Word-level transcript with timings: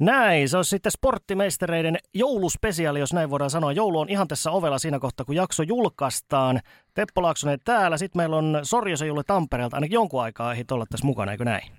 Näin, 0.00 0.48
se 0.48 0.56
on 0.56 0.64
sitten 0.64 0.92
sporttimeistereiden 0.92 1.98
jouluspesiaali, 2.14 3.00
jos 3.00 3.12
näin 3.12 3.30
voidaan 3.30 3.50
sanoa. 3.50 3.72
Joulu 3.72 4.00
on 4.00 4.08
ihan 4.08 4.28
tässä 4.28 4.50
ovella 4.50 4.78
siinä 4.78 4.98
kohtaa, 4.98 5.26
kun 5.26 5.34
jakso 5.34 5.62
julkaistaan. 5.62 6.60
Teppo 6.94 7.22
Laaksonen 7.22 7.58
täällä, 7.64 7.98
sitten 7.98 8.20
meillä 8.20 8.36
on 8.36 8.60
Sorjosen 8.62 9.08
Julle 9.08 9.22
Tampereelta, 9.26 9.76
ainakin 9.76 9.94
jonkun 9.94 10.22
aikaa 10.22 10.52
ehdit 10.52 10.72
olla 10.72 10.86
tässä 10.90 11.06
mukana, 11.06 11.32
eikö 11.32 11.44
näin? 11.44 11.72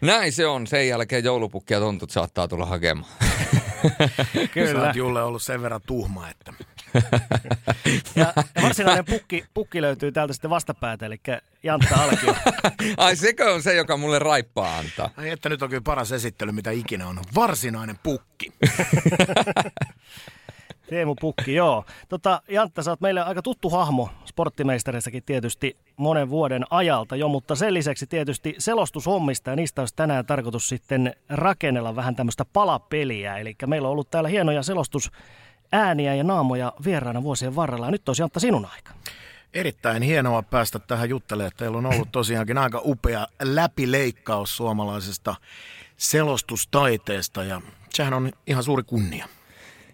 Näin 0.00 0.32
se 0.32 0.46
on. 0.46 0.66
Sen 0.66 0.88
jälkeen 0.88 1.24
joulupukki 1.24 1.74
ja 1.74 1.80
tontut 1.80 2.10
saattaa 2.10 2.48
tulla 2.48 2.66
hakemaan. 2.66 3.12
Kyllä. 4.54 4.80
Sä 4.80 4.86
oot 4.86 4.96
Julle 4.96 5.22
ollut 5.22 5.42
sen 5.42 5.62
verran 5.62 5.80
tuhma, 5.86 6.28
että... 6.28 6.52
ja 8.16 8.32
varsinainen 8.62 9.04
pukki, 9.04 9.44
pukki 9.54 9.82
löytyy 9.82 10.12
täältä 10.12 10.32
sitten 10.32 10.50
vastapäätä, 10.50 11.06
eli 11.06 11.20
Jantta 11.62 12.02
Alkio. 12.02 12.34
Ai 12.96 13.16
sekö 13.16 13.54
on 13.54 13.62
se, 13.62 13.74
joka 13.74 13.96
mulle 13.96 14.18
raippaa 14.18 14.78
antaa? 14.78 15.10
Ai 15.16 15.30
että 15.30 15.48
nyt 15.48 15.62
on 15.62 15.68
kyllä 15.68 15.82
paras 15.82 16.12
esittely, 16.12 16.52
mitä 16.52 16.70
ikinä 16.70 17.08
on. 17.08 17.20
Varsinainen 17.34 17.98
pukki. 18.02 18.52
Teemu 20.90 21.14
Pukki, 21.20 21.54
joo. 21.54 21.84
Tota, 22.08 22.42
Jantta, 22.48 22.82
sä 22.82 22.90
oot 22.90 23.00
meille 23.00 23.22
aika 23.22 23.42
tuttu 23.42 23.70
hahmo 23.70 24.08
sporttimeisterissäkin 24.24 25.22
tietysti 25.22 25.76
monen 25.96 26.30
vuoden 26.30 26.64
ajalta 26.70 27.16
jo, 27.16 27.28
mutta 27.28 27.54
sen 27.54 27.74
lisäksi 27.74 28.06
tietysti 28.06 28.54
selostushommista 28.58 29.50
ja 29.50 29.56
niistä 29.56 29.82
olisi 29.82 29.96
tänään 29.96 30.26
tarkoitus 30.26 30.68
sitten 30.68 31.14
rakennella 31.28 31.96
vähän 31.96 32.16
tämmöistä 32.16 32.44
palapeliä. 32.44 33.38
Eli 33.38 33.56
meillä 33.66 33.88
on 33.88 33.92
ollut 33.92 34.10
täällä 34.10 34.28
hienoja 34.28 34.62
selostus 34.62 35.10
ääniä 35.72 36.14
ja 36.14 36.24
naamoja 36.24 36.72
vieraana 36.84 37.22
vuosien 37.22 37.56
varrella. 37.56 37.86
Ja 37.86 37.90
nyt 37.90 38.08
olisi 38.08 38.22
Jantta 38.22 38.40
sinun 38.40 38.66
aika. 38.74 38.92
Erittäin 39.54 40.02
hienoa 40.02 40.42
päästä 40.42 40.78
tähän 40.78 41.08
juttelemaan. 41.08 41.52
Teillä 41.56 41.78
on 41.78 41.86
ollut 41.86 42.12
tosiaankin 42.12 42.58
aika 42.58 42.80
upea 42.84 43.26
läpileikkaus 43.42 44.56
suomalaisesta 44.56 45.34
selostustaiteesta 45.96 47.44
ja 47.44 47.60
sehän 47.90 48.14
on 48.14 48.30
ihan 48.46 48.62
suuri 48.62 48.82
kunnia. 48.82 49.28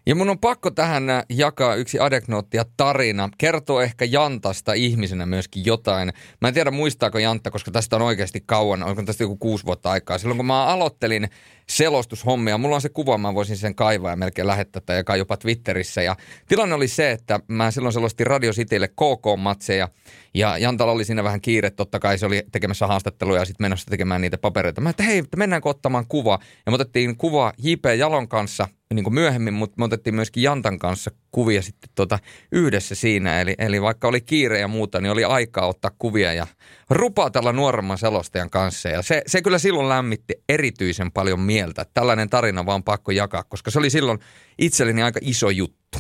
Ja 0.09 0.15
mun 0.15 0.31
on 0.31 0.39
pakko 0.39 0.71
tähän 0.71 1.11
äh, 1.11 1.25
jakaa 1.29 1.75
yksi 1.75 2.01
adeknootti 2.01 2.57
ja 2.57 2.65
tarina. 2.77 3.29
Kertoo 3.39 3.81
ehkä 3.81 4.05
Jantasta 4.05 4.73
ihmisenä 4.73 5.27
myöskin 5.27 5.65
jotain. 5.67 6.13
Mä 6.41 6.49
en 6.49 6.55
tiedä 6.55 6.71
muistaako 6.71 7.19
Jantta, 7.19 7.51
koska 7.51 7.71
tästä 7.71 7.97
on 7.97 8.03
oikeasti 8.03 8.43
kauan, 8.47 8.83
onko 8.83 9.03
tästä 9.03 9.25
joku 9.25 9.37
kuusi 9.37 9.67
vuotta 9.67 9.91
aikaa. 9.91 10.19
Silloin 10.19 10.37
kun 10.37 10.47
mä 10.47 10.67
aloittelin 10.67 11.29
selostushommia, 11.69 12.59
mulla 12.59 12.75
on 12.75 12.81
se 12.81 12.89
kuva, 12.89 13.19
mä 13.19 13.35
voisin 13.35 13.57
sen 13.57 13.75
kaivaa 13.75 14.11
ja 14.11 14.17
melkein 14.17 14.47
lähettää 14.47 14.83
tai 14.87 14.97
jakaa 14.97 15.17
jopa 15.17 15.37
Twitterissä. 15.37 16.03
Ja 16.03 16.17
tilanne 16.49 16.75
oli 16.75 16.89
se, 16.89 17.11
että 17.11 17.41
mä 17.49 17.71
silloin 17.71 17.93
selostin 17.93 18.27
Radio 18.27 18.53
Citylle 18.53 18.89
KK-matseja 18.89 19.89
ja 20.35 20.59
Jantalla 20.59 20.93
oli 20.93 21.05
siinä 21.05 21.25
vähän 21.25 21.41
kiire, 21.41 21.71
totta 21.71 21.99
kai 21.99 22.19
se 22.19 22.27
oli 22.27 22.43
tekemässä 22.53 22.87
haastatteluja 22.87 23.41
ja 23.41 23.45
sitten 23.45 23.65
menossa 23.65 23.91
tekemään 23.91 24.21
niitä 24.21 24.39
papereita. 24.39 24.81
Mä 24.81 24.91
että 24.91 25.03
hei, 25.03 25.23
mennäänkö 25.37 25.69
ottamaan 25.69 26.07
kuva? 26.09 26.39
Ja 26.67 26.73
me 26.73 26.75
otettiin 26.75 27.17
kuva 27.17 27.53
J.P. 27.59 27.85
Jalon 27.99 28.29
kanssa 28.29 28.69
niin 28.95 29.05
kuin 29.05 29.15
myöhemmin, 29.15 29.55
mutta 29.55 29.75
me 29.79 29.85
otettiin 29.85 30.15
myöskin 30.15 30.43
Jantan 30.43 30.79
kanssa 30.79 31.11
kuvia 31.31 31.63
sitten 31.63 31.91
tuota 31.95 32.19
yhdessä 32.53 32.95
siinä. 32.95 33.41
Eli, 33.41 33.55
eli 33.59 33.83
vaikka 33.83 34.09
oli 34.09 34.21
kiire 34.21 34.61
ja 34.61 34.69
muuta, 34.69 35.01
niin 35.01 35.13
oli 35.13 35.25
aikaa 35.25 35.67
ottaa 35.67 35.91
kuvia 35.99 36.33
ja 36.33 36.47
rupatella 36.91 37.53
nuoremman 37.53 37.99
selostajan 37.99 38.51
kanssa. 38.51 38.89
Ja 38.89 39.03
se, 39.03 39.23
se 39.27 39.43
kyllä 39.43 39.59
silloin 39.59 39.89
lämmitti 39.89 40.35
erityisen 40.49 41.13
paljon 41.13 41.41
mieltä. 41.41 41.56
Että 41.65 41.87
tällainen 41.95 42.31
tarina 42.31 42.67
vaan 42.67 42.83
pakko 42.83 43.11
jakaa, 43.11 43.45
koska 43.45 43.71
se 43.71 43.79
oli 43.79 43.91
silloin 43.91 44.21
itselleni 44.59 45.03
aika 45.03 45.21
iso 45.23 45.51
juttu. 45.51 45.99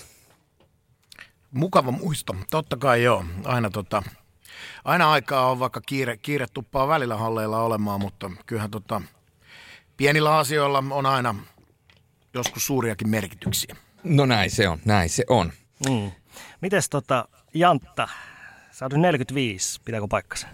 Mukava 1.51 1.91
muisto. 1.91 2.37
Totta 2.51 2.77
kai 2.77 3.03
joo. 3.03 3.25
Aina, 3.45 3.71
tota, 3.71 4.03
aina 4.84 5.12
aikaa 5.12 5.51
on 5.51 5.59
vaikka 5.59 5.81
kiire, 5.81 6.17
kiire 6.17 6.47
tuppaa 6.55 6.89
välillä 6.89 7.17
halleilla 7.17 7.62
olemaan, 7.62 8.01
mutta 8.01 8.31
kyllähän 8.47 8.71
tota, 8.71 9.03
pienillä 9.97 10.37
asioilla 10.37 10.84
on 10.91 11.06
aina 11.06 11.34
joskus 12.34 12.67
suuriakin 12.67 13.09
merkityksiä. 13.09 13.77
No 14.05 14.27
näin 14.27 14.50
se 14.50 14.69
on, 14.69 14.78
näin 14.84 15.09
se 15.09 15.25
on. 15.28 15.53
Mm. 15.88 16.11
Mites 16.61 16.88
tota, 16.88 17.28
Jantta, 17.55 18.09
sä 18.71 18.84
oot 18.84 18.93
45, 18.93 19.81
pitääkö 19.84 20.06
paikkansa? 20.11 20.47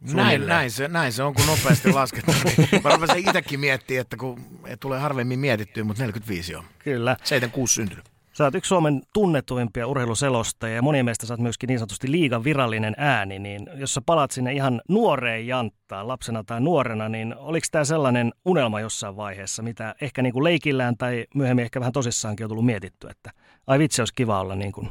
Näin, 0.00 0.46
näin, 0.46 0.70
se, 0.70 0.88
näin 0.88 1.12
se 1.12 1.22
on, 1.22 1.34
kun 1.34 1.46
nopeasti 1.46 1.92
laskettu. 1.92 2.32
Niin 2.56 2.68
mä 2.84 2.90
rupesin 2.90 3.18
itsekin 3.18 3.60
miettimään, 3.60 4.00
että 4.00 4.16
kun 4.16 4.40
tulee 4.80 5.00
harvemmin 5.00 5.38
mietittyä, 5.38 5.84
mutta 5.84 6.02
45 6.02 6.54
on. 6.54 6.64
Kyllä. 6.78 7.16
76 7.24 7.74
syntynyt. 7.74 8.04
Sä 8.38 8.44
oot 8.44 8.54
yksi 8.54 8.68
Suomen 8.68 9.02
tunnetuimpia 9.12 9.86
urheiluselostajia 9.86 10.76
ja 10.76 10.82
monien 10.82 11.04
mielestä 11.04 11.26
sä 11.26 11.34
oot 11.34 11.40
myöskin 11.40 11.68
niin 11.68 11.78
sanotusti 11.78 12.10
liigan 12.10 12.44
virallinen 12.44 12.94
ääni, 12.98 13.38
niin 13.38 13.66
jos 13.74 13.94
sä 13.94 14.00
palaat 14.00 14.30
sinne 14.30 14.52
ihan 14.52 14.80
nuoreen 14.88 15.46
janttaan, 15.46 16.08
lapsena 16.08 16.44
tai 16.44 16.60
nuorena, 16.60 17.08
niin 17.08 17.34
oliko 17.36 17.66
tämä 17.70 17.84
sellainen 17.84 18.32
unelma 18.44 18.80
jossain 18.80 19.16
vaiheessa, 19.16 19.62
mitä 19.62 19.94
ehkä 20.00 20.22
niin 20.22 20.32
kuin 20.32 20.44
leikillään 20.44 20.96
tai 20.96 21.26
myöhemmin 21.34 21.62
ehkä 21.62 21.80
vähän 21.80 21.92
tosissaankin 21.92 22.44
on 22.44 22.48
tullut 22.48 22.66
mietitty, 22.66 23.08
että 23.08 23.30
ai 23.66 23.78
vitsi 23.78 24.02
olisi 24.02 24.14
kiva 24.14 24.40
olla 24.40 24.54
niin 24.54 24.72
kuin 24.72 24.90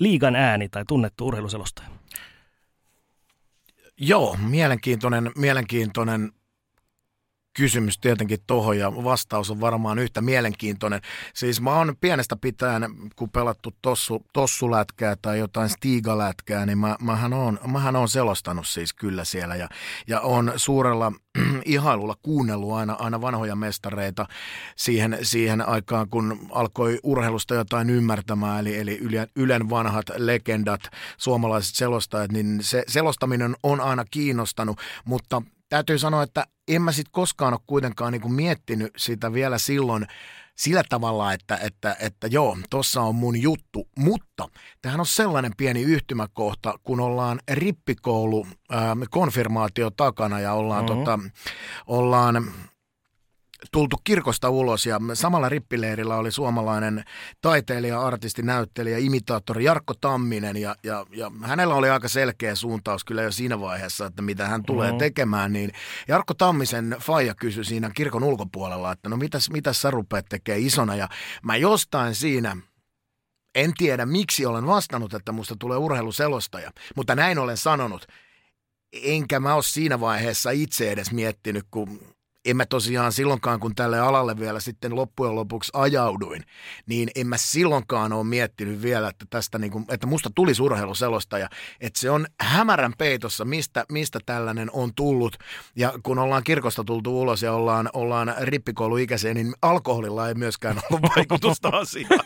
liigan 0.00 0.36
ääni 0.36 0.68
tai 0.68 0.84
tunnettu 0.88 1.26
urheiluselostaja? 1.26 1.88
Joo, 4.00 4.36
mielenkiintoinen, 4.48 5.32
mielenkiintoinen 5.36 6.32
kysymys 7.56 7.98
tietenkin 7.98 8.38
tuohon 8.46 8.78
ja 8.78 8.92
vastaus 9.04 9.50
on 9.50 9.60
varmaan 9.60 9.98
yhtä 9.98 10.20
mielenkiintoinen. 10.20 11.00
Siis 11.34 11.60
mä 11.60 11.76
oon 11.76 11.94
pienestä 12.00 12.36
pitäen, 12.36 12.82
kun 13.16 13.30
pelattu 13.30 13.72
tossu, 13.82 14.24
tossulätkää 14.32 15.16
tai 15.22 15.38
jotain 15.38 15.68
stigalätkää, 15.68 16.66
niin 16.66 16.78
mä, 16.78 16.96
mähän, 17.00 17.32
oon, 17.32 17.58
mähän 17.72 17.96
oon 17.96 18.08
selostanut 18.08 18.66
siis 18.66 18.94
kyllä 18.94 19.24
siellä 19.24 19.56
ja, 19.56 19.68
ja 20.06 20.20
on 20.20 20.52
suurella 20.56 21.12
ihailulla 21.64 22.14
kuunnellut 22.22 22.72
aina, 22.72 22.96
aina 22.98 23.20
vanhoja 23.20 23.56
mestareita 23.56 24.26
siihen, 24.76 25.18
siihen 25.22 25.68
aikaan, 25.68 26.08
kun 26.08 26.48
alkoi 26.50 26.98
urheilusta 27.02 27.54
jotain 27.54 27.90
ymmärtämään, 27.90 28.60
eli, 28.60 28.78
eli 28.78 29.00
Ylen 29.36 29.70
vanhat 29.70 30.06
legendat, 30.16 30.80
suomalaiset 31.18 31.74
selostajat, 31.74 32.32
niin 32.32 32.58
se 32.60 32.84
selostaminen 32.88 33.56
on 33.62 33.80
aina 33.80 34.04
kiinnostanut, 34.10 34.80
mutta 35.04 35.42
täytyy 35.68 35.98
sanoa, 35.98 36.22
että 36.22 36.46
en 36.68 36.82
mä 36.82 36.92
sitten 36.92 37.12
koskaan 37.12 37.52
ole 37.52 37.60
kuitenkaan 37.66 38.12
niinku 38.12 38.28
miettinyt 38.28 38.92
sitä 38.96 39.32
vielä 39.32 39.58
silloin 39.58 40.06
sillä 40.56 40.82
tavalla, 40.88 41.32
että, 41.32 41.56
että, 41.56 41.96
että 42.00 42.26
joo, 42.26 42.58
tossa 42.70 43.02
on 43.02 43.14
mun 43.14 43.42
juttu, 43.42 43.88
mutta 43.98 44.48
tähän 44.82 45.00
on 45.00 45.06
sellainen 45.06 45.52
pieni 45.56 45.82
yhtymäkohta, 45.82 46.78
kun 46.84 47.00
ollaan 47.00 47.40
rippikoulu 47.50 48.46
ää, 48.70 48.96
konfirmaatio 49.10 49.90
takana 49.90 50.40
ja 50.40 50.52
ollaan, 50.52 50.84
mm-hmm. 50.84 51.04
tota, 51.04 51.18
ollaan 51.86 52.52
tultu 53.72 53.96
kirkosta 54.04 54.50
ulos 54.50 54.86
ja 54.86 55.00
samalla 55.14 55.48
rippileirillä 55.48 56.16
oli 56.16 56.32
suomalainen 56.32 57.04
taiteilija, 57.40 58.00
artisti, 58.02 58.42
näyttelijä, 58.42 58.98
imitaattori 58.98 59.64
Jarkko 59.64 59.94
Tamminen 60.00 60.56
ja, 60.56 60.76
ja, 60.82 61.06
ja 61.10 61.30
hänellä 61.42 61.74
oli 61.74 61.90
aika 61.90 62.08
selkeä 62.08 62.54
suuntaus 62.54 63.04
kyllä 63.04 63.22
jo 63.22 63.32
siinä 63.32 63.60
vaiheessa, 63.60 64.06
että 64.06 64.22
mitä 64.22 64.48
hän 64.48 64.62
tulee 64.62 64.88
mm-hmm. 64.88 64.98
tekemään, 64.98 65.52
niin 65.52 65.72
Jarkko 66.08 66.34
Tammisen 66.34 66.96
faija 67.00 67.34
kysyi 67.34 67.64
siinä 67.64 67.90
kirkon 67.94 68.24
ulkopuolella, 68.24 68.92
että 68.92 69.08
no 69.08 69.16
mitäs, 69.16 69.50
mitäs 69.50 69.82
sä 69.82 69.90
rupeat 69.90 70.26
tekemään 70.28 70.62
isona 70.62 70.96
ja 70.96 71.08
mä 71.42 71.56
jostain 71.56 72.14
siinä 72.14 72.56
en 73.56 73.72
tiedä 73.78 74.06
miksi 74.06 74.46
olen 74.46 74.66
vastannut, 74.66 75.14
että 75.14 75.32
musta 75.32 75.56
tulee 75.58 75.78
urheiluselostaja, 75.78 76.70
mutta 76.96 77.14
näin 77.14 77.38
olen 77.38 77.56
sanonut. 77.56 78.06
Enkä 79.02 79.40
mä 79.40 79.54
ole 79.54 79.62
siinä 79.62 80.00
vaiheessa 80.00 80.50
itse 80.50 80.90
edes 80.90 81.12
miettinyt, 81.12 81.64
kun 81.70 82.15
en 82.46 82.56
mä 82.56 82.66
tosiaan 82.66 83.12
silloinkaan, 83.12 83.60
kun 83.60 83.74
tälle 83.74 84.00
alalle 84.00 84.38
vielä 84.38 84.60
sitten 84.60 84.96
loppujen 84.96 85.34
lopuksi 85.34 85.70
ajauduin, 85.74 86.42
niin 86.86 87.10
en 87.14 87.26
mä 87.26 87.36
silloinkaan 87.36 88.12
ole 88.12 88.24
miettinyt 88.24 88.82
vielä, 88.82 89.08
että 89.08 89.24
tästä 89.30 89.58
niin 89.58 89.70
kuin, 89.70 89.84
että 89.90 90.06
musta 90.06 90.30
tuli 90.34 90.52
urheiluselostaja, 90.60 91.48
että 91.80 92.00
se 92.00 92.10
on 92.10 92.26
hämärän 92.40 92.92
peitossa, 92.98 93.44
mistä, 93.44 93.84
mistä 93.92 94.18
tällainen 94.26 94.70
on 94.72 94.94
tullut. 94.94 95.36
Ja 95.76 95.92
kun 96.02 96.18
ollaan 96.18 96.44
kirkosta 96.44 96.84
tultu 96.84 97.20
ulos 97.20 97.42
ja 97.42 97.52
ollaan, 97.52 97.90
ollaan 97.92 98.34
rippikouluikäisiä, 98.40 99.34
niin 99.34 99.54
alkoholilla 99.62 100.28
ei 100.28 100.34
myöskään 100.34 100.80
ollut 100.90 101.02
vaikutusta 101.16 101.68
asiaan. 101.68 102.24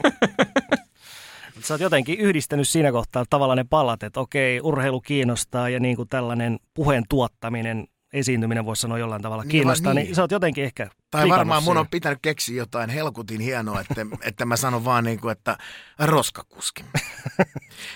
Sä 1.62 1.75
oot 1.75 1.81
jotenkin 1.81 2.19
yhdistänyt 2.19 2.69
siinä 2.69 2.93
kohtaa 2.93 3.25
tavallaan 3.31 3.56
ne 3.56 3.64
palat, 3.70 4.02
että 4.02 4.20
okei, 4.20 4.61
urheilu 4.61 5.00
kiinnostaa 5.00 5.69
ja 5.69 5.81
niin 5.81 5.96
kuin 5.96 6.08
tällainen 6.08 6.58
puheen 6.75 7.05
tuottaminen 7.08 7.87
esiintyminen 8.12 8.64
voisi 8.64 8.82
sanoa 8.82 8.98
jollain 8.98 9.22
tavalla 9.22 9.42
niin, 9.42 9.50
kiinnostaa, 9.50 9.94
niin. 9.94 10.04
niin 10.04 10.14
sä 10.14 10.22
oot 10.22 10.30
jotenkin 10.30 10.64
ehkä 10.64 10.88
Tai 11.10 11.28
varmaan 11.28 11.62
mun 11.62 11.76
on 11.76 11.88
pitänyt 11.88 12.18
keksiä 12.22 12.56
jotain 12.56 12.90
helkutin 12.90 13.40
hienoa, 13.40 13.80
että, 13.80 14.06
että 14.22 14.44
mä 14.44 14.56
sanon 14.56 14.84
vaan 14.84 15.04
niin 15.10 15.20
kuin, 15.20 15.32
että 15.32 15.58
roskakuski. 15.98 16.84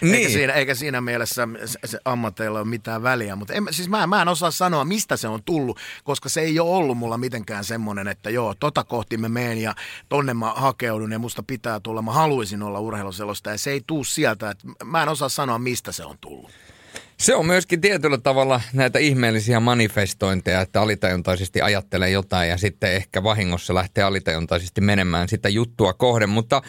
niin. 0.00 0.14
eikä, 0.14 0.28
siinä, 0.28 0.52
eikä 0.52 0.74
siinä 0.74 1.00
mielessä 1.00 1.48
se, 1.64 1.78
se 1.84 1.98
ammateilla 2.04 2.58
ole 2.58 2.68
mitään 2.68 3.02
väliä, 3.02 3.36
mutta 3.36 3.54
en, 3.54 3.64
siis 3.70 3.88
mä, 3.88 4.06
mä 4.06 4.22
en 4.22 4.28
osaa 4.28 4.50
sanoa, 4.50 4.84
mistä 4.84 5.16
se 5.16 5.28
on 5.28 5.42
tullut, 5.44 5.78
koska 6.04 6.28
se 6.28 6.40
ei 6.40 6.60
ole 6.60 6.70
ollut 6.70 6.98
mulla 6.98 7.18
mitenkään 7.18 7.64
semmoinen, 7.64 8.08
että 8.08 8.30
joo, 8.30 8.54
tota 8.54 8.84
kohti 8.84 9.16
mä 9.16 9.28
meen 9.28 9.58
ja 9.58 9.74
tonne 10.08 10.34
mä 10.34 10.52
hakeudun 10.52 11.12
ja 11.12 11.18
musta 11.18 11.42
pitää 11.42 11.80
tulla, 11.80 12.02
mä 12.02 12.12
haluaisin 12.12 12.62
olla 12.62 12.80
urheiluselosta 12.80 13.50
ja 13.50 13.58
se 13.58 13.70
ei 13.70 13.82
tuu 13.86 14.04
sieltä, 14.04 14.50
että 14.50 14.68
mä 14.84 15.02
en 15.02 15.08
osaa 15.08 15.28
sanoa, 15.28 15.58
mistä 15.58 15.92
se 15.92 16.04
on 16.04 16.18
tullut. 16.20 16.50
Se 17.18 17.34
on 17.34 17.46
myöskin 17.46 17.80
tietyllä 17.80 18.18
tavalla 18.18 18.60
näitä 18.72 18.98
ihmeellisiä 18.98 19.60
manifestointeja, 19.60 20.60
että 20.60 20.80
alitajuntaisesti 20.80 21.60
ajattelee 21.60 22.10
jotain 22.10 22.48
ja 22.48 22.56
sitten 22.56 22.92
ehkä 22.92 23.22
vahingossa 23.22 23.74
lähtee 23.74 24.04
alitajuntaisesti 24.04 24.80
menemään 24.80 25.28
sitä 25.28 25.48
juttua 25.48 25.92
kohden. 25.92 26.28
Mutta 26.28 26.62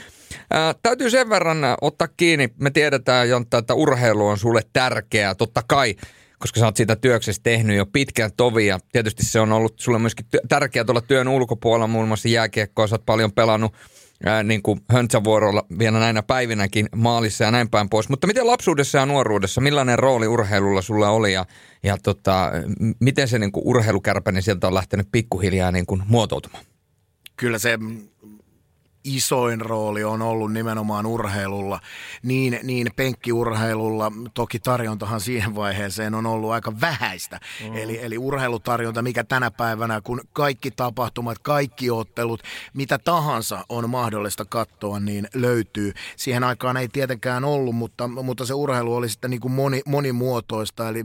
ää, 0.51 0.75
täytyy 0.83 1.09
sen 1.09 1.29
verran 1.29 1.57
ottaa 1.81 2.07
kiinni. 2.07 2.49
Me 2.59 2.71
tiedetään, 2.71 3.29
Jontta, 3.29 3.57
että 3.57 3.73
urheilu 3.73 4.27
on 4.27 4.37
sulle 4.37 4.61
tärkeää, 4.73 5.35
totta 5.35 5.63
kai 5.67 5.95
koska 6.39 6.59
sä 6.59 6.65
oot 6.65 6.77
siitä 6.77 6.95
työksestä 6.95 7.43
tehnyt 7.43 7.77
jo 7.77 7.85
pitkään 7.85 8.31
tovia. 8.37 8.79
Tietysti 8.91 9.25
se 9.25 9.39
on 9.39 9.51
ollut 9.51 9.79
sulle 9.79 9.99
myöskin 9.99 10.25
tärkeää 10.49 10.85
tuolla 10.85 11.01
työn 11.01 11.27
ulkopuolella, 11.27 11.87
muun 11.87 12.07
muassa 12.07 12.29
jääkiekkoa, 12.29 12.87
sä 12.87 12.95
oot 12.95 13.05
paljon 13.05 13.31
pelannut 13.31 13.73
ää, 14.25 14.43
niin 14.43 14.61
kuin 14.61 14.81
höntsävuorolla 14.89 15.65
vielä 15.79 15.99
näinä 15.99 16.23
päivinäkin 16.23 16.89
maalissa 16.95 17.43
ja 17.43 17.51
näin 17.51 17.69
päin 17.69 17.89
pois. 17.89 18.09
Mutta 18.09 18.27
miten 18.27 18.47
lapsuudessa 18.47 18.97
ja 18.97 19.05
nuoruudessa, 19.05 19.61
millainen 19.61 19.99
rooli 19.99 20.27
urheilulla 20.27 20.81
sulla 20.81 21.09
oli 21.09 21.33
ja, 21.33 21.45
ja 21.83 21.97
tota, 22.03 22.51
miten 22.99 23.27
se 23.27 23.39
niin 23.39 23.51
kuin 23.51 23.67
urheilukärpäni 23.67 24.41
sieltä 24.41 24.67
on 24.67 24.73
lähtenyt 24.73 25.07
pikkuhiljaa 25.11 25.71
niin 25.71 25.85
kuin 25.85 26.03
muotoutumaan? 26.07 26.63
Kyllä 27.35 27.59
se 27.59 27.79
isoin 29.05 29.61
rooli 29.61 30.03
on 30.03 30.21
ollut 30.21 30.53
nimenomaan 30.53 31.05
urheilulla, 31.05 31.79
niin, 32.23 32.59
niin 32.63 32.87
penkkiurheilulla, 32.95 34.11
toki 34.33 34.59
tarjontahan 34.59 35.21
siihen 35.21 35.55
vaiheeseen 35.55 36.15
on 36.15 36.25
ollut 36.25 36.51
aika 36.51 36.81
vähäistä, 36.81 37.39
mm. 37.63 37.75
eli, 37.75 37.99
eli 38.03 38.17
urheilutarjonta, 38.17 39.01
mikä 39.01 39.23
tänä 39.23 39.51
päivänä, 39.51 40.01
kun 40.01 40.21
kaikki 40.33 40.71
tapahtumat, 40.71 41.39
kaikki 41.39 41.91
ottelut, 41.91 42.43
mitä 42.73 42.97
tahansa 42.97 43.65
on 43.69 43.89
mahdollista 43.89 44.45
katsoa, 44.45 44.99
niin 44.99 45.27
löytyy. 45.33 45.93
Siihen 46.17 46.43
aikaan 46.43 46.77
ei 46.77 46.87
tietenkään 46.87 47.43
ollut, 47.43 47.75
mutta, 47.75 48.07
mutta 48.07 48.45
se 48.45 48.53
urheilu 48.53 48.95
oli 48.95 49.09
sitten 49.09 49.31
niin 49.31 49.41
kuin 49.41 49.51
moni, 49.51 49.81
monimuotoista, 49.85 50.89
eli 50.89 51.03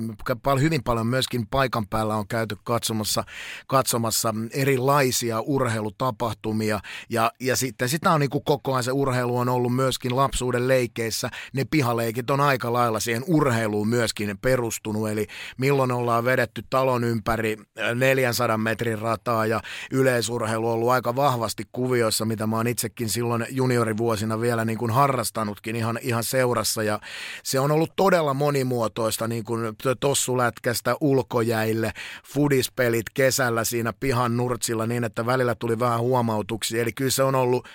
hyvin 0.61 0.83
paljon 0.83 1.07
myöskin 1.07 1.47
paikan 1.47 1.87
päällä 1.87 2.17
on 2.17 2.29
käyty 2.29 2.57
katsomassa, 2.65 3.25
katsomassa 3.67 4.35
erilaisia 4.53 5.41
urheilutapahtumia, 5.41 6.81
ja, 7.09 7.33
ja 7.41 7.57
sitten 7.57 7.90
sitä 7.91 8.11
on 8.11 8.21
niin 8.21 8.31
kuin 8.31 8.45
koko 8.45 8.73
ajan 8.73 8.85
se 8.85 8.93
urheilu 8.93 9.39
on 9.39 9.49
ollut 9.49 9.77
myöskin 9.77 10.17
lapsuuden 10.17 10.69
leikeissä. 10.69 11.31
Ne 11.53 11.65
pihaleikit 11.71 12.31
on 12.31 12.41
aika 12.41 12.73
lailla 12.73 13.01
siihen 13.01 13.25
urheiluun 13.27 13.89
myöskin 13.89 14.39
perustunut, 14.39 15.09
eli 15.11 15.27
milloin 15.59 15.93
ollaan 15.93 16.25
vedetty 16.25 16.63
talon 16.71 17.05
ympäri 17.05 17.57
400 17.95 18.59
metrin 18.59 18.99
rataa 18.99 19.47
ja 19.47 19.61
yleisurheilu 19.91 20.67
on 20.69 20.75
ollut 20.75 20.91
aika 20.91 21.17
vahvasti 21.17 21.65
kuvioissa, 21.73 22.25
mitä 22.25 22.47
mä 22.47 22.57
oon 22.57 22.67
itsekin 22.67 23.09
silloin 23.09 23.47
juniorivuosina 23.51 24.41
vielä 24.41 24.65
niin 24.65 24.79
kuin 24.79 24.91
harrastanutkin 24.91 25.77
ihan, 25.77 25.99
ihan 26.03 26.25
seurassa. 26.25 26.83
Ja 26.83 27.01
se 27.45 27.61
on 27.61 27.71
ollut 27.71 27.93
todella 27.97 28.35
monimuotoista 28.35 29.29
niin 29.29 29.45
kuin 29.45 29.77
tossulätkästä 30.01 30.97
ulkojäille, 31.01 31.93
fudispelit 32.25 33.07
kesällä 33.15 33.65
siinä 33.65 33.93
pihan 33.93 34.37
nurtsilla 34.37 34.87
niin, 34.87 35.05
että 35.05 35.27
välillä 35.27 35.55
tuli 35.55 35.79
vähän 35.79 36.01
huomautuksia, 36.01 36.83
eli 36.83 36.93
kyllä 36.93 37.11
se 37.11 37.23
on 37.23 37.35
ollut 37.35 37.69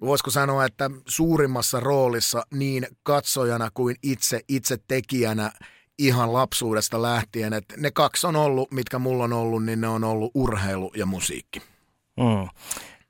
voisiko 0.00 0.30
sanoa, 0.30 0.64
että 0.64 0.90
suurimmassa 1.06 1.80
roolissa 1.80 2.46
niin 2.54 2.86
katsojana 3.02 3.70
kuin 3.74 3.96
itse, 4.02 4.40
itse 4.48 4.76
tekijänä 4.88 5.52
ihan 5.98 6.32
lapsuudesta 6.32 7.02
lähtien. 7.02 7.52
Että 7.52 7.74
ne 7.76 7.90
kaksi 7.90 8.26
on 8.26 8.36
ollut, 8.36 8.72
mitkä 8.72 8.98
mulla 8.98 9.24
on 9.24 9.32
ollut, 9.32 9.64
niin 9.64 9.80
ne 9.80 9.88
on 9.88 10.04
ollut 10.04 10.30
urheilu 10.34 10.92
ja 10.96 11.06
musiikki. 11.06 11.62
Mm. 12.16 12.48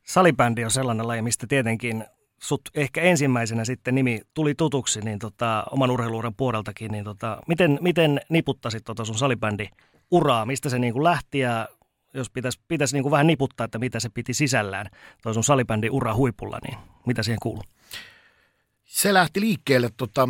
Salibändi 0.03 0.65
on 0.65 0.71
sellainen 0.71 1.09
laji, 1.09 1.23
mistä 1.23 1.47
tietenkin 1.47 2.05
sut 2.43 2.61
ehkä 2.75 3.03
ensimmäisenä 3.03 3.65
sitten 3.65 3.95
nimi 3.95 4.21
tuli 4.35 4.55
tutuksi 4.55 5.01
niin 5.01 5.19
tota, 5.19 5.65
oman 5.71 5.91
urheiluuran 5.91 6.35
puoleltakin. 6.35 6.93
Niin 6.93 7.05
tota, 7.05 7.39
miten, 7.49 7.79
miten 7.81 8.21
niputtasit 8.29 8.85
tota 8.85 9.05
sun 9.05 9.19
salibändi 9.19 9.69
uraa, 10.11 10.47
mistä 10.47 10.69
se 10.69 10.79
niin 10.79 10.93
kuin 10.93 11.05
lähti 11.05 11.39
ja 11.39 11.69
jos 12.17 12.31
pitäisi, 12.31 12.61
pitäisi 12.69 12.95
niin 12.95 13.03
kuin 13.03 13.11
vähän 13.11 13.27
niputtaa, 13.27 13.65
että 13.65 13.79
mitä 13.79 14.01
se 14.01 14.09
piti 14.09 14.35
sisällään, 14.35 14.87
toi 15.23 15.35
sun 15.35 15.45
salibändin 15.45 15.91
ura 15.91 16.15
huipulla, 16.15 16.59
niin 16.67 16.79
mitä 17.07 17.23
siihen 17.23 17.41
kuuluu? 17.43 17.63
Se 18.85 19.15
lähti 19.15 19.41
liikkeelle 19.41 19.91
tota, 19.97 20.29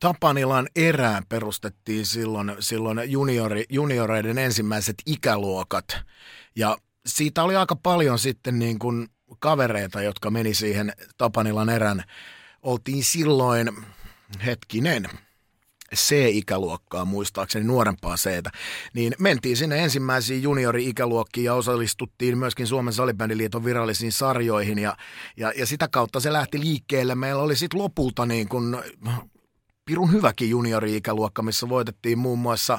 Tapanilan 0.00 0.68
erään 0.76 1.22
perustettiin 1.28 2.06
silloin, 2.06 2.56
silloin 2.58 3.10
juniori, 3.10 3.64
junioreiden 3.68 4.38
ensimmäiset 4.38 4.94
ikäluokat. 5.06 5.84
Ja 6.56 6.78
siitä 7.06 7.42
oli 7.42 7.56
aika 7.56 7.76
paljon 7.76 8.18
sitten 8.18 8.58
niin 8.58 8.78
kuin 8.78 9.08
kavereita, 9.38 10.02
jotka 10.02 10.30
meni 10.30 10.54
siihen 10.54 10.92
Tapanilan 11.16 11.70
erän. 11.70 12.04
Oltiin 12.62 13.04
silloin, 13.04 13.68
hetkinen, 14.46 15.08
C-ikäluokkaa 15.94 17.04
muistaakseni, 17.04 17.64
nuorempaa 17.64 18.16
c 18.16 18.28
niin 18.94 19.14
mentiin 19.18 19.56
sinne 19.56 19.84
ensimmäisiin 19.84 20.42
juniori-ikäluokkiin 20.42 21.44
ja 21.44 21.54
osallistuttiin 21.54 22.38
myöskin 22.38 22.66
Suomen 22.66 22.92
salibändiliiton 22.92 23.64
virallisiin 23.64 24.12
sarjoihin 24.12 24.78
ja, 24.78 24.96
ja, 25.36 25.52
ja 25.56 25.66
sitä 25.66 25.88
kautta 25.88 26.20
se 26.20 26.32
lähti 26.32 26.60
liikkeelle. 26.60 27.14
Meillä 27.14 27.42
oli 27.42 27.56
sitten 27.56 27.80
lopulta 27.80 28.26
niin 28.26 28.48
kun 28.48 28.82
pirun 29.88 30.12
hyväkin 30.12 30.50
juniori-ikäluokka, 30.50 31.42
missä 31.42 31.68
voitettiin 31.68 32.18
muun 32.18 32.38
muassa 32.38 32.78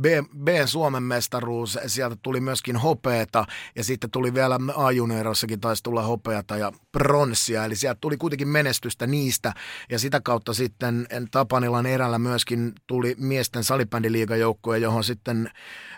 B, 0.00 0.04
B 0.44 0.48
Suomen 0.66 1.02
mestaruus, 1.02 1.78
sieltä 1.86 2.16
tuli 2.22 2.40
myöskin 2.40 2.76
hopeeta 2.76 3.44
ja 3.76 3.84
sitten 3.84 4.10
tuli 4.10 4.34
vielä 4.34 4.58
A-juniorissakin 4.74 5.60
taisi 5.60 5.82
tulla 5.82 6.02
hopeata 6.02 6.56
ja 6.56 6.72
pronssia, 6.92 7.64
eli 7.64 7.76
sieltä 7.76 7.98
tuli 8.00 8.16
kuitenkin 8.16 8.48
menestystä 8.48 9.06
niistä 9.06 9.52
ja 9.90 9.98
sitä 9.98 10.20
kautta 10.20 10.54
sitten 10.54 11.06
Tapanilan 11.30 11.86
erällä 11.86 12.18
myöskin 12.18 12.72
tuli 12.86 13.14
miesten 13.18 13.64
salibändiliigajoukkue, 13.64 14.78
johon 14.78 15.04
sitten 15.04 15.50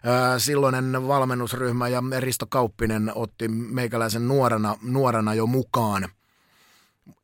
ää, 0.05 0.38
silloinen 0.38 1.09
valmennusryhmä 1.09 1.88
ja 1.88 2.03
Risto 2.19 2.47
Kauppinen 2.47 3.12
otti 3.14 3.49
meikäläisen 3.49 4.29
nuorena, 4.29 4.76
nuorena 4.82 5.35
jo 5.35 5.47
mukaan– 5.47 6.09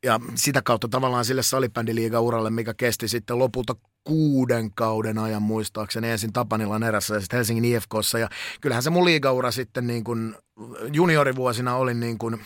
ja 0.03 0.19
sitä 0.35 0.61
kautta 0.61 0.87
tavallaan 0.87 1.25
sille 1.25 1.43
salibändiliiga-uralle, 1.43 2.49
mikä 2.49 2.73
kesti 2.73 3.07
sitten 3.07 3.39
lopulta 3.39 3.75
kuuden 4.03 4.73
kauden 4.73 5.17
ajan 5.17 5.41
muistaakseni 5.41 6.09
ensin 6.09 6.33
Tapanilan 6.33 6.83
erässä 6.83 7.15
ja 7.15 7.19
sitten 7.19 7.37
Helsingin 7.37 7.65
IFKssa. 7.65 8.19
Ja 8.19 8.29
kyllähän 8.61 8.83
se 8.83 8.89
mun 8.89 9.05
liigaura 9.05 9.51
sitten 9.51 9.87
niin 9.87 10.03
kuin 10.03 10.35
juniorivuosina 10.93 11.75
olin, 11.75 11.99
niin 11.99 12.17
kuin, 12.17 12.39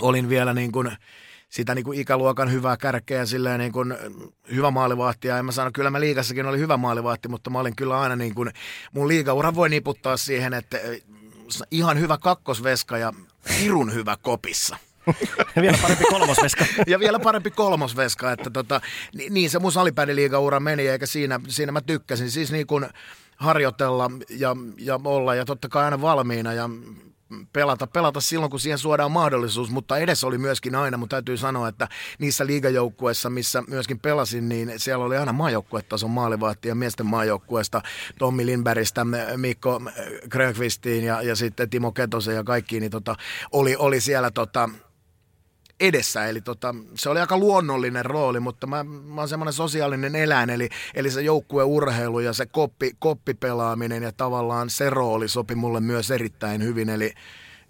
olin 0.00 0.28
vielä 0.28 0.54
niin 0.54 0.72
kuin 0.72 0.96
sitä 1.48 1.74
niin 1.74 1.84
kuin 1.84 1.98
ikäluokan 1.98 2.52
hyvää 2.52 2.76
kärkeä, 2.76 3.26
silleen 3.26 3.60
niin 3.60 3.72
kuin 3.72 3.94
hyvä 4.54 4.70
maalivahti. 4.70 5.28
Ja 5.28 5.38
en 5.38 5.44
mä 5.44 5.52
sano, 5.52 5.70
kyllä 5.74 5.90
mä 5.90 6.00
liigassakin 6.00 6.46
oli 6.46 6.58
hyvä 6.58 6.76
maalivahti, 6.76 7.28
mutta 7.28 7.50
mä 7.50 7.58
olin 7.58 7.76
kyllä 7.76 8.00
aina 8.00 8.16
niin 8.16 8.34
kuin, 8.34 8.50
mun 8.92 9.08
liigaura 9.08 9.54
voi 9.54 9.68
niputtaa 9.68 10.16
siihen, 10.16 10.54
että 10.54 10.78
ihan 11.70 12.00
hyvä 12.00 12.18
kakkosveska 12.18 12.98
ja 12.98 13.12
pirun 13.48 13.94
hyvä 13.94 14.16
kopissa. 14.22 14.76
Ja 15.56 15.62
vielä 15.62 15.78
parempi 15.82 16.04
kolmosveska. 16.04 16.64
ja 16.86 16.98
vielä 16.98 17.18
parempi 17.18 17.50
kolmosveska, 17.50 18.32
että 18.32 18.50
tota, 18.50 18.80
niin 19.30 19.50
se 19.50 19.58
mun 19.58 19.72
salibändiliigaura 19.72 20.60
meni, 20.60 20.88
eikä 20.88 21.06
siinä, 21.06 21.40
siinä 21.48 21.72
mä 21.72 21.80
tykkäsin. 21.80 22.30
Siis 22.30 22.52
niin 22.52 22.66
kuin 22.66 22.86
harjoitella 23.36 24.10
ja, 24.28 24.56
ja 24.78 25.00
olla 25.04 25.34
ja 25.34 25.44
totta 25.44 25.68
kai 25.68 25.84
aina 25.84 26.00
valmiina 26.00 26.52
ja 26.52 26.70
pelata, 27.52 27.86
pelata 27.86 28.20
silloin, 28.20 28.50
kun 28.50 28.60
siihen 28.60 28.78
suodaan 28.78 29.12
mahdollisuus, 29.12 29.70
mutta 29.70 29.98
edes 29.98 30.24
oli 30.24 30.38
myöskin 30.38 30.74
aina, 30.74 30.96
mutta 30.96 31.16
täytyy 31.16 31.36
sanoa, 31.36 31.68
että 31.68 31.88
niissä 32.18 32.46
liigajoukkueissa, 32.46 33.30
missä 33.30 33.62
myöskin 33.68 34.00
pelasin, 34.00 34.48
niin 34.48 34.72
siellä 34.76 35.04
oli 35.04 35.16
aina 35.16 35.32
maajoukkuetason 35.32 36.10
maalivahti 36.10 36.68
ja 36.68 36.74
miesten 36.74 37.06
maajoukkueesta 37.06 37.82
Tommi 38.18 38.46
Lindbergistä, 38.46 39.06
Mikko 39.36 39.80
Grönqvistiin 40.28 41.04
ja, 41.04 41.22
ja 41.22 41.36
sitten 41.36 41.70
Timo 41.70 41.92
Ketosen 41.92 42.34
ja 42.34 42.44
kaikki, 42.44 42.80
niin 42.80 42.90
tota, 42.90 43.16
oli, 43.52 43.76
oli 43.76 44.00
siellä 44.00 44.30
tota, 44.30 44.68
edessä. 45.82 46.26
Eli 46.26 46.40
tota, 46.40 46.74
se 46.94 47.08
oli 47.08 47.20
aika 47.20 47.38
luonnollinen 47.38 48.04
rooli, 48.04 48.40
mutta 48.40 48.66
mä, 48.66 48.84
mä 48.84 49.20
oon 49.20 49.28
semmoinen 49.28 49.52
sosiaalinen 49.52 50.16
eläin, 50.16 50.50
eli, 50.50 50.68
eli 50.94 51.10
se 51.10 51.22
joukkueurheilu 51.22 52.20
ja 52.20 52.32
se 52.32 52.46
koppi, 52.46 52.90
koppipelaaminen 52.98 54.02
ja 54.02 54.12
tavallaan 54.12 54.70
se 54.70 54.90
rooli 54.90 55.28
sopi 55.28 55.54
mulle 55.54 55.80
myös 55.80 56.10
erittäin 56.10 56.62
hyvin. 56.62 56.88
Eli, 56.88 57.14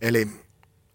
eli 0.01 0.29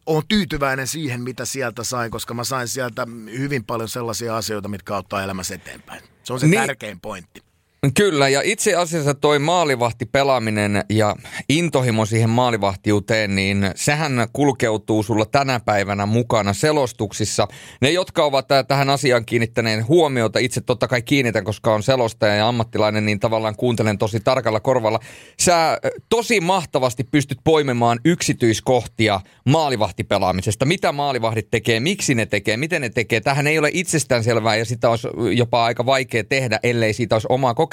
on 0.05 0.23
tyytyväinen 0.27 0.87
siihen, 0.87 1.21
mitä 1.21 1.45
sieltä 1.45 1.83
sain, 1.83 2.11
koska 2.11 2.33
mä 2.33 2.43
sain 2.43 2.67
sieltä 2.67 3.07
hyvin 3.37 3.65
paljon 3.65 3.89
sellaisia 3.89 4.37
asioita, 4.37 4.67
mitkä 4.67 4.95
auttaa 4.95 5.23
elämässä 5.23 5.55
eteenpäin. 5.55 6.01
Se 6.23 6.33
on 6.33 6.39
se 6.39 6.47
niin, 6.47 6.61
tärkein 6.61 6.99
pointti. 6.99 7.46
Kyllä, 7.93 8.29
ja 8.29 8.41
itse 8.43 8.75
asiassa 8.75 9.13
toi 9.13 9.39
maalivahti 9.39 10.05
pelaaminen 10.05 10.83
ja 10.89 11.15
intohimo 11.49 12.05
siihen 12.05 12.29
maalivahtiuteen, 12.29 13.35
niin 13.35 13.71
sehän 13.75 14.27
kulkeutuu 14.33 15.03
sulla 15.03 15.25
tänä 15.25 15.59
päivänä 15.59 16.05
mukana 16.05 16.53
selostuksissa. 16.53 17.47
Ne, 17.81 17.91
jotka 17.91 18.23
ovat 18.25 18.47
tähän 18.67 18.89
asiaan 18.89 19.25
kiinnittäneet 19.25 19.87
huomiota, 19.87 20.39
itse 20.39 20.61
totta 20.61 20.87
kai 20.87 21.01
kiinnitän, 21.01 21.43
koska 21.43 21.73
on 21.73 21.83
selostaja 21.83 22.35
ja 22.35 22.47
ammattilainen, 22.47 23.05
niin 23.05 23.19
tavallaan 23.19 23.55
kuuntelen 23.55 23.97
tosi 23.97 24.19
tarkalla 24.19 24.59
korvalla. 24.59 24.99
Sä 25.39 25.79
tosi 26.09 26.39
mahtavasti 26.39 27.03
pystyt 27.03 27.39
poimimaan 27.43 27.99
yksityiskohtia 28.05 29.21
maalivahtipelaamisesta. 29.45 30.65
Mitä 30.65 30.91
maalivahdit 30.91 31.47
tekee, 31.51 31.79
miksi 31.79 32.15
ne 32.15 32.25
tekee, 32.25 32.57
miten 32.57 32.81
ne 32.81 32.89
tekee. 32.89 33.21
Tähän 33.21 33.47
ei 33.47 33.59
ole 33.59 33.69
itsestäänselvää 33.73 34.55
ja 34.55 34.65
sitä 34.65 34.89
olisi 34.89 35.07
jopa 35.35 35.65
aika 35.65 35.85
vaikea 35.85 36.23
tehdä, 36.23 36.59
ellei 36.63 36.93
siitä 36.93 37.15
olisi 37.15 37.27
omaa 37.29 37.53
kokemusta. 37.53 37.66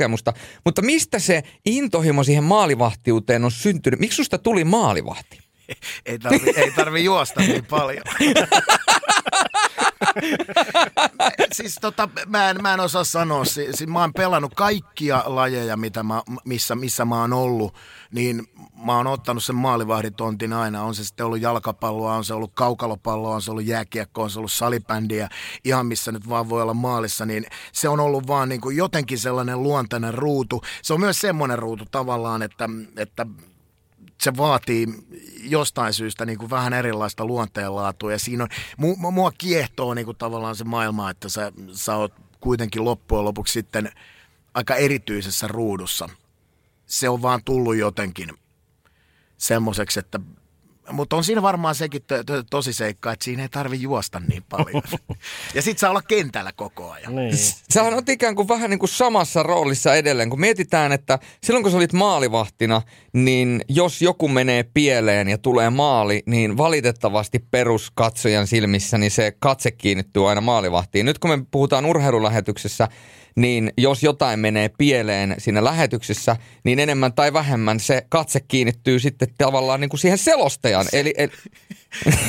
Mutta 0.64 0.82
mistä 0.82 1.18
se 1.18 1.42
intohimo 1.66 2.24
siihen 2.24 2.44
maalivahtiuteen 2.44 3.44
on 3.44 3.50
syntynyt? 3.50 4.00
Miksi 4.00 4.16
susta 4.16 4.38
tuli 4.38 4.64
maalivahti? 4.64 5.43
Ei 6.06 6.18
tarvi, 6.18 6.50
ei 6.56 6.70
tarvi 6.70 7.04
juosta 7.04 7.40
niin 7.40 7.64
paljon. 7.64 8.04
siis 11.52 11.78
tota, 11.80 12.08
mä 12.26 12.50
en, 12.50 12.62
mä 12.62 12.74
en 12.74 12.80
osaa 12.80 13.04
sanoa. 13.04 13.44
Siis, 13.44 13.86
mä 13.86 14.00
oon 14.00 14.12
pelannut 14.12 14.54
kaikkia 14.54 15.22
lajeja, 15.26 15.76
mitä 15.76 16.02
mä, 16.02 16.22
missä, 16.44 16.74
missä 16.74 17.04
mä 17.04 17.20
oon 17.20 17.32
ollut, 17.32 17.74
niin 18.12 18.46
mä 18.86 18.96
oon 18.96 19.06
ottanut 19.06 19.44
sen 19.44 19.56
maalivahditontin 19.56 20.52
aina. 20.52 20.82
On 20.82 20.94
se 20.94 21.04
sitten 21.04 21.26
ollut 21.26 21.40
jalkapalloa, 21.40 22.14
on 22.14 22.24
se 22.24 22.34
ollut 22.34 22.52
kaukalopalloa, 22.54 23.34
on 23.34 23.42
se 23.42 23.50
ollut 23.50 23.66
jääkiekko, 23.66 24.22
on 24.22 24.30
se 24.30 24.38
ollut 24.38 24.52
salibändiä, 24.52 25.28
ihan 25.64 25.86
missä 25.86 26.12
nyt 26.12 26.28
vaan 26.28 26.48
voi 26.48 26.62
olla 26.62 26.74
maalissa, 26.74 27.26
niin 27.26 27.46
se 27.72 27.88
on 27.88 28.00
ollut 28.00 28.26
vaan 28.26 28.48
niin 28.48 28.60
kuin 28.60 28.76
jotenkin 28.76 29.18
sellainen 29.18 29.62
luontainen 29.62 30.14
ruutu. 30.14 30.62
Se 30.82 30.94
on 30.94 31.00
myös 31.00 31.20
semmoinen 31.20 31.58
ruutu 31.58 31.84
tavallaan, 31.90 32.42
että, 32.42 32.68
että 32.96 33.26
se 34.20 34.36
vaatii 34.36 34.86
jostain 35.42 35.92
syystä 35.92 36.26
niin 36.26 36.38
kuin 36.38 36.50
vähän 36.50 36.72
erilaista 36.72 37.24
luonteenlaatua 37.24 38.12
ja 38.12 38.18
siinä 38.18 38.44
on, 38.44 38.48
mua 39.12 39.32
kiehtoo 39.38 39.94
niin 39.94 40.04
kuin 40.04 40.16
tavallaan 40.16 40.56
se 40.56 40.64
maailma, 40.64 41.10
että 41.10 41.28
sä, 41.28 41.52
sä 41.72 41.96
oot 41.96 42.12
kuitenkin 42.40 42.84
loppujen 42.84 43.24
lopuksi 43.24 43.52
sitten 43.52 43.92
aika 44.54 44.76
erityisessä 44.76 45.48
ruudussa. 45.48 46.08
Se 46.86 47.08
on 47.08 47.22
vaan 47.22 47.44
tullut 47.44 47.76
jotenkin 47.76 48.30
semmoiseksi, 49.36 49.98
että 49.98 50.20
mutta 50.92 51.16
on 51.16 51.24
siinä 51.24 51.42
varmaan 51.42 51.74
sekin 51.74 52.02
to, 52.02 52.24
to, 52.24 52.42
tosi 52.50 52.72
seikka, 52.72 53.12
että 53.12 53.24
siinä 53.24 53.42
ei 53.42 53.48
tarvi 53.48 53.82
juosta 53.82 54.20
niin 54.28 54.44
paljon. 54.48 54.82
ja 55.54 55.62
sit 55.62 55.78
saa 55.78 55.90
olla 55.90 56.02
kentällä 56.02 56.52
koko 56.56 56.90
ajan. 56.90 57.16
Niin. 57.16 57.36
Sähän 57.70 57.94
on 57.94 58.02
ikään 58.08 58.34
kuin 58.34 58.48
vähän 58.48 58.70
niin 58.70 58.78
kuin 58.78 58.88
samassa 58.88 59.42
roolissa 59.42 59.94
edelleen, 59.94 60.30
kun 60.30 60.40
mietitään, 60.40 60.92
että 60.92 61.18
silloin 61.44 61.62
kun 61.62 61.70
sä 61.70 61.76
olit 61.76 61.92
maalivahtina, 61.92 62.82
niin 63.12 63.64
jos 63.68 64.02
joku 64.02 64.28
menee 64.28 64.62
pieleen 64.62 65.28
ja 65.28 65.38
tulee 65.38 65.70
maali, 65.70 66.22
niin 66.26 66.56
valitettavasti 66.56 67.38
peruskatsojan 67.38 68.46
silmissä 68.46 68.98
niin 68.98 69.10
se 69.10 69.36
katse 69.38 69.70
kiinnittyy 69.70 70.28
aina 70.28 70.40
maalivahtiin. 70.40 71.06
Nyt 71.06 71.18
kun 71.18 71.30
me 71.30 71.46
puhutaan 71.50 71.86
urheilulähetyksessä, 71.86 72.88
niin 73.36 73.72
jos 73.78 74.02
jotain 74.02 74.40
menee 74.40 74.70
pieleen 74.78 75.34
siinä 75.38 75.64
lähetyksessä, 75.64 76.36
niin 76.64 76.78
enemmän 76.78 77.12
tai 77.12 77.32
vähemmän 77.32 77.80
se 77.80 78.06
katse 78.08 78.40
kiinnittyy 78.40 78.98
sitten 78.98 79.28
tavallaan 79.38 79.80
niin 79.80 79.88
kuin 79.88 80.00
siihen 80.00 80.18
selostajan. 80.18 80.86
Eli, 80.92 81.14
eli... 81.16 81.32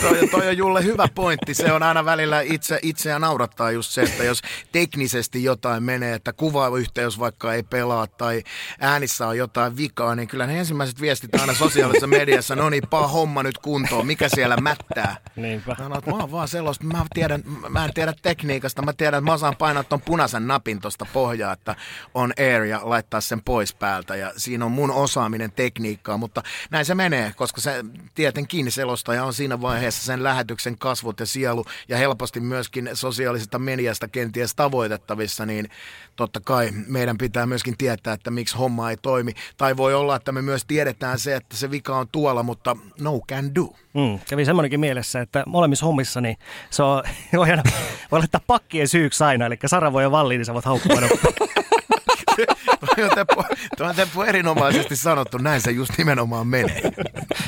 toi, 0.02 0.28
toi 0.28 0.48
on 0.48 0.58
Julle 0.58 0.84
hyvä 0.84 1.08
pointti. 1.16 1.54
Se 1.54 1.72
on 1.72 1.84
aina 1.84 2.06
välillä 2.06 2.42
itse, 2.42 2.80
itseä 2.82 3.20
naurattaa 3.20 3.72
just 3.72 3.92
se, 3.92 4.02
että 4.02 4.24
jos 4.24 4.42
teknisesti 4.72 5.44
jotain 5.44 5.84
menee, 5.84 6.14
että 6.14 6.34
kuvayhteys 6.34 7.20
vaikka 7.20 7.54
ei 7.54 7.64
pelaa 7.64 8.08
tai 8.08 8.44
äänissä 8.80 9.28
on 9.28 9.38
jotain 9.38 9.78
vikaa, 9.78 10.16
niin 10.16 10.28
kyllä 10.28 10.48
ne 10.48 10.60
ensimmäiset 10.60 11.02
viestit 11.02 11.36
aina 11.36 11.54
sosiaalisessa 11.54 12.08
mediassa, 12.08 12.56
no 12.56 12.70
niin, 12.70 12.84
paa 12.90 13.08
homma 13.08 13.44
nyt 13.44 13.58
kuntoon, 13.58 14.08
mikä 14.08 14.30
siellä 14.30 14.58
mättää. 14.58 15.16
Niinpä. 15.36 15.76
Mä, 15.80 15.90
mä 15.90 16.02
oon 16.06 16.32
vaan 16.32 16.48
sellaista, 16.48 16.86
mä, 16.86 17.06
tiedän, 17.14 17.44
mä 17.70 17.86
en 17.86 17.94
tiedä 17.94 18.14
tekniikasta, 18.22 18.82
mä 18.82 18.94
tiedän, 18.94 19.18
että 19.18 19.32
mä 19.32 19.34
osaan 19.34 19.56
painaa 19.56 19.84
ton 19.84 20.02
punaisen 20.02 20.48
napin 20.48 20.82
tuosta 20.82 21.06
pohjaa, 21.14 21.54
että 21.54 21.76
on 22.14 22.34
air 22.38 22.64
ja 22.64 22.80
laittaa 22.84 23.22
sen 23.22 23.42
pois 23.42 23.74
päältä 23.74 24.16
ja 24.16 24.34
siinä 24.38 24.66
on 24.66 24.72
mun 24.72 24.92
osaaminen 24.92 25.52
tekniikkaa, 25.52 26.18
mutta 26.18 26.44
näin 26.72 26.86
se 26.86 26.96
menee, 26.96 27.34
koska 27.36 27.62
se 27.62 27.86
tietenkin 28.16 28.72
selostaja 28.72 29.24
on 29.24 29.34
siinä 29.34 29.55
vaiheessa 29.62 30.04
sen 30.04 30.24
lähetyksen 30.24 30.78
kasvot 30.78 31.20
ja 31.20 31.26
sielu 31.26 31.66
ja 31.88 31.98
helposti 31.98 32.40
myöskin 32.40 32.90
sosiaalisesta 32.94 33.60
mediasta 33.60 34.08
kenties 34.08 34.56
tavoitettavissa, 34.56 35.46
niin 35.46 35.70
totta 36.16 36.40
kai 36.40 36.70
meidän 36.88 37.18
pitää 37.18 37.46
myöskin 37.46 37.78
tietää, 37.78 38.14
että 38.14 38.32
miksi 38.32 38.58
homma 38.58 38.90
ei 38.90 38.98
toimi. 38.98 39.34
Tai 39.58 39.78
voi 39.78 39.94
olla, 39.94 40.16
että 40.16 40.32
me 40.32 40.42
myös 40.42 40.66
tiedetään 40.66 41.20
se, 41.20 41.36
että 41.36 41.58
se 41.58 41.72
vika 41.72 41.98
on 41.98 42.08
tuolla, 42.12 42.44
mutta 42.44 42.78
no 43.02 43.20
can 43.30 43.56
do. 43.56 43.76
Mm, 43.94 44.20
kävi 44.30 44.46
semmoinenkin 44.46 44.80
mielessä, 44.80 45.22
että 45.22 45.44
molemmissa 45.48 45.86
hommissa 45.86 46.22
niin 46.22 46.38
se 46.70 46.84
on, 46.84 47.04
voi, 47.38 47.50
aina, 47.50 47.64
voi 48.12 48.20
laittaa 48.20 48.42
pakkien 48.48 48.88
syyksi 48.88 49.24
aina, 49.24 49.46
eli 49.46 49.58
Saravo 49.66 50.02
ja 50.02 50.12
Valli, 50.12 50.38
niin 50.38 50.46
sä 50.46 50.54
voit 50.54 50.66
haukkua 50.66 50.96
Tuo 53.78 53.88
on, 53.88 53.96
teppu, 53.96 54.20
on 54.20 54.28
erinomaisesti 54.28 54.96
sanottu, 54.96 55.38
näin 55.38 55.62
se 55.62 55.72
just 55.72 55.92
nimenomaan 55.98 56.48
menee. 56.48 56.82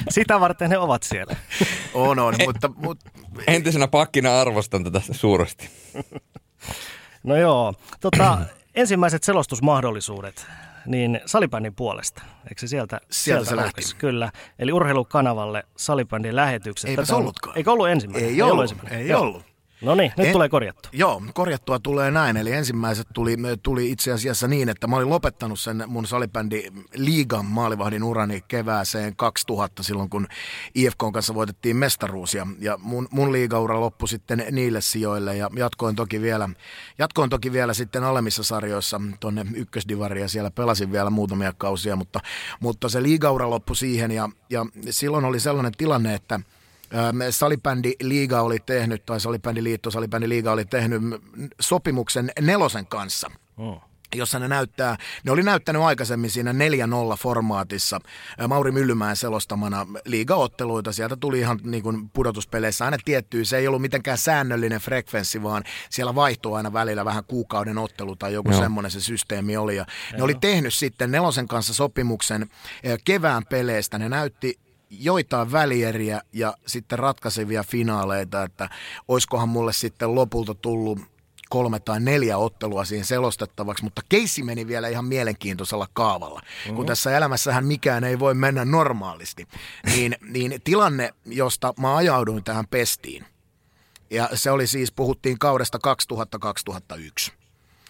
Sitä 0.10 0.39
varten 0.39 0.70
he 0.70 0.77
ovat 0.77 1.03
siellä. 1.03 1.36
On, 1.94 2.20
on, 2.20 2.36
mutta... 2.46 2.70
mutta... 2.75 3.10
Entisenä 3.48 3.88
pakkina 3.88 4.41
arvostan 4.41 4.84
tätä 4.84 5.01
suuresti. 5.12 5.70
No 7.24 7.36
joo, 7.36 7.74
tota, 8.00 8.38
ensimmäiset 8.75 9.24
selostusmahdollisuudet 9.24 10.48
niin 10.88 11.22
salibändin 11.25 11.75
puolesta. 11.75 12.24
Eikö 12.50 12.60
se 12.60 12.67
sieltä, 12.67 12.98
sieltä, 12.98 13.46
sieltä 13.46 13.50
se 13.50 13.56
lähti? 13.56 13.82
Kyllä. 13.98 14.32
Eli 14.60 14.72
urheilukanavalle 14.72 15.63
salibändin 15.77 16.36
lähetykset. 16.36 16.89
Eipä 16.89 17.06
se 17.06 17.15
ollutkaan. 17.15 17.58
Eikö 17.58 17.72
ollut 17.72 17.89
ensimmäinen? 17.89 18.29
Ei, 18.29 18.36
ei 18.36 18.41
ollut. 18.41 18.51
ollut 18.51 18.63
ensimmäinen. 18.63 19.00
Ei 19.01 19.08
Joo. 19.08 19.22
ollut. 19.22 19.57
No 19.82 19.96
niin, 19.96 20.14
nyt 20.18 20.28
en, 20.28 20.34
tulee 20.34 20.50
korjattu. 20.50 20.90
Joo, 20.92 21.22
korjattua 21.34 21.80
tulee 21.80 22.12
näin. 22.12 22.38
Eli 22.38 22.52
ensimmäiset 22.52 23.08
tuli, 23.14 23.38
tuli 23.64 23.92
itse 23.92 24.12
asiassa 24.12 24.48
niin, 24.48 24.70
että 24.70 24.88
mä 24.88 24.96
olin 24.96 25.10
lopettanut 25.10 25.60
sen 25.60 25.84
mun 25.88 26.08
salibändi 26.08 26.64
liigan 26.96 27.46
maalivahdin 27.46 28.04
urani 28.04 28.44
kevääseen 28.48 29.16
2000 29.16 29.84
silloin, 29.84 30.10
kun 30.10 30.28
IFK 30.76 30.98
kanssa 31.14 31.36
voitettiin 31.36 31.76
mestaruus. 31.76 32.34
Ja, 32.34 32.78
mun, 32.78 33.08
mun 33.12 33.32
liigaura 33.32 33.80
loppui 33.80 34.08
sitten 34.08 34.46
niille 34.52 34.82
sijoille 34.82 35.38
ja 35.38 35.50
jatkoin 35.56 35.96
toki 35.96 36.22
vielä, 36.22 36.50
jatkoin 37.00 37.30
toki 37.30 37.52
vielä 37.52 37.74
sitten 37.74 38.04
alemmissa 38.04 38.44
sarjoissa 38.44 39.02
tonne 39.20 39.46
ykkösdivaria 39.54 40.24
ja 40.24 40.30
siellä 40.30 40.52
pelasin 40.52 40.92
vielä 40.92 41.10
muutamia 41.10 41.54
kausia, 41.58 41.96
mutta, 41.96 42.20
mutta 42.60 42.90
se 42.90 43.04
liigaura 43.04 43.50
loppui 43.50 43.76
siihen 43.76 44.12
ja, 44.12 44.30
ja 44.50 44.66
silloin 44.90 45.26
oli 45.26 45.40
sellainen 45.40 45.74
tilanne, 45.78 46.14
että– 46.14 46.40
Salibändi 47.29 47.94
Liiga 48.01 48.41
oli 48.41 48.60
tehnyt, 48.65 49.06
tai 49.06 49.20
Salibändi 49.20 49.63
Liitto, 49.63 49.91
Salibändi 49.91 50.29
Liiga 50.29 50.51
oli 50.51 50.65
tehnyt 50.65 51.01
sopimuksen 51.60 52.32
nelosen 52.41 52.88
kanssa. 52.88 53.32
Oh 53.58 53.88
jossa 54.15 54.39
ne 54.39 54.48
näyttää, 54.48 54.98
ne 55.24 55.32
oli 55.32 55.44
näyttänyt 55.44 55.82
aikaisemmin 55.82 56.29
siinä 56.29 56.51
4-0 56.51 56.56
formaatissa 57.20 58.00
Mauri 58.48 58.72
Myllymäen 58.72 59.15
selostamana 59.15 59.88
liigaotteluita. 60.06 60.91
Sieltä 60.91 61.15
tuli 61.15 61.39
ihan 61.39 61.60
niin 61.63 61.84
kuin 61.84 62.10
pudotuspeleissä 62.10 62.86
aina 62.86 62.98
tiettyä, 63.06 63.44
se 63.44 63.58
ei 63.58 63.67
ollut 63.67 63.82
mitenkään 63.82 64.17
säännöllinen 64.17 64.79
frekvenssi, 64.79 65.44
vaan 65.44 65.63
siellä 65.89 66.15
vaihtui 66.15 66.58
aina 66.58 66.74
välillä 66.74 67.06
vähän 67.06 67.24
kuukauden 67.24 67.77
ottelu 67.77 68.15
tai 68.15 68.34
joku 68.34 68.51
Joo. 68.51 68.62
semmoinen 68.62 68.91
se 68.91 69.01
systeemi 69.01 69.58
oli. 69.58 69.75
Ja 69.75 69.86
ne 70.17 70.24
oli 70.24 70.36
tehnyt 70.41 70.74
sitten 70.74 71.12
nelosen 71.12 71.48
kanssa 71.48 71.74
sopimuksen 71.74 72.50
kevään 73.03 73.46
peleistä. 73.46 73.98
Ne 73.98 74.10
näytti 74.10 74.60
joitain 74.89 75.51
välieriä 75.51 76.22
ja 76.34 76.53
sitten 76.67 77.00
ratkaisevia 77.00 77.63
finaaleita, 77.63 78.44
että 78.44 78.70
oiskohan 79.08 79.50
mulle 79.50 79.74
sitten 79.74 80.15
lopulta 80.15 80.56
tullut 80.56 81.00
kolme 81.50 81.79
tai 81.79 82.00
neljä 82.00 82.38
ottelua 82.38 82.86
siihen 82.86 83.06
selostettavaksi, 83.06 83.84
mutta 83.84 84.01
keissi 84.10 84.44
meni 84.44 84.67
vielä 84.67 84.88
ihan 84.88 85.06
mielenkiintoisella 85.06 85.88
kaavalla. 85.94 86.39
Mm-hmm. 86.39 86.75
Kun 86.75 86.86
tässä 86.86 87.17
elämässähän 87.17 87.65
mikään 87.65 88.03
ei 88.03 88.20
voi 88.20 88.34
mennä 88.34 88.65
normaalisti, 88.65 89.48
niin, 89.86 90.15
niin 90.34 90.62
tilanne, 90.63 91.13
josta 91.25 91.74
mä 91.79 91.96
ajauduin 91.96 92.44
tähän 92.44 92.67
pestiin, 92.67 93.25
ja 94.10 94.29
se 94.34 94.51
oli 94.51 94.67
siis, 94.67 94.91
puhuttiin 94.91 95.39
kaudesta 95.39 95.79
2000-2001. 96.94 97.32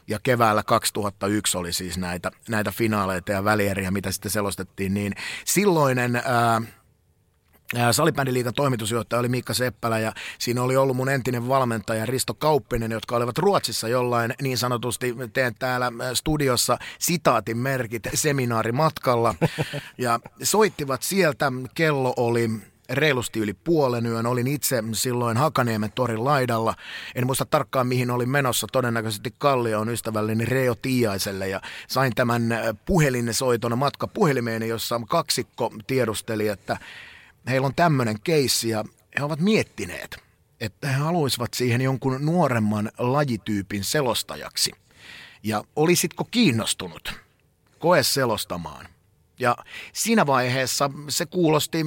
Ja 0.07 0.19
keväällä 0.23 0.63
2001 0.63 1.57
oli 1.57 1.73
siis 1.73 1.97
näitä, 1.97 2.31
näitä 2.49 2.71
finaaleita 2.71 3.31
ja 3.31 3.43
välieriä, 3.43 3.91
mitä 3.91 4.11
sitten 4.11 4.31
selostettiin, 4.31 4.93
niin 4.93 5.13
silloinen 5.45 6.15
ää, 6.15 6.61
Salibändiliikan 7.91 8.53
toimitusjohtaja 8.53 9.19
oli 9.19 9.29
Miikka 9.29 9.53
Seppälä 9.53 9.99
ja 9.99 10.13
siinä 10.39 10.61
oli 10.63 10.77
ollut 10.77 10.97
mun 10.97 11.09
entinen 11.09 11.47
valmentaja 11.47 12.05
Risto 12.05 12.33
Kauppinen, 12.33 12.91
jotka 12.91 13.15
olivat 13.15 13.37
Ruotsissa 13.37 13.87
jollain 13.87 14.33
niin 14.41 14.57
sanotusti, 14.57 15.15
teen 15.33 15.55
täällä 15.59 15.91
studiossa 16.13 16.77
sitaatin 16.99 17.57
merkit 17.57 18.03
seminaarimatkalla 18.13 19.35
ja 19.97 20.19
soittivat 20.43 21.03
sieltä, 21.03 21.51
kello 21.75 22.13
oli 22.17 22.49
reilusti 22.89 23.39
yli 23.39 23.53
puolen 23.53 24.05
yön. 24.05 24.25
Olin 24.25 24.47
itse 24.47 24.83
silloin 24.93 25.37
Hakaniemen 25.37 25.91
torin 25.91 26.25
laidalla. 26.25 26.75
En 27.15 27.25
muista 27.25 27.45
tarkkaan 27.45 27.87
mihin 27.87 28.11
olin 28.11 28.29
menossa. 28.29 28.67
Todennäköisesti 28.71 29.33
Kallio 29.37 29.79
on 29.79 29.89
ystävälleni 29.89 30.45
Reo 30.45 30.75
Tiaiselle 30.75 31.47
ja 31.47 31.61
sain 31.87 32.15
tämän 32.15 32.43
puhelinsoiton 32.85 33.77
matka 33.77 34.07
puhelimeeni, 34.07 34.67
jossa 34.67 35.01
kaksikko 35.09 35.73
tiedusteli, 35.87 36.47
että 36.47 36.77
heillä 37.47 37.67
on 37.67 37.75
tämmöinen 37.75 38.21
keissi 38.23 38.69
ja 38.69 38.83
he 39.19 39.23
ovat 39.23 39.39
miettineet, 39.39 40.17
että 40.59 40.87
he 40.87 40.93
haluaisivat 40.93 41.53
siihen 41.53 41.81
jonkun 41.81 42.25
nuoremman 42.25 42.91
lajityypin 42.97 43.83
selostajaksi. 43.83 44.71
Ja 45.43 45.63
olisitko 45.75 46.23
kiinnostunut 46.31 47.19
koe 47.79 48.03
selostamaan? 48.03 48.87
Ja 49.39 49.57
siinä 49.93 50.25
vaiheessa 50.25 50.89
se 51.09 51.25
kuulosti 51.25 51.85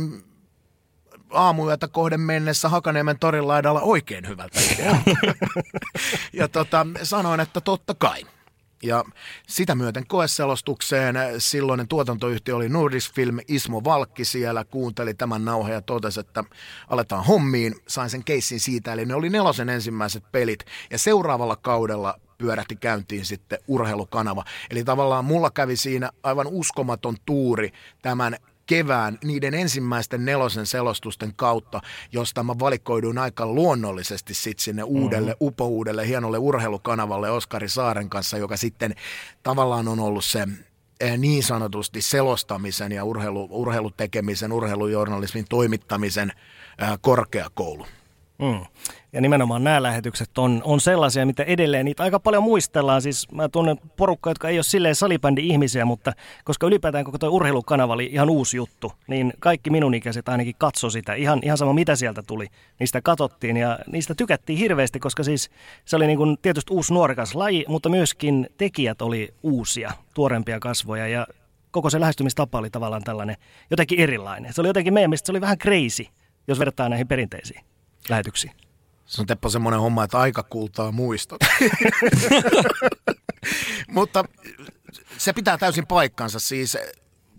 aamuyötä 1.31 1.89
kohden 1.89 2.21
mennessä 2.21 2.69
Hakaniemen 2.69 3.19
torin 3.19 3.49
laidalla 3.49 3.81
oikein 3.81 4.29
hyvältä 4.29 4.61
ja 6.33 6.49
tota, 6.49 6.87
sanoin, 7.03 7.41
että 7.41 7.61
totta 7.61 7.95
kai. 7.95 8.27
Ja 8.83 9.05
sitä 9.49 9.75
myöten 9.75 10.07
koeselostukseen 10.07 11.17
silloinen 11.39 11.89
tuotantoyhtiö 11.89 12.57
oli 12.57 12.69
Film 13.15 13.39
Ismo 13.49 13.85
Valkki 13.85 14.25
siellä, 14.25 14.65
kuunteli 14.65 15.15
tämän 15.15 15.45
nauheen 15.45 15.75
ja 15.75 15.83
totesi, 15.83 16.21
että 16.21 16.45
aletaan 16.89 17.25
hommiin. 17.25 17.75
Sain 17.89 18.11
sen 18.11 18.25
keissin 18.25 18.61
siitä, 18.61 18.93
eli 18.93 19.07
ne 19.07 19.15
oli 19.15 19.31
nelosen 19.31 19.69
ensimmäiset 19.69 20.25
pelit. 20.33 20.65
Ja 20.91 20.99
seuraavalla 20.99 21.57
kaudella 21.57 22.21
pyörähti 22.39 22.77
käyntiin 22.77 23.25
sitten 23.25 23.59
urheilukanava. 23.69 24.45
Eli 24.71 24.85
tavallaan 24.85 25.25
mulla 25.25 25.51
kävi 25.51 25.77
siinä 25.77 26.11
aivan 26.23 26.47
uskomaton 26.47 27.17
tuuri 27.27 27.73
tämän 28.03 28.37
kevään 28.71 29.19
niiden 29.25 29.55
ensimmäisten 29.55 30.25
nelosen 30.25 30.67
selostusten 30.67 31.33
kautta, 31.37 31.81
josta 32.13 32.43
mä 32.43 32.59
valikoiduin 32.59 33.19
aika 33.19 33.47
luonnollisesti 33.47 34.35
sitten 34.35 34.65
sinne 34.65 34.83
uudelle, 34.83 35.31
mm-hmm. 35.31 35.47
upouudelle, 35.47 36.07
hienolle 36.07 36.39
urheilukanavalle 36.39 37.31
Oskari 37.31 37.69
Saaren 37.69 38.11
kanssa, 38.11 38.39
joka 38.39 38.57
sitten 38.57 38.95
tavallaan 39.43 39.89
on 39.89 40.01
ollut 40.01 40.25
se 40.25 40.49
eh, 41.01 41.19
niin 41.19 41.43
sanotusti 41.43 42.03
selostamisen 42.03 42.93
ja 42.93 43.05
urheilu, 43.05 43.49
urheilutekemisen, 43.51 44.53
urheilujournalismin 44.53 45.45
toimittamisen 45.49 46.33
eh, 46.79 46.89
korkeakoulu. 47.01 47.87
Mm. 48.41 48.67
Ja 49.13 49.21
nimenomaan 49.21 49.65
nämä 49.65 49.83
lähetykset 49.83 50.39
on, 50.39 50.63
on 50.65 50.81
sellaisia, 50.81 51.27
mitä 51.27 51.43
edelleen 51.43 51.85
niitä 51.85 52.03
aika 52.03 52.21
paljon 52.21 52.43
muistellaan. 52.43 53.03
Siis 53.03 53.33
mä 53.33 53.49
tunnen 53.49 53.79
porukkaa, 53.97 54.31
jotka 54.31 54.49
ei 54.49 54.57
ole 54.57 54.63
silleen 54.63 54.95
salibändi-ihmisiä, 54.95 55.85
mutta 55.85 56.13
koska 56.45 56.67
ylipäätään 56.67 57.05
koko 57.05 57.19
tuo 57.19 57.29
urheilukanava 57.29 57.95
oli 57.95 58.09
ihan 58.13 58.31
uusi 58.31 58.57
juttu, 58.57 58.93
niin 59.07 59.33
kaikki 59.39 59.71
minun 59.71 59.95
ikäiset 59.95 60.29
ainakin 60.29 60.55
katso 60.59 60.91
sitä. 60.91 61.15
Ihan, 61.15 61.41
ihan 61.43 61.59
sama 61.59 61.73
mitä 61.73 61.97
sieltä 61.97 62.23
tuli, 62.23 62.47
niistä 62.79 63.01
katsottiin 63.01 63.57
ja 63.57 63.79
niistä 63.93 64.15
tykättiin 64.15 64.59
hirveästi, 64.59 64.99
koska 64.99 65.23
siis 65.23 65.51
se 65.85 65.97
oli 65.97 66.07
niin 66.07 66.19
kuin 66.19 66.39
tietysti 66.43 66.75
uusi 66.75 66.93
nuorekas 66.93 67.35
laji, 67.35 67.65
mutta 67.69 67.89
myöskin 67.89 68.49
tekijät 68.57 69.03
oli 69.03 69.35
uusia, 69.43 69.93
tuorempia 70.15 70.61
kasvoja 70.61 71.09
ja 71.09 71.27
koko 71.71 71.91
se 71.91 72.01
lähestymistapa 72.01 72.59
oli 72.59 72.71
tavallaan 72.71 73.05
tällainen 73.05 73.37
jotenkin 73.71 73.99
erilainen. 73.99 74.53
Se 74.53 74.61
oli 74.61 74.69
jotenkin 74.69 74.95
meidän 74.95 75.11
mielestä 75.11 75.27
se 75.27 75.33
oli 75.33 75.41
vähän 75.41 75.59
crazy, 75.59 76.07
jos 76.49 76.59
vertaa 76.59 76.89
näihin 76.89 77.09
perinteisiin 77.09 77.65
lähetyksiin. 78.09 78.53
Se 79.07 79.21
on 79.21 79.27
Teppo 79.27 79.49
semmoinen 79.49 79.81
homma, 79.81 80.05
että 80.05 80.19
aika 80.19 80.43
kultaa 80.43 80.93
muistot. 80.93 81.41
Mutta 83.89 84.25
se 85.19 85.33
pitää 85.33 85.59
täysin 85.59 85.87
paikkansa. 85.87 86.39
Siis 86.39 86.77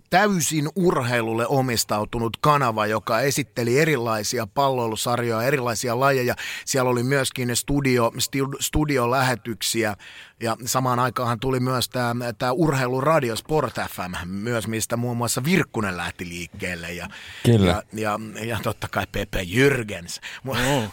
täysin 0.09 0.69
urheilulle 0.75 1.47
omistautunut 1.47 2.37
kanava, 2.41 2.85
joka 2.85 3.21
esitteli 3.21 3.79
erilaisia 3.79 4.47
palloilusarjoja, 4.47 5.47
erilaisia 5.47 5.99
lajeja. 5.99 6.35
Siellä 6.65 6.89
oli 6.89 7.03
myöskin 7.03 7.55
studio, 7.55 8.11
studiolähetyksiä 8.59 9.95
ja 10.41 10.57
samaan 10.65 10.99
aikaan 10.99 11.39
tuli 11.39 11.59
myös 11.59 11.89
tämä, 11.89 12.33
tämä 12.33 12.51
urheiluradio 12.51 13.35
Sport 13.35 13.75
FM 13.75 14.27
myös, 14.27 14.67
mistä 14.67 14.97
muun 14.97 15.17
muassa 15.17 15.43
Virkkunen 15.43 15.97
lähti 15.97 16.29
liikkeelle. 16.29 16.93
Ja, 16.93 17.07
Kyllä. 17.45 17.83
Ja, 17.93 17.93
ja, 17.93 18.19
ja 18.45 18.59
totta 18.63 18.87
kai 18.87 19.07
Pepe 19.11 19.41
Jürgens. 19.41 20.19
Oh. 20.47 20.57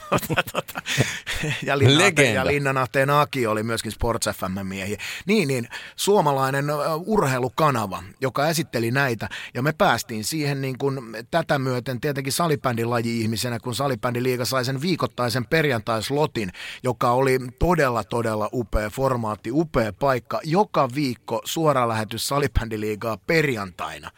ja, 1.67 1.78
Linna, 1.78 2.05
ja 2.35 2.47
Linna 2.47 2.73
Nahteen 2.73 3.11
Aki 3.11 3.47
oli 3.47 3.62
myöskin 3.62 3.93
Sport 3.93 4.25
FM 4.25 4.67
miehiä. 4.67 4.99
Niin, 5.26 5.49
niin, 5.49 5.69
suomalainen 5.97 6.67
urheilukanava, 7.07 8.02
joka 8.21 8.49
esitteli 8.49 8.90
näitä. 8.90 9.28
Ja 9.55 9.62
me 9.62 9.73
päästiin 9.73 10.25
siihen 10.25 10.61
niin 10.61 10.78
kuin 10.78 11.00
tätä 11.31 11.59
myöten 11.59 12.00
tietenkin 12.00 12.33
salibändilaji-ihmisenä, 12.33 13.59
kun 13.59 13.75
salibändiliiga 13.75 14.45
sai 14.45 14.64
sen 14.64 14.81
viikoittaisen 14.81 15.47
perjantaislotin, 15.47 16.52
joka 16.83 17.11
oli 17.11 17.38
todella, 17.59 18.05
todella 18.05 18.49
upea 18.52 18.90
formaatti 18.90 19.38
formaatti, 19.38 19.50
upea 19.52 19.92
paikka. 19.92 20.40
Joka 20.45 20.88
viikko 20.95 21.42
suora 21.45 21.88
lähetys 21.88 22.28
Salibändiliigaa 22.28 23.16
perjantaina 23.16 24.10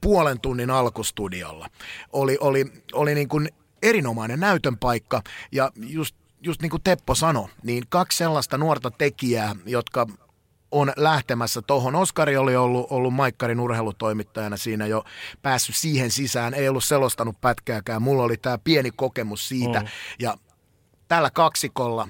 puolen 0.00 0.40
tunnin 0.40 0.70
alkustudiolla. 0.70 1.68
Oli, 2.12 2.38
oli, 2.40 2.64
oli 2.92 3.14
niin 3.14 3.28
kuin 3.28 3.48
erinomainen 3.82 4.40
näytön 4.40 4.78
paikka 4.78 5.22
ja 5.52 5.70
just, 5.76 6.16
just 6.40 6.62
niin 6.62 6.70
kuin 6.70 6.82
Teppo 6.82 7.14
sanoi, 7.14 7.48
niin 7.62 7.84
kaksi 7.88 8.18
sellaista 8.18 8.58
nuorta 8.58 8.90
tekijää, 8.90 9.56
jotka 9.66 10.06
on 10.70 10.92
lähtemässä 10.96 11.62
tuohon. 11.62 11.94
Oskari 11.94 12.36
oli 12.36 12.56
ollut, 12.56 12.86
ollut 12.90 13.14
Maikkarin 13.14 13.60
urheilutoimittajana 13.60 14.56
siinä 14.56 14.86
jo 14.86 15.04
päässyt 15.42 15.76
siihen 15.76 16.10
sisään, 16.10 16.54
ei 16.54 16.68
ollut 16.68 16.84
selostanut 16.84 17.40
pätkääkään. 17.40 18.02
Mulla 18.02 18.22
oli 18.22 18.36
tämä 18.36 18.58
pieni 18.58 18.90
kokemus 18.90 19.48
siitä 19.48 19.80
mm. 19.80 19.86
ja 20.18 20.38
tällä 21.08 21.30
kaksikolla 21.30 22.08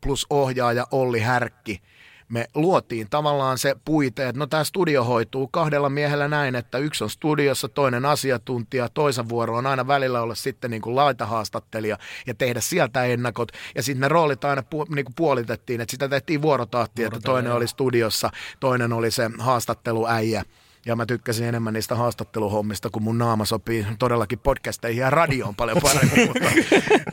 plus 0.00 0.26
ohjaaja 0.30 0.86
Olli 0.90 1.20
Härkki– 1.20 1.80
me 2.28 2.46
luotiin 2.54 3.06
tavallaan 3.10 3.58
se 3.58 3.76
puite, 3.84 4.28
että 4.28 4.38
no 4.38 4.46
tämä 4.46 4.64
studio 4.64 5.04
hoituu 5.04 5.48
kahdella 5.48 5.88
miehellä 5.88 6.28
näin, 6.28 6.54
että 6.54 6.78
yksi 6.78 7.04
on 7.04 7.10
studiossa, 7.10 7.68
toinen 7.68 8.06
asiantuntija, 8.06 8.88
toisen 8.88 9.28
vuoro 9.28 9.56
on 9.56 9.66
aina 9.66 9.86
välillä 9.86 10.22
olla 10.22 10.34
sitten 10.34 10.70
niin 10.70 10.82
kuin 10.82 10.96
laitahaastattelija 10.96 11.98
ja 12.26 12.34
tehdä 12.34 12.60
sieltä 12.60 13.04
ennakot. 13.04 13.52
Ja 13.74 13.82
sitten 13.82 14.00
ne 14.00 14.08
roolit 14.08 14.44
aina 14.44 14.62
pu, 14.62 14.84
niin 14.84 15.04
kuin 15.04 15.14
puolitettiin, 15.14 15.80
että 15.80 15.90
sitä 15.90 16.08
tehtiin 16.08 16.42
vuorotahti, 16.42 17.04
että 17.04 17.20
toinen 17.20 17.52
oli 17.52 17.66
studiossa, 17.66 18.30
toinen 18.60 18.92
oli 18.92 19.10
se 19.10 19.30
haastatteluäijä 19.38 20.44
ja 20.86 20.96
mä 20.96 21.06
tykkäsin 21.06 21.46
enemmän 21.46 21.74
niistä 21.74 21.94
haastatteluhommista, 21.94 22.90
kun 22.90 23.02
mun 23.02 23.18
naama 23.18 23.44
sopii 23.44 23.86
todellakin 23.98 24.38
podcasteihin 24.38 25.00
ja 25.00 25.10
radioon 25.10 25.54
paljon 25.54 25.78
paremmin. 25.82 26.26
mutta, 26.28 26.48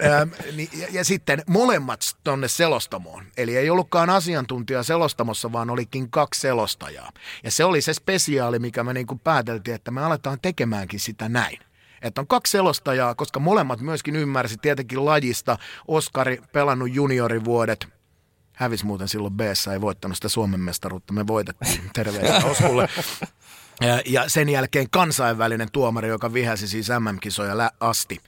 ää, 0.02 0.28
niin, 0.56 0.70
ja, 0.74 0.88
ja 0.92 1.06
sitten 1.06 1.44
molemmat 1.48 2.02
tonne 2.24 2.48
selostamoon. 2.48 3.24
Eli 3.38 3.58
ei 3.58 3.70
ollutkaan 3.70 4.10
asiantuntija 4.10 4.84
selostamossa, 4.84 5.52
vaan 5.52 5.70
olikin 5.70 6.10
kaksi 6.10 6.42
selostajaa. 6.42 7.12
Ja 7.44 7.52
se 7.52 7.66
oli 7.66 7.82
se 7.82 7.94
spesiaali, 7.94 8.60
mikä 8.60 8.84
me 8.84 8.94
niin 8.94 9.08
kuin 9.08 9.20
pääteltiin, 9.20 9.76
että 9.76 9.92
me 9.92 10.04
aletaan 10.04 10.38
tekemäänkin 10.42 11.00
sitä 11.00 11.30
näin 11.30 11.58
että 12.02 12.22
on 12.22 12.28
kaksi 12.28 12.52
selostajaa, 12.52 13.16
koska 13.16 13.40
molemmat 13.40 13.82
myöskin 13.82 14.16
ymmärsi 14.16 14.58
tietenkin 14.62 15.06
lajista. 15.06 15.58
Oskari 15.88 16.42
pelannut 16.52 16.94
juniorivuodet, 16.94 17.88
hävisi 18.54 18.86
muuten 18.86 19.08
silloin 19.08 19.34
b 19.34 19.42
ei 19.74 19.82
voittanut 19.82 20.18
sitä 20.18 20.30
Suomen 20.30 20.60
mestaruutta, 20.60 21.14
me 21.14 21.28
voitettiin, 21.28 21.90
terveisiä 21.94 22.42
Oskulle. 22.46 22.90
Ja 24.06 24.30
sen 24.30 24.50
jälkeen 24.50 24.89
kansainvälinen 24.89 25.72
tuomari, 25.72 26.08
joka 26.08 26.34
vihäsi 26.34 26.67
siis 26.67 26.88
MM-kisoja 27.00 27.72
asti, 27.80 28.19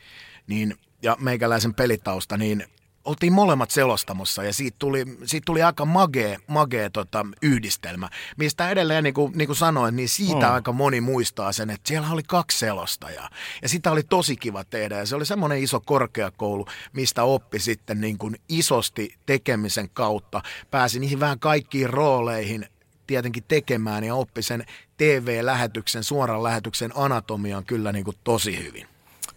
niin, 0.48 0.76
ja 1.02 1.18
meikäläisen 1.20 1.74
pelitausta, 1.74 2.38
niin 2.38 2.66
oltiin 3.06 3.34
molemmat 3.34 3.72
selostamossa 3.72 4.44
ja 4.44 4.54
siitä 4.54 4.76
tuli, 4.80 5.06
siitä 5.24 5.46
tuli 5.46 5.64
aika 5.64 5.86
magee, 5.86 6.38
magee 6.48 6.90
tota, 6.90 7.26
yhdistelmä, 7.42 8.10
mistä 8.38 8.70
edelleen, 8.70 9.04
niin 9.04 9.14
kuin, 9.14 9.32
niin 9.36 9.48
kuin 9.48 9.56
sanoin, 9.56 9.96
niin 9.96 10.10
siitä 10.10 10.46
mm. 10.46 10.54
aika 10.54 10.72
moni 10.72 11.02
muistaa 11.02 11.52
sen, 11.52 11.70
että 11.70 11.88
siellä 11.88 12.10
oli 12.12 12.24
kaksi 12.24 12.60
selostajaa 12.60 13.30
ja 13.62 13.70
sitä 13.70 13.92
oli 13.92 14.04
tosi 14.04 14.36
kiva 14.36 14.64
tehdä 14.64 14.98
ja 14.98 15.06
se 15.06 15.16
oli 15.16 15.26
semmoinen 15.26 15.64
iso 15.64 15.80
korkeakoulu, 15.80 16.68
mistä 16.94 17.24
oppi 17.24 17.60
sitten 17.60 18.02
niin 18.02 18.18
kuin 18.18 18.36
isosti 18.50 19.16
tekemisen 19.26 19.90
kautta, 19.90 20.42
pääsi 20.72 21.00
niihin 21.00 21.20
vähän 21.20 21.40
kaikkiin 21.40 21.90
rooleihin, 21.90 22.68
tietenkin 23.08 23.44
tekemään 23.48 24.04
ja 24.04 24.16
oppi 24.16 24.42
sen 24.42 24.66
TV-lähetyksen, 24.98 26.04
suoran 26.04 26.44
lähetyksen 26.44 26.92
anatomian 26.96 27.66
kyllä 27.66 27.92
niin 27.92 28.06
kuin 28.06 28.18
tosi 28.24 28.66
hyvin. 28.66 28.88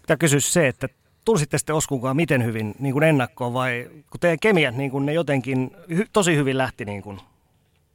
Pitää 0.01 0.17
kysyä 0.17 0.39
se, 0.39 0.67
että 0.67 0.89
tulisitte 1.25 1.57
sitten 1.57 1.75
Oskunkaan 1.75 2.15
miten 2.15 2.45
hyvin 2.45 2.75
niin 2.79 2.93
kuin 2.93 3.03
ennakkoon 3.03 3.53
vai 3.53 3.89
kun 4.09 4.19
teidän 4.19 4.39
kemiat 4.39 4.75
niin 4.75 4.91
kuin 4.91 5.05
ne 5.05 5.13
jotenkin 5.13 5.71
hy, 5.89 6.05
tosi 6.13 6.35
hyvin 6.35 6.57
lähti 6.57 6.85
niin 6.85 7.01
kuin 7.01 7.19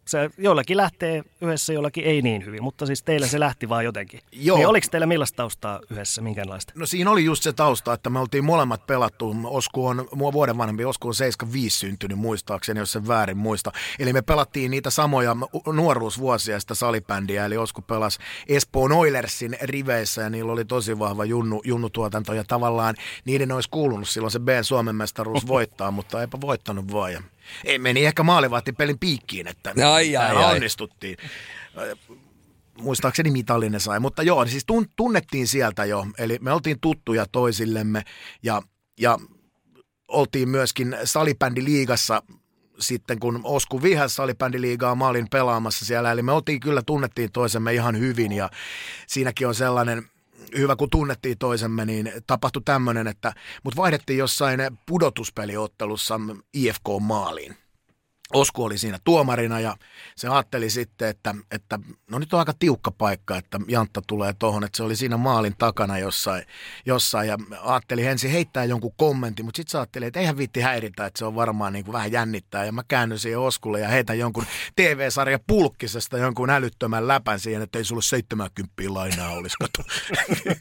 se 0.07 0.31
joillakin 0.39 0.77
lähtee 0.77 1.23
yhdessä, 1.41 1.73
joillakin 1.73 2.05
ei 2.05 2.23
niin 2.23 2.45
hyvin, 2.45 2.63
mutta 2.63 2.87
siis 2.87 3.03
teillä 3.03 3.27
se 3.27 3.41
lähti 3.41 3.69
vaan 3.69 3.85
jotenkin. 3.85 4.21
Joo. 4.33 4.57
Niin 4.57 4.69
oliko 4.69 4.87
teillä 4.91 5.07
millaista 5.07 5.37
taustaa 5.37 5.81
yhdessä, 5.91 6.23
minkälaista? 6.23 6.73
No 6.77 6.87
siinä 6.87 7.11
oli 7.11 7.25
just 7.25 7.43
se 7.43 7.53
tausta, 7.53 7.93
että 7.93 8.11
me 8.11 8.19
oltiin 8.19 8.45
molemmat 8.45 8.87
pelattu. 8.87 9.37
Osku 9.45 9.87
on, 9.87 10.09
mua 10.15 10.33
vuoden 10.33 10.59
vanhempi, 10.59 10.85
Osku 10.85 11.09
on 11.09 11.15
75 11.15 11.79
syntynyt 11.79 12.19
muistaakseni, 12.19 12.81
jos 12.81 12.93
sen 12.93 13.09
väärin 13.09 13.37
muista. 13.37 13.73
Eli 13.99 14.13
me 14.13 14.23
pelattiin 14.23 14.71
niitä 14.71 14.91
samoja 14.91 15.37
nuoruusvuosia 15.73 16.61
sitä 16.61 16.75
salibändiä, 16.75 17.45
eli 17.45 17.57
Osku 17.57 17.83
pelasi 17.83 18.19
Espoon 18.49 18.93
Oilersin 18.93 19.57
riveissä 19.63 20.23
ja 20.23 20.31
niillä 20.31 20.53
oli 20.53 20.65
tosi 20.65 20.99
vahva 20.99 21.25
junnu, 21.25 21.61
junnutuotanto 21.65 22.35
ja 22.35 22.45
tavallaan 22.45 22.95
niiden 23.25 23.53
olisi 23.53 23.71
kuulunut 23.71 24.09
silloin 24.09 24.31
se 24.31 24.41
B-Suomen 24.41 24.97
mestaruus 24.97 25.47
voittaa, 25.47 25.91
mutta 25.91 26.21
eipä 26.21 26.41
voittanut 26.41 26.93
vaan. 26.93 27.34
Ei 27.65 27.79
meni 27.79 28.07
ehkä 28.07 28.23
maalivahtipelin 28.23 28.99
piikkiin, 28.99 29.47
että 29.47 29.75
Ai, 29.93 30.17
ai, 30.17 30.37
ai. 30.37 30.55
onnistuttiin. 30.55 31.17
Muistaakseni 32.79 33.31
mitallinen 33.31 33.81
sai, 33.81 34.01
mutta 34.01 34.23
joo, 34.23 34.47
siis 34.47 34.65
tun, 34.67 34.87
tunnettiin 34.97 35.47
sieltä 35.47 35.85
jo, 35.85 36.07
eli 36.19 36.39
me 36.41 36.53
oltiin 36.53 36.81
tuttuja 36.81 37.27
toisillemme 37.33 38.03
ja, 38.43 38.63
ja 39.01 39.19
oltiin 40.09 40.49
myöskin 40.49 40.97
salibändiliigassa 41.05 42.23
sitten 42.81 43.21
kun 43.21 43.41
Osku 43.45 43.83
vihäs 43.83 44.17
salibändiliigaa, 44.17 44.95
mä 44.95 45.09
olin 45.09 45.31
pelaamassa 45.31 45.85
siellä, 45.85 46.13
eli 46.13 46.23
me 46.23 46.33
oltiin 46.33 46.61
kyllä, 46.61 46.83
tunnettiin 46.87 47.33
toisemme 47.33 47.75
ihan 47.75 47.99
hyvin 47.99 48.33
ja 48.33 48.51
siinäkin 49.07 49.49
on 49.49 49.55
sellainen 49.55 50.11
hyvä, 50.59 50.77
kun 50.77 50.91
tunnettiin 50.91 51.39
toisemme, 51.39 51.85
niin 51.85 52.13
tapahtui 52.27 52.63
tämmöinen, 52.65 53.07
että 53.07 53.33
mut 53.63 53.77
vaihdettiin 53.77 54.19
jossain 54.19 54.61
pudotuspeliottelussa 54.87 56.21
IFK-maaliin. 56.53 57.64
Osku 58.33 58.65
oli 58.65 58.79
siinä 58.79 58.99
tuomarina 59.05 59.61
ja 59.61 59.77
se 60.17 60.29
ajatteli 60.29 60.71
sitten, 60.71 61.09
että, 61.09 61.35
että 61.51 61.79
no 62.11 62.19
nyt 62.19 62.35
on 62.35 62.39
aika 62.39 62.53
tiukka 62.59 62.91
paikka, 62.91 63.37
että 63.37 63.61
Jantta 63.69 64.03
tulee 64.07 64.35
tuohon, 64.39 64.65
että 64.65 64.77
se 64.77 64.83
oli 64.83 64.97
siinä 64.97 65.17
maalin 65.17 65.55
takana 65.59 65.99
jossain, 65.99 66.43
jossain 66.87 67.29
ja 67.29 67.39
ajatteli 67.61 68.07
ensin 68.07 68.31
heittää 68.31 68.65
jonkun 68.65 68.93
kommentin, 68.97 69.45
mutta 69.45 69.57
sitten 69.57 69.71
se 69.71 69.79
ajatteli, 69.79 70.05
että 70.05 70.21
eihän 70.21 70.37
viitti 70.37 70.61
häiritä, 70.61 71.07
että 71.07 71.19
se 71.19 71.25
on 71.25 71.35
varmaan 71.35 71.73
niin 71.73 71.85
kuin 71.85 71.93
vähän 71.93 72.13
jännittää 72.13 72.65
ja 72.65 72.73
mä 72.73 72.83
käännyin 72.89 73.19
siihen 73.19 73.39
Oskulle 73.39 73.81
ja 73.81 73.89
heitän 73.89 74.19
jonkun 74.19 74.47
TV-sarja 74.77 75.39
pulkkisesta 75.47 76.19
jonkun 76.19 76.51
älyttömän 76.51 77.09
läpän 77.09 77.41
siihen, 77.41 77.63
että 77.63 77.79
ei 77.79 77.85
sulle 77.85 78.03
70 78.03 78.73
lainaa 78.89 79.31
olisi, 79.31 79.57
kato. 79.59 79.83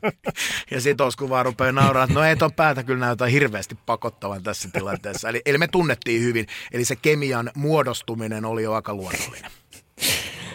ja 0.71 0.81
sitten 0.81 1.05
Osku 1.05 1.29
vaan 1.29 1.45
rupeaa 1.45 1.71
nauraa, 1.71 2.03
että 2.03 2.13
no 2.13 2.23
ei 2.23 2.35
ton 2.35 2.53
päätä 2.53 2.83
kyllä 2.83 3.05
näytä 3.05 3.25
hirveästi 3.25 3.77
pakottavan 3.85 4.43
tässä 4.43 4.69
tilanteessa. 4.73 5.29
Eli, 5.29 5.41
eli 5.45 5.57
me 5.57 5.67
tunnettiin 5.67 6.21
hyvin, 6.21 6.47
eli 6.71 6.85
se 6.85 6.95
kemian 6.95 7.51
muodostuminen 7.63 8.45
oli 8.45 8.63
jo 8.63 8.73
aika 8.73 8.93
luonnollinen. 8.93 9.51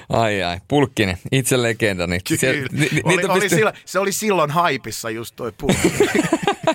Ai 0.08 0.42
ai, 0.42 0.58
Pulkkinen, 0.68 1.18
itse 1.32 1.62
legendani. 1.62 2.18
Kyllä. 2.40 2.68
ni, 2.72 2.88
ni, 2.92 3.24
oli, 3.28 3.48
se 3.84 3.98
oli 3.98 4.12
silloin 4.12 4.50
haipissa 4.50 5.10
just 5.10 5.36
toi 5.36 5.52
pulkkinen. 5.52 6.08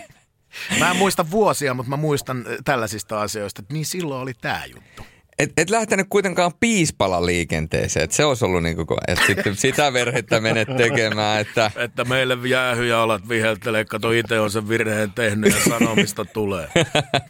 mä 0.79 0.91
en 0.91 0.97
muista 0.97 1.31
vuosia, 1.31 1.73
mutta 1.73 1.89
mä 1.89 1.97
muistan 1.97 2.37
äh, 2.37 2.57
tällaisista 2.63 3.21
asioista, 3.21 3.61
että 3.61 3.73
niin 3.73 3.85
silloin 3.85 4.21
oli 4.21 4.33
tämä 4.33 4.65
juttu. 4.65 5.05
Et, 5.39 5.51
et 5.57 5.69
lähtenyt 5.69 6.07
kuitenkaan 6.09 6.51
piispala 6.59 7.25
liikenteeseen, 7.25 8.03
että 8.03 8.15
se 8.15 8.25
olisi 8.25 8.45
ollut 8.45 8.63
niin 8.63 8.75
kuin, 8.75 8.87
että 9.07 9.25
sitten 9.25 9.55
sitä 9.55 9.93
verhettä 9.93 10.39
menet 10.39 10.67
tekemään, 10.77 11.41
että 11.41 11.71
Että 11.75 12.03
meille 12.05 12.37
jäähyjä 12.49 12.99
alat 12.99 13.29
viheltelee, 13.29 13.85
kato 13.85 14.11
itse 14.11 14.39
on 14.39 14.51
sen 14.51 14.69
virheen 14.69 15.11
tehnyt 15.11 15.53
ja 15.53 15.59
sanomista 15.69 16.25
tulee. 16.25 16.67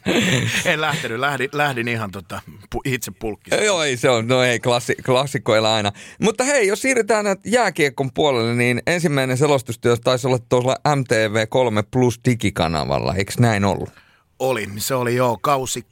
en 0.64 0.80
lähtenyt, 0.80 1.18
lähdin, 1.18 1.48
lähdin 1.52 1.88
ihan 1.88 2.10
tota, 2.10 2.40
itse 2.84 3.12
pulkkista. 3.18 3.64
Joo, 3.64 3.82
ei 3.82 3.96
se 3.96 4.10
on, 4.10 4.28
no 4.28 4.42
ei, 4.42 4.60
klassi, 4.60 4.94
klassikkoilla 5.06 5.74
aina. 5.74 5.92
Mutta 6.20 6.44
hei, 6.44 6.66
jos 6.66 6.82
siirrytään 6.82 7.26
jääkiekon 7.44 8.10
puolelle, 8.12 8.54
niin 8.54 8.82
ensimmäinen 8.86 9.36
selostustyö 9.36 9.96
taisi 9.96 10.26
olla 10.26 10.38
tuolla 10.48 10.76
MTV3 10.88 11.86
Plus 11.90 12.20
digikanavalla, 12.24 13.14
eikö 13.14 13.32
näin 13.38 13.64
ollut? 13.64 13.90
Oli, 14.38 14.68
se 14.76 14.94
oli 14.94 15.14
joo 15.14 15.38
kausi 15.40 15.86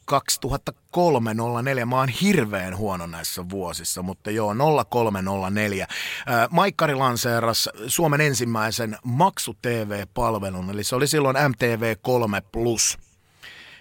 2003-04. 1.82 1.84
Mä 1.84 1.96
oon 1.96 2.08
hirveän 2.08 2.76
huono 2.76 3.06
näissä 3.06 3.48
vuosissa, 3.48 4.02
mutta 4.02 4.30
joo 4.30 4.54
0304. 4.90 5.86
Äh, 6.30 6.48
Maikkari 6.50 6.94
lanseeras 6.94 7.68
Suomen 7.86 8.20
ensimmäisen 8.20 8.98
maksu 9.04 9.56
TV-palvelun, 9.62 10.70
eli 10.70 10.84
se 10.84 10.96
oli 10.96 11.06
silloin 11.06 11.36
MTV3 11.36 12.42
Plus. 12.52 12.98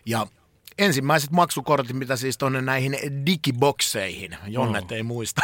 Ja 0.06 0.28
ensimmäiset 0.78 1.32
maksukortit, 1.32 1.98
mitä 1.98 2.16
siis 2.16 2.38
tuonne 2.38 2.62
näihin 2.62 2.98
digibokseihin, 3.26 4.38
Jonnet 4.48 4.92
ei 4.92 5.04
muista. 5.04 5.42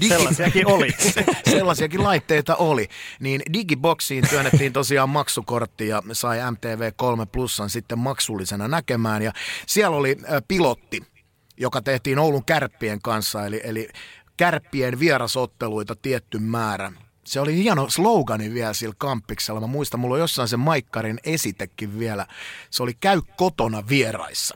Digi- 0.00 0.08
Sellaisiakin 0.14 0.66
oli. 0.66 0.90
Sellaisiakin 1.50 2.02
laitteita 2.02 2.56
oli. 2.56 2.88
Niin 3.20 3.42
digiboksiin 3.52 4.28
työnnettiin 4.30 4.72
tosiaan 4.72 5.08
maksukortti 5.08 5.88
ja 5.88 6.02
sai 6.12 6.38
MTV3 6.38 7.26
Plusan 7.32 7.70
sitten 7.70 7.98
maksullisena 7.98 8.68
näkemään. 8.68 9.22
Ja 9.22 9.32
siellä 9.66 9.96
oli 9.96 10.16
pilotti, 10.48 11.02
joka 11.56 11.82
tehtiin 11.82 12.18
Oulun 12.18 12.44
kärppien 12.44 13.02
kanssa, 13.02 13.46
eli, 13.46 13.60
eli 13.64 13.88
kärppien 14.36 15.00
vierasotteluita 15.00 15.96
tietty 15.96 16.38
määrä. 16.38 16.92
Se 17.28 17.40
oli 17.40 17.56
hieno 17.56 17.90
slogani 17.90 18.54
vielä 18.54 18.72
sillä 18.72 18.94
kampiksella. 18.98 19.60
Mä 19.60 19.66
muistan, 19.66 20.00
mulla 20.00 20.14
on 20.14 20.20
jossain 20.20 20.48
se 20.48 20.56
Maikkarin 20.56 21.20
esitekin 21.24 21.98
vielä. 21.98 22.26
Se 22.70 22.82
oli 22.82 22.94
käy 22.94 23.20
kotona 23.36 23.88
vieraissa. 23.88 24.54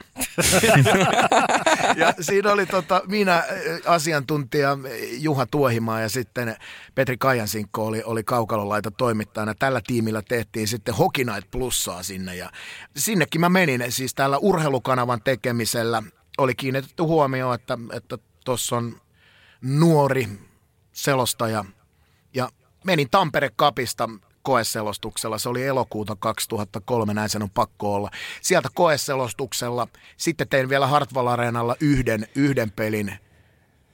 ja 1.96 2.14
siinä 2.20 2.52
oli 2.52 2.66
tota, 2.66 3.02
minä 3.06 3.44
asiantuntija 3.86 4.78
Juha 5.18 5.46
Tuohimaa 5.46 6.00
ja 6.00 6.08
sitten 6.08 6.56
Petri 6.94 7.16
Kajansinkko 7.16 7.86
oli, 7.86 8.02
oli 8.04 8.24
kaukalolaita 8.24 8.90
toimittajana. 8.90 9.54
Tällä 9.54 9.80
tiimillä 9.86 10.22
tehtiin 10.22 10.68
sitten 10.68 10.94
Hockey 10.94 11.24
Night 11.24 11.50
Plussaa 11.50 12.02
sinne 12.02 12.36
ja 12.36 12.50
sinnekin 12.96 13.40
mä 13.40 13.48
menin 13.48 13.84
siis 13.88 14.14
tällä 14.14 14.38
urheilukanavan 14.38 15.22
tekemisellä. 15.22 16.02
Oli 16.38 16.54
kiinnitetty 16.54 17.02
huomioon, 17.02 17.54
että 17.54 17.78
että 17.92 18.18
tuossa 18.44 18.76
on 18.76 19.00
nuori 19.62 20.28
selostaja 20.92 21.52
ja 21.52 21.64
menin 22.84 23.10
Tampere 23.10 23.50
Kapista 23.56 24.08
koeselostuksella. 24.42 25.38
Se 25.38 25.48
oli 25.48 25.66
elokuuta 25.66 26.16
2003, 26.16 27.14
näin 27.14 27.28
sen 27.28 27.42
on 27.42 27.50
pakko 27.50 27.94
olla. 27.94 28.10
Sieltä 28.40 28.68
koeselostuksella 28.74 29.88
sitten 30.16 30.48
tein 30.48 30.68
vielä 30.68 30.86
Hartwall 30.86 31.26
Areenalla 31.26 31.76
yhden, 31.80 32.26
yhden 32.34 32.70
pelin 32.70 33.12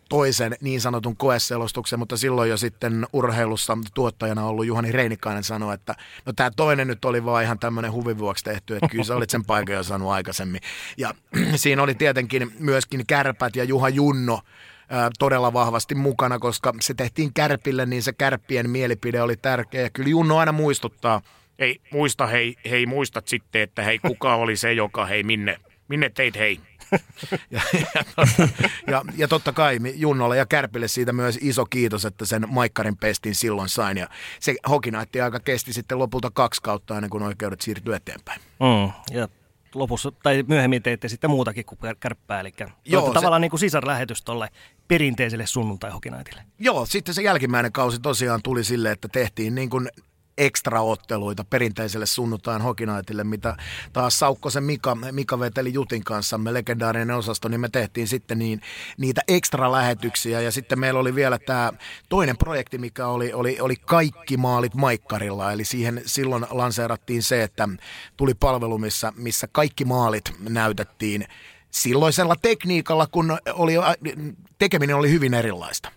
toisen 0.08 0.56
niin 0.60 0.80
sanotun 0.80 1.16
koeselostuksen, 1.16 1.98
mutta 1.98 2.16
silloin 2.16 2.50
jo 2.50 2.56
sitten 2.56 3.06
urheilussa 3.12 3.78
tuottajana 3.94 4.46
ollut 4.46 4.66
Juhani 4.66 4.92
Reinikainen 4.92 5.44
sanoi, 5.44 5.74
että 5.74 5.94
no 6.26 6.32
tämä 6.32 6.50
toinen 6.56 6.86
nyt 6.86 7.04
oli 7.04 7.24
vaan 7.24 7.44
ihan 7.44 7.58
tämmöinen 7.58 7.92
huvivuoksi 7.92 8.44
tehty, 8.44 8.76
että 8.76 8.88
kyllä 8.88 9.04
sä 9.04 9.16
olit 9.16 9.30
sen 9.30 9.44
paikan 9.44 9.76
jo 9.76 9.82
saanut 9.82 10.10
aikaisemmin. 10.10 10.60
Ja 10.96 11.14
siinä 11.56 11.82
oli 11.82 11.94
tietenkin 11.94 12.52
myöskin 12.58 13.06
Kärpät 13.06 13.56
ja 13.56 13.64
Juha 13.64 13.88
Junno 13.88 14.40
ää, 14.88 15.10
todella 15.18 15.52
vahvasti 15.52 15.94
mukana, 15.94 16.38
koska 16.38 16.74
se 16.80 16.94
tehtiin 16.94 17.34
Kärpille, 17.34 17.86
niin 17.86 18.02
se 18.02 18.12
Kärppien 18.12 18.70
mielipide 18.70 19.22
oli 19.22 19.36
tärkeä. 19.36 19.82
Ja 19.82 19.90
kyllä 19.90 20.08
Junno 20.08 20.38
aina 20.38 20.52
muistuttaa, 20.52 21.22
Ei, 21.58 21.80
muista 21.92 22.26
hei, 22.26 22.56
hei, 22.70 22.86
muistat 22.86 23.28
sitten, 23.28 23.62
että 23.62 23.82
hei, 23.82 23.98
kuka 23.98 24.34
oli 24.34 24.56
se, 24.56 24.72
joka 24.72 25.06
hei, 25.06 25.22
minne, 25.22 25.56
minne 25.88 26.10
teit 26.10 26.36
hei? 26.36 26.60
ja, 27.50 27.60
ja, 27.94 28.04
totta, 28.16 28.48
ja, 28.86 29.04
ja 29.16 29.28
totta 29.28 29.52
kai 29.52 29.78
Junnolle 29.94 30.36
ja 30.36 30.46
Kärpille 30.46 30.88
siitä 30.88 31.12
myös 31.12 31.38
iso 31.42 31.66
kiitos, 31.66 32.04
että 32.04 32.24
sen 32.24 32.46
Maikkarin 32.48 32.96
pestin 32.96 33.34
silloin 33.34 33.68
sain. 33.68 33.96
Ja 33.96 34.08
se 34.40 34.56
hokinaitti 34.68 35.20
aika 35.20 35.40
kesti 35.40 35.72
sitten 35.72 35.98
lopulta 35.98 36.30
kaksi 36.30 36.62
kautta 36.62 36.96
ennen 36.96 37.10
kuin 37.10 37.22
oikeudet 37.22 37.60
siirtyi 37.60 37.94
eteenpäin. 37.94 38.40
Mm, 38.40 39.16
ja 39.16 39.28
lopussa, 39.74 40.12
tai 40.22 40.44
myöhemmin 40.48 40.82
teitte 40.82 41.08
sitten 41.08 41.30
muutakin 41.30 41.64
kuin 41.64 41.78
kär- 41.78 41.96
kärppää, 42.00 42.40
eli 42.40 42.52
Joo, 42.60 42.70
Joo, 42.84 43.06
se- 43.06 43.12
tavallaan 43.14 43.40
niin 43.42 43.50
kuin 43.50 43.60
sisarlähetys 43.60 44.22
tuolle 44.22 44.48
perinteiselle 44.88 45.46
sunnuntai-hokinaitille. 45.46 46.42
Joo, 46.58 46.86
sitten 46.86 47.14
se 47.14 47.22
jälkimmäinen 47.22 47.72
kausi 47.72 48.00
tosiaan 48.00 48.40
tuli 48.42 48.64
sille, 48.64 48.90
että 48.90 49.08
tehtiin 49.08 49.54
niin 49.54 49.70
kuin 49.70 49.88
ekstraotteluita 50.38 51.44
perinteiselle 51.44 52.06
sunnuntain 52.06 52.62
hokinaitille, 52.62 53.24
mitä 53.24 53.56
taas 53.92 54.18
Saukkosen 54.18 54.64
Mika, 54.64 54.94
Mika 55.12 55.40
veteli 55.40 55.72
Jutin 55.72 56.04
kanssa, 56.04 56.38
me 56.38 56.54
legendaarinen 56.54 57.10
osasto, 57.10 57.48
niin 57.48 57.60
me 57.60 57.68
tehtiin 57.68 58.08
sitten 58.08 58.38
niin, 58.38 58.60
niitä 58.98 59.20
ekstra-lähetyksiä. 59.28 60.40
Ja 60.40 60.52
sitten 60.52 60.80
meillä 60.80 61.00
oli 61.00 61.14
vielä 61.14 61.38
tämä 61.38 61.72
toinen 62.08 62.36
projekti, 62.36 62.78
mikä 62.78 63.06
oli, 63.06 63.32
oli, 63.32 63.60
oli 63.60 63.76
kaikki 63.76 64.36
maalit 64.36 64.74
Maikkarilla, 64.74 65.52
eli 65.52 65.64
siihen 65.64 66.02
silloin 66.06 66.46
lanseerattiin 66.50 67.22
se, 67.22 67.42
että 67.42 67.68
tuli 68.16 68.34
palvelu, 68.34 68.78
missä, 68.78 69.12
missä 69.16 69.48
kaikki 69.52 69.84
maalit 69.84 70.32
näytettiin 70.48 71.26
silloisella 71.70 72.36
tekniikalla, 72.42 73.06
kun 73.06 73.38
oli, 73.52 73.72
tekeminen 74.58 74.96
oli 74.96 75.10
hyvin 75.10 75.34
erilaista. 75.34 75.92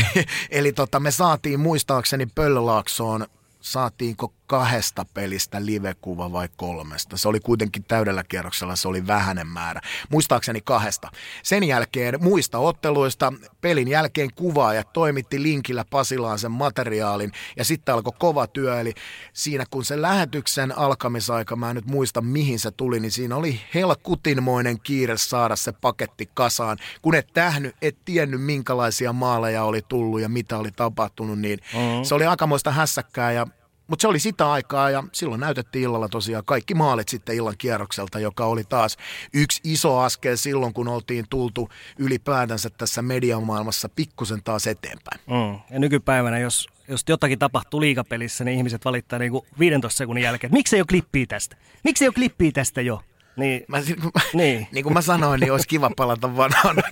Eli 0.50 0.72
tota, 0.72 1.00
me 1.00 1.10
saatiin 1.10 1.60
muistaakseni 1.60 2.26
Pöllölaaksoon 2.26 3.26
saatiinko 3.62 4.34
kahdesta 4.46 5.06
pelistä 5.14 5.64
livekuva 5.64 6.32
vai 6.32 6.48
kolmesta. 6.56 7.16
Se 7.16 7.28
oli 7.28 7.40
kuitenkin 7.40 7.84
täydellä 7.84 8.24
kierroksella, 8.24 8.76
se 8.76 8.88
oli 8.88 9.06
vähäinen 9.06 9.46
määrä. 9.46 9.80
Muistaakseni 10.10 10.60
kahdesta. 10.60 11.10
Sen 11.42 11.64
jälkeen 11.64 12.22
muista 12.22 12.58
otteluista 12.58 13.32
pelin 13.60 13.88
jälkeen 13.88 14.28
kuvaaja 14.34 14.84
toimitti 14.84 15.42
linkillä 15.42 15.84
Pasilaan 15.90 16.38
sen 16.38 16.50
materiaalin 16.50 17.32
ja 17.56 17.64
sitten 17.64 17.94
alkoi 17.94 18.12
kova 18.18 18.46
työ. 18.46 18.80
Eli 18.80 18.94
siinä 19.32 19.64
kun 19.70 19.84
se 19.84 20.02
lähetyksen 20.02 20.78
alkamisaika, 20.78 21.56
mä 21.56 21.70
en 21.70 21.76
nyt 21.76 21.86
muista 21.86 22.20
mihin 22.20 22.58
se 22.58 22.70
tuli, 22.70 23.00
niin 23.00 23.12
siinä 23.12 23.36
oli 23.36 23.60
helkutinmoinen 23.74 24.80
kiire 24.80 25.16
saada 25.16 25.56
se 25.56 25.72
paketti 25.72 26.30
kasaan. 26.34 26.78
Kun 27.02 27.14
et 27.14 27.28
tähnyt, 27.34 27.76
et 27.82 27.96
tiennyt 28.04 28.42
minkälaisia 28.42 29.12
maaleja 29.12 29.64
oli 29.64 29.82
tullut 29.88 30.20
ja 30.20 30.28
mitä 30.28 30.58
oli 30.58 30.70
tapahtunut, 30.70 31.38
niin 31.38 31.58
mm-hmm. 31.74 32.04
se 32.04 32.14
oli 32.14 32.26
aikamoista 32.26 32.70
hässäkkää 32.70 33.32
ja 33.32 33.46
mutta 33.92 34.02
se 34.02 34.08
oli 34.08 34.18
sitä 34.18 34.52
aikaa 34.52 34.90
ja 34.90 35.04
silloin 35.12 35.40
näytettiin 35.40 35.82
illalla 35.82 36.08
tosiaan 36.08 36.44
kaikki 36.44 36.74
maalit 36.74 37.08
sitten 37.08 37.36
illan 37.36 37.54
kierrokselta, 37.58 38.18
joka 38.18 38.46
oli 38.46 38.64
taas 38.64 38.96
yksi 39.34 39.60
iso 39.64 39.98
askel 39.98 40.36
silloin, 40.36 40.72
kun 40.72 40.88
oltiin 40.88 41.24
tultu 41.30 41.68
ylipäätänsä 41.98 42.70
tässä 42.70 43.02
mediamaailmassa 43.02 43.88
pikkusen 43.88 44.42
taas 44.42 44.66
eteenpäin. 44.66 45.20
Mm. 45.26 45.60
Ja 45.70 45.78
nykypäivänä, 45.78 46.38
jos, 46.38 46.68
jos 46.88 47.04
jotakin 47.08 47.38
tapahtuu 47.38 47.80
liikapelissä, 47.80 48.44
niin 48.44 48.56
ihmiset 48.56 48.84
valittaa 48.84 49.18
niin 49.18 49.32
kuin 49.32 49.46
15 49.58 49.98
sekunnin 49.98 50.24
jälkeen, 50.24 50.48
että 50.48 50.56
miksi 50.56 50.76
ei 50.76 50.80
ole 50.80 50.86
klippiä 50.86 51.26
tästä? 51.26 51.56
Miksi 51.84 52.04
ei 52.04 52.08
ole 52.08 52.14
klippiä 52.14 52.52
tästä 52.52 52.80
jo? 52.80 53.02
Niin, 53.36 53.64
mä, 53.68 53.78
niin. 54.34 54.66
niin 54.72 54.84
kuin 54.84 54.92
mä 54.92 55.02
sanoin, 55.02 55.40
niin 55.40 55.52
olisi 55.52 55.68
kiva 55.68 55.90
palata 55.96 56.36
vanhaan 56.36 56.76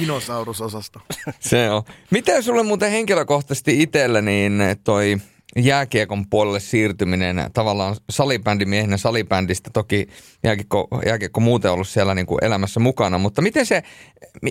dinosaurusosasta. 0.00 1.00
Se 1.40 1.70
on. 1.70 1.82
Miten 2.10 2.42
sulle 2.42 2.62
muuten 2.62 2.90
henkilökohtaisesti 2.90 3.82
itselle 3.82 4.22
niin 4.22 4.62
toi 4.84 5.16
jääkiekon 5.56 6.26
puolelle 6.30 6.60
siirtyminen 6.60 7.50
tavallaan 7.52 7.96
salibändimiehenä 8.10 8.96
salibändistä, 8.96 9.70
toki 9.72 10.06
jääkiekko, 10.44 10.88
jääkiekko 11.06 11.40
muuten 11.40 11.70
ollut 11.70 11.88
siellä 11.88 12.14
niin 12.14 12.26
kuin 12.26 12.44
elämässä 12.44 12.80
mukana, 12.80 13.18
mutta 13.18 13.42
miten 13.42 13.66
se, 13.66 13.82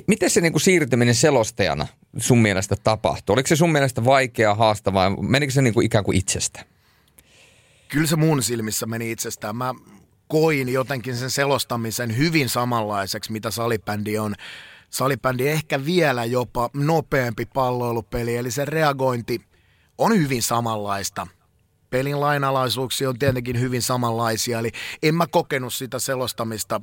miten 0.07 0.29
se 0.29 0.41
niin 0.41 0.53
kuin 0.53 0.61
siirtyminen 0.61 1.15
selostajana 1.15 1.87
sun 2.17 2.37
mielestä 2.37 2.75
tapahtui? 2.83 3.33
Oliko 3.33 3.47
se 3.47 3.55
sun 3.55 3.71
mielestä 3.71 4.05
vaikea, 4.05 4.55
haastavaa, 4.55 5.21
menikö 5.21 5.53
se 5.53 5.61
niin 5.61 5.73
kuin 5.73 5.85
ikään 5.85 6.03
kuin 6.03 6.17
itsestä? 6.17 6.76
Kyllä 7.89 8.07
se 8.07 8.15
mun 8.15 8.43
silmissä 8.43 8.85
meni 8.85 9.11
itsestään. 9.11 9.55
Mä 9.55 9.75
koin 10.27 10.69
jotenkin 10.69 11.17
sen 11.17 11.29
selostamisen 11.29 12.17
hyvin 12.17 12.49
samanlaiseksi, 12.49 13.31
mitä 13.31 13.51
salibändi 13.51 14.17
on. 14.17 14.35
Salibändi 14.89 15.47
ehkä 15.47 15.85
vielä 15.85 16.25
jopa 16.25 16.69
nopeampi 16.73 17.45
palloilupeli, 17.45 18.35
eli 18.35 18.51
se 18.51 18.65
reagointi 18.65 19.41
on 19.97 20.17
hyvin 20.17 20.43
samanlaista. 20.43 21.27
Pelin 21.89 22.19
lainalaisuuksia 22.19 23.09
on 23.09 23.19
tietenkin 23.19 23.59
hyvin 23.59 23.81
samanlaisia, 23.81 24.59
eli 24.59 24.71
en 25.03 25.15
mä 25.15 25.27
kokenut 25.27 25.73
sitä 25.73 25.99
selostamista 25.99 26.81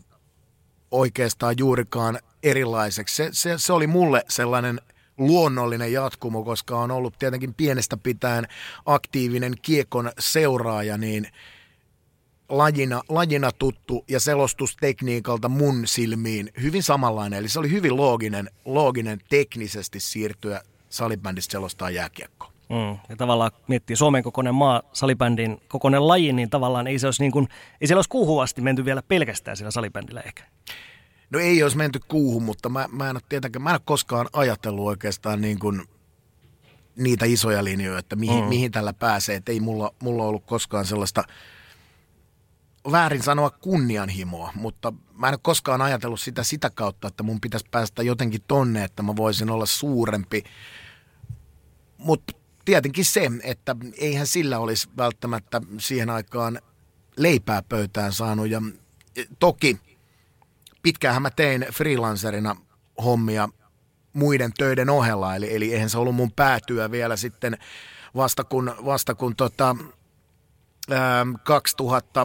oikeastaan 0.90 1.55
juurikaan 1.59 2.19
erilaiseksi. 2.43 3.14
Se, 3.14 3.29
se, 3.33 3.55
se 3.59 3.73
oli 3.73 3.87
mulle 3.87 4.25
sellainen– 4.29 4.81
luonnollinen 5.18 5.92
jatkumo, 5.92 6.44
koska 6.44 6.79
on 6.79 6.90
ollut 6.90 7.18
tietenkin 7.18 7.55
pienestä 7.55 7.96
pitäen 7.96 8.46
aktiivinen 8.87 9.55
kiekon 9.62 10.12
seuraaja, 10.18 10.98
niin 10.98 11.29
lajina, 12.48 13.03
lajina 13.09 13.53
tuttu 13.53 14.05
ja 14.09 14.20
selostustekniikalta 14.20 15.48
mun 15.48 15.87
silmiin 15.87 16.50
hyvin 16.62 16.83
samanlainen. 16.83 17.38
Eli 17.38 17.48
se 17.48 17.59
oli 17.59 17.70
hyvin 17.70 17.96
looginen, 17.96 18.50
looginen 18.64 19.20
teknisesti 19.29 20.00
siirtyä 20.00 20.62
salibändistä 20.88 21.53
selostaa 21.53 21.90
jääkiekkoa. 21.90 22.55
Mm. 22.68 22.98
Ja 23.09 23.16
tavallaan 23.16 23.50
miettii 23.68 23.96
Suomen 23.96 24.22
kokoinen 24.22 24.55
maa, 24.55 24.83
salibändin 24.92 25.61
kokoinen 25.68 26.09
laji, 26.09 26.33
niin 26.33 26.50
tavallaan 26.50 26.87
ei, 26.87 26.98
se 26.98 27.07
olisi 27.07 27.22
niin 27.22 27.33
kuin, 27.33 27.48
ei 27.81 27.87
siellä 27.87 27.98
olisi 27.98 28.11
kuuhuvasti 28.11 28.61
menty 28.61 28.85
vielä 28.85 29.03
pelkästään 29.03 29.57
sillä 29.57 29.70
salibändillä 29.70 30.20
ehkä. 30.20 30.44
No 31.35 31.40
ei 31.40 31.62
olisi 31.62 31.77
menty 31.77 32.01
kuuhun, 32.09 32.42
mutta 32.42 32.68
mä, 32.68 32.88
mä 32.92 33.11
en 33.11 33.16
ole 33.16 33.23
tietenkään, 33.29 33.62
mä 33.62 33.70
en 33.70 33.75
ole 33.75 33.81
koskaan 33.85 34.29
ajatellut 34.33 34.87
oikeastaan 34.87 35.40
niin 35.40 35.59
kuin 35.59 35.83
niitä 36.97 37.25
isoja 37.27 37.64
linjoja, 37.64 37.99
että 37.99 38.16
mihin, 38.16 38.44
mm. 38.44 38.49
mihin 38.49 38.73
tällä 38.73 38.92
pääsee. 38.92 39.37
Että 39.37 39.53
ei 39.53 39.61
mulla, 39.61 39.94
mulla 40.03 40.25
ollut 40.25 40.44
koskaan 40.47 40.87
sellaista, 40.87 41.25
väärin 42.92 43.23
sanoa 43.23 43.51
kunnianhimoa, 43.51 44.53
mutta 44.55 44.92
mä 45.12 45.29
en 45.29 45.35
ole 45.35 45.40
koskaan 45.42 45.83
ajatellut 45.83 46.20
sitä 46.20 46.42
sitä 46.42 46.70
kautta, 46.70 47.09
että 47.09 47.23
mun 47.23 47.40
pitäisi 47.40 47.66
päästä 47.70 48.03
jotenkin 48.03 48.42
tonne, 48.49 48.85
että 48.85 49.03
mä 49.03 49.16
voisin 49.16 49.51
olla 49.51 49.66
suurempi. 49.66 50.44
Mutta 51.99 52.33
tietenkin 52.64 53.05
se, 53.05 53.31
että 53.42 53.77
eihän 53.99 54.27
sillä 54.27 54.59
olisi 54.59 54.88
välttämättä 54.97 55.61
siihen 55.79 56.11
aikaan 56.11 56.59
leipää 57.16 57.62
pöytään 57.62 58.12
saanut. 58.12 58.49
Ja 58.49 58.62
toki 59.38 59.81
pitkään 60.85 61.23
mä 61.23 61.31
tein 61.31 61.66
freelancerina 61.73 62.57
hommia 63.05 63.49
muiden 64.12 64.53
töiden 64.59 64.90
ohella, 64.90 65.37
eli, 65.37 65.57
eli 65.57 65.73
eihän 65.73 65.90
se 65.90 65.99
ollut 65.99 66.14
mun 66.14 66.33
päätyä 66.33 66.90
vielä 66.90 67.16
sitten 67.16 67.59
vasta 68.16 68.44
kun, 68.44 68.75
vasta 68.85 69.14
kun 69.14 69.37
tota, 69.37 69.77
ää, 70.90 71.27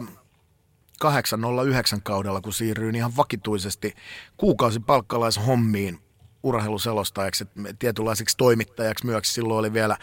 kaudella, 2.02 2.40
kun 2.40 2.52
siirryin 2.52 2.94
ihan 2.94 3.16
vakituisesti 3.16 3.94
kuukausi 4.36 4.80
palkkalaishommiin 4.80 5.98
urheiluselostajaksi, 6.42 7.48
tietynlaiseksi 7.78 8.36
toimittajaksi 8.36 9.06
myös, 9.06 9.34
silloin 9.34 9.58
oli 9.58 9.72
vielä 9.72 9.96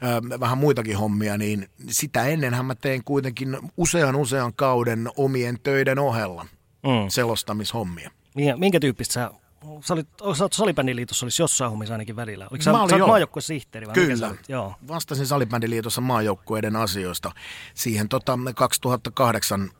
ää, 0.00 0.22
vähän 0.40 0.58
muitakin 0.58 0.98
hommia, 0.98 1.38
niin 1.38 1.68
sitä 1.88 2.24
ennenhän 2.24 2.66
mä 2.66 2.74
tein 2.74 3.04
kuitenkin 3.04 3.58
usean 3.76 4.16
usean 4.16 4.54
kauden 4.54 5.08
omien 5.16 5.60
töiden 5.62 5.98
ohella 5.98 6.46
mm. 6.82 7.08
selostamishommia. 7.08 8.10
Minkä, 8.34 8.56
minkä 8.56 8.80
tyyppistä 8.80 9.12
sä 9.14 9.30
Sä 9.80 9.94
olit, 9.94 10.08
sä 10.36 10.44
olit 10.44 10.52
Salibändiliitossa 10.52 11.26
olisi 11.26 11.42
jossain 11.42 11.70
hommissa 11.70 11.94
ainakin 11.94 12.16
välillä. 12.16 12.48
Oliko 12.50 12.62
sä, 12.62 12.72
mä 12.72 12.82
olin, 12.82 12.98
sä 12.98 13.06
maajoukkueen 13.06 13.42
sihteeri 13.42 13.86
vai 13.86 13.94
Kyllä. 13.94 14.30
Mikä 14.30 14.42
joo. 14.48 14.74
Vastasin 14.88 15.26
Salibändiliitossa 15.26 16.00
maajoukkueiden 16.00 16.76
asioista 16.76 17.30
siihen 17.74 18.08
tota, 18.08 18.38
2008 18.54 19.70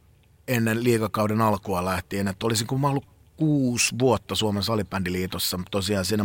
ennen 0.49 0.85
liikakauden 0.85 1.41
alkua 1.41 1.85
lähtien, 1.85 2.29
että 2.29 2.47
olisin 2.47 2.67
kun 2.67 2.81
mä 2.81 2.89
ollut 2.89 3.12
kuusi 3.37 3.95
vuotta 3.99 4.35
Suomen 4.35 4.63
salibändiliitossa, 4.63 5.61
tosiaan 5.71 6.05
siinä 6.05 6.25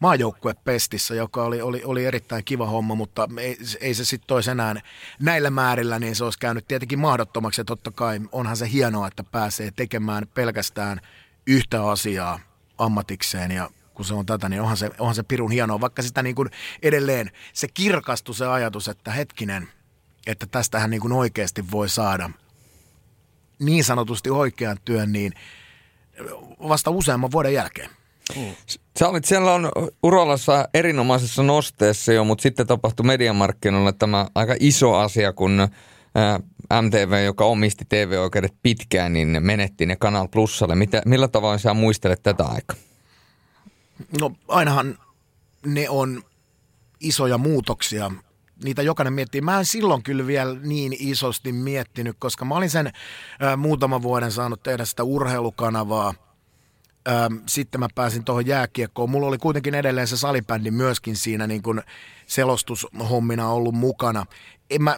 maajoukkue, 0.00 0.54
pestissä, 0.64 1.14
joka 1.14 1.44
oli, 1.44 1.62
oli, 1.62 1.82
oli 1.84 2.04
erittäin 2.04 2.44
kiva 2.44 2.66
homma, 2.66 2.94
mutta 2.94 3.28
ei, 3.40 3.58
ei 3.80 3.94
se 3.94 4.04
sitten 4.04 4.26
toisi 4.26 4.50
enää 4.50 4.74
näillä 5.20 5.50
määrillä, 5.50 5.98
niin 5.98 6.16
se 6.16 6.24
olisi 6.24 6.38
käynyt 6.38 6.68
tietenkin 6.68 6.98
mahdottomaksi. 6.98 7.60
Ja 7.60 7.64
totta 7.64 7.90
kai 7.90 8.20
onhan 8.32 8.56
se 8.56 8.70
hienoa, 8.72 9.08
että 9.08 9.24
pääsee 9.24 9.70
tekemään 9.76 10.26
pelkästään 10.34 11.00
yhtä 11.46 11.88
asiaa 11.88 12.40
ammatikseen 12.78 13.50
ja 13.50 13.70
kun 13.94 14.04
se 14.04 14.14
on 14.14 14.26
tätä, 14.26 14.48
niin 14.48 14.62
onhan 14.62 14.76
se, 14.76 14.90
onhan 14.98 15.14
se 15.14 15.22
pirun 15.22 15.50
hienoa, 15.50 15.80
vaikka 15.80 16.02
sitä 16.02 16.22
niin 16.22 16.34
kuin 16.34 16.50
edelleen 16.82 17.30
se 17.52 17.68
kirkastui 17.68 18.34
se 18.34 18.46
ajatus, 18.46 18.88
että 18.88 19.10
hetkinen, 19.10 19.68
että 20.26 20.46
tästähän 20.46 20.90
niin 20.90 21.00
kuin 21.00 21.12
oikeasti 21.12 21.70
voi 21.70 21.88
saada 21.88 22.30
niin 23.58 23.84
sanotusti 23.84 24.30
oikean 24.30 24.76
työn, 24.84 25.12
niin– 25.12 25.32
vasta 26.68 26.90
useamman 26.90 27.30
vuoden 27.30 27.54
jälkeen. 27.54 27.90
Mm. 28.36 28.54
Sä 28.98 29.08
olit 29.08 29.24
siellä 29.24 29.52
on 29.52 29.72
uralassa 30.02 30.68
erinomaisessa 30.74 31.42
nosteessa 31.42 32.12
jo, 32.12 32.24
mutta 32.24 32.42
sitten 32.42 32.66
tapahtui 32.66 33.06
mediamarkkinoilla 33.06 33.92
tämä 33.92 34.26
aika 34.34 34.56
iso 34.60 34.94
asia, 34.94 35.32
kun 35.32 35.68
MTV, 36.82 37.24
joka 37.24 37.44
omisti 37.44 37.84
TV-oikeudet 37.88 38.54
pitkään, 38.62 39.12
niin 39.12 39.38
menetti 39.40 39.86
ne 39.86 39.96
Kanal 39.96 40.28
Plusalle. 40.28 40.74
Mitä, 40.74 41.02
millä 41.06 41.28
tavalla 41.28 41.58
sä 41.58 41.74
muistelet 41.74 42.22
tätä 42.22 42.44
aikaa? 42.44 42.76
No 44.20 44.32
ainahan 44.48 44.98
ne 45.66 45.88
on 45.88 46.22
isoja 47.00 47.38
muutoksia. 47.38 48.10
Niitä 48.64 48.82
jokainen 48.82 49.12
miettii. 49.12 49.40
Mä 49.40 49.58
en 49.58 49.64
silloin 49.64 50.02
kyllä 50.02 50.26
vielä 50.26 50.56
niin 50.62 50.96
isosti 50.98 51.52
miettinyt, 51.52 52.16
koska 52.18 52.44
mä 52.44 52.54
olin 52.54 52.70
sen 52.70 52.86
ä, 52.86 53.56
muutaman 53.56 54.02
vuoden 54.02 54.32
saanut 54.32 54.62
tehdä 54.62 54.84
sitä 54.84 55.04
urheilukanavaa– 55.04 56.14
Ähm, 57.08 57.34
sitten 57.46 57.80
mä 57.80 57.88
pääsin 57.94 58.24
tuohon 58.24 58.46
jääkiekkoon. 58.46 59.10
Mulla 59.10 59.26
oli 59.26 59.38
kuitenkin 59.38 59.74
edelleen 59.74 60.06
se 60.06 60.16
salibändi 60.16 60.70
myöskin 60.70 61.16
siinä 61.16 61.46
niin 61.46 61.62
kuin 61.62 61.82
selostushommina 62.26 63.48
ollut 63.48 63.74
mukana. 63.74 64.26
En 64.70 64.82
mä, 64.82 64.96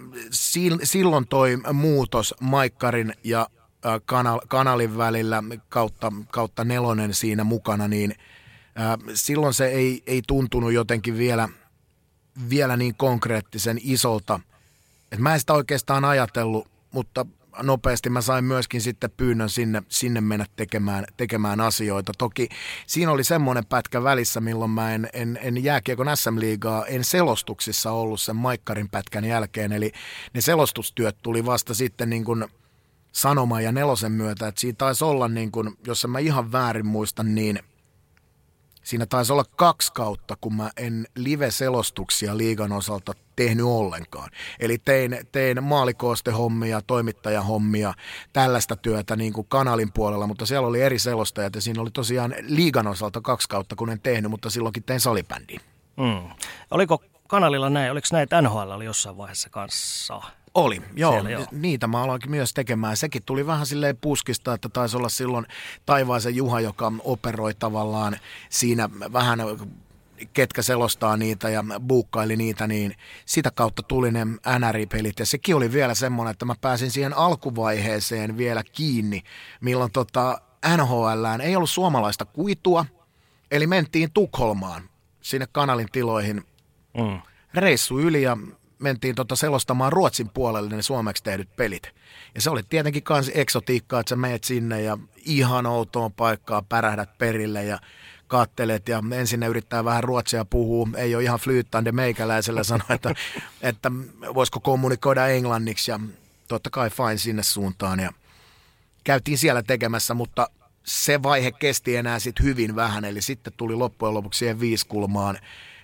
silloin 0.82 1.28
toi 1.28 1.58
muutos 1.72 2.34
Maikkarin 2.40 3.14
ja 3.24 3.40
äh, 3.86 4.00
kanal, 4.04 4.40
kanalin 4.48 4.98
välillä 4.98 5.42
kautta, 5.68 6.12
kautta 6.32 6.64
nelonen 6.64 7.14
siinä 7.14 7.44
mukana, 7.44 7.88
niin 7.88 8.14
äh, 8.80 9.14
silloin 9.14 9.54
se 9.54 9.66
ei, 9.66 10.02
ei 10.06 10.22
tuntunut 10.26 10.72
jotenkin 10.72 11.18
vielä, 11.18 11.48
vielä 12.50 12.76
niin 12.76 12.94
konkreettisen 12.94 13.78
isolta. 13.82 14.40
Et 15.12 15.18
mä 15.18 15.34
en 15.34 15.40
sitä 15.40 15.52
oikeastaan 15.52 16.04
ajatellut, 16.04 16.68
mutta 16.90 17.26
nopeasti 17.62 18.10
mä 18.10 18.20
sain 18.20 18.44
myöskin 18.44 18.80
sitten 18.80 19.10
pyynnön 19.16 19.50
sinne, 19.50 19.82
sinne 19.88 20.20
mennä 20.20 20.46
tekemään, 20.56 21.04
tekemään 21.16 21.60
asioita. 21.60 22.12
Toki 22.18 22.48
siinä 22.86 23.12
oli 23.12 23.24
semmoinen 23.24 23.66
pätkä 23.66 24.02
välissä, 24.02 24.40
milloin 24.40 24.70
mä 24.70 24.94
en, 24.94 25.08
en, 25.12 25.38
en 25.42 25.64
jääkiekon 25.64 26.16
SM-liigaa, 26.16 26.86
en 26.86 27.04
selostuksissa 27.04 27.92
ollut 27.92 28.20
sen 28.20 28.36
Maikkarin 28.36 28.88
pätkän 28.88 29.24
jälkeen, 29.24 29.72
eli 29.72 29.92
ne 30.34 30.40
selostustyöt 30.40 31.16
tuli 31.22 31.46
vasta 31.46 31.74
sitten 31.74 32.10
niin 32.10 32.24
kuin 32.24 32.44
sanoma 33.12 33.60
ja 33.60 33.72
nelosen 33.72 34.12
myötä, 34.12 34.48
että 34.48 34.60
siinä 34.60 34.76
taisi 34.76 35.04
olla 35.04 35.28
niin 35.28 35.52
kuin, 35.52 35.76
jos 35.86 36.04
en 36.04 36.10
mä 36.10 36.18
ihan 36.18 36.52
väärin 36.52 36.86
muista, 36.86 37.22
niin 37.22 37.60
siinä 38.88 39.06
taisi 39.06 39.32
olla 39.32 39.44
kaksi 39.56 39.92
kautta, 39.92 40.36
kun 40.40 40.54
mä 40.54 40.70
en 40.76 41.06
live-selostuksia 41.16 42.36
liigan 42.36 42.72
osalta 42.72 43.12
tehnyt 43.36 43.66
ollenkaan. 43.66 44.30
Eli 44.60 44.78
tein, 44.78 45.18
tein 45.32 45.64
maalikoostehommia, 45.64 46.82
toimittajahommia, 46.82 47.94
tällaista 48.32 48.76
työtä 48.76 49.16
niin 49.16 49.32
kuin 49.32 49.46
kanalin 49.48 49.92
puolella, 49.92 50.26
mutta 50.26 50.46
siellä 50.46 50.68
oli 50.68 50.82
eri 50.82 50.98
selostajat 50.98 51.54
ja 51.54 51.60
siinä 51.60 51.82
oli 51.82 51.90
tosiaan 51.90 52.34
liigan 52.42 52.86
osalta 52.86 53.20
kaksi 53.20 53.48
kautta, 53.48 53.76
kun 53.76 53.90
en 53.90 54.00
tehnyt, 54.00 54.30
mutta 54.30 54.50
silloinkin 54.50 54.82
tein 54.82 55.00
salibändiin. 55.00 55.60
Mm. 55.96 56.30
Oliko 56.70 57.02
kanalilla 57.28 57.70
näin, 57.70 57.92
oliko 57.92 58.06
näitä 58.12 58.42
NHL 58.42 58.70
oli 58.70 58.84
jossain 58.84 59.16
vaiheessa 59.16 59.50
kanssa? 59.50 60.22
Oli, 60.54 60.82
joo. 60.96 61.12
Siellä, 61.12 61.30
joo. 61.30 61.46
Niitä 61.52 61.86
mä 61.86 62.02
aloinkin 62.02 62.30
myös 62.30 62.54
tekemään. 62.54 62.96
Sekin 62.96 63.22
tuli 63.22 63.46
vähän 63.46 63.66
silleen 63.66 63.96
puskista, 63.96 64.54
että 64.54 64.68
taisi 64.68 64.96
olla 64.96 65.08
silloin 65.08 65.46
Taivaisen 65.86 66.36
Juha, 66.36 66.60
joka 66.60 66.92
operoi 67.04 67.54
tavallaan 67.54 68.16
siinä 68.48 68.90
vähän 69.12 69.40
ketkä 70.32 70.62
selostaa 70.62 71.16
niitä 71.16 71.48
ja 71.48 71.64
buukkaili 71.86 72.36
niitä, 72.36 72.66
niin 72.66 72.94
sitä 73.26 73.50
kautta 73.50 73.82
tuli 73.82 74.10
ne 74.10 74.24
NRI-pelit. 74.58 75.18
Ja 75.18 75.26
sekin 75.26 75.56
oli 75.56 75.72
vielä 75.72 75.94
semmoinen, 75.94 76.30
että 76.30 76.44
mä 76.44 76.54
pääsin 76.60 76.90
siihen 76.90 77.16
alkuvaiheeseen 77.16 78.36
vielä 78.36 78.62
kiinni, 78.72 79.22
milloin 79.60 79.92
tota 79.92 80.40
NHL 80.76 81.24
ei 81.42 81.56
ollut 81.56 81.70
suomalaista 81.70 82.24
kuitua, 82.24 82.84
eli 83.50 83.66
mentiin 83.66 84.12
Tukholmaan 84.12 84.82
sinne 85.20 85.46
kanalin 85.52 85.88
tiloihin 85.92 86.36
mm. 86.98 87.20
reissu 87.54 87.98
yli 87.98 88.22
ja 88.22 88.36
mentiin 88.78 89.14
tota 89.14 89.36
selostamaan 89.36 89.92
Ruotsin 89.92 90.28
puolelle 90.28 90.76
ne 90.76 90.82
suomeksi 90.82 91.22
tehdyt 91.22 91.56
pelit. 91.56 91.82
Ja 92.34 92.40
se 92.40 92.50
oli 92.50 92.62
tietenkin 92.62 93.02
kans 93.02 93.30
eksotiikkaa, 93.34 94.00
että 94.00 94.10
sä 94.10 94.16
meet 94.16 94.44
sinne 94.44 94.82
ja 94.82 94.98
ihan 95.24 95.66
outoon 95.66 96.12
paikkaa 96.12 96.62
pärähdät 96.62 97.18
perille 97.18 97.64
ja 97.64 97.78
kattelet 98.26 98.88
ja 98.88 99.02
ensin 99.12 99.40
ne 99.40 99.46
yrittää 99.46 99.84
vähän 99.84 100.04
ruotsia 100.04 100.44
puhua, 100.44 100.88
ei 100.96 101.14
ole 101.14 101.24
ihan 101.24 101.38
flyyttande 101.38 101.92
meikäläisellä 101.92 102.62
sanoa, 102.72 102.86
että, 102.90 103.14
että 103.62 103.90
voisiko 104.34 104.60
kommunikoida 104.60 105.26
englanniksi 105.26 105.90
ja 105.90 106.00
totta 106.48 106.70
kai 106.70 106.90
fine 106.90 107.18
sinne 107.18 107.42
suuntaan. 107.42 108.00
Ja 108.00 108.12
käytiin 109.04 109.38
siellä 109.38 109.62
tekemässä, 109.62 110.14
mutta 110.14 110.50
se 110.84 111.22
vaihe 111.22 111.52
kesti 111.52 111.96
enää 111.96 112.18
sitten 112.18 112.46
hyvin 112.46 112.76
vähän, 112.76 113.04
eli 113.04 113.22
sitten 113.22 113.52
tuli 113.56 113.74
loppujen 113.74 114.14
lopuksi 114.14 114.38
siihen 114.38 114.60
viiskulmaan 114.60 115.38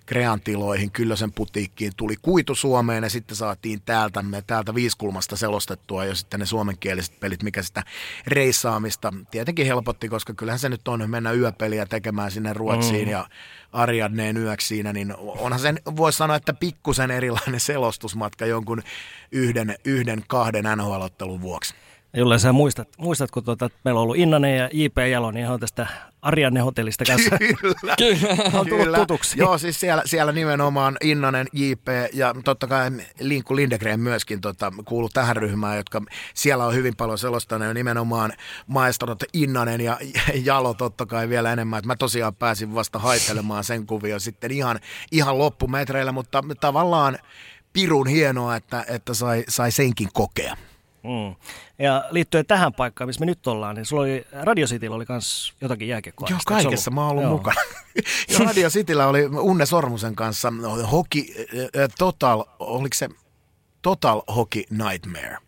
Krean 0.06 0.40
tiloihin, 0.40 0.90
Kyllösen 0.90 1.32
putiikkiin, 1.32 1.92
tuli 1.96 2.14
kuitu 2.22 2.54
Suomeen 2.54 3.04
ja 3.04 3.10
sitten 3.10 3.36
saatiin 3.36 3.82
täältä, 3.84 4.22
me 4.22 4.42
täältä 4.46 4.74
viiskulmasta 4.74 5.36
selostettua 5.36 6.04
jo 6.04 6.14
sitten 6.14 6.40
ne 6.40 6.46
suomenkieliset 6.46 7.20
pelit, 7.20 7.42
mikä 7.42 7.62
sitä 7.62 7.82
reissaamista 8.26 9.12
tietenkin 9.30 9.66
helpotti, 9.66 10.08
koska 10.08 10.34
kyllähän 10.34 10.58
se 10.58 10.68
nyt 10.68 10.88
on 10.88 11.10
mennä 11.10 11.32
yöpeliä 11.32 11.86
tekemään 11.86 12.30
sinne 12.30 12.52
Ruotsiin 12.52 13.08
mm. 13.08 13.12
ja 13.12 13.26
Ariadneen 13.72 14.36
yöksi 14.36 14.68
siinä, 14.68 14.92
niin 14.92 15.14
onhan 15.18 15.60
sen, 15.60 15.80
voisi 15.96 16.18
sanoa, 16.18 16.36
että 16.36 16.54
pikkusen 16.54 17.10
erilainen 17.10 17.60
selostusmatka 17.60 18.46
jonkun 18.46 18.82
yhden, 19.32 19.76
yhden 19.84 20.24
kahden 20.28 20.64
NHL-ottelun 20.76 21.40
vuoksi. 21.40 21.74
Jolle 22.16 22.38
sä 22.38 22.52
muistat, 22.52 22.88
muistatko 22.98 23.40
tuota, 23.40 23.66
että 23.66 23.78
meillä 23.84 23.98
on 23.98 24.02
ollut 24.02 24.16
Innanen 24.16 24.56
ja 24.56 24.70
J.P. 24.72 24.98
Jalo, 25.10 25.30
niin 25.30 25.48
on 25.48 25.60
tästä 25.60 25.86
Arianne 26.24 26.60
hotellista 26.60 27.04
kanssa. 27.04 27.30
Kyllä. 27.60 27.96
on 28.52 28.66
tullut 28.66 28.84
Kyllä. 28.84 28.98
tutuksi. 28.98 29.38
Joo, 29.38 29.58
siis 29.58 29.80
siellä, 29.80 30.02
siellä 30.06 30.32
nimenomaan 30.32 30.96
Innanen, 31.00 31.46
J.P. 31.52 31.88
ja 32.12 32.34
totta 32.44 32.66
kai 32.66 32.90
Linkku 33.20 33.56
Lindegren 33.56 34.00
myöskin 34.00 34.40
tota, 34.40 34.72
kuuluu 34.84 35.08
tähän 35.08 35.36
ryhmään, 35.36 35.76
jotka 35.76 36.02
siellä 36.34 36.66
on 36.66 36.74
hyvin 36.74 36.96
paljon 36.96 37.18
sellaista, 37.18 37.54
ja 37.54 37.74
nimenomaan 37.74 38.32
maestronot 38.66 39.22
Innanen 39.32 39.80
ja 39.80 39.98
Jalo 40.44 40.74
totta 40.74 41.06
kai 41.06 41.28
vielä 41.28 41.52
enemmän. 41.52 41.78
Että 41.78 41.86
mä 41.86 41.96
tosiaan 41.96 42.34
pääsin 42.34 42.74
vasta 42.74 42.98
haittelemaan 42.98 43.64
sen 43.64 43.86
kuvio 43.86 44.18
sitten 44.18 44.50
ihan, 44.50 44.80
ihan 45.12 45.38
loppumetreillä, 45.38 46.12
mutta 46.12 46.44
tavallaan 46.60 47.18
pirun 47.72 48.06
hienoa, 48.06 48.56
että, 48.56 48.84
että 48.88 49.14
sai, 49.14 49.44
sai 49.48 49.70
senkin 49.70 50.08
kokea. 50.12 50.56
Mm. 51.04 51.34
Ja 51.78 52.04
liittyen 52.10 52.46
tähän 52.46 52.72
paikkaan, 52.72 53.08
missä 53.08 53.20
me 53.20 53.26
nyt 53.26 53.46
ollaan, 53.46 53.76
niin 53.76 53.86
sulla 53.86 54.02
oli 54.02 54.24
Radio 54.32 54.66
Cityllä 54.66 54.96
oli 54.96 55.04
myös 55.08 55.52
jotakin 55.60 55.88
jääkiekkoa. 55.88 56.28
Joo, 56.30 56.40
kaikessa 56.46 56.90
mä 56.90 57.00
oon 57.00 57.10
ollut 57.10 57.22
Joo. 57.22 57.32
mukana. 57.32 57.60
ja 58.32 58.38
Radio 58.38 58.70
Cityllä 58.70 59.06
oli 59.06 59.26
Unne 59.26 59.66
Sormusen 59.66 60.16
kanssa 60.16 60.52
hoki, 60.92 61.34
total, 61.98 62.44
oliko 62.58 62.94
se 62.94 63.08
Total 63.82 64.22
Hockey 64.36 64.62
Nightmare. 64.70 65.38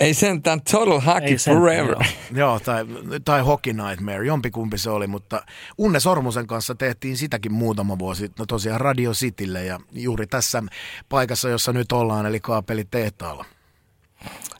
Ei 0.00 0.14
sentään 0.14 0.60
Total 0.60 1.00
Hockey 1.00 1.30
Ei 1.30 1.36
Forever. 1.36 1.96
Joo. 1.96 2.02
joo, 2.34 2.60
tai, 2.60 2.86
tai 3.24 3.40
Hockey 3.40 3.72
Nightmare, 3.72 4.26
jompikumpi 4.26 4.78
se 4.78 4.90
oli, 4.90 5.06
mutta 5.06 5.42
Unne 5.78 6.00
Sormusen 6.00 6.46
kanssa 6.46 6.74
tehtiin 6.74 7.16
sitäkin 7.16 7.52
muutama 7.52 7.98
vuosi, 7.98 8.30
no 8.38 8.46
tosiaan 8.46 8.80
Radio 8.80 9.12
Citylle 9.12 9.64
ja 9.64 9.80
juuri 9.92 10.26
tässä 10.26 10.62
paikassa, 11.08 11.48
jossa 11.48 11.72
nyt 11.72 11.92
ollaan, 11.92 12.26
eli 12.26 12.40
kaapelitehtaalla. 12.40 13.44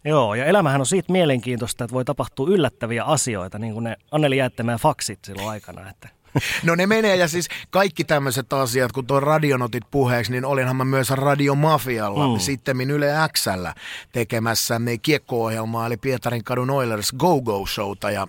Joo, 0.04 0.34
ja 0.34 0.44
elämähän 0.44 0.80
on 0.80 0.86
siitä 0.86 1.12
mielenkiintoista, 1.12 1.84
että 1.84 1.94
voi 1.94 2.04
tapahtua 2.04 2.48
yllättäviä 2.48 3.04
asioita, 3.04 3.58
niin 3.58 3.72
kuin 3.72 3.84
ne 3.84 3.96
Anneli 4.10 4.36
Jäättämään 4.36 4.78
faksit 4.78 5.18
silloin 5.24 5.48
aikana. 5.48 5.90
Että. 5.90 6.08
No 6.64 6.74
ne 6.74 6.86
menee 6.86 7.16
ja 7.16 7.28
siis 7.28 7.48
kaikki 7.70 8.04
tämmöiset 8.04 8.52
asiat, 8.52 8.92
kun 8.92 9.06
tuo 9.06 9.20
radionotit 9.20 9.84
puheeksi, 9.90 10.32
niin 10.32 10.44
olinhan 10.44 10.76
mä 10.76 10.84
myös 10.84 11.10
Radiomafialla, 11.10 12.28
mm. 12.28 12.38
sitten 12.38 12.90
Yle 12.90 13.12
Xllä 13.32 13.74
tekemässä 14.12 14.80
kiekko-ohjelmaa, 15.02 15.86
eli 15.86 15.96
Pietarin 15.96 16.44
kadun 16.44 16.70
Oilers 16.70 17.12
Go-Go-showta 17.12 18.10
ja 18.10 18.28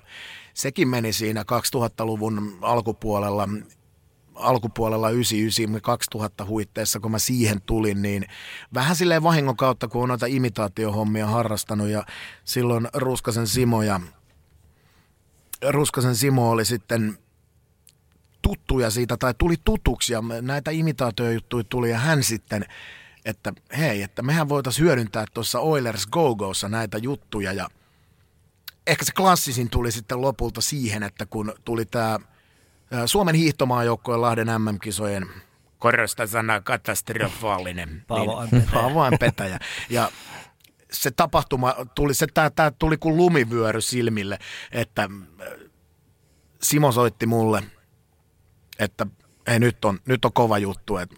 sekin 0.53 0.87
meni 0.87 1.13
siinä 1.13 1.41
2000-luvun 1.41 2.57
alkupuolella 2.61 3.49
alkupuolella 4.37 5.09
99-2000 5.09 6.45
huitteessa, 6.47 6.99
kun 6.99 7.11
mä 7.11 7.19
siihen 7.19 7.61
tulin, 7.61 8.01
niin 8.01 8.25
vähän 8.73 8.95
silleen 8.95 9.23
vahingon 9.23 9.57
kautta, 9.57 9.87
kun 9.87 10.03
on 10.03 10.09
noita 10.09 10.25
imitaatiohommia 10.25 11.27
harrastanut 11.27 11.87
ja 11.87 12.05
silloin 12.43 12.87
Ruskasen 12.93 13.47
Simo 13.47 13.81
ja 13.81 13.99
Ruskasen 15.69 16.15
Simo 16.15 16.51
oli 16.51 16.65
sitten 16.65 17.17
tuttuja 18.41 18.89
siitä 18.89 19.17
tai 19.17 19.33
tuli 19.37 19.55
tutuksi 19.63 20.13
ja 20.13 20.23
näitä 20.41 20.71
imitaatiojuttuja 20.71 21.63
tuli 21.63 21.89
ja 21.89 21.97
hän 21.97 22.23
sitten 22.23 22.65
että 23.25 23.53
hei, 23.77 24.01
että 24.01 24.21
mehän 24.21 24.49
voitaisiin 24.49 24.85
hyödyntää 24.85 25.25
tuossa 25.33 25.59
Oilers 25.59 26.07
Go-Gossa 26.07 26.69
näitä 26.69 26.97
juttuja 26.97 27.53
ja 27.53 27.67
ehkä 28.87 29.05
se 29.05 29.11
klassisin 29.11 29.69
tuli 29.69 29.91
sitten 29.91 30.21
lopulta 30.21 30.61
siihen, 30.61 31.03
että 31.03 31.25
kun 31.25 31.53
tuli 31.65 31.85
tämä 31.85 32.19
Suomen 33.05 33.35
hiihtomaajoukkojen 33.35 34.21
Lahden 34.21 34.47
MM-kisojen 34.47 35.27
Korosta 35.79 36.27
sana 36.27 36.61
katastrofaalinen. 36.61 38.03
Paavo 38.07 38.47
niin, 38.51 38.63
Paavo 38.73 38.99
petäjä. 39.19 39.59
Ja 39.89 40.11
se 40.91 41.11
tapahtuma 41.11 41.75
tuli, 41.95 42.13
se 42.13 42.27
tää, 42.33 42.49
tää 42.49 42.71
tuli 42.71 42.97
kuin 42.97 43.17
lumivyöry 43.17 43.81
silmille, 43.81 44.39
että 44.71 45.09
Simo 46.61 46.91
soitti 46.91 47.25
mulle, 47.25 47.63
että 48.79 49.07
hei, 49.47 49.59
nyt, 49.59 49.85
on, 49.85 49.99
nyt 50.05 50.25
on 50.25 50.33
kova 50.33 50.57
juttu, 50.57 50.97
että 50.97 51.15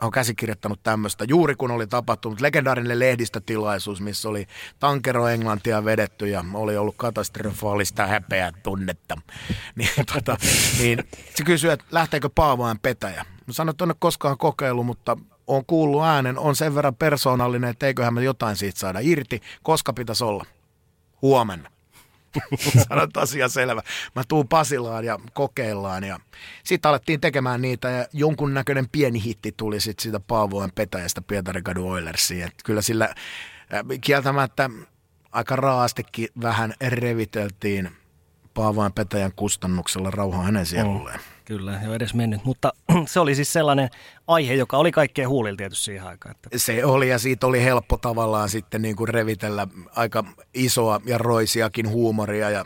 on 0.00 0.10
käsikirjoittanut 0.10 0.82
tämmöistä, 0.82 1.24
juuri 1.28 1.54
kun 1.54 1.70
oli 1.70 1.86
tapahtunut 1.86 2.40
legendaarinen 2.40 2.98
lehdistötilaisuus, 2.98 4.00
missä 4.00 4.28
oli 4.28 4.46
tankero 4.78 5.28
Englantia 5.28 5.84
vedetty 5.84 6.28
ja 6.28 6.44
oli 6.54 6.76
ollut 6.76 6.94
katastrofaalista 6.96 8.06
häpeää 8.06 8.52
tunnetta. 8.62 9.16
Niin, 9.74 9.90
tota, 10.14 10.36
niin 10.78 11.04
se 11.34 11.44
kysyi, 11.44 11.70
että 11.70 11.84
lähteekö 11.90 12.28
Paavoen 12.34 12.78
petäjä. 12.78 13.24
Mä 13.46 13.52
sanoin, 13.52 13.72
että 13.72 13.84
en 13.84 13.90
ole 13.90 13.96
koskaan 13.98 14.38
kokeillut, 14.38 14.86
mutta 14.86 15.16
on 15.46 15.64
kuullut 15.66 16.02
äänen, 16.02 16.38
on 16.38 16.56
sen 16.56 16.74
verran 16.74 16.94
persoonallinen, 16.94 17.70
että 17.70 17.86
eiköhän 17.86 18.14
me 18.14 18.24
jotain 18.24 18.56
siitä 18.56 18.78
saada 18.78 18.98
irti. 19.02 19.40
Koska 19.62 19.92
pitäisi 19.92 20.24
olla? 20.24 20.44
Huomenna. 21.22 21.70
Sanoit 22.88 23.16
asia 23.16 23.48
selvä. 23.48 23.82
Mä 24.16 24.22
tuun 24.28 24.48
Pasilaan 24.48 25.04
ja 25.04 25.18
kokeillaan 25.32 26.04
ja 26.04 26.20
sitten 26.64 26.88
alettiin 26.88 27.20
tekemään 27.20 27.62
niitä 27.62 27.90
ja 27.90 28.06
jonkunnäköinen 28.12 28.88
pieni 28.92 29.24
hitti 29.24 29.54
tuli 29.56 29.80
sitten 29.80 30.02
siitä 30.02 30.20
Paavoen 30.20 30.72
petäjästä 30.74 31.22
Pietarikadun 31.22 31.92
Oilersiin. 31.92 32.44
Et 32.44 32.54
kyllä 32.64 32.82
sillä 32.82 33.04
äh, 33.04 33.14
kieltämättä 34.00 34.70
aika 35.32 35.56
raastikin 35.56 36.28
vähän 36.42 36.74
reviteltiin 36.88 37.90
Paavoen 38.54 38.92
petäjän 38.92 39.32
kustannuksella 39.36 40.10
rauhaa 40.10 40.42
hänen 40.42 40.66
sielulleen. 40.66 41.18
Mm. 41.18 41.39
Kyllä, 41.50 41.80
jo 41.84 41.94
edes 41.94 42.14
mennyt. 42.14 42.44
Mutta 42.44 42.72
se 43.06 43.20
oli 43.20 43.34
siis 43.34 43.52
sellainen 43.52 43.90
aihe, 44.26 44.54
joka 44.54 44.76
oli 44.78 44.92
kaikkein 44.92 45.28
huulilla 45.28 45.56
tietysti 45.56 45.84
siihen 45.84 46.06
aikaan. 46.06 46.34
Että... 46.34 46.48
Se 46.56 46.84
oli 46.84 47.08
ja 47.08 47.18
siitä 47.18 47.46
oli 47.46 47.64
helppo 47.64 47.96
tavallaan 47.96 48.48
sitten 48.48 48.82
niin 48.82 48.96
kuin 48.96 49.08
revitellä 49.08 49.66
aika 49.96 50.24
isoa 50.54 51.00
ja 51.04 51.18
roisiakin 51.18 51.88
huumoria 51.88 52.50
ja 52.50 52.64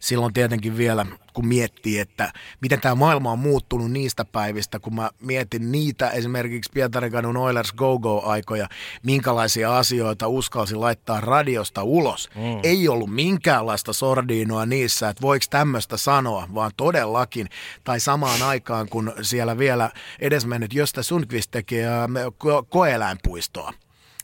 silloin 0.00 0.32
tietenkin 0.32 0.76
vielä, 0.76 1.06
kun 1.32 1.46
miettii, 1.46 1.98
että 1.98 2.32
miten 2.60 2.80
tämä 2.80 2.94
maailma 2.94 3.32
on 3.32 3.38
muuttunut 3.38 3.90
niistä 3.90 4.24
päivistä, 4.24 4.78
kun 4.78 4.94
mä 4.94 5.10
mietin 5.20 5.72
niitä 5.72 6.10
esimerkiksi 6.10 6.70
Pietarikanun 6.74 7.36
Oilers 7.36 7.72
Go-Go-aikoja, 7.72 8.68
minkälaisia 9.02 9.78
asioita 9.78 10.28
uskalsi 10.28 10.74
laittaa 10.74 11.20
radiosta 11.20 11.82
ulos. 11.82 12.30
Mm. 12.34 12.60
Ei 12.62 12.88
ollut 12.88 13.14
minkäänlaista 13.14 13.92
sordiinoa 13.92 14.66
niissä, 14.66 15.08
että 15.08 15.22
voiko 15.22 15.44
tämmöistä 15.50 15.96
sanoa, 15.96 16.48
vaan 16.54 16.70
todellakin, 16.76 17.48
tai 17.84 18.00
samaan 18.00 18.42
aikaan, 18.42 18.88
kun 18.88 19.12
siellä 19.22 19.58
vielä 19.58 19.90
edesmennyt 20.20 20.74
Josta 20.74 21.02
Sundqvist 21.02 21.50
teki 21.50 21.84
äh, 21.84 21.90
koeläinpuistoa 22.68 23.72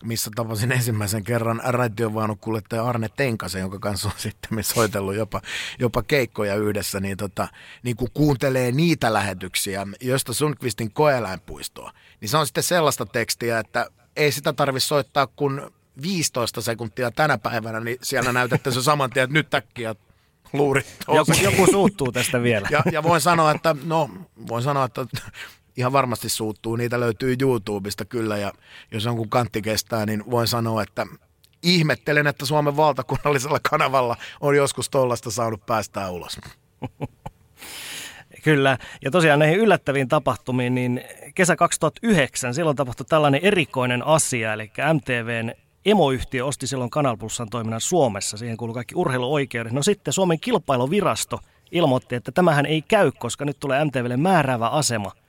missä 0.04 0.30
tapasin 0.34 0.72
ensimmäisen 0.72 1.24
kerran 1.24 1.60
raitionvaunukuljettaja 1.64 2.84
Arne 2.84 3.08
Tenkasen, 3.16 3.60
jonka 3.60 3.78
kanssa 3.78 4.08
on 4.08 4.14
sitten 4.16 4.64
soitellut 4.64 5.14
jopa, 5.14 5.42
jopa 5.78 6.02
keikkoja 6.02 6.54
yhdessä, 6.54 7.00
niin, 7.00 7.16
tota, 7.16 7.48
niin 7.82 7.96
kun 7.96 8.08
kuuntelee 8.14 8.72
niitä 8.72 9.12
lähetyksiä, 9.12 9.86
josta 10.00 10.32
Sundqvistin 10.32 10.92
koeläinpuistoa, 10.92 11.92
niin 12.20 12.28
se 12.28 12.36
on 12.36 12.46
sitten 12.46 12.62
sellaista 12.62 13.06
tekstiä, 13.06 13.58
että 13.58 13.86
ei 14.16 14.32
sitä 14.32 14.52
tarvi 14.52 14.80
soittaa 14.80 15.26
kuin 15.26 15.60
15 16.02 16.60
sekuntia 16.60 17.10
tänä 17.10 17.38
päivänä, 17.38 17.80
niin 17.80 17.98
siellä 18.02 18.32
näytätte 18.32 18.70
se 18.70 18.82
saman 18.82 19.10
tien, 19.10 19.24
että 19.24 19.34
nyt 19.34 19.54
äkkiä 19.54 19.94
luurit 20.52 20.96
joku, 21.14 21.32
joku 21.42 21.66
suuttuu 21.72 22.12
tästä 22.12 22.42
vielä. 22.42 22.68
Ja, 22.70 22.82
ja 22.92 23.02
voin 23.02 23.20
sanoa, 23.20 23.50
että 23.50 23.76
no, 23.84 24.10
voin 24.48 24.62
sanoa, 24.62 24.84
että 24.84 25.06
ihan 25.78 25.92
varmasti 25.92 26.28
suuttuu. 26.28 26.76
Niitä 26.76 27.00
löytyy 27.00 27.36
YouTubesta 27.40 28.04
kyllä 28.04 28.36
ja 28.36 28.52
jos 28.92 29.04
jonkun 29.04 29.28
kantti 29.28 29.62
kestää, 29.62 30.06
niin 30.06 30.30
voin 30.30 30.46
sanoa, 30.46 30.82
että 30.82 31.06
ihmettelen, 31.62 32.26
että 32.26 32.46
Suomen 32.46 32.76
valtakunnallisella 32.76 33.60
kanavalla 33.70 34.16
on 34.40 34.56
joskus 34.56 34.90
tollasta 34.90 35.30
saanut 35.30 35.66
päästää 35.66 36.10
ulos. 36.10 36.38
Kyllä, 38.44 38.78
ja 39.04 39.10
tosiaan 39.10 39.38
näihin 39.38 39.58
yllättäviin 39.58 40.08
tapahtumiin, 40.08 40.74
niin 40.74 41.04
kesä 41.34 41.56
2009 41.56 42.54
silloin 42.54 42.76
tapahtui 42.76 43.06
tällainen 43.08 43.40
erikoinen 43.42 44.06
asia, 44.06 44.52
eli 44.52 44.70
MTVn 44.94 45.52
emoyhtiö 45.84 46.46
osti 46.46 46.66
silloin 46.66 46.90
Kanal 46.90 47.16
Plusan 47.16 47.50
toiminnan 47.50 47.80
Suomessa, 47.80 48.36
siihen 48.36 48.56
kuuluu 48.56 48.74
kaikki 48.74 48.94
urheiluoikeudet. 48.94 49.72
No 49.72 49.82
sitten 49.82 50.12
Suomen 50.12 50.40
kilpailuvirasto 50.40 51.40
ilmoitti, 51.70 52.14
että 52.14 52.32
tämähän 52.32 52.66
ei 52.66 52.82
käy, 52.82 53.12
koska 53.18 53.44
nyt 53.44 53.60
tulee 53.60 53.84
MTVlle 53.84 54.16
määräävä 54.16 54.68
asema– 54.68 55.12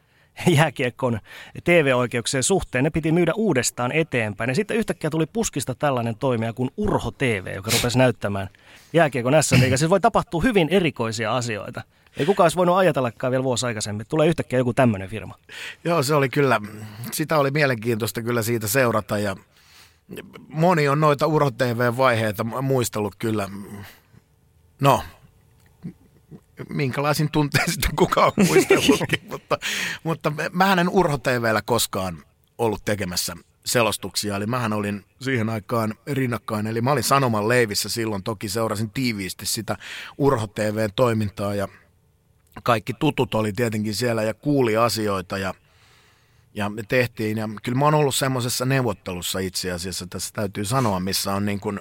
jääkiekon 0.58 1.20
TV-oikeuksien 1.64 2.44
suhteen. 2.44 2.84
Ne 2.84 2.90
piti 2.90 3.12
myydä 3.12 3.34
uudestaan 3.36 3.92
eteenpäin. 3.92 4.50
Ja 4.50 4.56
sitten 4.56 4.78
yhtäkkiä 4.78 5.10
tuli 5.10 5.26
puskista 5.26 5.76
tällainen 5.76 6.16
toimija 6.16 6.54
kuin 6.54 6.70
Urho 6.78 7.12
TV, 7.12 7.56
joka 7.56 7.72
rupesi 7.74 7.98
näyttämään 7.98 8.50
jääkiekon 8.94 9.34
s 9.42 9.50
Siis 9.50 9.90
voi 9.90 10.00
tapahtua 10.00 10.42
hyvin 10.42 10.68
erikoisia 10.72 11.36
asioita. 11.36 11.82
Ei 12.18 12.26
kukaan 12.26 12.46
olisi 12.46 12.58
voinut 12.58 12.78
ajatellakaan 12.78 13.32
vielä 13.32 13.44
vuosi 13.44 13.66
aikaisemmin. 13.66 14.06
Tulee 14.10 14.28
yhtäkkiä 14.28 14.60
joku 14.60 14.74
tämmöinen 14.74 15.10
firma. 15.10 15.36
Joo, 15.84 16.04
se 16.04 16.16
oli 16.16 16.30
kyllä, 16.30 16.62
sitä 17.12 17.38
oli 17.38 17.52
mielenkiintoista 17.52 18.22
kyllä 18.22 18.42
siitä 18.42 18.68
seurata 18.68 19.18
ja 19.18 19.36
moni 20.48 20.88
on 20.88 21.00
noita 21.00 21.28
Urho 21.28 21.52
TV-vaiheita 21.52 22.44
muistellut 22.44 23.16
kyllä. 23.16 23.50
No, 24.82 25.04
minkälaisin 26.70 27.32
tunteen 27.32 27.72
sitten 27.72 27.96
kukaan 27.96 28.32
muistellutkin, 28.48 29.20
mutta, 29.32 29.58
mutta 30.04 30.32
mä 30.52 30.74
en 30.74 30.90
Urho 30.90 31.18
TVllä 31.18 31.62
koskaan 31.62 32.24
ollut 32.58 32.86
tekemässä 32.86 33.36
selostuksia, 33.66 34.36
eli 34.36 34.46
mähän 34.46 34.74
olin 34.74 35.06
siihen 35.22 35.50
aikaan 35.50 35.96
rinnakkain, 36.08 36.68
eli 36.68 36.82
mä 36.82 36.92
olin 36.92 37.04
Sanoman 37.04 37.50
leivissä 37.50 37.90
silloin, 37.90 38.24
toki 38.24 38.50
seurasin 38.50 38.90
tiiviisti 38.90 39.46
sitä 39.46 39.78
Urho 40.18 40.48
TVn 40.48 40.90
toimintaa 40.96 41.56
ja 41.56 41.68
kaikki 42.64 42.94
tutut 42.94 43.36
oli 43.36 43.54
tietenkin 43.54 43.96
siellä 43.96 44.24
ja 44.24 44.34
kuuli 44.34 44.78
asioita 44.78 45.38
ja, 45.38 45.54
ja 46.54 46.70
me 46.70 46.84
tehtiin, 46.88 47.38
ja 47.38 47.50
kyllä 47.64 47.78
mä 47.78 47.86
oon 47.86 47.94
ollut 47.94 48.16
semmoisessa 48.16 48.66
neuvottelussa 48.66 49.40
itse 49.40 49.72
asiassa, 49.72 50.08
tässä 50.08 50.34
täytyy 50.34 50.66
sanoa, 50.66 51.00
missä 51.00 51.34
on 51.34 51.46
niin 51.46 51.60
kuin 51.60 51.80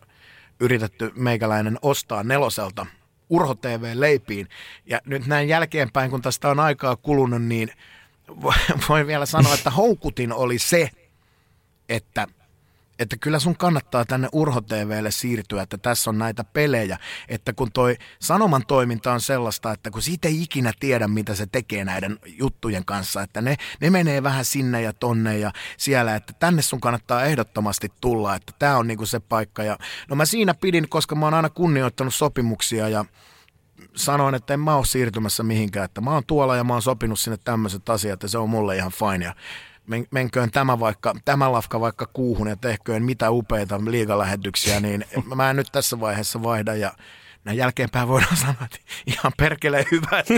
yritetty 0.60 1.12
meikäläinen 1.14 1.78
ostaa 1.82 2.22
neloselta– 2.22 2.86
Urho 3.30 3.54
TV 3.54 3.90
leipiin. 3.94 4.48
Ja 4.86 5.00
nyt 5.04 5.26
näin 5.26 5.48
jälkeenpäin, 5.48 6.10
kun 6.10 6.22
tästä 6.22 6.48
on 6.48 6.60
aikaa 6.60 6.96
kulunut, 6.96 7.42
niin 7.42 7.72
voin 8.88 9.06
vielä 9.06 9.26
sanoa, 9.26 9.54
että 9.54 9.70
houkutin 9.70 10.32
oli 10.32 10.58
se, 10.58 10.90
että 11.88 12.26
että 12.98 13.16
kyllä 13.16 13.38
sun 13.38 13.56
kannattaa 13.56 14.04
tänne 14.04 14.28
Urho 14.32 14.60
TVlle 14.60 15.10
siirtyä, 15.10 15.62
että 15.62 15.78
tässä 15.78 16.10
on 16.10 16.18
näitä 16.18 16.44
pelejä, 16.44 16.98
että 17.28 17.52
kun 17.52 17.72
toi 17.72 17.96
sanoman 18.20 18.66
toiminta 18.66 19.12
on 19.12 19.20
sellaista, 19.20 19.72
että 19.72 19.90
kun 19.90 20.02
siitä 20.02 20.28
ei 20.28 20.42
ikinä 20.42 20.72
tiedä, 20.80 21.08
mitä 21.08 21.34
se 21.34 21.46
tekee 21.46 21.84
näiden 21.84 22.18
juttujen 22.26 22.84
kanssa, 22.84 23.22
että 23.22 23.40
ne, 23.40 23.56
ne 23.80 23.90
menee 23.90 24.22
vähän 24.22 24.44
sinne 24.44 24.82
ja 24.82 24.92
tonne 24.92 25.38
ja 25.38 25.52
siellä, 25.76 26.16
että 26.16 26.32
tänne 26.32 26.62
sun 26.62 26.80
kannattaa 26.80 27.24
ehdottomasti 27.24 27.88
tulla, 28.00 28.34
että 28.34 28.52
tämä 28.58 28.76
on 28.76 28.86
niinku 28.86 29.06
se 29.06 29.20
paikka. 29.20 29.62
Ja 29.62 29.78
no 30.08 30.16
mä 30.16 30.24
siinä 30.24 30.54
pidin, 30.54 30.88
koska 30.88 31.14
mä 31.14 31.26
oon 31.26 31.34
aina 31.34 31.50
kunnioittanut 31.50 32.14
sopimuksia 32.14 32.88
ja 32.88 33.04
sanoin, 33.96 34.34
että 34.34 34.54
en 34.54 34.60
mä 34.60 34.76
ole 34.76 34.86
siirtymässä 34.86 35.42
mihinkään, 35.42 35.84
että 35.84 36.00
mä 36.00 36.10
oon 36.10 36.22
tuolla 36.26 36.56
ja 36.56 36.64
mä 36.64 36.72
oon 36.72 36.82
sopinut 36.82 37.20
sinne 37.20 37.36
tämmöiset 37.44 37.88
asiat 37.88 38.22
ja 38.22 38.28
se 38.28 38.38
on 38.38 38.50
mulle 38.50 38.76
ihan 38.76 38.92
fine. 38.92 39.24
Ja 39.24 39.34
men, 39.88 40.06
menköön 40.10 40.50
tämä, 40.50 40.80
vaikka, 40.80 41.14
tämä 41.24 41.52
lafka 41.52 41.80
vaikka 41.80 42.06
kuuhun 42.12 42.48
ja 42.48 42.56
tehköön 42.56 43.02
mitä 43.02 43.30
upeita 43.30 43.80
liigalähetyksiä, 43.84 44.80
niin 44.80 45.04
mä 45.34 45.50
en 45.50 45.56
nyt 45.56 45.68
tässä 45.72 46.00
vaiheessa 46.00 46.42
vaihda 46.42 46.74
ja 46.74 46.92
näin 47.44 47.58
jälkeenpäin 47.58 48.08
voidaan 48.08 48.36
sanoa, 48.36 48.64
että 48.64 48.78
ihan 49.06 49.32
perkeleen 49.36 49.84
hyvä, 49.90 50.18
että 50.18 50.34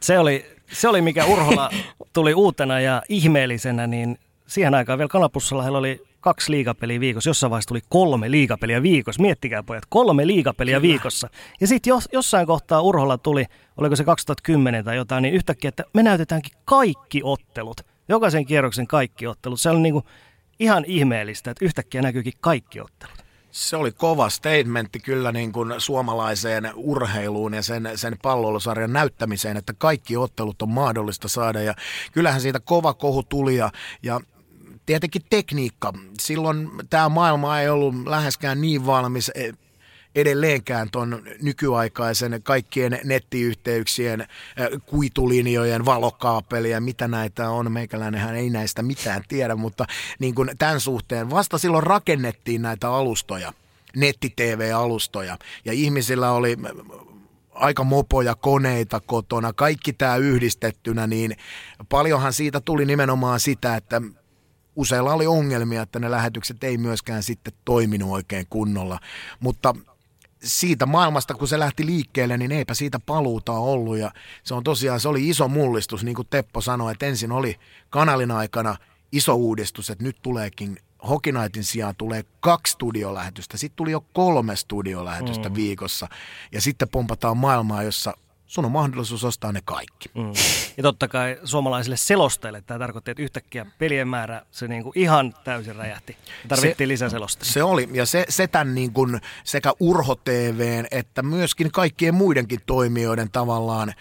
se 0.00 0.18
oli, 0.22 0.46
se 0.72 0.88
oli, 0.88 1.02
mikä 1.02 1.24
Urhola 1.24 1.70
tuli 2.12 2.34
uutena 2.34 2.80
ja 2.80 3.02
ihmeellisenä, 3.08 3.86
niin 3.86 4.18
siihen 4.46 4.74
aikaan 4.74 4.98
vielä 4.98 5.08
Kanapussalla 5.08 5.62
heillä 5.62 5.78
oli 5.78 6.02
kaksi 6.24 6.52
liigapeliä 6.52 7.00
viikossa. 7.00 7.30
Jossain 7.30 7.50
vaiheessa 7.50 7.68
tuli 7.68 7.80
kolme 7.88 8.30
liigapeliä 8.30 8.82
viikossa. 8.82 9.22
Miettikää 9.22 9.62
pojat, 9.62 9.84
kolme 9.88 10.26
liigapeliä 10.26 10.80
Kyllä. 10.80 10.92
viikossa. 10.92 11.28
Ja 11.60 11.66
sitten 11.66 11.90
jos, 11.90 12.08
jossain 12.12 12.46
kohtaa 12.46 12.80
Urholla 12.80 13.18
tuli, 13.18 13.44
oliko 13.76 13.96
se 13.96 14.04
2010 14.04 14.84
tai 14.84 14.96
jotain, 14.96 15.22
niin 15.22 15.34
yhtäkkiä, 15.34 15.68
että 15.68 15.84
me 15.92 16.02
näytetäänkin 16.02 16.52
kaikki 16.64 17.20
ottelut. 17.24 17.80
Jokaisen 18.08 18.46
kierroksen 18.46 18.86
kaikki 18.86 19.26
ottelut. 19.26 19.60
Se 19.60 19.70
oli 19.70 19.80
niin 19.80 19.92
kuin 19.92 20.04
ihan 20.58 20.84
ihmeellistä, 20.86 21.50
että 21.50 21.64
yhtäkkiä 21.64 22.02
näkyykin 22.02 22.32
kaikki 22.40 22.80
ottelut. 22.80 23.24
Se 23.50 23.76
oli 23.76 23.92
kova 23.92 24.28
statementti 24.28 25.00
kyllä 25.00 25.32
niin 25.32 25.52
kuin 25.52 25.74
suomalaiseen 25.78 26.70
urheiluun 26.74 27.54
ja 27.54 27.62
sen, 27.62 27.90
sen 27.94 28.16
palloilusarjan 28.22 28.92
näyttämiseen, 28.92 29.56
että 29.56 29.72
kaikki 29.78 30.16
ottelut 30.16 30.62
on 30.62 30.70
mahdollista 30.70 31.28
saada. 31.28 31.62
Ja 31.62 31.74
kyllähän 32.12 32.40
siitä 32.40 32.60
kova 32.60 32.94
kohu 32.94 33.22
tuli 33.22 33.56
ja, 33.56 33.70
ja 34.02 34.20
tietenkin 34.86 35.22
tekniikka. 35.30 35.92
Silloin 36.20 36.70
tämä 36.90 37.08
maailma 37.08 37.60
ei 37.60 37.68
ollut 37.68 37.94
läheskään 38.06 38.60
niin 38.60 38.86
valmis 38.86 39.30
e, 39.34 39.52
edelleenkään 40.14 40.90
tuon 40.90 41.22
nykyaikaisen 41.42 42.40
kaikkien 42.42 43.00
nettiyhteyksien, 43.04 44.26
kuitulinjojen, 44.86 45.84
valokaapelien, 45.84 46.82
mitä 46.82 47.08
näitä 47.08 47.50
on. 47.50 47.72
Meikäläinenhän 47.72 48.36
ei 48.36 48.50
näistä 48.50 48.82
mitään 48.82 49.22
tiedä, 49.28 49.54
mutta 49.54 49.86
niin 50.18 50.34
kuin 50.34 50.50
tämän 50.58 50.80
suhteen 50.80 51.30
vasta 51.30 51.58
silloin 51.58 51.82
rakennettiin 51.82 52.62
näitä 52.62 52.90
alustoja, 52.90 53.52
netti-TV-alustoja, 53.96 55.38
ja 55.64 55.72
ihmisillä 55.72 56.32
oli 56.32 56.56
aika 57.54 57.84
mopoja 57.84 58.34
koneita 58.34 59.00
kotona, 59.00 59.52
kaikki 59.52 59.92
tämä 59.92 60.16
yhdistettynä, 60.16 61.06
niin 61.06 61.36
paljonhan 61.88 62.32
siitä 62.32 62.60
tuli 62.60 62.84
nimenomaan 62.84 63.40
sitä, 63.40 63.76
että 63.76 64.02
useilla 64.76 65.12
oli 65.12 65.26
ongelmia, 65.26 65.82
että 65.82 65.98
ne 65.98 66.10
lähetykset 66.10 66.64
ei 66.64 66.78
myöskään 66.78 67.22
sitten 67.22 67.52
toiminut 67.64 68.10
oikein 68.10 68.46
kunnolla. 68.50 68.98
Mutta 69.40 69.74
siitä 70.44 70.86
maailmasta, 70.86 71.34
kun 71.34 71.48
se 71.48 71.58
lähti 71.58 71.86
liikkeelle, 71.86 72.36
niin 72.36 72.52
eipä 72.52 72.74
siitä 72.74 73.00
paluuta 73.06 73.52
ollut. 73.52 73.96
Ja 73.96 74.10
se 74.42 74.54
on 74.54 74.64
tosiaan, 74.64 75.00
se 75.00 75.08
oli 75.08 75.28
iso 75.28 75.48
mullistus, 75.48 76.04
niin 76.04 76.14
kuin 76.14 76.28
Teppo 76.30 76.60
sanoi, 76.60 76.92
että 76.92 77.06
ensin 77.06 77.32
oli 77.32 77.56
kanalin 77.90 78.30
aikana 78.30 78.76
iso 79.12 79.34
uudistus, 79.34 79.90
että 79.90 80.04
nyt 80.04 80.16
tuleekin 80.22 80.78
Hokinaitin 81.08 81.64
sijaan 81.64 81.94
tulee 81.98 82.24
kaksi 82.40 82.72
studiolähetystä, 82.72 83.56
sitten 83.56 83.76
tuli 83.76 83.90
jo 83.90 84.04
kolme 84.12 84.56
studiolähetystä 84.56 85.48
mm. 85.48 85.54
viikossa 85.54 86.08
ja 86.52 86.60
sitten 86.60 86.88
pompataan 86.88 87.36
maailmaa, 87.36 87.82
jossa 87.82 88.16
sun 88.54 88.64
on 88.64 88.72
mahdollisuus 88.72 89.24
ostaa 89.24 89.52
ne 89.52 89.60
kaikki. 89.64 90.10
Mm. 90.14 90.32
Ja 90.76 90.82
totta 90.82 91.08
kai 91.08 91.38
suomalaisille 91.44 91.96
selostajille 91.96 92.62
tämä 92.66 92.78
tarkoitti, 92.78 93.10
että 93.10 93.22
yhtäkkiä 93.22 93.66
pelien 93.78 94.08
määrä 94.08 94.42
se 94.50 94.68
niinku 94.68 94.92
ihan 94.94 95.34
täysin 95.44 95.76
räjähti. 95.76 96.16
Tarvittiin 96.48 96.88
se, 96.88 96.88
lisäselosta. 96.88 97.44
Se 97.44 97.62
oli, 97.62 97.88
ja 97.92 98.06
se, 98.06 98.26
se 98.28 98.46
tämän 98.46 98.74
niin 98.74 98.92
kuin 98.92 99.20
sekä 99.44 99.72
Urho 99.80 100.14
TVn 100.14 100.86
että 100.90 101.22
myöskin 101.22 101.72
kaikkien 101.72 102.14
muidenkin 102.14 102.60
toimijoiden 102.66 103.30
tavallaan 103.30 103.94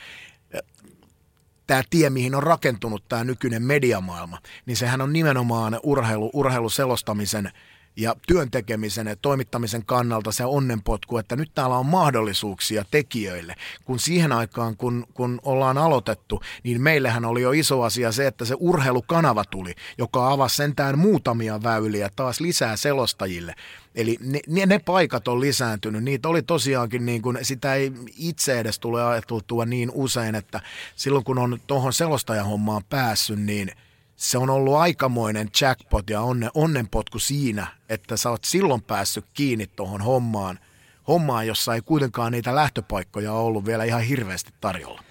tämä 1.68 1.84
tie, 1.89 2.10
mihin 2.10 2.36
on 2.36 2.43
rakentunut 2.43 3.04
tämä 3.10 3.24
nykyinen 3.24 3.64
mediamaailma, 3.64 4.39
niin 4.66 4.78
sehän 4.78 5.01
on 5.01 5.14
nimenomaan 5.14 5.80
urheilu, 5.84 6.30
urheiluselostamisen 6.34 7.51
ja 7.95 8.15
työn 8.27 8.51
tekemisen 8.51 9.07
ja 9.07 9.15
toimittamisen 9.15 9.85
kannalta 9.85 10.31
se 10.31 10.45
onnenpotku, 10.45 11.17
että 11.17 11.35
nyt 11.35 11.51
täällä 11.53 11.77
on 11.77 11.85
mahdollisuuksia 11.85 12.85
tekijöille. 12.91 13.55
Kun 13.85 13.99
siihen 13.99 14.31
aikaan, 14.31 14.77
kun, 14.77 15.07
kun 15.13 15.39
ollaan 15.43 15.77
aloitettu, 15.77 16.41
niin 16.63 16.81
meillähän 16.81 17.25
oli 17.25 17.41
jo 17.41 17.51
iso 17.51 17.81
asia 17.81 18.11
se, 18.11 18.27
että 18.27 18.45
se 18.45 18.55
urheilukanava 18.59 19.43
tuli, 19.45 19.73
joka 19.97 20.31
avasi 20.31 20.55
sentään 20.55 20.99
muutamia 20.99 21.63
väyliä 21.63 22.09
taas 22.15 22.39
lisää 22.39 22.77
selostajille. 22.77 23.55
Eli 23.95 24.17
ne, 24.47 24.65
ne, 24.65 24.79
paikat 24.79 25.27
on 25.27 25.41
lisääntynyt. 25.41 26.03
Niitä 26.03 26.29
oli 26.29 26.41
tosiaankin, 26.41 27.05
niin 27.05 27.21
kuin, 27.21 27.37
sitä 27.41 27.75
ei 27.75 27.91
itse 28.17 28.59
edes 28.59 28.79
tule 28.79 29.03
ajateltua 29.03 29.65
niin 29.65 29.91
usein, 29.93 30.35
että 30.35 30.61
silloin 30.95 31.23
kun 31.23 31.37
on 31.37 31.59
tuohon 31.67 31.93
selostajahommaan 31.93 32.83
päässyt, 32.89 33.39
niin– 33.39 33.71
se 34.24 34.38
on 34.38 34.49
ollut 34.49 34.76
aikamoinen 34.76 35.49
jackpot 35.61 36.09
ja 36.09 36.21
onne, 36.21 36.49
onnenpotku 36.53 37.19
siinä, 37.19 37.67
että 37.89 38.17
sä 38.17 38.30
oot 38.30 38.43
silloin 38.43 38.82
päässyt 38.82 39.26
kiinni 39.34 39.67
tuohon 39.67 40.01
hommaan, 40.01 40.59
hommaan, 41.07 41.47
jossa 41.47 41.76
ei 41.76 41.82
kuitenkaan 41.82 42.32
niitä 42.32 42.55
lähtöpaikkoja 42.55 43.34
ollut 43.34 43.65
vielä 43.65 43.84
ihan 43.84 44.01
hirveästi 44.01 44.51
tarjolla. 44.61 45.03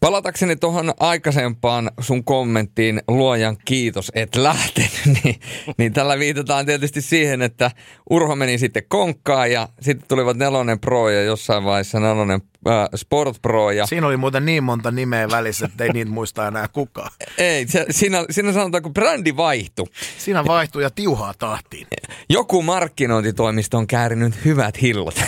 Palatakseni 0.00 0.56
tuohon 0.56 0.94
aikaisempaan 1.00 1.90
sun 2.00 2.24
kommenttiin, 2.24 3.02
luojan 3.08 3.56
kiitos, 3.64 4.12
et 4.14 4.36
lähtenyt, 4.36 5.00
niin, 5.24 5.40
niin 5.78 5.92
tällä 5.92 6.18
viitataan 6.18 6.66
tietysti 6.66 7.00
siihen, 7.00 7.42
että 7.42 7.70
Urho 8.10 8.36
meni 8.36 8.58
sitten 8.58 8.82
konkkaan 8.88 9.52
ja 9.52 9.68
sitten 9.80 10.08
tulivat 10.08 10.36
nelonen 10.36 10.80
pro 10.80 11.10
ja 11.10 11.22
jossain 11.22 11.64
vaiheessa 11.64 12.00
nelonen 12.00 12.40
äh, 12.68 12.88
Sport 12.96 13.42
Pro. 13.42 13.70
Ja... 13.70 13.86
Siinä 13.86 14.06
oli 14.06 14.16
muuten 14.16 14.46
niin 14.46 14.64
monta 14.64 14.90
nimeä 14.90 15.28
välissä, 15.30 15.66
että 15.66 15.84
ei 15.84 15.90
niitä 15.92 16.10
muista 16.10 16.48
enää 16.48 16.68
kukaan. 16.68 17.10
Ei, 17.38 17.68
se, 17.68 17.86
siinä, 17.90 18.24
siinä 18.30 18.52
sanotaan, 18.52 18.82
kun 18.82 18.94
brändi 18.94 19.36
vaihtui. 19.36 19.86
Siinä 20.18 20.44
vaihtui 20.44 20.82
ja 20.82 20.90
tiuhaa 20.90 21.34
tahtiin. 21.38 21.86
Joku 22.28 22.62
markkinointitoimisto 22.62 23.78
on 23.78 23.86
käärinyt 23.86 24.44
hyvät 24.44 24.82
hillot. 24.82 25.22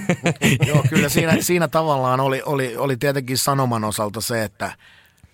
Joo, 0.68 0.84
kyllä 0.88 1.08
siinä, 1.08 1.36
siinä 1.40 1.68
tavallaan 1.68 2.20
oli, 2.20 2.42
oli, 2.46 2.76
oli 2.76 2.96
tietenkin 2.96 3.38
sanoman 3.38 3.84
osalta 3.84 4.20
se, 4.20 4.44
että– 4.44 4.72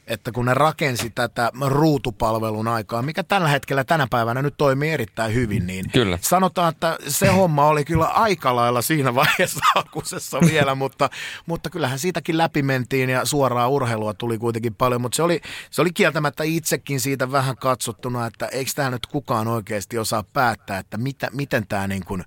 että 0.09 0.33
kun 0.33 0.45
ne 0.47 0.55
rakensi 0.55 1.11
tätä 1.11 1.53
ruutupalvelun 1.67 2.69
aikaa, 2.69 3.03
mikä 3.03 3.23
tällä 3.23 3.49
hetkellä 3.49 3.85
tänä 3.85 4.07
päivänä 4.11 4.43
nyt 4.43 4.55
toimii 4.59 4.91
erittäin 4.91 5.35
hyvin, 5.35 5.67
niin 5.67 5.91
kyllä. 5.91 6.19
sanotaan, 6.23 6.73
että 6.73 6.99
se 7.09 7.27
homma 7.27 7.67
oli 7.67 7.85
kyllä 7.85 8.07
aika 8.07 8.57
lailla 8.57 8.83
siinä 8.83 9.15
vaiheessa 9.15 9.61
akusessa 9.87 10.41
vielä, 10.41 10.75
mutta, 10.75 11.11
mutta 11.47 11.71
kyllähän 11.71 11.99
siitäkin 11.99 12.39
läpi 12.39 12.63
mentiin 12.63 13.11
ja 13.11 13.25
suoraa 13.25 13.69
urheilua 13.69 14.15
tuli 14.15 14.39
kuitenkin 14.39 14.75
paljon, 14.75 15.01
mutta 15.01 15.17
se 15.17 15.23
oli, 15.23 15.41
se 15.71 15.83
oli 15.83 15.93
kieltämättä 15.93 16.45
itsekin 16.45 17.01
siitä 17.01 17.33
vähän 17.33 17.57
katsottuna, 17.57 18.27
että 18.27 18.47
eikö 18.47 18.71
tämä 18.75 18.91
nyt 18.91 19.07
kukaan 19.07 19.49
oikeasti 19.49 19.99
osaa 19.99 20.25
päättää, 20.33 20.79
että 20.79 20.97
mitä, 20.97 21.29
miten 21.33 21.67
tämä 21.67 21.87
niin 21.87 22.05
kuin, 22.05 22.25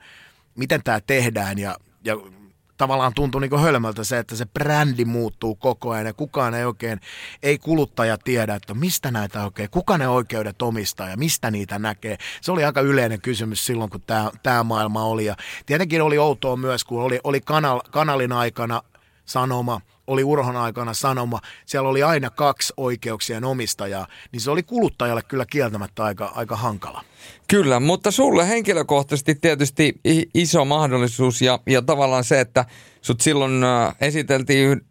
miten 0.55 0.83
tämä 0.83 0.99
tehdään 1.01 1.57
ja, 1.57 1.75
ja 2.03 2.17
tavallaan 2.81 3.13
tuntui 3.13 3.41
niin 3.41 3.59
hölmöltä 3.59 4.03
se, 4.03 4.17
että 4.17 4.35
se 4.35 4.45
brändi 4.45 5.05
muuttuu 5.05 5.55
koko 5.55 5.91
ajan 5.91 6.05
ja 6.05 6.13
kukaan 6.13 6.53
ei 6.53 6.65
oikein, 6.65 6.99
ei 7.43 7.57
kuluttaja 7.57 8.17
tiedä, 8.17 8.55
että 8.55 8.73
mistä 8.73 9.11
näitä 9.11 9.43
oikein, 9.43 9.69
kuka 9.69 9.97
ne 9.97 10.07
oikeudet 10.07 10.61
omistaa 10.61 11.09
ja 11.09 11.17
mistä 11.17 11.51
niitä 11.51 11.79
näkee. 11.79 12.17
Se 12.41 12.51
oli 12.51 12.63
aika 12.63 12.81
yleinen 12.81 13.21
kysymys 13.21 13.65
silloin, 13.65 13.89
kun 13.89 14.01
tämä, 14.01 14.31
tämä 14.43 14.63
maailma 14.63 15.03
oli 15.03 15.25
ja 15.25 15.35
tietenkin 15.65 16.01
oli 16.01 16.17
outoa 16.17 16.55
myös, 16.55 16.83
kun 16.83 17.03
oli, 17.03 17.19
oli 17.23 17.41
kanal, 17.41 17.81
kanalin 17.91 18.31
aikana 18.31 18.81
sanoma, 19.25 19.81
oli 20.07 20.23
Urhon 20.23 20.55
aikana 20.55 20.93
sanoma, 20.93 21.39
siellä 21.65 21.89
oli 21.89 22.03
aina 22.03 22.29
kaksi 22.29 22.73
oikeuksien 22.77 23.43
omistajaa, 23.43 24.07
niin 24.31 24.41
se 24.41 24.51
oli 24.51 24.63
kuluttajalle 24.63 25.21
kyllä 25.27 25.45
kieltämättä 25.45 26.03
aika, 26.03 26.31
aika 26.35 26.55
hankala. 26.55 27.03
Kyllä, 27.47 27.79
mutta 27.79 28.11
sulle 28.11 28.49
henkilökohtaisesti 28.49 29.35
tietysti 29.35 29.99
iso 30.33 30.65
mahdollisuus 30.65 31.41
ja, 31.41 31.59
ja 31.67 31.81
tavallaan 31.81 32.23
se, 32.23 32.39
että 32.39 32.65
sut 33.01 33.21
silloin 33.21 33.61
esiteltiin 34.01 34.81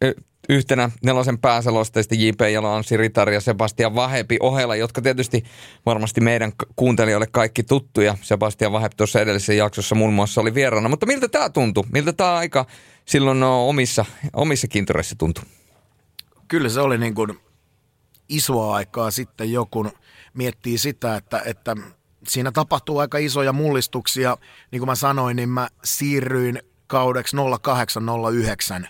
yhtenä 0.49 0.91
nelosen 1.05 1.39
pääselosteista 1.39 2.15
J.P. 2.15 2.41
Jalo, 2.53 2.73
Anssi 2.73 2.97
Ritari 2.97 3.35
ja 3.35 3.41
Sebastian 3.41 3.95
Vahepi 3.95 4.37
ohella, 4.41 4.77
jotka 4.77 5.03
tietysti 5.03 5.45
varmasti 5.87 6.21
meidän 6.21 6.53
kuuntelijoille 6.77 7.27
kaikki 7.27 7.63
tuttuja. 7.63 8.17
Sebastian 8.23 8.73
Vahep 8.73 8.93
tuossa 8.97 9.21
edellisessä 9.21 9.53
jaksossa 9.53 9.95
muun 9.95 10.13
muassa 10.13 10.41
oli 10.41 10.55
vieraana. 10.55 10.89
Mutta 10.89 11.07
miltä 11.07 11.29
tämä 11.29 11.51
tuntui? 11.51 11.85
Miltä 11.93 12.13
tämä 12.13 12.37
aika 12.37 12.67
silloin 13.11 13.41
no, 13.41 13.69
omissa, 13.69 14.05
omissa 14.33 14.69
kintoreissa 14.69 15.17
tuntui? 15.19 15.45
Kyllä 16.49 16.69
se 16.69 16.81
oli 16.81 16.99
niin 16.99 17.15
kuin 17.15 17.39
isoa 18.29 18.75
aikaa 18.75 19.11
sitten 19.11 19.53
joku 19.53 19.93
miettii 20.35 20.79
sitä, 20.79 21.17
että, 21.17 21.43
että 21.45 21.77
siinä 22.29 22.53
tapahtuu 22.53 22.99
aika 22.99 23.19
isoja 23.19 23.53
mullistuksia. 23.53 24.37
Niin 24.71 24.81
kuin 24.81 24.89
mä 24.89 24.95
sanoin, 24.95 25.37
niin 25.37 25.49
mä 25.49 25.69
siirryin 25.85 26.63
kaudeksi 26.87 27.37
0809 27.63 28.89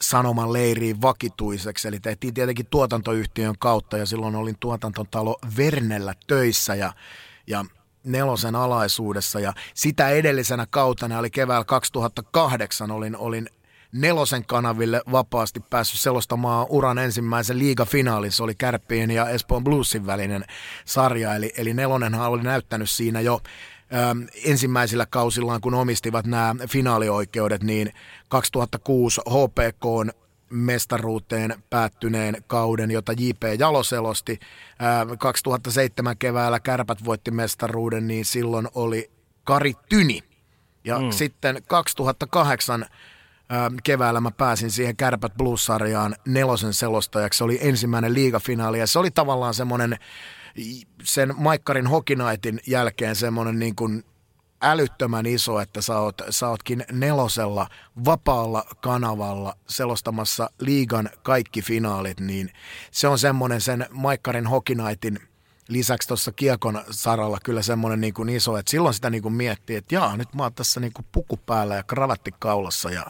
sanoman 0.00 0.52
leiriin 0.52 1.02
vakituiseksi. 1.02 1.88
Eli 1.88 2.00
tehtiin 2.00 2.34
tietenkin 2.34 2.66
tuotantoyhtiön 2.66 3.54
kautta 3.58 3.98
ja 3.98 4.06
silloin 4.06 4.36
olin 4.36 4.56
tuotantotalo 4.60 5.36
Vernellä 5.56 6.14
töissä 6.26 6.74
ja, 6.74 6.92
ja 7.46 7.64
nelosen 8.04 8.56
alaisuudessa 8.56 9.40
ja 9.40 9.52
sitä 9.74 10.08
edellisenä 10.08 10.66
kautena 10.70 11.18
oli 11.18 11.30
keväällä 11.30 11.64
2008 11.64 12.90
olin, 12.90 13.16
olin 13.16 13.48
nelosen 13.92 14.44
kanaville 14.44 15.02
vapaasti 15.12 15.60
päässyt 15.60 16.00
selostamaan 16.00 16.66
uran 16.68 16.98
ensimmäisen 16.98 17.58
liigafinaalin. 17.58 18.32
Se 18.32 18.42
oli 18.42 18.54
Kärppien 18.54 19.10
ja 19.10 19.28
Espoon 19.28 19.64
Bluesin 19.64 20.06
välinen 20.06 20.44
sarja, 20.84 21.34
eli, 21.34 21.52
eli 21.56 21.74
nelonenhan 21.74 22.30
oli 22.30 22.42
näyttänyt 22.42 22.90
siinä 22.90 23.20
jo 23.20 23.40
ähm, 23.94 24.22
ensimmäisillä 24.44 25.06
kausillaan, 25.10 25.60
kun 25.60 25.74
omistivat 25.74 26.26
nämä 26.26 26.54
finaalioikeudet, 26.68 27.62
niin 27.62 27.92
2006 28.28 29.20
HPK 29.20 30.14
mestaruuteen 30.50 31.62
päättyneen 31.70 32.44
kauden, 32.46 32.90
jota 32.90 33.12
J.P. 33.12 33.42
Jalo 33.58 33.82
selosti. 33.82 34.40
2007 35.18 36.18
keväällä 36.18 36.60
Kärpät 36.60 37.04
voitti 37.04 37.30
mestaruuden, 37.30 38.06
niin 38.06 38.24
silloin 38.24 38.68
oli 38.74 39.10
Kari 39.44 39.74
Tyni. 39.88 40.22
Ja 40.84 40.98
mm. 40.98 41.10
sitten 41.10 41.62
2008 41.66 42.86
keväällä 43.82 44.20
mä 44.20 44.30
pääsin 44.30 44.70
siihen 44.70 44.96
Kärpät 44.96 45.34
Blues-sarjaan 45.34 46.16
nelosen 46.26 46.74
selostajaksi. 46.74 47.38
Se 47.38 47.44
oli 47.44 47.58
ensimmäinen 47.62 48.14
liigafinaali 48.14 48.78
ja 48.78 48.86
se 48.86 48.98
oli 48.98 49.10
tavallaan 49.10 49.54
semmoinen 49.54 49.98
sen 51.02 51.34
Maikkarin 51.36 51.86
Hokinaitin 51.86 52.60
jälkeen 52.66 53.16
semmoinen 53.16 53.58
niin 53.58 53.76
kuin 53.76 54.04
älyttömän 54.62 55.26
iso, 55.26 55.60
että 55.60 55.82
sä, 55.82 55.98
oot, 55.98 56.22
sä 56.30 56.48
ootkin 56.48 56.84
nelosella 56.92 57.68
vapaalla 58.04 58.64
kanavalla 58.80 59.56
selostamassa 59.68 60.50
liigan 60.60 61.10
kaikki 61.22 61.62
finaalit, 61.62 62.20
niin 62.20 62.50
se 62.90 63.08
on 63.08 63.18
semmoinen 63.18 63.60
sen 63.60 63.86
Maikkarin 63.90 64.46
Hokinaitin 64.46 65.18
lisäksi 65.68 66.08
tuossa 66.08 66.32
kiekon 66.32 66.84
saralla 66.90 67.38
kyllä 67.44 67.62
semmoinen 67.62 68.00
niin 68.00 68.14
kuin 68.14 68.28
iso, 68.28 68.56
että 68.56 68.70
silloin 68.70 68.94
sitä 68.94 69.10
niin 69.10 69.22
kuin 69.22 69.34
miettii, 69.34 69.76
että 69.76 69.94
jaa, 69.94 70.16
nyt 70.16 70.34
mä 70.34 70.42
oon 70.42 70.54
tässä 70.54 70.80
niin 70.80 70.92
kuin 70.92 71.06
puku 71.12 71.36
päällä 71.36 71.74
ja 71.74 71.82
kravatti 71.82 72.34
kaulassa 72.38 72.90
ja 72.90 73.04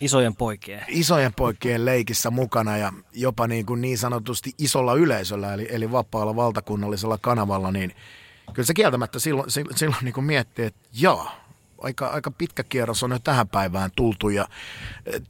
Isojen 0.00 0.36
poikien. 0.36 0.84
Isojen 0.88 1.34
poikien 1.34 1.84
leikissä 1.84 2.30
mukana 2.30 2.76
ja 2.76 2.92
jopa 3.12 3.46
niin, 3.46 3.66
kuin 3.66 3.80
niin 3.80 3.98
sanotusti 3.98 4.52
isolla 4.58 4.94
yleisöllä, 4.94 5.54
eli, 5.54 5.66
eli 5.70 5.92
vapaalla 5.92 6.36
valtakunnallisella 6.36 7.18
kanavalla, 7.18 7.72
niin 7.72 7.94
kyllä 8.52 8.66
se 8.66 8.74
kieltämättä 8.74 9.18
silloin, 9.18 9.50
silloin 9.50 10.04
niin 10.04 10.14
kuin 10.14 10.24
miettii, 10.24 10.64
että 10.64 10.88
joo, 10.92 11.30
aika, 11.78 12.06
aika 12.06 12.30
pitkä 12.30 12.64
kierros 12.64 13.02
on 13.02 13.10
jo 13.10 13.18
tähän 13.18 13.48
päivään 13.48 13.90
tultu 13.96 14.28
ja 14.28 14.48
eh, 15.06 15.22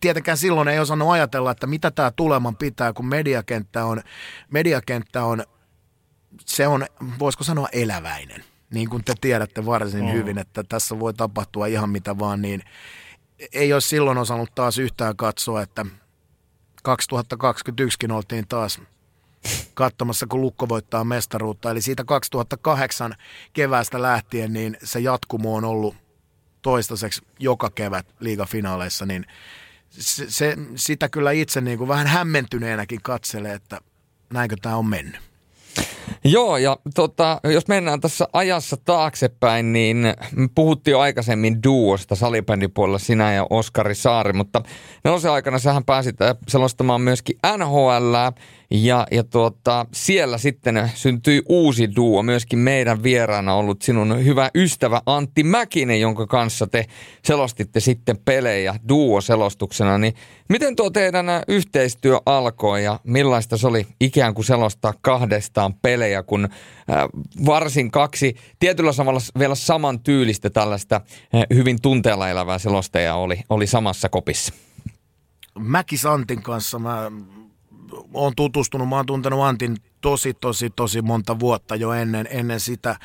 tietenkään 0.00 0.38
silloin 0.38 0.68
ei 0.68 0.78
osannut 0.78 1.10
ajatella, 1.10 1.50
että 1.50 1.66
mitä 1.66 1.90
tämä 1.90 2.10
tuleman 2.10 2.56
pitää, 2.56 2.92
kun 2.92 3.06
mediakenttä 3.06 3.84
on, 3.84 4.02
mediakenttä 4.50 5.24
on, 5.24 5.44
se 6.46 6.66
on, 6.66 6.86
voisiko 7.18 7.44
sanoa 7.44 7.68
eläväinen. 7.72 8.44
Niin 8.70 8.90
kuin 8.90 9.04
te 9.04 9.14
tiedätte 9.20 9.66
varsin 9.66 10.04
mm. 10.04 10.12
hyvin, 10.12 10.38
että 10.38 10.64
tässä 10.68 10.98
voi 11.00 11.14
tapahtua 11.14 11.66
ihan 11.66 11.90
mitä 11.90 12.18
vaan, 12.18 12.42
niin 12.42 12.62
ei 13.52 13.72
olisi 13.72 13.88
silloin 13.88 14.18
osannut 14.18 14.54
taas 14.54 14.78
yhtään 14.78 15.16
katsoa, 15.16 15.62
että 15.62 15.86
2021kin 16.88 18.12
oltiin 18.12 18.48
taas 18.48 18.80
katsomassa, 19.74 20.26
kun 20.26 20.40
Lukko 20.40 20.68
voittaa 20.68 21.04
mestaruutta. 21.04 21.70
Eli 21.70 21.80
siitä 21.80 22.04
2008 22.04 23.14
keväästä 23.52 24.02
lähtien, 24.02 24.52
niin 24.52 24.76
se 24.82 25.00
jatkumo 25.00 25.54
on 25.54 25.64
ollut 25.64 25.96
toistaiseksi 26.62 27.22
joka 27.38 27.70
kevät 27.70 28.06
liigafinaaleissa, 28.20 29.06
niin 29.06 29.26
se, 29.90 30.30
se, 30.30 30.56
sitä 30.76 31.08
kyllä 31.08 31.30
itse 31.30 31.60
niin 31.60 31.78
kuin 31.78 31.88
vähän 31.88 32.06
hämmentyneenäkin 32.06 33.02
katselee, 33.02 33.54
että 33.54 33.80
näinkö 34.32 34.56
tämä 34.62 34.76
on 34.76 34.86
mennyt. 34.86 35.20
Joo, 36.24 36.56
ja 36.56 36.78
tota, 36.94 37.40
jos 37.44 37.68
mennään 37.68 38.00
tässä 38.00 38.28
ajassa 38.32 38.76
taaksepäin, 38.76 39.72
niin 39.72 39.98
puhuttiin 40.54 40.92
jo 40.92 41.00
aikaisemmin 41.00 41.62
duosta 41.62 42.14
salibändipuolella 42.14 42.98
sinä 42.98 43.32
ja 43.32 43.46
Oskari 43.50 43.94
Saari, 43.94 44.32
mutta 44.32 44.62
nelosen 45.04 45.30
aikana 45.30 45.58
sähän 45.58 45.84
pääsit 45.84 46.22
äh, 46.22 46.36
selostamaan 46.48 47.00
myöskin 47.00 47.38
NHL, 47.58 48.14
ja, 48.82 49.06
ja 49.10 49.24
tuota, 49.24 49.86
siellä 49.92 50.38
sitten 50.38 50.90
syntyi 50.94 51.42
uusi 51.48 51.96
duo, 51.96 52.22
myöskin 52.22 52.58
meidän 52.58 53.02
vieraana 53.02 53.54
ollut 53.54 53.82
sinun 53.82 54.24
hyvä 54.24 54.50
ystävä 54.54 55.02
Antti 55.06 55.44
Mäkinen, 55.44 56.00
jonka 56.00 56.26
kanssa 56.26 56.66
te 56.66 56.86
selostitte 57.24 57.80
sitten 57.80 58.18
pelejä 58.24 58.74
duo-selostuksena. 58.88 59.98
Niin 59.98 60.14
miten 60.48 60.76
tuo 60.76 60.90
teidän 60.90 61.26
yhteistyö 61.48 62.18
alkoi 62.26 62.84
ja 62.84 63.00
millaista 63.04 63.56
se 63.56 63.66
oli 63.66 63.86
ikään 64.00 64.34
kuin 64.34 64.44
selostaa 64.44 64.94
kahdestaan 65.00 65.74
pelejä, 65.74 66.22
kun 66.22 66.44
äh, 66.44 66.50
varsin 67.46 67.90
kaksi 67.90 68.34
tietyllä 68.58 68.92
samalla 68.92 69.20
vielä 69.38 69.54
saman 69.54 70.00
tyylistä 70.00 70.50
tällaista 70.50 70.96
äh, 70.96 71.42
hyvin 71.54 71.82
tunteella 71.82 72.28
elävää 72.28 72.58
selostajaa 72.58 73.16
oli, 73.16 73.40
oli 73.48 73.66
samassa 73.66 74.08
kopissa? 74.08 74.52
Mäkis 75.58 76.06
Antin 76.06 76.42
kanssa 76.42 76.78
mä 76.78 77.10
oon 78.14 78.32
tutustunut, 78.36 78.88
mä 78.88 78.96
oon 78.96 79.06
tuntenut 79.06 79.44
Antin 79.44 79.76
tosi, 80.00 80.34
tosi, 80.34 80.70
tosi 80.70 81.02
monta 81.02 81.38
vuotta 81.38 81.76
jo 81.76 81.92
ennen, 81.92 82.28
ennen 82.30 82.60
sitä, 82.60 82.96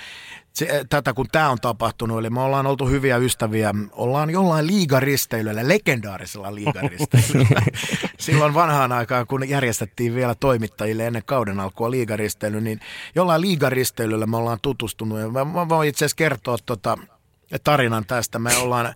se, 0.53 0.85
tätä 0.89 1.13
kun 1.13 1.25
tämä 1.31 1.49
on 1.49 1.57
tapahtunut. 1.61 2.19
Eli 2.19 2.29
me 2.29 2.41
ollaan 2.41 2.67
oltu 2.67 2.87
hyviä 2.87 3.17
ystäviä, 3.17 3.73
ollaan 3.91 4.29
jollain 4.29 4.67
liigaristeilyllä, 4.67 5.67
legendaarisella 5.67 6.55
liigaristeilyllä. 6.55 7.61
Silloin 8.19 8.53
vanhaan 8.53 8.91
aikaan, 8.91 9.27
kun 9.27 9.49
järjestettiin 9.49 10.15
vielä 10.15 10.35
toimittajille 10.35 11.07
ennen 11.07 11.23
kauden 11.25 11.59
alkua 11.59 11.91
liigaristeily, 11.91 12.61
niin 12.61 12.79
jollain 13.15 13.41
liigaristeilyllä 13.41 14.25
me 14.25 14.37
ollaan 14.37 14.59
tutustunut. 14.61 15.19
Ja 15.19 15.29
mä, 15.29 15.45
mä 15.45 15.69
voin 15.69 15.89
itse 15.89 16.05
asiassa 16.05 16.15
kertoa 16.15 16.57
tota, 16.65 16.97
tarinan 17.63 18.05
tästä. 18.05 18.39
Me 18.39 18.57
ollaan 18.57 18.93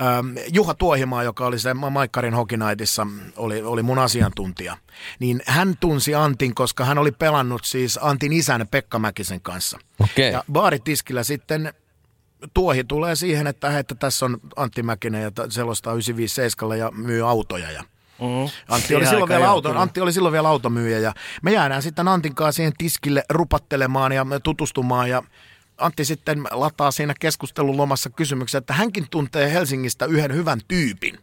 Ähm, 0.00 0.36
Juha 0.52 0.74
Tuohimaa, 0.74 1.22
joka 1.22 1.46
oli 1.46 1.58
se 1.58 1.74
Maikkarin 1.74 2.34
Hokinaitissa, 2.34 3.06
oli, 3.36 3.62
oli 3.62 3.82
mun 3.82 3.98
asiantuntija. 3.98 4.76
Niin 5.18 5.42
hän 5.46 5.76
tunsi 5.80 6.14
Antin, 6.14 6.54
koska 6.54 6.84
hän 6.84 6.98
oli 6.98 7.12
pelannut 7.12 7.64
siis 7.64 7.98
Antin 8.02 8.32
isän 8.32 8.68
Pekka 8.70 8.98
Mäkisen 8.98 9.40
kanssa. 9.40 9.78
Okay. 10.00 10.24
Ja 10.24 10.44
baaritiskillä 10.52 11.22
sitten 11.22 11.74
Tuohi 12.54 12.84
tulee 12.84 13.16
siihen, 13.16 13.46
että, 13.46 13.78
että 13.78 13.94
tässä 13.94 14.26
on 14.26 14.38
Antti 14.56 14.82
Mäkinen 14.82 15.22
ja 15.22 15.30
selostaa 15.48 15.92
957 15.92 16.78
ja 16.78 16.90
myy 16.90 17.28
autoja 17.28 17.70
ja 17.70 17.84
Mm. 18.20 18.50
Antti, 18.68 18.94
oli 18.94 19.06
silloin 19.06 19.28
vielä 19.28 19.50
auto, 19.50 19.78
Antti 19.78 20.00
oli 20.00 20.12
silloin 20.12 20.32
vielä 20.32 20.48
automyyjä 20.48 20.98
ja 20.98 21.12
me 21.42 21.52
jäädään 21.52 21.82
sitten 21.82 22.08
Antin 22.08 22.34
kanssa 22.34 22.56
siihen 22.56 22.72
tiskille 22.78 23.24
rupattelemaan 23.28 24.12
ja 24.12 24.26
tutustumaan 24.42 25.10
ja 25.10 25.22
Antti 25.84 26.04
sitten 26.04 26.42
lataa 26.50 26.90
siinä 26.90 27.14
keskustelun 27.20 27.76
lomassa 27.76 28.10
kysymyksen, 28.10 28.58
että 28.58 28.72
hänkin 28.72 29.06
tuntee 29.10 29.52
Helsingistä 29.52 30.06
yhden 30.06 30.34
hyvän 30.34 30.60
tyypin 30.68 31.18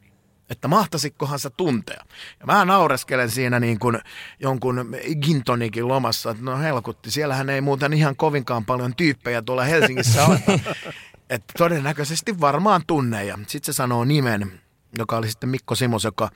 että 0.49 0.67
mahtasikohan 0.67 1.39
se 1.39 1.49
tuntea. 1.49 2.05
Ja 2.39 2.45
mä 2.45 2.65
naureskelen 2.65 3.29
siinä 3.29 3.59
niin 3.59 3.79
kuin 3.79 3.99
jonkun 4.39 4.95
gintonikin 5.21 5.87
lomassa, 5.87 6.31
että 6.31 6.43
no 6.43 6.59
helkutti, 6.59 7.11
siellähän 7.11 7.49
ei 7.49 7.61
muuten 7.61 7.93
ihan 7.93 8.15
kovinkaan 8.15 8.65
paljon 8.65 8.95
tyyppejä 8.95 9.41
tuolla 9.41 9.63
Helsingissä 9.63 10.25
ole. 10.25 10.39
että 11.29 11.53
todennäköisesti 11.57 12.39
varmaan 12.39 12.81
tunne. 12.87 13.25
Ja 13.25 13.39
sitten 13.47 13.73
se 13.73 13.75
sanoo 13.75 14.05
nimen, 14.05 14.61
joka 14.97 15.17
oli 15.17 15.29
sitten 15.29 15.49
Mikko 15.49 15.75
Simos, 15.75 16.03
joka 16.03 16.29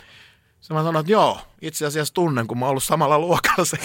Sä 0.68 0.74
mä 0.74 0.84
sanoin, 0.84 1.04
että 1.04 1.12
joo, 1.12 1.42
itse 1.62 1.86
asiassa 1.86 2.14
tunnen, 2.14 2.48
kun 2.48 2.60
mä 2.60 2.66
oon 2.66 2.70
ollut 2.70 2.84
samalla 2.84 3.20
luokalla 3.20 3.66
se 3.66 3.78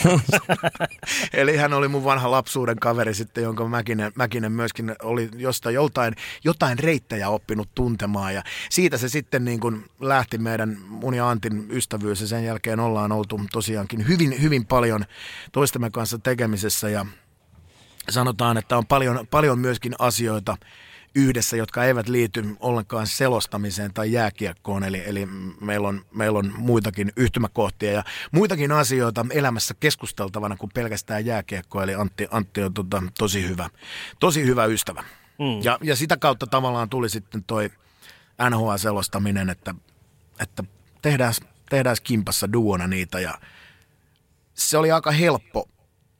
Eli 1.41 1.57
hän 1.57 1.73
oli 1.73 1.89
mun 1.89 2.05
vanha 2.05 2.31
lapsuuden 2.31 2.79
kaveri 2.79 3.15
sitten, 3.15 3.45
jonka 3.45 3.69
Mäkinen, 3.69 4.13
Mäkinen 4.15 4.53
myöskin 4.53 4.97
oli 5.03 5.29
jostain 5.37 5.75
joltain, 5.75 6.15
jotain 6.45 6.79
reittejä 6.79 7.29
oppinut 7.29 7.69
tuntemaan. 7.75 8.35
Ja 8.35 8.43
siitä 8.71 8.99
se 8.99 9.09
sitten 9.09 9.45
niin 9.45 9.61
kuin 9.61 9.85
lähti 10.01 10.39
meidän 10.39 10.79
mun 10.89 11.15
ja 11.15 11.31
Antin 11.31 11.67
ystävyys 11.71 12.21
ja 12.21 12.27
sen 12.27 12.45
jälkeen 12.45 12.81
ollaan 12.81 13.13
oltu 13.13 13.41
tosiaankin 13.53 14.09
hyvin, 14.09 14.43
hyvin 14.43 14.67
paljon 14.67 15.05
toistemme 15.53 15.91
kanssa 15.91 16.19
tekemisessä 16.19 16.89
ja 16.89 17.07
sanotaan, 18.11 18.59
että 18.59 18.79
on 18.79 18.87
paljon, 18.87 19.27
paljon 19.31 19.59
myöskin 19.59 19.95
asioita, 19.99 20.57
yhdessä, 21.15 21.57
jotka 21.57 21.85
eivät 21.85 22.09
liity 22.09 22.45
ollenkaan 22.61 23.07
selostamiseen 23.07 23.95
tai 23.95 24.13
jääkiekkoon. 24.13 24.85
Eli, 24.85 25.03
eli 25.07 25.29
meillä, 25.61 25.89
on, 25.89 26.05
meillä 26.15 26.39
on 26.39 26.53
muitakin 26.57 27.13
yhtymäkohtia 27.17 27.93
ja 27.93 28.05
muitakin 28.33 28.73
asioita 28.73 29.27
elämässä 29.31 29.75
keskusteltavana 29.81 30.57
kuin 30.57 30.71
pelkästään 30.75 31.27
jääkiekko. 31.27 31.83
Eli 31.83 31.95
Antti, 31.95 32.29
Antti 32.31 32.63
on 32.63 32.75
tota, 32.75 33.03
tosi 33.19 33.49
hyvä, 33.49 33.71
tosi 34.21 34.45
hyvä 34.47 34.65
ystävä. 34.65 35.05
Mm. 35.39 35.63
Ja, 35.63 35.79
ja 35.83 35.97
sitä 35.97 36.17
kautta 36.17 36.47
tavallaan 36.47 36.89
tuli 36.89 37.09
sitten 37.09 37.45
toi 37.45 37.71
NHL-selostaminen, 38.51 39.51
että, 39.51 39.75
että 40.41 40.65
tehdään, 41.03 41.35
tehdään 41.71 41.97
kimpassa 42.05 42.53
duona 42.53 42.87
niitä 42.87 43.21
ja 43.21 43.39
se 44.55 44.79
oli 44.79 44.91
aika 44.93 45.11
helppo 45.11 45.69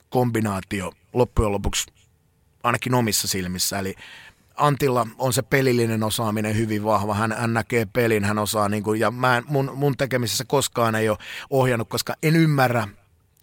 kombinaatio 0.09 0.93
loppujen 1.13 1.53
lopuksi 1.53 1.93
ainakin 2.63 2.95
omissa 2.95 3.29
silmissä. 3.29 3.79
Eli 3.79 3.95
Antilla 4.61 5.07
on 5.19 5.33
se 5.33 5.43
pelillinen 5.43 6.03
osaaminen 6.03 6.57
hyvin 6.57 6.85
vahva. 6.85 7.15
Hän, 7.15 7.33
hän 7.33 7.55
näkee 7.55 7.87
pelin, 7.93 8.25
hän 8.25 8.39
osaa, 8.39 8.69
niin 8.69 8.83
kuin, 8.83 9.01
ja 9.01 9.11
mä, 9.11 9.43
mun, 9.47 9.71
mun 9.75 9.97
tekemisessä 9.97 10.45
koskaan 10.45 10.95
ei 10.95 11.09
ole 11.09 11.19
ohjannut, 11.51 11.89
koska 11.89 12.15
en 12.23 12.37
ymmärrä 12.37 12.89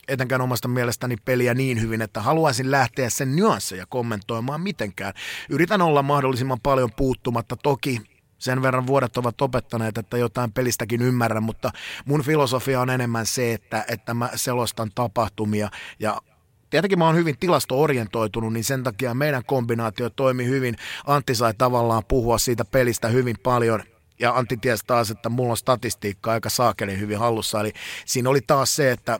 etenkään 0.07 0.41
omasta 0.41 0.67
mielestäni 0.67 1.17
peliä 1.17 1.53
niin 1.53 1.81
hyvin, 1.81 2.01
että 2.01 2.21
haluaisin 2.21 2.71
lähteä 2.71 3.09
sen 3.09 3.35
nyansseja 3.35 3.85
kommentoimaan 3.89 4.61
mitenkään. 4.61 5.13
Yritän 5.49 5.81
olla 5.81 6.03
mahdollisimman 6.03 6.59
paljon 6.59 6.89
puuttumatta. 6.97 7.55
Toki 7.55 8.01
sen 8.37 8.61
verran 8.61 8.87
vuodet 8.87 9.17
ovat 9.17 9.41
opettaneet, 9.41 9.97
että 9.97 10.17
jotain 10.17 10.51
pelistäkin 10.51 11.01
ymmärrän, 11.01 11.43
mutta 11.43 11.71
mun 12.05 12.23
filosofia 12.23 12.81
on 12.81 12.89
enemmän 12.89 13.25
se, 13.25 13.53
että, 13.53 13.85
että 13.87 14.13
mä 14.13 14.29
selostan 14.35 14.91
tapahtumia 14.95 15.69
ja 15.99 16.21
tietenkin 16.69 16.99
mä 16.99 17.05
oon 17.05 17.15
hyvin 17.15 17.37
tilasto-orientoitunut, 17.39 18.53
niin 18.53 18.63
sen 18.63 18.83
takia 18.83 19.13
meidän 19.13 19.45
kombinaatio 19.45 20.09
toimi 20.09 20.45
hyvin. 20.45 20.75
Antti 21.05 21.35
sai 21.35 21.53
tavallaan 21.57 22.03
puhua 22.07 22.37
siitä 22.37 22.65
pelistä 22.65 23.07
hyvin 23.07 23.35
paljon 23.43 23.83
ja 24.19 24.33
Antti 24.33 24.57
tiesi 24.57 24.83
taas, 24.87 25.11
että 25.11 25.29
mulla 25.29 25.51
on 25.51 25.57
statistiikka 25.57 26.31
aika 26.31 26.49
saakeli 26.49 26.99
hyvin 26.99 27.19
hallussa. 27.19 27.61
Eli 27.61 27.73
siinä 28.05 28.29
oli 28.29 28.41
taas 28.47 28.75
se, 28.75 28.91
että 28.91 29.19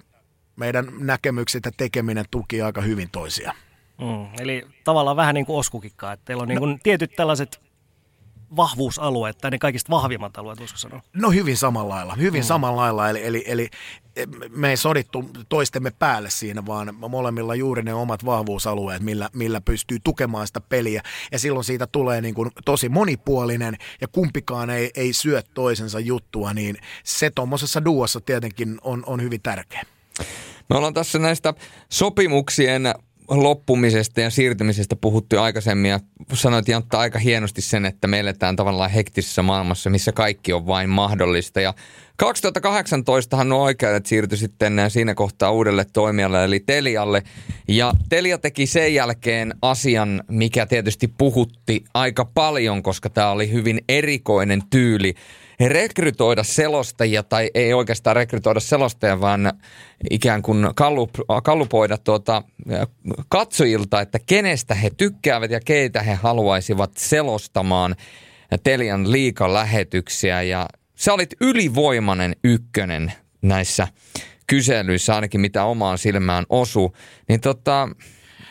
meidän 0.56 0.88
näkemykset 1.00 1.66
ja 1.66 1.72
tekeminen 1.78 2.26
tuki 2.32 2.62
aika 2.62 2.82
hyvin 2.82 3.10
toisia. 3.12 3.54
Mm, 4.02 4.28
eli 4.40 4.66
tavallaan 4.84 5.18
vähän 5.18 5.36
niin 5.36 5.46
kuin 5.46 5.58
oskukikkaa, 5.58 6.14
että 6.14 6.26
teillä 6.26 6.42
on 6.42 6.48
niin 6.48 6.60
kuin 6.60 6.72
no, 6.72 6.78
tietyt 6.84 7.12
tällaiset 7.16 7.67
vahvuusalueet 8.56 9.38
tai 9.38 9.52
ne 9.52 9.58
kaikista 9.58 9.90
vahvimmat 9.90 10.38
alueet, 10.38 10.60
voisiko 10.60 10.78
sanoa? 10.78 11.02
No 11.14 11.32
hyvin 11.32 11.58
samalla 11.58 11.96
lailla, 11.96 12.16
hyvin 12.16 12.42
mm. 12.42 12.46
samalla 12.46 12.82
lailla. 12.82 13.10
Eli, 13.10 13.22
eli, 13.24 13.44
eli 13.48 13.70
me 14.50 14.70
ei 14.70 14.78
sodittu 14.78 15.30
toistemme 15.50 15.92
päälle 15.92 16.30
siinä, 16.30 16.66
vaan 16.66 16.96
molemmilla 17.10 17.56
juuri 17.56 17.84
ne 17.84 17.94
omat 17.94 18.26
vahvuusalueet, 18.26 19.02
millä, 19.02 19.30
millä 19.34 19.62
pystyy 19.62 19.98
tukemaan 20.04 20.48
sitä 20.48 20.62
peliä. 20.62 21.02
Ja 21.32 21.40
silloin 21.40 21.64
siitä 21.64 21.88
tulee 21.88 22.22
niin 22.22 22.36
kuin 22.36 22.52
tosi 22.66 22.90
monipuolinen 22.90 23.78
ja 24.02 24.08
kumpikaan 24.08 24.70
ei, 24.70 24.92
ei 24.96 25.14
syö 25.14 25.42
toisensa 25.54 26.00
juttua, 26.00 26.54
niin 26.54 26.78
se 27.04 27.30
tuommoisessa 27.30 27.86
duossa 27.86 28.22
tietenkin 28.22 28.78
on, 28.82 29.04
on 29.06 29.22
hyvin 29.22 29.42
tärkeä. 29.42 29.84
Me 30.70 30.78
ollaan 30.78 30.94
tässä 30.94 31.20
näistä 31.20 31.54
sopimuksien 31.90 32.94
loppumisesta 33.28 34.22
ja 34.22 34.30
siirtymisestä 34.30 34.96
puhuttu 34.96 35.40
aikaisemmin 35.40 35.92
ja 35.92 36.00
sanoit 36.34 36.68
Jantta 36.68 37.00
aika 37.00 37.20
hienosti 37.20 37.62
sen, 37.62 37.86
että 37.86 38.08
me 38.08 38.20
eletään 38.20 38.56
tavallaan 38.56 38.92
hektisessä 38.92 39.42
maailmassa, 39.42 39.90
missä 39.90 40.12
kaikki 40.12 40.54
on 40.54 40.68
vain 40.68 40.90
mahdollista. 40.90 41.62
Ja 41.62 41.74
2018 42.18 43.44
nuo 43.44 43.64
oikeudet 43.64 44.06
siirtyi 44.06 44.38
sitten 44.38 44.82
siinä 44.88 45.16
kohtaa 45.16 45.52
uudelle 45.52 45.86
toimijalle 45.94 46.44
eli 46.44 46.60
Telialle. 46.60 47.24
Ja 47.68 47.94
Telia 48.10 48.38
teki 48.38 48.66
sen 48.66 48.94
jälkeen 48.94 49.54
asian, 49.62 50.24
mikä 50.30 50.66
tietysti 50.66 51.08
puhutti 51.18 51.84
aika 51.94 52.26
paljon, 52.26 52.84
koska 52.84 53.10
tämä 53.10 53.32
oli 53.32 53.52
hyvin 53.52 53.82
erikoinen 53.90 54.62
tyyli 54.70 55.14
rekrytoida 55.66 56.44
selostajia, 56.44 57.24
tai 57.24 57.52
ei 57.54 57.74
oikeastaan 57.74 58.16
rekrytoida 58.16 58.60
selostajia, 58.60 59.22
vaan 59.22 59.54
ikään 60.10 60.42
kuin 60.42 60.68
kallup, 60.76 61.16
kallupoida 61.44 61.98
tuota, 61.98 62.44
katsojilta, 63.30 64.02
että 64.02 64.20
kenestä 64.26 64.76
he 64.76 64.90
tykkäävät 64.90 65.52
ja 65.52 65.60
keitä 65.66 66.04
he 66.04 66.14
haluaisivat 66.14 66.92
selostamaan 66.98 67.96
Telian 68.64 69.12
liikalähetyksiä. 69.12 70.42
Ja 70.42 70.68
sä 70.96 71.14
olit 71.14 71.34
ylivoimainen 71.42 72.36
ykkönen 72.44 73.14
näissä 73.42 73.88
kyselyissä, 74.48 75.16
ainakin 75.16 75.42
mitä 75.42 75.64
omaan 75.64 75.98
silmään 75.98 76.46
osu. 76.50 76.96
Niin 77.30 77.42
tota, 77.42 77.90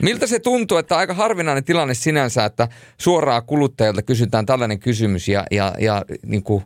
Miltä 0.02 0.26
se 0.26 0.38
tuntuu, 0.38 0.78
että 0.78 0.96
aika 0.96 1.14
harvinainen 1.14 1.64
tilanne 1.64 1.94
sinänsä, 1.94 2.44
että 2.44 2.68
suoraan 2.98 3.42
kuluttajilta 3.46 4.02
kysytään 4.02 4.46
tällainen 4.46 4.78
kysymys 4.78 5.28
ja, 5.28 5.44
ja, 5.50 5.74
ja 5.78 6.04
niin 6.26 6.42
kuin 6.42 6.64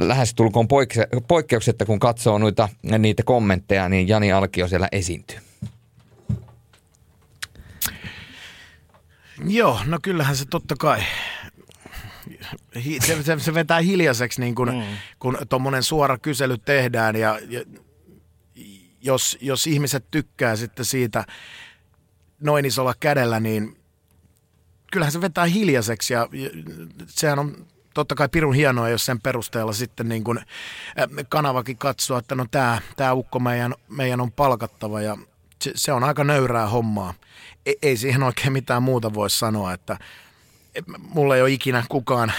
lähestulkoon 0.00 0.66
poikke- 0.66 1.20
poikkeuksetta, 1.28 1.84
kun 1.84 1.98
katsoo 1.98 2.38
noita, 2.38 2.68
niitä 2.98 3.22
kommentteja, 3.22 3.88
niin 3.88 4.08
Jani 4.08 4.32
Alkio 4.32 4.68
siellä 4.68 4.88
esiintyy. 4.92 5.38
Joo, 9.46 9.80
no 9.86 9.98
kyllähän 10.02 10.36
se 10.36 10.44
totta 10.44 10.74
kai. 10.78 11.02
Se, 13.06 13.22
se, 13.22 13.38
se 13.38 13.54
vetää 13.54 13.80
hiljaiseksi, 13.80 14.40
niin 14.40 14.54
kun, 14.54 14.68
mm. 14.68 14.82
kun 15.18 15.38
tuommoinen 15.48 15.82
suora 15.82 16.18
kysely 16.18 16.58
tehdään 16.58 17.16
ja, 17.16 17.38
ja 17.48 17.64
jos, 19.00 19.38
jos 19.40 19.66
ihmiset 19.66 20.04
tykkää 20.10 20.56
sitten 20.56 20.84
siitä 20.84 21.24
noin 22.40 22.64
isolla 22.64 22.94
kädellä, 23.00 23.40
niin 23.40 23.76
kyllähän 24.92 25.12
se 25.12 25.20
vetää 25.20 25.44
hiljaiseksi 25.44 26.14
ja, 26.14 26.28
ja 26.32 26.50
sehän 27.06 27.38
on 27.38 27.66
totta 27.94 28.14
kai 28.14 28.28
pirun 28.28 28.54
hienoa, 28.54 28.88
jos 28.88 29.06
sen 29.06 29.20
perusteella 29.20 29.72
sitten 29.72 30.08
niin 30.08 30.24
kuin 30.24 30.40
kanavakin 31.28 31.78
katsoo, 31.78 32.18
että 32.18 32.34
no 32.34 32.46
tämä, 32.50 32.78
tämä 32.96 33.12
ukko 33.12 33.38
meidän, 33.38 33.74
meidän 33.88 34.20
on 34.20 34.32
palkattava 34.32 35.00
ja 35.00 35.16
se, 35.62 35.72
se 35.74 35.92
on 35.92 36.04
aika 36.04 36.24
nöyrää 36.24 36.66
hommaa. 36.66 37.14
Ei, 37.66 37.78
ei 37.82 37.96
siihen 37.96 38.22
oikein 38.22 38.52
mitään 38.52 38.82
muuta 38.82 39.14
voi 39.14 39.30
sanoa, 39.30 39.72
että 39.72 39.98
mulla 40.98 41.36
ei 41.36 41.42
ole 41.42 41.50
ikinä 41.50 41.84
kukaan 41.88 42.32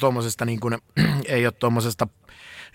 tuommoisesta, 0.00 0.44
niin 0.44 0.60
kuin, 0.60 0.78
ei 1.26 1.46
ole 1.46 1.52
tuommoisesta 1.58 2.08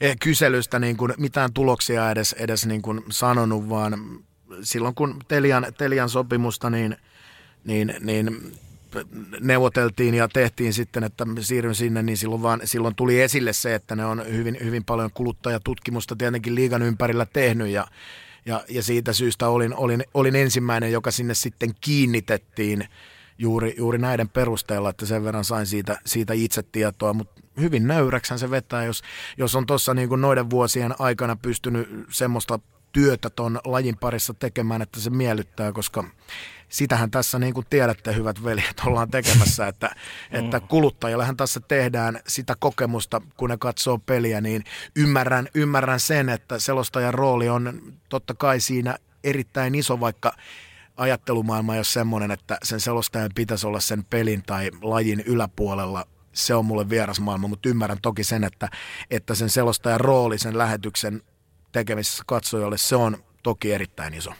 eh, 0.02 0.18
kyselystä 0.20 0.80
niin 0.80 0.98
kuin 0.98 1.14
mitään 1.18 1.54
tuloksia 1.54 2.12
edes, 2.12 2.34
edes 2.34 2.66
niin 2.66 2.82
kuin 2.82 3.04
sanonut, 3.10 3.70
vaan 3.70 4.20
silloin 4.62 4.96
kun 4.96 5.20
Telian, 5.28 5.66
Telian 5.78 6.10
sopimusta, 6.10 6.70
niin, 6.70 6.98
niin, 7.64 7.96
niin 8.00 8.54
neuvoteltiin 9.40 10.14
ja 10.14 10.28
tehtiin 10.28 10.74
sitten, 10.74 11.04
että 11.04 11.26
siirryn 11.40 11.76
sinne, 11.76 12.04
niin 12.04 12.18
silloin, 12.18 12.42
vaan, 12.42 12.62
silloin 12.64 12.96
tuli 12.96 13.22
esille 13.22 13.54
se, 13.54 13.76
että 13.76 13.96
ne 13.96 14.06
on 14.06 14.26
hyvin, 14.32 14.58
hyvin 14.64 14.86
paljon 14.86 15.12
kuluttajatutkimusta 15.14 16.16
tietenkin 16.16 16.56
liigan 16.56 16.82
ympärillä 16.82 17.26
tehnyt 17.26 17.68
ja, 17.68 17.88
ja, 18.46 18.64
ja 18.70 18.84
siitä 18.84 19.14
syystä 19.14 19.50
olin, 19.50 19.76
olin, 19.76 20.04
olin 20.14 20.36
ensimmäinen, 20.36 20.92
joka 20.92 21.12
sinne 21.12 21.34
sitten 21.34 21.72
kiinnitettiin 21.82 22.88
juuri, 23.38 23.76
juuri 23.78 23.98
näiden 23.98 24.30
perusteella, 24.30 24.90
että 24.90 25.06
sen 25.06 25.24
verran 25.24 25.46
sain 25.46 25.66
siitä, 25.66 26.00
siitä 26.06 26.34
itse 26.34 26.64
tietoa, 26.64 27.14
mutta 27.14 27.42
hyvin 27.60 27.88
nöyräksän 27.88 28.40
se 28.40 28.52
vetää, 28.52 28.86
jos, 28.86 29.02
jos 29.38 29.56
on 29.56 29.66
tuossa 29.66 29.94
niin 29.94 30.10
noiden 30.22 30.50
vuosien 30.50 30.96
aikana 31.00 31.36
pystynyt 31.36 31.90
semmoista 32.12 32.60
työtä 32.92 33.30
ton 33.30 33.60
lajin 33.66 33.98
parissa 33.98 34.34
tekemään, 34.34 34.82
että 34.82 35.00
se 35.00 35.10
miellyttää, 35.10 35.72
koska 35.72 36.04
sitähän 36.70 37.12
tässä 37.12 37.40
niin 37.40 37.54
kuin 37.54 37.66
tiedätte, 37.70 38.16
hyvät 38.16 38.44
veljet, 38.44 38.82
ollaan 38.86 39.12
tekemässä, 39.12 39.68
että, 39.68 39.96
että 40.32 40.60
mm. 40.60 40.68
kuluttajillahan 40.68 41.38
tässä 41.38 41.60
tehdään 41.60 42.20
sitä 42.28 42.56
kokemusta, 42.60 43.22
kun 43.38 43.50
ne 43.50 43.58
katsoo 43.58 43.98
peliä, 43.98 44.42
niin 44.42 44.64
ymmärrän, 44.96 45.48
ymmärrän 45.54 46.00
sen, 46.00 46.30
että 46.30 46.60
selostajan 46.60 47.14
rooli 47.14 47.50
on 47.50 47.94
totta 48.10 48.34
kai 48.34 48.60
siinä 48.60 48.98
erittäin 49.24 49.76
iso, 49.76 50.00
vaikka 50.00 50.34
ajattelumaailma 50.98 51.74
ei 51.74 51.80
ole 51.80 51.84
semmoinen, 51.84 52.32
että 52.32 52.58
sen 52.64 52.80
selostajan 52.80 53.32
pitäisi 53.36 53.68
olla 53.68 53.80
sen 53.80 54.06
pelin 54.06 54.44
tai 54.44 54.72
lajin 54.82 55.20
yläpuolella 55.20 56.06
se 56.34 56.56
on 56.56 56.66
mulle 56.66 56.90
vieras 56.90 57.20
maailma, 57.20 57.48
mutta 57.48 57.70
ymmärrän 57.70 57.98
toki 58.02 58.24
sen, 58.24 58.44
että, 58.44 58.70
että 59.12 59.36
sen 59.36 59.50
selostajan 59.50 60.00
rooli 60.00 60.38
sen 60.38 60.58
lähetyksen 60.58 61.22
tekemisessä 61.72 62.24
katsojalle, 62.28 62.78
se 62.78 62.96
on 62.96 63.18
toki 63.44 63.74
erittäin 63.74 64.14
iso. 64.14 64.34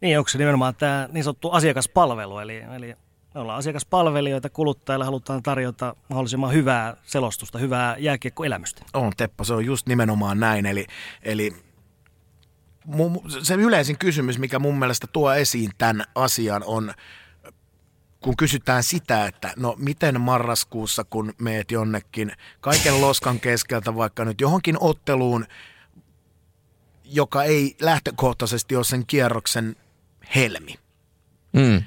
Niin, 0.00 0.18
onko 0.18 0.28
se 0.28 0.38
nimenomaan 0.38 0.74
tämä 0.74 1.08
niin 1.12 1.24
sanottu 1.24 1.50
asiakaspalvelu, 1.50 2.38
eli, 2.38 2.56
eli 2.56 2.94
me 3.34 3.40
ollaan 3.40 3.58
asiakaspalvelijoita, 3.58 4.50
kuluttajille 4.50 5.04
halutaan 5.04 5.42
tarjota 5.42 5.96
mahdollisimman 6.08 6.52
hyvää 6.52 6.96
selostusta, 7.06 7.58
hyvää 7.58 7.96
jääkiekkoelämystä. 7.98 8.82
On 8.94 9.12
Teppo, 9.16 9.44
se 9.44 9.54
on 9.54 9.64
just 9.64 9.86
nimenomaan 9.86 10.40
näin, 10.40 10.66
eli, 10.66 10.86
eli 11.22 11.52
se 13.42 13.54
yleisin 13.54 13.98
kysymys, 13.98 14.38
mikä 14.38 14.58
mun 14.58 14.78
mielestä 14.78 15.06
tuo 15.12 15.34
esiin 15.34 15.70
tämän 15.78 16.04
asian 16.14 16.62
on, 16.66 16.94
kun 18.20 18.36
kysytään 18.36 18.82
sitä, 18.82 19.26
että 19.26 19.52
no 19.56 19.74
miten 19.78 20.20
marraskuussa, 20.20 21.04
kun 21.04 21.32
meet 21.38 21.70
jonnekin 21.70 22.32
kaiken 22.60 23.00
loskan 23.00 23.40
keskeltä 23.40 23.94
vaikka 23.94 24.24
nyt 24.24 24.40
johonkin 24.40 24.76
otteluun, 24.80 25.46
joka 27.06 27.44
ei 27.44 27.76
lähtökohtaisesti 27.80 28.76
ole 28.76 28.84
sen 28.84 29.06
kierroksen 29.06 29.76
helmi. 30.34 30.74
Mm. 31.52 31.82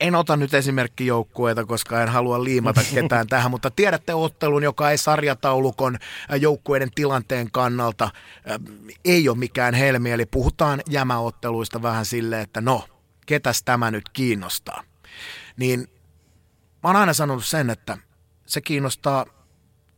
En 0.00 0.14
ota 0.14 0.36
nyt 0.36 0.54
esimerkkijoukkueita, 0.54 1.64
koska 1.64 2.02
en 2.02 2.08
halua 2.08 2.44
liimata 2.44 2.80
ketään 2.94 3.26
tähän, 3.32 3.50
mutta 3.50 3.70
tiedätte 3.70 4.14
ottelun, 4.14 4.62
joka 4.62 4.90
ei 4.90 4.98
sarjataulukon 4.98 5.94
äh, 6.32 6.40
joukkueiden 6.40 6.90
tilanteen 6.94 7.50
kannalta 7.50 8.04
äh, 8.04 8.12
ei 9.04 9.28
ole 9.28 9.38
mikään 9.38 9.74
helmi. 9.74 10.10
Eli 10.10 10.26
puhutaan 10.26 10.80
jämäotteluista 10.88 11.82
vähän 11.82 12.04
silleen, 12.04 12.42
että 12.42 12.60
no, 12.60 12.88
ketäs 13.26 13.62
tämä 13.62 13.90
nyt 13.90 14.08
kiinnostaa. 14.08 14.82
Niin 15.56 15.80
mä 16.82 16.88
oon 16.88 16.96
aina 16.96 17.12
sanonut 17.12 17.44
sen, 17.44 17.70
että 17.70 17.98
se 18.46 18.60
kiinnostaa 18.60 19.26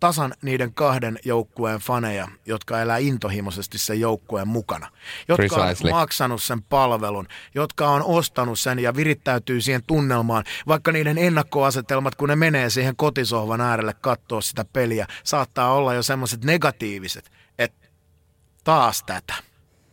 tasan 0.02 0.34
niiden 0.42 0.74
kahden 0.74 1.18
joukkueen 1.24 1.80
faneja, 1.80 2.28
jotka 2.46 2.80
elää 2.80 2.98
intohimoisesti 2.98 3.78
sen 3.78 4.00
joukkueen 4.00 4.48
mukana. 4.48 4.88
Jotka 5.28 5.56
Precisely. 5.56 5.90
on 5.90 5.96
maksanut 5.96 6.42
sen 6.42 6.62
palvelun, 6.62 7.28
jotka 7.54 7.88
on 7.88 8.02
ostanut 8.02 8.58
sen 8.58 8.78
ja 8.78 8.96
virittäytyy 8.96 9.60
siihen 9.60 9.82
tunnelmaan. 9.86 10.44
Vaikka 10.66 10.92
niiden 10.92 11.18
ennakkoasetelmat, 11.18 12.14
kun 12.14 12.28
ne 12.28 12.36
menee 12.36 12.70
siihen 12.70 12.96
kotisohvan 12.96 13.60
äärelle 13.60 13.94
katsoa 14.00 14.40
sitä 14.40 14.64
peliä, 14.72 15.06
saattaa 15.24 15.72
olla 15.72 15.94
jo 15.94 16.02
semmoiset 16.02 16.44
negatiiviset, 16.44 17.30
että 17.58 17.88
taas 18.64 19.02
tätä. 19.02 19.34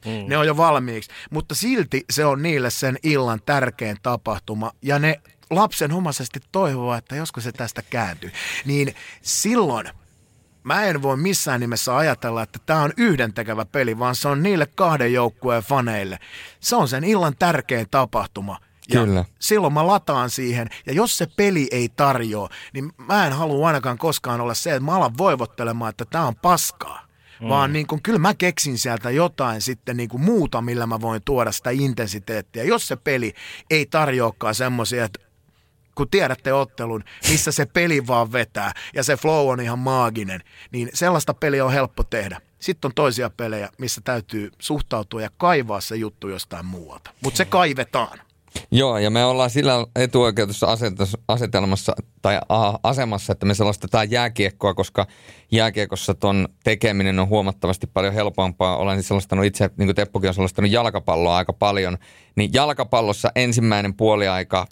Mm. 0.05 0.25
Ne 0.27 0.37
on 0.37 0.47
jo 0.47 0.57
valmiiksi, 0.57 1.11
mutta 1.29 1.55
silti 1.55 2.05
se 2.09 2.25
on 2.25 2.41
niille 2.41 2.69
sen 2.69 2.97
illan 3.03 3.39
tärkein 3.45 3.97
tapahtuma 4.03 4.71
ja 4.81 4.99
ne 4.99 5.21
lapsenomaisesti 5.49 6.39
toivoo, 6.51 6.93
että 6.93 7.15
joskus 7.15 7.43
se 7.43 7.51
tästä 7.51 7.81
kääntyy. 7.81 8.31
Niin 8.65 8.95
silloin 9.21 9.89
mä 10.63 10.83
en 10.83 11.01
voi 11.01 11.17
missään 11.17 11.59
nimessä 11.59 11.97
ajatella, 11.97 12.43
että 12.43 12.59
tämä 12.65 12.81
on 12.81 12.93
yhdentekevä 12.97 13.65
peli, 13.65 13.99
vaan 13.99 14.15
se 14.15 14.27
on 14.27 14.43
niille 14.43 14.65
kahden 14.65 15.13
joukkueen 15.13 15.63
faneille. 15.63 16.19
Se 16.59 16.75
on 16.75 16.87
sen 16.87 17.03
illan 17.03 17.35
tärkein 17.39 17.87
tapahtuma. 17.91 18.59
Ja 18.93 19.05
Kyllä. 19.05 19.25
silloin 19.39 19.73
mä 19.73 19.87
lataan 19.87 20.29
siihen, 20.29 20.69
ja 20.85 20.93
jos 20.93 21.17
se 21.17 21.27
peli 21.35 21.67
ei 21.71 21.89
tarjoa, 21.95 22.49
niin 22.73 22.91
mä 22.97 23.27
en 23.27 23.33
halua 23.33 23.67
ainakaan 23.67 23.97
koskaan 23.97 24.41
olla 24.41 24.53
se, 24.53 24.69
että 24.69 24.83
mä 24.83 24.95
alan 24.95 25.17
voivottelemaan, 25.17 25.89
että 25.89 26.05
tämä 26.05 26.27
on 26.27 26.35
paskaa. 26.35 27.09
Mm. 27.39 27.49
Vaan 27.49 27.73
niin 27.73 27.87
kun, 27.87 28.01
kyllä 28.01 28.19
mä 28.19 28.33
keksin 28.33 28.77
sieltä 28.77 29.11
jotain 29.11 29.61
sitten 29.61 29.97
niin 29.97 30.09
kuin 30.09 30.21
muuta, 30.21 30.61
millä 30.61 30.87
mä 30.87 31.01
voin 31.01 31.21
tuoda 31.25 31.51
sitä 31.51 31.69
intensiteettiä. 31.69 32.63
Jos 32.63 32.87
se 32.87 32.95
peli 32.95 33.33
ei 33.69 33.85
tarjoakaan 33.85 34.55
semmoisia, 34.55 35.05
että 35.05 35.19
kun 35.99 36.09
tiedätte 36.09 36.53
ottelun, 36.53 37.03
missä 37.29 37.51
se 37.51 37.65
peli 37.65 38.07
vaan 38.07 38.31
vetää 38.31 38.71
ja 38.93 39.03
se 39.03 39.17
flow 39.17 39.49
on 39.49 39.59
ihan 39.59 39.79
maaginen, 39.79 40.43
niin 40.71 40.89
sellaista 40.93 41.33
peliä 41.33 41.65
on 41.65 41.73
helppo 41.73 42.03
tehdä. 42.03 42.41
Sitten 42.59 42.89
on 42.89 42.93
toisia 42.95 43.29
pelejä, 43.29 43.69
missä 43.77 44.01
täytyy 44.03 44.51
suhtautua 44.59 45.21
ja 45.21 45.29
kaivaa 45.37 45.81
se 45.81 45.95
juttu 45.95 46.29
jostain 46.29 46.65
muualta. 46.65 47.11
Mutta 47.23 47.37
se 47.37 47.45
kaivetaan. 47.45 48.19
Joo, 48.71 48.97
ja 48.97 49.09
me 49.09 49.25
ollaan 49.25 49.49
sillä 49.49 49.85
etuoikeutussa 49.95 50.67
asetelmassa 51.27 51.95
tai 52.21 52.39
asemassa, 52.83 53.33
että 53.33 53.45
me 53.45 53.53
selostetaan 53.53 54.11
jääkiekkoa, 54.11 54.73
koska 54.73 55.07
jääkiekossa 55.51 56.13
ton 56.13 56.47
tekeminen 56.63 57.19
on 57.19 57.29
huomattavasti 57.29 57.87
paljon 57.87 58.13
helpompaa. 58.13 58.77
Olen 58.77 59.03
selostanut 59.03 59.45
itse, 59.45 59.69
niin 59.77 59.87
kuin 59.87 59.95
Teppokin 59.95 60.27
on 60.27 60.33
selostanut 60.33 60.71
jalkapalloa 60.71 61.37
aika 61.37 61.53
paljon, 61.53 61.97
niin 62.35 62.53
jalkapallossa 62.53 63.31
ensimmäinen 63.35 63.93
puoliaika 63.93 64.67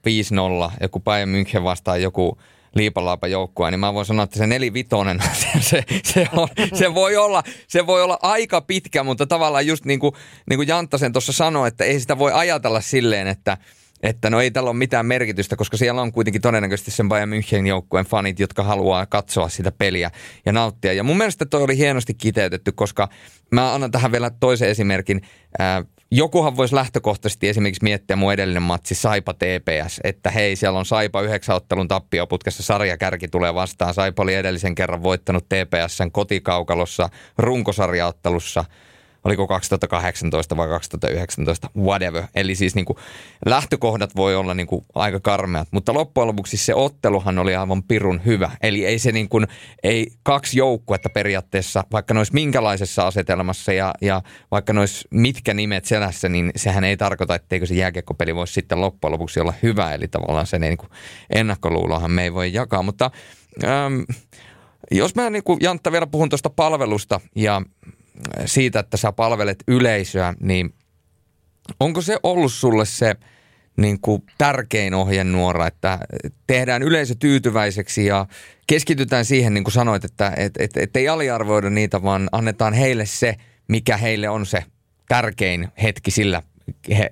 5-0, 0.69 0.71
joku 0.81 0.99
Bayern 0.99 1.31
München 1.31 1.63
vastaan 1.63 2.01
joku 2.01 2.37
liipalaapa 2.75 3.27
joukkoa, 3.27 3.71
niin 3.71 3.79
mä 3.79 3.93
voin 3.93 4.05
sanoa, 4.05 4.23
että 4.23 4.37
se 4.37 4.47
nelivitonen, 4.47 5.19
se, 5.59 5.83
se, 6.03 6.27
on, 6.33 6.47
se, 6.73 6.93
voi 6.93 7.17
olla, 7.17 7.43
se 7.67 7.87
voi 7.87 8.03
olla 8.03 8.19
aika 8.21 8.61
pitkä, 8.61 9.03
mutta 9.03 9.27
tavallaan 9.27 9.67
just 9.67 9.85
niin 9.85 9.99
kuin, 9.99 10.13
niin 10.49 10.57
kuin 10.57 10.67
Janttasen 10.67 11.13
tuossa 11.13 11.31
sanoi, 11.33 11.67
että 11.67 11.83
ei 11.83 11.99
sitä 11.99 12.17
voi 12.17 12.31
ajatella 12.33 12.81
silleen, 12.81 13.27
että, 13.27 13.57
että 14.03 14.29
no 14.29 14.41
ei 14.41 14.51
tällä 14.51 14.69
ole 14.69 14.77
mitään 14.77 15.05
merkitystä, 15.05 15.55
koska 15.55 15.77
siellä 15.77 16.01
on 16.01 16.11
kuitenkin 16.11 16.41
todennäköisesti 16.41 16.91
sen 16.91 17.09
Bayern 17.09 17.31
München 17.31 17.67
joukkueen 17.67 18.05
fanit, 18.05 18.39
jotka 18.39 18.63
haluaa 18.63 19.05
katsoa 19.05 19.49
sitä 19.49 19.71
peliä 19.71 20.11
ja 20.45 20.51
nauttia. 20.51 20.93
Ja 20.93 21.03
mun 21.03 21.17
mielestä 21.17 21.45
toi 21.45 21.63
oli 21.63 21.77
hienosti 21.77 22.13
kiteytetty, 22.13 22.71
koska 22.71 23.09
mä 23.51 23.73
annan 23.73 23.91
tähän 23.91 24.11
vielä 24.11 24.31
toisen 24.39 24.69
esimerkin. 24.69 25.21
Jokuhan 26.11 26.57
voisi 26.57 26.75
lähtökohtaisesti 26.75 27.49
esimerkiksi 27.49 27.83
miettiä 27.83 28.15
mun 28.15 28.33
edellinen 28.33 28.63
matsi 28.63 28.95
Saipa 28.95 29.33
TPS, 29.33 29.99
että 30.03 30.31
hei, 30.31 30.55
siellä 30.55 30.79
on 30.79 30.85
Saipa 30.85 31.21
yhdeksän 31.21 31.55
ottelun 31.55 31.87
tappioputkessa, 31.87 32.63
sarjakärki 32.63 33.27
tulee 33.27 33.53
vastaan. 33.53 33.93
Saipa 33.93 34.23
oli 34.23 34.33
edellisen 34.33 34.75
kerran 34.75 35.03
voittanut 35.03 35.45
TPSn 35.45 36.11
kotikaukalossa 36.11 37.09
runkosarjaottelussa 37.37 38.65
oliko 39.23 39.47
2018 39.47 40.57
vai 40.57 40.67
2019, 40.67 41.69
whatever. 41.77 42.23
Eli 42.35 42.55
siis 42.55 42.75
niin 42.75 42.85
kuin 42.85 42.97
lähtökohdat 43.45 44.15
voi 44.15 44.35
olla 44.35 44.53
niin 44.53 44.67
kuin 44.67 44.85
aika 44.95 45.19
karmeat, 45.19 45.67
mutta 45.71 45.93
loppujen 45.93 46.27
lopuksi 46.27 46.57
se 46.57 46.75
otteluhan 46.75 47.39
oli 47.39 47.55
aivan 47.55 47.83
pirun 47.83 48.21
hyvä. 48.25 48.51
Eli 48.61 48.85
ei 48.85 48.99
se 48.99 49.11
niin 49.11 49.29
kuin, 49.29 49.47
ei 49.83 50.11
kaksi 50.23 50.59
joukkuetta 50.59 51.09
periaatteessa, 51.09 51.83
vaikka 51.91 52.13
ne 52.13 52.19
olisi 52.19 52.33
minkälaisessa 52.33 53.07
asetelmassa 53.07 53.73
ja, 53.73 53.93
ja 54.01 54.21
vaikka 54.51 54.73
ne 54.73 54.79
olisi 54.79 55.07
mitkä 55.11 55.53
nimet 55.53 55.85
selässä, 55.85 56.29
niin 56.29 56.51
sehän 56.55 56.83
ei 56.83 56.97
tarkoita, 56.97 57.35
etteikö 57.35 57.65
se 57.65 57.75
jääkiekkopeli 57.75 58.35
voisi 58.35 58.53
sitten 58.53 58.81
loppujen 58.81 59.11
lopuksi 59.11 59.39
olla 59.39 59.53
hyvä. 59.63 59.93
Eli 59.93 60.07
tavallaan 60.07 60.47
sen 60.47 60.61
niin 60.61 60.77
kuin 60.77 60.89
ennakkoluulohan 61.29 62.11
me 62.11 62.23
ei 62.23 62.33
voi 62.33 62.53
jakaa, 62.53 62.83
mutta... 62.83 63.11
Ähm, 63.63 64.01
jos 64.91 65.15
mä 65.15 65.29
niin 65.29 65.43
kuin 65.43 65.59
Jantta 65.61 65.91
vielä 65.91 66.07
puhun 66.07 66.29
tuosta 66.29 66.49
palvelusta 66.49 67.19
ja 67.35 67.61
siitä, 68.45 68.79
että 68.79 68.97
sä 68.97 69.11
palvelet 69.11 69.63
yleisöä, 69.67 70.33
niin 70.39 70.73
onko 71.79 72.01
se 72.01 72.17
ollut 72.23 72.53
sulle 72.53 72.85
se 72.85 73.15
niin 73.77 74.01
kuin 74.01 74.23
tärkein 74.37 74.93
ohjenuora, 74.93 75.67
että 75.67 75.99
tehdään 76.47 76.83
yleisö 76.83 77.15
tyytyväiseksi 77.19 78.05
ja 78.05 78.25
keskitytään 78.67 79.25
siihen, 79.25 79.53
niin 79.53 79.63
kuin 79.63 79.73
sanoit, 79.73 80.05
että 80.05 80.33
et, 80.37 80.53
et, 80.59 80.77
et 80.77 80.95
ei 80.95 81.09
aliarvoida 81.09 81.69
niitä, 81.69 82.03
vaan 82.03 82.29
annetaan 82.31 82.73
heille 82.73 83.05
se, 83.05 83.35
mikä 83.67 83.97
heille 83.97 84.29
on 84.29 84.45
se 84.45 84.63
tärkein 85.07 85.67
hetki 85.83 86.11
sillä 86.11 86.43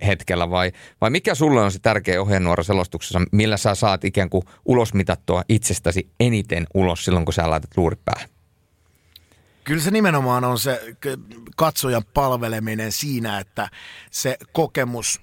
hetkellä 0.08 0.50
vai, 0.50 0.72
vai 1.02 1.10
mikä 1.10 1.36
sulle 1.36 1.62
on 1.62 1.72
se 1.72 1.80
tärkeä 1.80 2.22
ohjenuora 2.22 2.64
selostuksessa, 2.64 3.22
millä 3.32 3.58
sä 3.58 3.76
saat 3.76 4.06
ikään 4.06 4.30
kuin 4.30 4.44
ulosmitattua 4.66 5.44
itsestäsi 5.50 6.10
eniten 6.20 6.68
ulos 6.74 7.06
silloin, 7.06 7.26
kun 7.26 7.34
sä 7.34 7.50
laitat 7.50 7.78
luurit 7.78 8.06
päähän? 8.06 8.30
Kyllä 9.66 9.82
se 9.82 9.92
nimenomaan 9.92 10.44
on 10.44 10.60
se 10.60 10.96
katsojan 11.56 12.04
palveleminen 12.14 12.92
siinä, 12.92 13.40
että 13.40 13.70
se 14.12 14.38
kokemus 14.52 15.22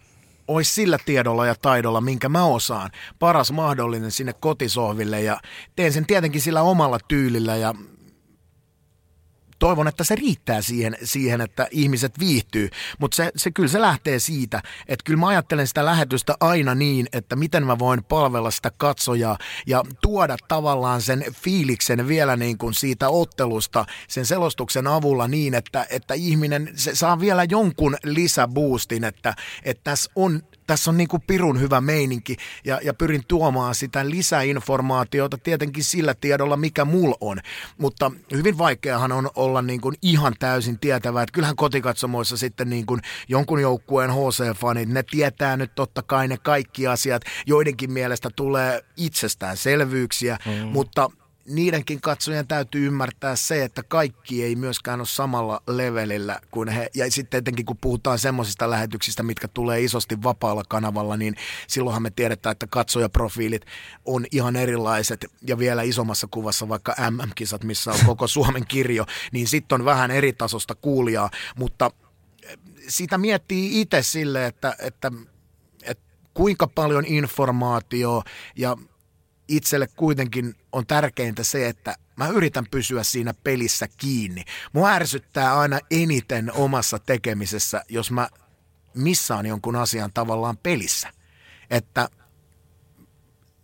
olisi 0.48 0.74
sillä 0.74 0.98
tiedolla 1.04 1.46
ja 1.46 1.54
taidolla, 1.54 2.00
minkä 2.00 2.28
mä 2.28 2.44
osaan, 2.44 2.90
paras 3.18 3.52
mahdollinen 3.52 4.10
sinne 4.10 4.32
kotisohville 4.32 5.22
ja 5.22 5.40
teen 5.76 5.92
sen 5.92 6.06
tietenkin 6.06 6.40
sillä 6.40 6.62
omalla 6.62 6.98
tyylillä 7.08 7.56
ja 7.56 7.74
toivon, 9.62 9.88
että 9.88 10.04
se 10.04 10.14
riittää 10.14 10.62
siihen, 10.62 10.96
siihen 11.04 11.40
että 11.40 11.68
ihmiset 11.70 12.18
viihtyy. 12.18 12.70
Mutta 12.98 13.16
se, 13.16 13.30
se, 13.36 13.50
kyllä 13.50 13.68
se 13.68 13.80
lähtee 13.80 14.18
siitä, 14.18 14.62
että 14.88 15.04
kyllä 15.04 15.20
mä 15.20 15.28
ajattelen 15.28 15.66
sitä 15.66 15.84
lähetystä 15.84 16.34
aina 16.40 16.74
niin, 16.74 17.06
että 17.12 17.36
miten 17.36 17.66
mä 17.66 17.78
voin 17.78 18.04
palvella 18.04 18.50
sitä 18.50 18.70
katsojaa 18.76 19.38
ja 19.66 19.82
tuoda 20.00 20.36
tavallaan 20.48 21.02
sen 21.02 21.24
fiiliksen 21.32 22.08
vielä 22.08 22.36
niin 22.36 22.58
kuin 22.58 22.74
siitä 22.74 23.08
ottelusta 23.08 23.84
sen 24.08 24.26
selostuksen 24.26 24.86
avulla 24.86 25.28
niin, 25.28 25.54
että, 25.54 25.86
että 25.90 26.14
ihminen 26.14 26.70
se 26.74 26.94
saa 26.94 27.20
vielä 27.20 27.44
jonkun 27.44 27.96
lisäboostin, 28.04 29.04
että, 29.04 29.34
että 29.64 29.80
tässä 29.84 30.10
on 30.16 30.42
tässä 30.66 30.90
on 30.90 30.96
niin 30.96 31.08
kuin 31.08 31.22
pirun 31.26 31.60
hyvä 31.60 31.80
meininki 31.80 32.36
ja, 32.64 32.80
ja 32.82 32.94
pyrin 32.94 33.22
tuomaan 33.28 33.74
sitä 33.74 34.10
lisäinformaatiota 34.10 35.38
tietenkin 35.38 35.84
sillä 35.84 36.14
tiedolla, 36.14 36.56
mikä 36.56 36.84
mulla 36.84 37.16
on. 37.20 37.40
Mutta 37.78 38.12
hyvin 38.32 38.58
vaikeahan 38.58 39.12
on 39.12 39.30
olla 39.34 39.62
niin 39.62 39.80
kuin 39.80 39.94
ihan 40.02 40.34
täysin 40.38 40.78
tietävä, 40.78 41.22
että 41.22 41.32
kyllähän 41.32 41.56
kotikatsomoissa 41.56 42.36
sitten 42.36 42.70
niin 42.70 42.86
kuin 42.86 43.00
jonkun 43.28 43.60
joukkueen 43.60 44.10
HC-fanit, 44.10 44.88
ne 44.88 45.02
tietää 45.02 45.56
nyt 45.56 45.74
totta 45.74 46.02
kai 46.02 46.28
ne 46.28 46.36
kaikki 46.36 46.86
asiat, 46.86 47.22
joidenkin 47.46 47.92
mielestä 47.92 48.30
tulee 48.36 48.84
itsestäänselvyyksiä, 48.96 50.38
mm. 50.46 50.68
mutta 50.68 51.10
niidenkin 51.46 52.00
katsojen 52.00 52.46
täytyy 52.46 52.86
ymmärtää 52.86 53.36
se, 53.36 53.64
että 53.64 53.82
kaikki 53.82 54.44
ei 54.44 54.56
myöskään 54.56 55.00
ole 55.00 55.06
samalla 55.06 55.62
levelillä 55.68 56.40
kuin 56.50 56.68
he. 56.68 56.90
Ja 56.94 57.10
sitten 57.10 57.38
etenkin 57.38 57.66
kun 57.66 57.76
puhutaan 57.80 58.18
semmoisista 58.18 58.70
lähetyksistä, 58.70 59.22
mitkä 59.22 59.48
tulee 59.48 59.80
isosti 59.80 60.22
vapaalla 60.22 60.62
kanavalla, 60.68 61.16
niin 61.16 61.34
silloinhan 61.66 62.02
me 62.02 62.10
tiedetään, 62.10 62.52
että 62.52 62.66
katsojaprofiilit 62.66 63.62
on 64.04 64.26
ihan 64.32 64.56
erilaiset. 64.56 65.26
Ja 65.46 65.58
vielä 65.58 65.82
isommassa 65.82 66.28
kuvassa 66.30 66.68
vaikka 66.68 66.94
MM-kisat, 67.10 67.64
missä 67.64 67.92
on 67.92 67.98
koko 68.06 68.26
Suomen 68.26 68.66
kirjo, 68.66 69.06
niin 69.32 69.48
sitten 69.48 69.80
on 69.80 69.84
vähän 69.84 70.10
eri 70.10 70.32
tasosta 70.32 70.74
kuulijaa. 70.74 71.30
Mutta 71.56 71.90
eh, 72.42 72.58
sitä 72.88 73.18
miettii 73.18 73.80
itse 73.80 74.02
sille, 74.02 74.46
että, 74.46 74.76
että, 74.78 75.12
että 75.82 76.04
kuinka 76.34 76.66
paljon 76.66 77.04
informaatio 77.06 78.22
ja 78.56 78.76
itselle 79.48 79.88
kuitenkin 79.96 80.54
on 80.72 80.86
tärkeintä 80.86 81.44
se, 81.44 81.68
että 81.68 81.94
mä 82.16 82.28
yritän 82.28 82.66
pysyä 82.70 83.02
siinä 83.02 83.34
pelissä 83.44 83.88
kiinni. 83.96 84.44
Mua 84.72 84.90
ärsyttää 84.90 85.58
aina 85.58 85.78
eniten 85.90 86.52
omassa 86.52 86.98
tekemisessä, 86.98 87.84
jos 87.88 88.10
mä 88.10 88.28
missaan 88.94 89.46
jonkun 89.46 89.76
asian 89.76 90.10
tavallaan 90.14 90.56
pelissä. 90.56 91.08
Että 91.70 92.08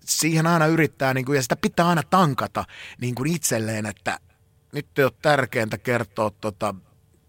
siihen 0.05 0.47
aina 0.47 0.67
yrittää, 0.67 1.15
niin 1.15 1.25
kuin, 1.27 1.37
ja 1.37 1.43
sitä 1.43 1.57
pitää 1.57 1.89
aina 1.89 2.03
tankata 2.03 2.65
niin 3.01 3.15
kuin 3.15 3.35
itselleen, 3.35 3.87
että 3.87 4.19
nyt 4.73 4.99
ei 4.99 5.05
ole 5.05 5.13
tärkeintä 5.23 5.79
kertoa 5.79 6.31
tota, 6.31 6.75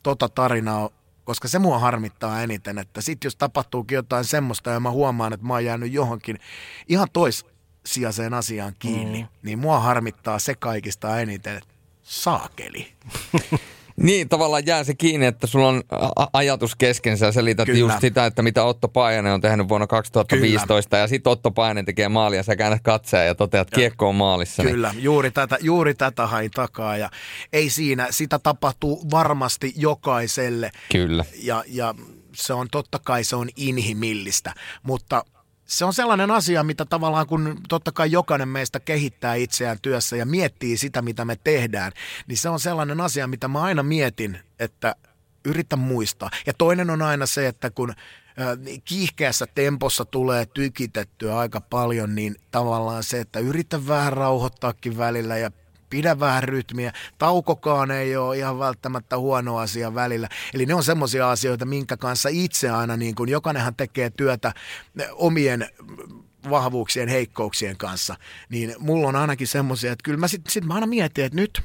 tota 0.03 0.29
tarinaa, 0.29 0.89
koska 1.23 1.47
se 1.47 1.59
mua 1.59 1.79
harmittaa 1.79 2.41
eniten, 2.41 2.77
että 2.77 3.01
sitten 3.01 3.27
jos 3.27 3.35
tapahtuukin 3.35 3.95
jotain 3.95 4.25
semmoista 4.25 4.69
ja 4.69 4.79
mä 4.79 4.91
huomaan, 4.91 5.33
että 5.33 5.45
mä 5.45 5.53
oon 5.53 5.65
jäänyt 5.65 5.93
johonkin 5.93 6.39
ihan 6.87 7.07
tois 7.13 7.45
sijaiseen 7.93 8.33
asiaan 8.33 8.73
kiinni, 8.79 9.21
mm. 9.21 9.27
niin 9.43 9.59
mua 9.59 9.79
harmittaa 9.79 10.39
se 10.39 10.55
kaikista 10.55 11.19
eniten, 11.19 11.61
saakeli. 12.03 12.87
Niin, 14.01 14.29
tavallaan 14.29 14.65
jää 14.65 14.83
se 14.83 14.95
kiinni, 14.95 15.25
että 15.25 15.47
sulla 15.47 15.67
on 15.67 15.83
ajatus 16.33 16.75
keskensä 16.75 17.25
ja 17.25 17.31
selität 17.31 17.65
Kyllä. 17.65 17.79
just 17.79 18.01
sitä, 18.01 18.25
että 18.25 18.41
mitä 18.41 18.63
Otto 18.63 18.87
Paajanen 18.87 19.33
on 19.33 19.41
tehnyt 19.41 19.69
vuonna 19.69 19.87
2015 19.87 20.89
Kyllä. 20.89 21.03
ja 21.03 21.07
sitten 21.07 21.31
Otto 21.31 21.51
Paajanen 21.51 21.85
tekee 21.85 22.09
maalia 22.09 22.43
sä 22.43 22.55
käännät 22.55 22.81
katseja 22.83 23.23
ja 23.23 23.35
toteat, 23.35 23.67
että 23.67 23.75
kiekko 23.75 24.09
on 24.09 24.15
maalissa. 24.15 24.63
Niin- 24.63 24.73
Kyllä, 24.73 24.91
niin. 24.91 25.03
juuri, 25.03 25.31
tätä, 25.31 25.57
juuri 25.61 25.93
tätä 25.93 26.27
hain 26.27 26.51
takaa 26.51 26.97
ja 26.97 27.09
ei 27.53 27.69
siinä, 27.69 28.07
sitä 28.09 28.39
tapahtuu 28.39 29.11
varmasti 29.11 29.73
jokaiselle. 29.75 30.71
Kyllä. 30.91 31.25
Ja, 31.43 31.63
ja 31.67 31.95
se 32.35 32.53
on 32.53 32.67
totta 32.71 32.99
kai 33.03 33.23
se 33.23 33.35
on 33.35 33.49
inhimillistä, 33.55 34.53
mutta– 34.83 35.23
se 35.69 35.85
on 35.85 35.93
sellainen 35.93 36.31
asia, 36.31 36.63
mitä 36.63 36.85
tavallaan 36.85 37.27
kun 37.27 37.57
totta 37.69 37.91
kai 37.91 38.11
jokainen 38.11 38.47
meistä 38.47 38.79
kehittää 38.79 39.35
itseään 39.35 39.77
työssä 39.81 40.15
ja 40.15 40.25
miettii 40.25 40.77
sitä, 40.77 41.01
mitä 41.01 41.25
me 41.25 41.35
tehdään, 41.43 41.91
niin 42.27 42.37
se 42.37 42.49
on 42.49 42.59
sellainen 42.59 43.01
asia, 43.01 43.27
mitä 43.27 43.47
mä 43.47 43.61
aina 43.61 43.83
mietin, 43.83 44.39
että 44.59 44.95
yritän 45.45 45.79
muistaa. 45.79 46.29
Ja 46.45 46.53
toinen 46.53 46.89
on 46.89 47.01
aina 47.01 47.25
se, 47.25 47.47
että 47.47 47.69
kun 47.69 47.93
kiihkeässä 48.85 49.45
tempossa 49.55 50.05
tulee 50.05 50.45
tykitettyä 50.45 51.37
aika 51.37 51.61
paljon, 51.61 52.15
niin 52.15 52.35
tavallaan 52.51 53.03
se, 53.03 53.19
että 53.19 53.39
yritä 53.39 53.87
vähän 53.87 54.13
rauhoittaakin 54.13 54.97
välillä 54.97 55.37
ja 55.37 55.51
pidä 55.89 56.19
vähän 56.19 56.43
rytmiä. 56.43 56.93
Taukokaan 57.17 57.91
ei 57.91 58.17
ole 58.17 58.37
ihan 58.37 58.59
välttämättä 58.59 59.17
huono 59.17 59.57
asia 59.57 59.95
välillä. 59.95 60.29
Eli 60.53 60.65
ne 60.65 60.73
on 60.73 60.83
semmoisia 60.83 61.31
asioita, 61.31 61.65
minkä 61.65 61.97
kanssa 61.97 62.29
itse 62.31 62.69
aina, 62.69 62.97
niin 62.97 63.15
kuin 63.15 63.29
jokainenhan 63.29 63.75
tekee 63.75 64.09
työtä 64.09 64.53
omien 65.13 65.69
vahvuuksien, 66.49 67.09
heikkouksien 67.09 67.77
kanssa, 67.77 68.15
niin 68.49 68.75
mulla 68.79 69.07
on 69.07 69.15
ainakin 69.15 69.47
semmoisia, 69.47 69.91
että 69.91 70.03
kyllä 70.03 70.17
mä 70.17 70.27
sitten 70.27 70.51
sit 70.51 70.65
mä 70.65 70.73
aina 70.73 70.87
mietin, 70.87 71.25
että 71.25 71.35
nyt, 71.35 71.61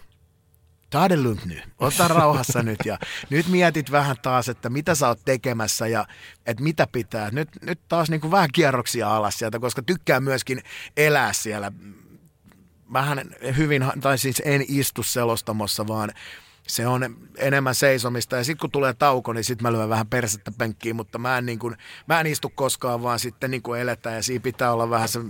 ta 0.90 1.08
det 1.08 1.16
nyt, 1.16 1.62
ota 1.78 2.08
rauhassa 2.08 2.62
nyt 2.62 2.78
ja 2.84 2.98
nyt 3.30 3.48
mietit 3.48 3.90
vähän 3.90 4.16
taas, 4.22 4.48
että 4.48 4.70
mitä 4.70 4.94
sä 4.94 5.08
oot 5.08 5.20
tekemässä 5.24 5.86
ja 5.86 6.06
että 6.46 6.62
mitä 6.62 6.86
pitää. 6.92 7.30
Nyt, 7.30 7.48
nyt 7.62 7.80
taas 7.88 8.10
niin 8.10 8.20
kuin 8.20 8.30
vähän 8.30 8.48
kierroksia 8.52 9.16
alas 9.16 9.38
sieltä, 9.38 9.58
koska 9.58 9.82
tykkää 9.82 10.20
myöskin 10.20 10.62
elää 10.96 11.32
siellä 11.32 11.72
vähän 12.94 13.22
hyvin, 13.56 13.84
tai 14.00 14.18
siis 14.18 14.42
en 14.44 14.64
istu 14.68 15.02
selostamossa, 15.02 15.86
vaan 15.86 16.12
se 16.66 16.86
on 16.86 17.16
enemmän 17.38 17.74
seisomista. 17.74 18.36
Ja 18.36 18.44
sitten 18.44 18.60
kun 18.60 18.70
tulee 18.70 18.94
tauko, 18.94 19.32
niin 19.32 19.44
sitten 19.44 19.62
mä 19.62 19.72
lyön 19.72 19.88
vähän 19.88 20.06
persettä 20.06 20.52
penkkiin, 20.58 20.96
mutta 20.96 21.18
mä 21.18 21.38
en, 21.38 21.46
niin 21.46 21.58
kuin, 21.58 21.76
mä 22.06 22.20
en 22.20 22.26
istu 22.26 22.52
koskaan, 22.54 23.02
vaan 23.02 23.18
sitten 23.18 23.50
niin 23.50 23.62
kuin 23.62 23.80
eletään. 23.80 24.16
Ja 24.16 24.22
siinä 24.22 24.42
pitää 24.42 24.72
olla 24.72 24.90
vähän 24.90 25.08
se, 25.08 25.20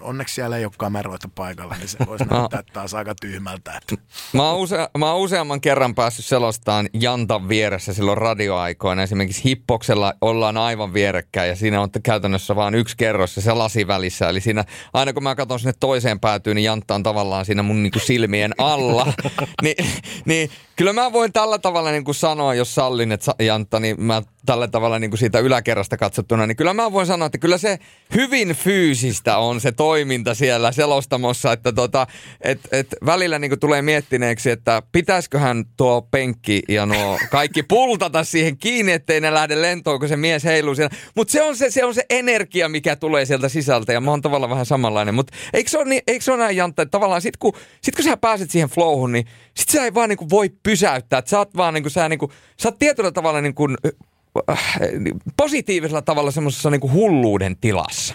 onneksi 0.00 0.34
siellä 0.34 0.56
ei 0.56 0.64
ole 0.64 0.72
kameroita 0.78 1.28
paikalla, 1.34 1.76
niin 1.78 1.88
se 1.88 1.98
voisi 2.06 2.24
no. 2.30 2.38
näyttää 2.38 2.62
taas 2.72 2.94
aika 2.94 3.14
tyhmältä. 3.20 3.80
Että. 3.82 4.04
Mä, 4.32 4.50
oon 4.50 4.60
use, 4.60 4.88
mä 4.98 5.12
oon 5.12 5.20
useamman 5.20 5.60
kerran 5.60 5.94
päässyt 5.94 6.24
selostaan 6.24 6.88
Jantan 6.92 7.48
vieressä 7.48 7.94
silloin 7.94 8.18
radioaikoina. 8.18 9.02
Esimerkiksi 9.02 9.44
Hippoksella 9.44 10.14
ollaan 10.20 10.56
aivan 10.56 10.94
vierekkäin 10.94 11.48
ja 11.48 11.56
siinä 11.56 11.80
on 11.80 11.88
käytännössä 12.02 12.56
vain 12.56 12.74
yksi 12.74 12.96
kerros 12.96 13.36
ja 13.36 13.42
se 13.42 13.52
lasi 13.52 13.86
välissä. 13.86 14.28
Eli 14.28 14.40
siinä 14.40 14.64
aina 14.94 15.12
kun 15.12 15.22
mä 15.22 15.34
katson 15.34 15.58
sinne 15.58 15.74
toiseen 15.80 16.20
päätyyn, 16.20 16.54
niin 16.56 16.64
Jantta 16.64 16.94
on 16.94 17.02
tavallaan 17.02 17.44
siinä 17.44 17.62
mun 17.62 17.82
niin 17.82 17.92
kuin 17.92 18.02
silmien 18.02 18.52
alla. 18.58 19.12
Ni, 19.62 19.74
niin 20.24 20.50
Kyllä 20.76 20.92
mä 20.92 21.12
voin 21.12 21.32
tällä 21.32 21.58
tavalla 21.58 21.90
niin 21.90 22.04
kuin 22.04 22.14
sanoa, 22.14 22.54
jos 22.54 22.74
sallin, 22.74 23.12
että 23.12 23.34
Jantta, 23.38 23.80
niin 23.80 24.02
mä 24.02 24.22
tällä 24.46 24.68
tavalla 24.68 24.98
niin 24.98 25.10
kuin 25.10 25.18
siitä 25.18 25.38
yläkerrasta 25.38 25.96
katsottuna, 25.96 26.46
niin 26.46 26.56
kyllä 26.56 26.74
mä 26.74 26.92
voin 26.92 27.06
sanoa, 27.06 27.26
että 27.26 27.38
kyllä 27.38 27.58
se 27.58 27.78
hyvin 28.14 28.48
fyysistä 28.48 29.38
on 29.38 29.60
se 29.60 29.72
toiminta 29.72 30.34
siellä 30.34 30.72
selostamossa, 30.72 31.52
että 31.52 31.72
tota, 31.72 32.06
et, 32.40 32.60
et 32.72 32.86
välillä 33.06 33.38
niin 33.38 33.50
kuin 33.50 33.60
tulee 33.60 33.82
miettineeksi, 33.82 34.50
että 34.50 34.82
pitäisiköhän 34.92 35.64
tuo 35.76 36.02
penkki 36.02 36.62
ja 36.68 36.86
nuo 36.86 37.18
kaikki 37.30 37.62
pultata 37.74 38.24
siihen 38.24 38.58
kiinni, 38.58 38.92
ettei 38.92 39.20
ne 39.20 39.34
lähde 39.34 39.62
lentoon, 39.62 39.98
kun 39.98 40.08
se 40.08 40.16
mies 40.16 40.44
heiluu 40.44 40.74
siellä. 40.74 40.96
Mutta 41.16 41.32
se, 41.32 41.42
on 41.42 41.56
se, 41.56 41.70
se 41.70 41.84
on 41.84 41.94
se 41.94 42.06
energia, 42.10 42.68
mikä 42.68 42.96
tulee 42.96 43.24
sieltä 43.24 43.48
sisältä 43.48 43.92
ja 43.92 44.00
mä 44.00 44.10
oon 44.10 44.22
tavallaan 44.22 44.50
vähän 44.50 44.66
samanlainen. 44.66 45.14
Mutta 45.14 45.36
eikö 45.52 45.70
se 45.70 45.78
ole, 45.78 45.88
niin, 45.88 46.02
eikö 46.06 46.24
se 46.24 46.32
ole 46.32 46.38
näin, 46.38 46.56
Jantta, 46.56 46.82
että 46.82 46.90
tavallaan 46.90 47.22
sit 47.22 47.36
kun, 47.36 47.52
sit 47.82 47.94
kun 47.94 48.04
sä 48.04 48.16
pääset 48.16 48.50
siihen 48.50 48.68
flowhun, 48.68 49.12
niin 49.12 49.26
sit 49.54 49.68
sä 49.68 49.84
ei 49.84 49.94
vaan 49.94 50.08
niin 50.08 50.16
kuin 50.16 50.30
voi 50.30 50.50
pysäyttää. 50.62 51.18
Että 51.18 51.28
sä 51.28 51.38
oot 51.38 51.56
vaan 51.56 51.74
niin 51.74 51.84
kuin, 51.84 51.90
sä, 51.90 52.08
niin 52.08 52.18
kuin, 52.18 52.32
sä 52.62 52.68
oot 52.68 52.78
tietyllä 52.78 53.12
tavalla 53.12 53.40
niin 53.40 53.54
kuin, 53.54 53.76
positiivisella 55.36 56.02
tavalla 56.02 56.30
semmoisessa 56.30 56.70
niin 56.70 56.92
hulluuden 56.92 57.56
tilassa. 57.56 58.14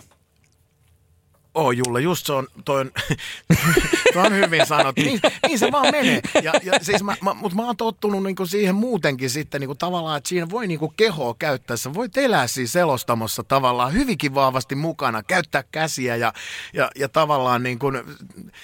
Oh 1.55 1.71
Julle, 1.71 2.01
just 2.01 2.25
se 2.25 2.33
on, 2.33 2.47
toi 2.65 2.81
on, 2.81 2.91
toi 4.13 4.25
on 4.25 4.33
hyvin 4.33 4.65
sanottu. 4.65 5.01
Niin, 5.01 5.19
niin, 5.47 5.59
se 5.59 5.71
vaan 5.71 5.91
menee. 5.91 6.21
Ja, 6.43 6.53
ja 6.63 6.73
siis 6.81 7.03
mä, 7.03 7.15
mä, 7.21 7.33
mutta 7.33 7.55
mä 7.55 7.65
oon 7.65 7.77
tottunut 7.77 8.23
niinku 8.23 8.45
siihen 8.45 8.75
muutenkin 8.75 9.29
sitten 9.29 9.61
niinku 9.61 9.75
tavallaan, 9.75 10.17
että 10.17 10.29
siinä 10.29 10.49
voi 10.49 10.67
niinku 10.67 10.93
kehoa 10.97 11.35
käyttää. 11.39 11.77
Sä 11.77 11.93
voit 11.93 12.17
elää 12.17 12.47
siinä 12.47 12.67
selostamossa 12.67 13.43
tavallaan 13.43 13.93
hyvinkin 13.93 14.35
vahvasti 14.35 14.75
mukana, 14.75 15.23
käyttää 15.23 15.63
käsiä 15.71 16.15
ja, 16.15 16.33
ja, 16.73 16.89
ja 16.95 17.09
tavallaan 17.09 17.63
niinku, 17.63 17.91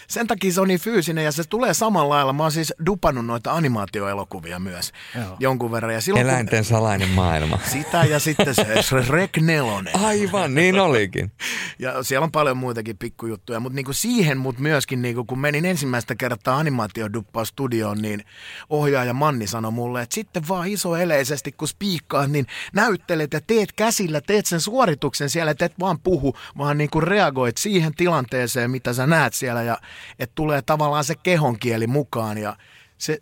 sen 0.07 0.27
takia 0.27 0.51
se 0.51 0.61
on 0.61 0.67
niin 0.67 0.79
fyysinen 0.79 1.25
ja 1.25 1.31
se 1.31 1.43
tulee 1.43 1.73
samalla 1.73 2.15
lailla. 2.15 2.33
Mä 2.33 2.43
oon 2.43 2.51
siis 2.51 2.73
dupannut 2.85 3.25
noita 3.25 3.53
animaatioelokuvia 3.53 4.59
myös 4.59 4.91
Joo. 5.15 5.37
jonkun 5.39 5.71
verran. 5.71 5.93
Ja 5.93 6.01
silloin, 6.01 6.25
Eläinten 6.25 6.59
kun, 6.59 6.65
salainen 6.65 7.09
maailma. 7.09 7.59
Sitä 7.65 8.03
ja 8.03 8.19
sitten 8.19 8.55
se 8.55 8.81
Shrek 8.81 9.37
4. 9.37 9.71
Aivan, 9.93 10.55
niin 10.55 10.79
olikin. 10.79 11.31
Ja 11.79 12.03
siellä 12.03 12.23
on 12.23 12.31
paljon 12.31 12.57
muita 12.57 12.74
muitakin 12.75 12.97
pikkujuttuja, 12.97 13.59
mutta 13.59 13.75
niinku 13.75 13.93
siihen 13.93 14.37
mut 14.37 14.59
myöskin, 14.59 15.01
niinku, 15.01 15.25
kun 15.25 15.39
menin 15.39 15.65
ensimmäistä 15.65 16.15
kertaa 16.15 16.57
animaatioduppaa 16.57 17.45
studioon, 17.45 18.01
niin 18.01 18.25
ohjaaja 18.69 19.13
Manni 19.13 19.47
sanoi 19.47 19.71
mulle, 19.71 20.01
että 20.01 20.15
sitten 20.15 20.47
vaan 20.47 20.67
isoeleisesti, 20.67 21.51
kun 21.51 21.67
spiikkaat, 21.67 22.31
niin 22.31 22.47
näyttelet 22.73 23.33
ja 23.33 23.41
teet 23.47 23.71
käsillä, 23.71 24.21
teet 24.21 24.45
sen 24.45 24.61
suorituksen 24.61 25.29
siellä, 25.29 25.51
että 25.51 25.65
et 25.65 25.79
vaan 25.79 25.99
puhu, 25.99 26.35
vaan 26.57 26.77
niinku 26.77 27.01
reagoit 27.01 27.57
siihen 27.57 27.95
tilanteeseen, 27.95 28.71
mitä 28.71 28.93
sä 28.93 29.07
näet 29.07 29.33
siellä 29.33 29.63
ja 29.63 29.77
että 30.19 30.35
tulee 30.35 30.61
tavallaan 30.61 31.03
se 31.03 31.15
kehonkieli 31.15 31.87
mukaan 31.87 32.37
ja 32.37 32.57
se 32.97 33.19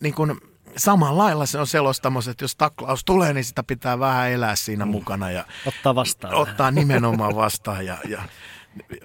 niin 0.00 0.14
kuin, 0.14 0.40
samalla 0.76 1.24
lailla 1.24 1.46
se 1.46 1.58
on 1.58 1.66
selostamassa, 1.66 2.30
että 2.30 2.44
jos 2.44 2.56
taklaus 2.56 3.04
tulee, 3.04 3.32
niin 3.32 3.44
sitä 3.44 3.62
pitää 3.62 3.98
vähän 3.98 4.30
elää 4.30 4.56
siinä 4.56 4.84
mm. 4.84 4.90
mukana. 4.90 5.30
Ja 5.30 5.44
ottaa 5.66 5.94
vastaan. 5.94 6.34
Ottaa 6.34 6.70
nimenomaan 6.70 7.36
vastaan 7.36 7.86
ja, 7.86 7.98
ja 8.08 8.22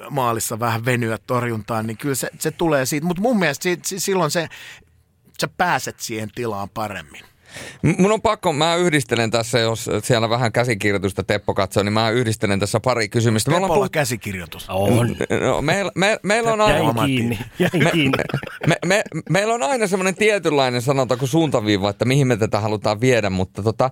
maalissa 0.09 0.59
vähän 0.59 0.85
venyä 0.85 1.17
torjuntaan, 1.17 1.87
niin 1.87 1.97
kyllä 1.97 2.15
se, 2.15 2.29
se 2.39 2.51
tulee 2.51 2.85
siitä. 2.85 3.07
Mutta 3.07 3.21
mun 3.21 3.39
mielestä 3.39 3.63
siitä, 3.63 3.83
silloin 3.97 4.31
se, 4.31 4.49
sä 5.41 5.47
pääset 5.57 5.99
siihen 5.99 6.31
tilaan 6.35 6.69
paremmin. 6.69 7.30
Mun 7.97 8.11
on 8.11 8.21
pakko, 8.21 8.53
mä 8.53 8.75
yhdistelen 8.75 9.31
tässä, 9.31 9.59
jos 9.59 9.89
siellä 10.03 10.29
vähän 10.29 10.51
käsikirjoitusta 10.51 11.23
Teppo 11.23 11.53
katsoo, 11.53 11.83
niin 11.83 11.93
mä 11.93 12.09
yhdistelen 12.09 12.59
tässä 12.59 12.79
pari 12.79 13.09
kysymystä. 13.09 13.51
Teppolla 13.51 13.73
puhut... 13.73 13.91
käsikirjoitus. 13.91 14.69
On. 14.69 15.15
No, 15.41 15.61
meillä 15.61 15.91
me, 15.95 16.19
meillä 16.23 16.53
on 16.53 16.61
aina... 16.61 16.77
Jäin 16.77 17.05
kiinni. 17.05 17.39
Jäin 17.59 17.91
kiinni. 17.91 18.17
Me, 18.67 18.75
me, 18.85 18.85
me, 18.85 19.03
meillä 19.29 19.53
on 19.53 19.63
aina 19.63 19.87
semmoinen 19.87 20.15
tietynlainen 20.15 20.81
sanotaanko 20.81 21.27
suuntaviiva, 21.27 21.89
että 21.89 22.05
mihin 22.05 22.27
me 22.27 22.37
tätä 22.37 22.59
halutaan 22.59 23.01
viedä, 23.01 23.29
mutta 23.29 23.63
tota, 23.63 23.89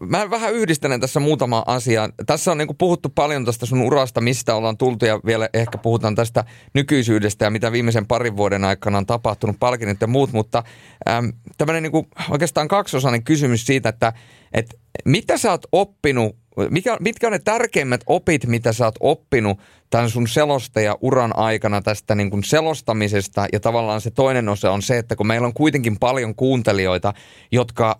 Mä 0.00 0.30
vähän 0.30 0.54
yhdistelen 0.54 1.00
tässä 1.00 1.20
muutama 1.20 1.64
asia. 1.66 2.08
Tässä 2.26 2.52
on 2.52 2.58
niin 2.58 2.76
puhuttu 2.78 3.08
paljon 3.08 3.44
tästä 3.44 3.66
sun 3.66 3.82
urasta, 3.82 4.20
mistä 4.20 4.54
ollaan 4.54 4.76
tultu 4.76 5.04
ja 5.04 5.20
vielä 5.26 5.48
ehkä 5.54 5.78
puhutaan 5.78 6.14
tästä 6.14 6.44
nykyisyydestä 6.74 7.44
ja 7.44 7.50
mitä 7.50 7.72
viimeisen 7.72 8.06
parin 8.06 8.36
vuoden 8.36 8.64
aikana 8.64 8.98
on 8.98 9.06
tapahtunut, 9.06 9.56
palkinnot 9.60 10.00
ja 10.00 10.06
muut, 10.06 10.32
mutta 10.32 10.62
ähm, 11.08 11.26
tämmöinen 11.58 11.82
niin 11.82 12.06
oikeastaan 12.30 12.68
kaksiosainen 12.70 13.24
kysymys 13.24 13.66
siitä, 13.66 13.88
että, 13.88 14.12
että 14.52 14.76
mitä 15.04 15.38
sä 15.38 15.50
oot 15.50 15.66
oppinut 15.72 16.36
mikä, 16.70 16.96
mitkä 17.00 17.26
on 17.26 17.32
ne 17.32 17.38
tärkeimmät 17.38 18.00
opit, 18.06 18.46
mitä 18.46 18.72
sä 18.72 18.84
oot 18.84 18.94
oppinut 19.00 19.58
tämän 19.90 20.10
sun 20.10 20.28
selostaja-uran 20.28 21.36
aikana 21.36 21.82
tästä 21.82 22.14
niin 22.14 22.30
kuin 22.30 22.44
selostamisesta? 22.44 23.46
Ja 23.52 23.60
tavallaan 23.60 24.00
se 24.00 24.10
toinen 24.10 24.48
osa 24.48 24.72
on 24.72 24.82
se, 24.82 24.98
että 24.98 25.16
kun 25.16 25.26
meillä 25.26 25.46
on 25.46 25.54
kuitenkin 25.54 25.98
paljon 25.98 26.34
kuuntelijoita, 26.34 27.14
jotka 27.52 27.96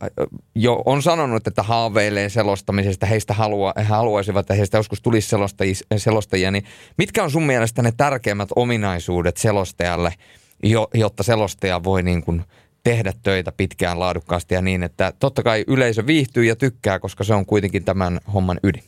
jo 0.54 0.82
on 0.84 1.02
sanonut, 1.02 1.46
että 1.46 1.62
haaveilee 1.62 2.28
selostamisesta, 2.28 3.06
heistä 3.06 3.34
halua, 3.34 3.72
he 3.76 3.82
haluaisivat, 3.82 4.40
että 4.40 4.54
heistä 4.54 4.78
joskus 4.78 5.02
tulisi 5.02 5.28
selostajia, 5.28 5.74
selostajia, 5.96 6.50
niin 6.50 6.64
mitkä 6.98 7.24
on 7.24 7.30
sun 7.30 7.46
mielestä 7.46 7.82
ne 7.82 7.92
tärkeimmät 7.96 8.48
ominaisuudet 8.56 9.36
selostajalle, 9.36 10.12
jotta 10.94 11.22
selostaja 11.22 11.84
voi 11.84 12.02
niin 12.02 12.22
kuin 12.22 12.44
tehdä 12.84 13.12
töitä 13.22 13.52
pitkään 13.52 14.00
laadukkaasti 14.00 14.54
ja 14.54 14.62
niin, 14.62 14.82
että 14.82 15.12
totta 15.18 15.42
kai 15.42 15.64
yleisö 15.66 16.06
viihtyy 16.06 16.44
ja 16.44 16.56
tykkää, 16.56 16.98
koska 16.98 17.24
se 17.24 17.34
on 17.34 17.46
kuitenkin 17.46 17.84
tämän 17.84 18.20
homman 18.32 18.60
ydin. 18.62 18.84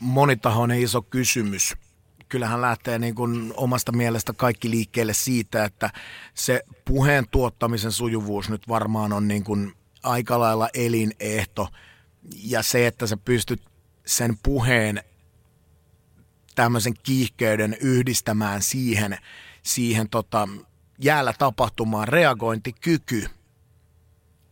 Monitahoinen 0.00 0.80
iso 0.80 1.02
kysymys. 1.02 1.74
Kyllähän 2.28 2.60
lähtee 2.60 2.98
niin 2.98 3.14
kuin 3.14 3.52
omasta 3.56 3.92
mielestä 3.92 4.32
kaikki 4.32 4.70
liikkeelle 4.70 5.14
siitä, 5.14 5.64
että 5.64 5.90
se 6.34 6.62
puheen 6.84 7.24
tuottamisen 7.30 7.92
sujuvuus 7.92 8.50
nyt 8.50 8.68
varmaan 8.68 9.12
on 9.12 9.28
niin 9.28 9.44
kuin 9.44 9.72
aika 10.02 10.38
lailla 10.38 10.68
elinehto. 10.74 11.68
Ja 12.44 12.62
se, 12.62 12.86
että 12.86 13.06
sä 13.06 13.16
pystyt 13.16 13.62
sen 14.06 14.36
puheen 14.42 15.02
tämmöisen 16.54 16.94
kiihkeyden 17.02 17.76
yhdistämään 17.80 18.62
siihen, 18.62 19.18
siihen 19.62 20.08
tota, 20.08 20.48
jäällä 21.02 21.34
tapahtumaan 21.38 22.08
reagointikyky 22.08 23.26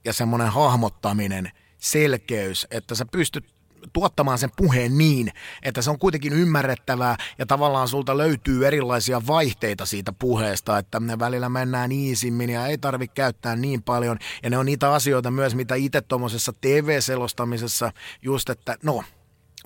ja 0.04 0.12
semmoinen 0.12 0.48
hahmottaminen, 0.48 1.50
selkeys, 1.78 2.66
että 2.70 2.94
sä 2.94 3.06
pystyt 3.12 3.44
tuottamaan 3.92 4.38
sen 4.38 4.50
puheen 4.56 4.98
niin, 4.98 5.32
että 5.62 5.82
se 5.82 5.90
on 5.90 5.98
kuitenkin 5.98 6.32
ymmärrettävää 6.32 7.16
ja 7.38 7.46
tavallaan 7.46 7.88
sulta 7.88 8.18
löytyy 8.18 8.66
erilaisia 8.66 9.26
vaihteita 9.26 9.86
siitä 9.86 10.12
puheesta, 10.12 10.78
että 10.78 11.00
ne 11.00 11.18
välillä 11.18 11.48
mennään 11.48 11.92
iisimmin 11.92 12.50
ja 12.50 12.66
ei 12.66 12.78
tarvitse 12.78 13.14
käyttää 13.14 13.56
niin 13.56 13.82
paljon. 13.82 14.18
Ja 14.42 14.50
ne 14.50 14.58
on 14.58 14.66
niitä 14.66 14.92
asioita 14.92 15.30
myös, 15.30 15.54
mitä 15.54 15.74
itse 15.74 16.00
tuommoisessa 16.00 16.52
TV-selostamisessa 16.60 17.92
just, 18.22 18.50
että 18.50 18.76
no, 18.82 19.04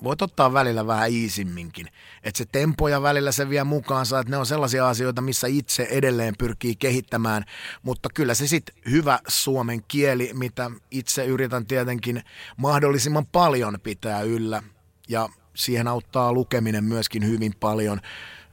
voit 0.03 0.21
ottaa 0.21 0.53
välillä 0.53 0.87
vähän 0.87 1.09
iisimminkin. 1.09 1.87
Että 2.23 2.37
se 2.37 2.45
tempo 2.51 2.87
ja 2.87 3.01
välillä 3.01 3.31
se 3.31 3.49
vie 3.49 3.63
mukaansa, 3.63 4.19
että 4.19 4.31
ne 4.31 4.37
on 4.37 4.45
sellaisia 4.45 4.89
asioita, 4.89 5.21
missä 5.21 5.47
itse 5.47 5.87
edelleen 5.91 6.33
pyrkii 6.37 6.75
kehittämään. 6.75 7.43
Mutta 7.83 8.09
kyllä 8.13 8.33
se 8.33 8.47
sitten 8.47 8.75
hyvä 8.89 9.19
suomen 9.27 9.83
kieli, 9.87 10.31
mitä 10.33 10.71
itse 10.91 11.25
yritän 11.25 11.65
tietenkin 11.65 12.23
mahdollisimman 12.57 13.25
paljon 13.25 13.77
pitää 13.83 14.21
yllä. 14.21 14.63
Ja 15.09 15.29
siihen 15.55 15.87
auttaa 15.87 16.33
lukeminen 16.33 16.83
myöskin 16.83 17.25
hyvin 17.25 17.53
paljon. 17.59 18.01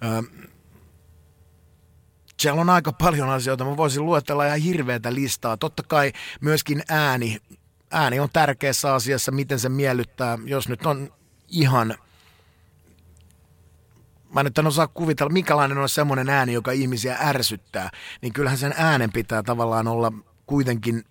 Öö, 0.04 0.22
siellä 2.40 2.60
on 2.60 2.70
aika 2.70 2.92
paljon 2.92 3.30
asioita. 3.30 3.64
Mä 3.64 3.76
voisin 3.76 4.06
luetella 4.06 4.46
ihan 4.46 4.58
hirveätä 4.58 5.14
listaa. 5.14 5.56
Totta 5.56 5.82
kai 5.82 6.12
myöskin 6.40 6.82
ääni. 6.88 7.38
Ääni 7.90 8.20
on 8.20 8.28
tärkeässä 8.32 8.94
asiassa, 8.94 9.32
miten 9.32 9.58
se 9.58 9.68
miellyttää. 9.68 10.38
Jos 10.44 10.68
nyt 10.68 10.86
on 10.86 11.12
ihan 11.52 11.94
mä 14.34 14.42
nyt 14.42 14.58
en 14.58 14.66
osaa 14.66 14.86
kuvitella, 14.86 15.32
minkälainen 15.32 15.78
on 15.78 15.88
semmoinen 15.88 16.28
ääni, 16.28 16.52
joka 16.52 16.72
ihmisiä 16.72 17.16
ärsyttää, 17.20 17.90
niin 18.20 18.32
kyllähän 18.32 18.58
sen 18.58 18.74
äänen 18.76 19.12
pitää 19.12 19.42
tavallaan 19.42 19.88
olla 19.88 20.12
kuitenkin 20.46 21.04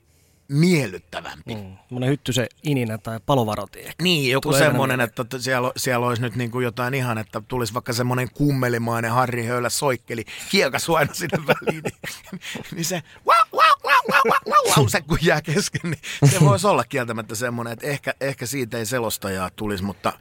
miellyttävämpi. 0.48 1.56
Mm. 1.56 2.06
hytty 2.06 2.34
se 2.34 2.48
ininä 2.64 2.98
tai 2.98 3.20
palovaroti 3.26 3.80
ehkä. 3.80 4.04
Niin, 4.04 4.32
joku 4.32 4.50
Tulee 4.50 4.60
semmoinen, 4.60 5.02
että 5.02 5.26
siellä, 5.40 5.72
siellä 5.78 6.08
olisi 6.08 6.22
nyt 6.22 6.36
niin 6.36 6.52
kuin 6.52 6.64
jotain 6.64 6.94
ihan, 6.94 7.18
että 7.18 7.42
tulisi 7.48 7.74
vaikka 7.74 7.94
semmoinen 7.94 8.28
kummelimainen 8.34 9.12
Harri 9.12 9.46
Höylä 9.46 9.70
soikkeli 9.70 10.26
kiekas 10.50 10.90
aina 10.90 11.14
sinne 11.14 11.38
väliin. 11.48 11.84
Niin, 11.84 12.42
niin 12.76 12.86
se 12.86 13.04
wow, 13.28 13.62
wow, 13.62 13.71
wow, 14.10 14.22
wow, 14.26 14.56
wow, 14.56 14.78
wow, 14.78 14.88
se 14.88 15.02
kun 15.02 15.18
jää 15.22 15.42
kesken, 15.42 15.82
niin 15.92 16.32
se 16.32 16.40
voisi 16.40 16.68
olla 16.68 16.84
kieltämättä 16.84 17.36
semmoinen, 17.36 17.74
että 17.74 17.88
ehkä, 17.88 18.14
ehkä 18.22 18.46
siitä 18.46 18.78
ei 18.78 18.86
selostajaa 18.86 19.50
tulisi, 19.56 19.84
mutta 19.84 20.14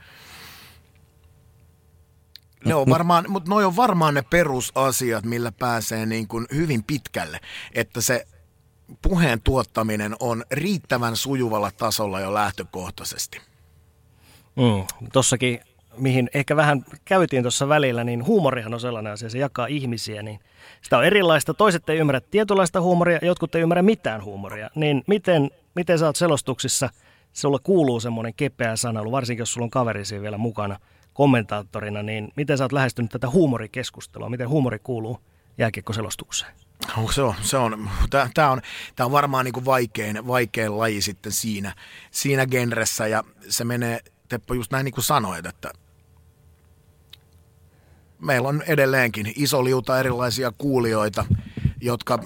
ne 2.65 2.75
on 2.75 2.87
varmaan, 2.91 3.25
mutta 3.29 3.51
noi 3.51 3.65
on 3.65 3.77
varmaan 3.77 4.15
ne 4.15 4.23
perusasiat, 4.23 5.25
millä 5.25 5.53
pääsee 5.53 6.07
niin 6.07 6.29
kuin 6.29 6.47
hyvin 6.55 6.85
pitkälle, 6.85 7.41
että 7.73 8.01
se 8.01 8.27
puheen 9.03 9.43
tuottaminen 9.43 10.17
on 10.21 10.45
riittävän 10.51 11.17
sujuvalla 11.17 11.71
tasolla 11.71 12.21
jo 12.21 12.35
lähtökohtaisesti. 12.35 13.41
Mm, 14.57 15.09
tossakin 15.13 15.61
mihin 16.01 16.31
ehkä 16.35 16.57
vähän 16.57 16.85
käytiin 17.05 17.43
tuossa 17.43 17.69
välillä, 17.69 18.05
niin 18.05 18.27
huumorihan 18.27 18.75
on 18.75 18.81
sellainen 18.81 19.13
asia, 19.13 19.31
se 19.31 19.39
jakaa 19.39 19.67
ihmisiä, 19.67 20.23
niin 20.23 20.41
sitä 20.83 20.99
on 20.99 21.05
erilaista. 21.05 21.55
Toiset 21.55 21.89
ei 21.89 21.99
ymmärrä 21.99 22.21
tietynlaista 22.21 22.81
huumoria, 22.81 23.19
jotkut 23.23 23.55
ei 23.55 23.63
ymmärrä 23.63 23.83
mitään 23.83 24.25
huumoria. 24.25 24.71
Niin 24.75 25.05
miten, 25.07 25.51
miten 25.75 25.99
sä 25.99 26.07
oot 26.07 26.17
selostuksissa, 26.17 26.91
sulla 27.33 27.59
kuuluu 27.59 28.01
semmoinen 28.01 28.35
kepeä 28.35 28.77
sanailu, 28.77 29.13
varsinkin 29.13 29.43
jos 29.43 29.53
sulla 29.53 29.65
on 29.65 29.71
kaveri 29.71 30.05
siinä 30.05 30.23
vielä 30.23 30.39
mukana 30.39 30.79
kommentaattorina, 31.13 32.03
niin 32.03 32.33
miten 32.37 32.59
sä 32.59 32.65
oot 32.65 32.73
lähestynyt 32.73 33.11
tätä 33.11 33.31
huumorikeskustelua, 33.31 34.29
miten 34.29 34.49
huumori 34.49 34.79
kuuluu 34.79 35.21
jääkiekkoselostukseen? 35.59 36.53
Se 37.15 37.23
on, 37.23 37.35
se 37.43 37.57
on, 37.57 37.91
tämä 38.35 38.51
on, 38.51 38.61
tää 38.97 39.07
on 39.07 39.13
varmaan 39.13 39.45
niinku 39.45 39.65
vaikein, 39.65 40.27
vaikein 40.27 40.79
laji 40.79 41.03
sitten 41.03 41.33
siinä, 41.33 41.75
siinä 42.11 42.47
genressä 42.47 43.07
ja 43.07 43.25
se 43.49 43.65
menee, 43.65 44.01
Teppo 44.29 44.55
just 44.55 44.73
näin 44.73 44.85
niin 44.85 44.95
kuin 44.95 45.05
sanoit, 45.05 45.47
että 45.47 45.73
meillä 48.21 48.49
on 48.49 48.63
edelleenkin 48.67 49.33
iso 49.37 49.65
liuta 49.65 50.01
erilaisia 50.01 50.53
kuulijoita, 50.59 51.25
jotka 51.81 52.19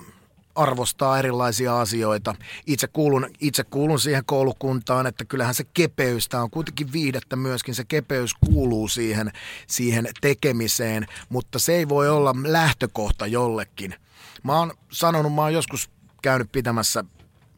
arvostaa 0.55 1.19
erilaisia 1.19 1.81
asioita. 1.81 2.35
Itse 2.67 2.87
kuulun, 2.87 3.31
itse 3.41 3.65
kuulun 3.65 4.01
siihen 4.01 4.25
koulukuntaan, 4.25 5.07
että 5.07 5.25
kyllähän 5.25 5.55
se 5.55 5.65
kepeys, 5.75 6.29
tämä 6.29 6.43
on 6.43 6.51
kuitenkin 6.51 6.93
viihdettä 6.93 7.37
myöskin, 7.37 7.75
se 7.75 7.85
kepeys 7.85 8.35
kuuluu 8.35 8.89
siihen, 8.89 9.33
siihen 9.67 10.09
tekemiseen, 10.21 11.07
mutta 11.29 11.59
se 11.59 11.75
ei 11.75 11.89
voi 11.89 12.09
olla 12.09 12.35
lähtökohta 12.45 13.27
jollekin. 13.27 13.95
Mä 14.43 14.59
oon 14.59 14.73
sanonut, 14.93 15.35
mä 15.35 15.43
oon 15.43 15.53
joskus 15.53 15.91
käynyt 16.23 16.53
pitämässä 16.53 17.05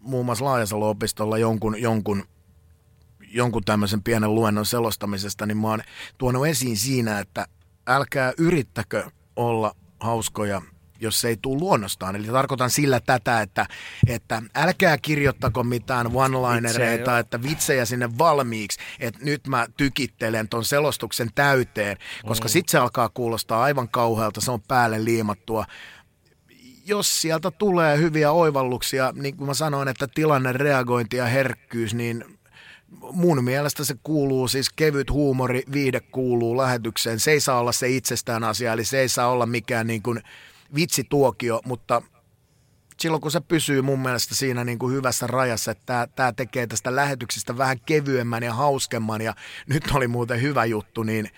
muun 0.00 0.26
muassa 0.26 0.44
Laajasalo-opistolla 0.44 1.38
jonkun, 1.38 1.80
jonkun 1.80 2.24
jonkun 3.32 3.64
tämmöisen 3.64 4.02
pienen 4.02 4.34
luennon 4.34 4.66
selostamisesta, 4.66 5.46
niin 5.46 5.56
mä 5.56 5.68
oon 5.68 5.82
tuonut 6.18 6.46
esiin 6.46 6.76
siinä, 6.76 7.18
että 7.18 7.46
älkää 7.86 8.32
yrittäkö 8.38 9.10
olla 9.36 9.76
hauskoja 10.00 10.62
jos 11.00 11.20
se 11.20 11.28
ei 11.28 11.36
tule 11.42 11.58
luonnostaan. 11.58 12.16
Eli 12.16 12.26
tarkoitan 12.26 12.70
sillä 12.70 13.00
tätä, 13.00 13.40
että, 13.40 13.66
että 14.06 14.42
älkää 14.54 14.98
kirjoittako 14.98 15.62
mitään 15.64 16.06
one-linereita, 16.06 17.18
että 17.18 17.42
vitsejä 17.42 17.84
sinne 17.84 18.18
valmiiksi, 18.18 18.80
että 19.00 19.20
nyt 19.22 19.48
mä 19.48 19.66
tykittelen 19.76 20.48
ton 20.48 20.64
selostuksen 20.64 21.28
täyteen, 21.34 21.96
koska 22.26 22.48
mm. 22.48 22.50
sitten 22.50 22.70
se 22.70 22.78
alkaa 22.78 23.08
kuulostaa 23.08 23.62
aivan 23.62 23.88
kauhealta, 23.88 24.40
se 24.40 24.50
on 24.50 24.62
päälle 24.68 25.04
liimattua 25.04 25.64
jos 26.88 27.22
sieltä 27.22 27.50
tulee 27.50 27.98
hyviä 27.98 28.32
oivalluksia, 28.32 29.12
niin 29.16 29.36
kuin 29.36 29.46
mä 29.46 29.54
sanoin, 29.54 29.88
että 29.88 30.08
tilanne, 30.14 30.52
reagointi 30.52 31.16
ja 31.16 31.26
herkkyys, 31.26 31.94
niin 31.94 32.35
mun 33.12 33.44
mielestä 33.44 33.84
se 33.84 33.94
kuuluu, 34.02 34.48
siis 34.48 34.70
kevyt 34.70 35.10
huumori, 35.10 35.62
viide 35.72 36.00
kuuluu 36.00 36.56
lähetykseen. 36.56 37.20
Se 37.20 37.30
ei 37.30 37.40
saa 37.40 37.60
olla 37.60 37.72
se 37.72 37.88
itsestään 37.88 38.44
asia, 38.44 38.72
eli 38.72 38.84
se 38.84 39.00
ei 39.00 39.08
saa 39.08 39.28
olla 39.28 39.46
mikään 39.46 39.86
niin 39.86 40.02
kuin 40.02 40.22
vitsituokio, 40.74 41.60
mutta 41.64 42.02
silloin 43.00 43.20
kun 43.20 43.30
se 43.30 43.40
pysyy 43.40 43.82
mun 43.82 43.98
mielestä 43.98 44.34
siinä 44.34 44.64
niin 44.64 44.78
kuin 44.78 44.94
hyvässä 44.94 45.26
rajassa, 45.26 45.70
että 45.70 46.08
tämä, 46.16 46.32
tekee 46.32 46.66
tästä 46.66 46.96
lähetyksestä 46.96 47.58
vähän 47.58 47.80
kevyemmän 47.80 48.42
ja 48.42 48.54
hauskemman 48.54 49.20
ja 49.20 49.34
nyt 49.66 49.84
oli 49.94 50.08
muuten 50.08 50.42
hyvä 50.42 50.64
juttu, 50.64 51.02
niin 51.02 51.30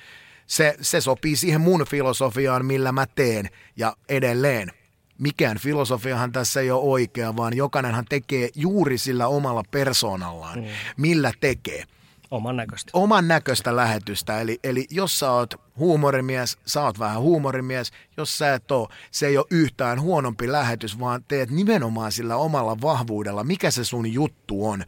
se, 0.46 0.76
se 0.80 1.00
sopii 1.00 1.36
siihen 1.36 1.60
mun 1.60 1.84
filosofiaan, 1.90 2.66
millä 2.66 2.92
mä 2.92 3.06
teen 3.06 3.48
ja 3.76 3.96
edelleen 4.08 4.72
mikään 5.18 5.58
filosofiahan 5.58 6.32
tässä 6.32 6.60
ei 6.60 6.70
ole 6.70 6.82
oikea, 6.82 7.36
vaan 7.36 7.56
jokainenhan 7.56 8.04
tekee 8.08 8.48
juuri 8.54 8.98
sillä 8.98 9.28
omalla 9.28 9.62
persoonallaan, 9.70 10.58
mm. 10.58 10.66
millä 10.96 11.32
tekee. 11.40 11.84
Oman 12.30 12.56
näköistä. 12.56 12.90
Oman 12.92 13.28
näköistä 13.28 13.76
lähetystä. 13.76 14.40
Eli, 14.40 14.58
eli 14.64 14.86
jos 14.90 15.18
sä 15.18 15.30
oot 15.30 15.54
huumorimies, 15.78 16.58
sä 16.66 16.82
oot 16.82 16.98
vähän 16.98 17.20
huumorimies. 17.20 17.90
Jos 18.16 18.38
sä 18.38 18.54
et 18.54 18.70
oo, 18.70 18.88
se 19.10 19.26
ei 19.26 19.38
ole 19.38 19.46
yhtään 19.50 20.00
huonompi 20.00 20.52
lähetys, 20.52 21.00
vaan 21.00 21.24
teet 21.28 21.50
nimenomaan 21.50 22.12
sillä 22.12 22.36
omalla 22.36 22.80
vahvuudella, 22.80 23.44
mikä 23.44 23.70
se 23.70 23.84
sun 23.84 24.12
juttu 24.12 24.68
on. 24.68 24.84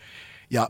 Ja 0.51 0.69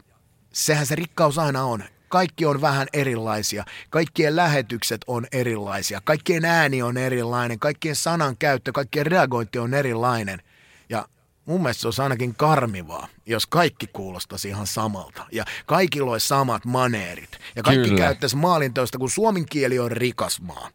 sehän 0.52 0.86
se 0.86 0.94
rikkaus 0.94 1.38
aina 1.38 1.64
on 1.64 1.84
kaikki 2.10 2.46
on 2.46 2.60
vähän 2.60 2.88
erilaisia. 2.92 3.64
Kaikkien 3.90 4.36
lähetykset 4.36 5.00
on 5.06 5.26
erilaisia. 5.32 6.00
Kaikkien 6.04 6.44
ääni 6.44 6.82
on 6.82 6.96
erilainen. 6.96 7.58
Kaikkien 7.58 7.96
sanan 7.96 8.36
käyttö, 8.36 8.72
kaikkien 8.72 9.06
reagointi 9.06 9.58
on 9.58 9.74
erilainen. 9.74 10.42
Ja 10.88 11.08
mun 11.46 11.62
mielestä 11.62 11.80
se 11.80 11.86
olisi 11.86 12.02
ainakin 12.02 12.34
karmivaa, 12.34 13.08
jos 13.26 13.46
kaikki 13.46 13.86
kuulostaisi 13.86 14.48
ihan 14.48 14.66
samalta. 14.66 15.26
Ja 15.32 15.44
kaikilla 15.66 16.12
olisi 16.12 16.28
samat 16.28 16.64
maneerit. 16.64 17.38
Ja 17.56 17.62
kaikki 17.62 17.88
Kyllä. 17.88 17.98
käyttäisi 17.98 18.36
maalintoista, 18.36 18.98
kun 18.98 19.10
suomen 19.10 19.46
kieli 19.46 19.78
on 19.78 19.92
rikas 19.92 20.40
maa. 20.40 20.70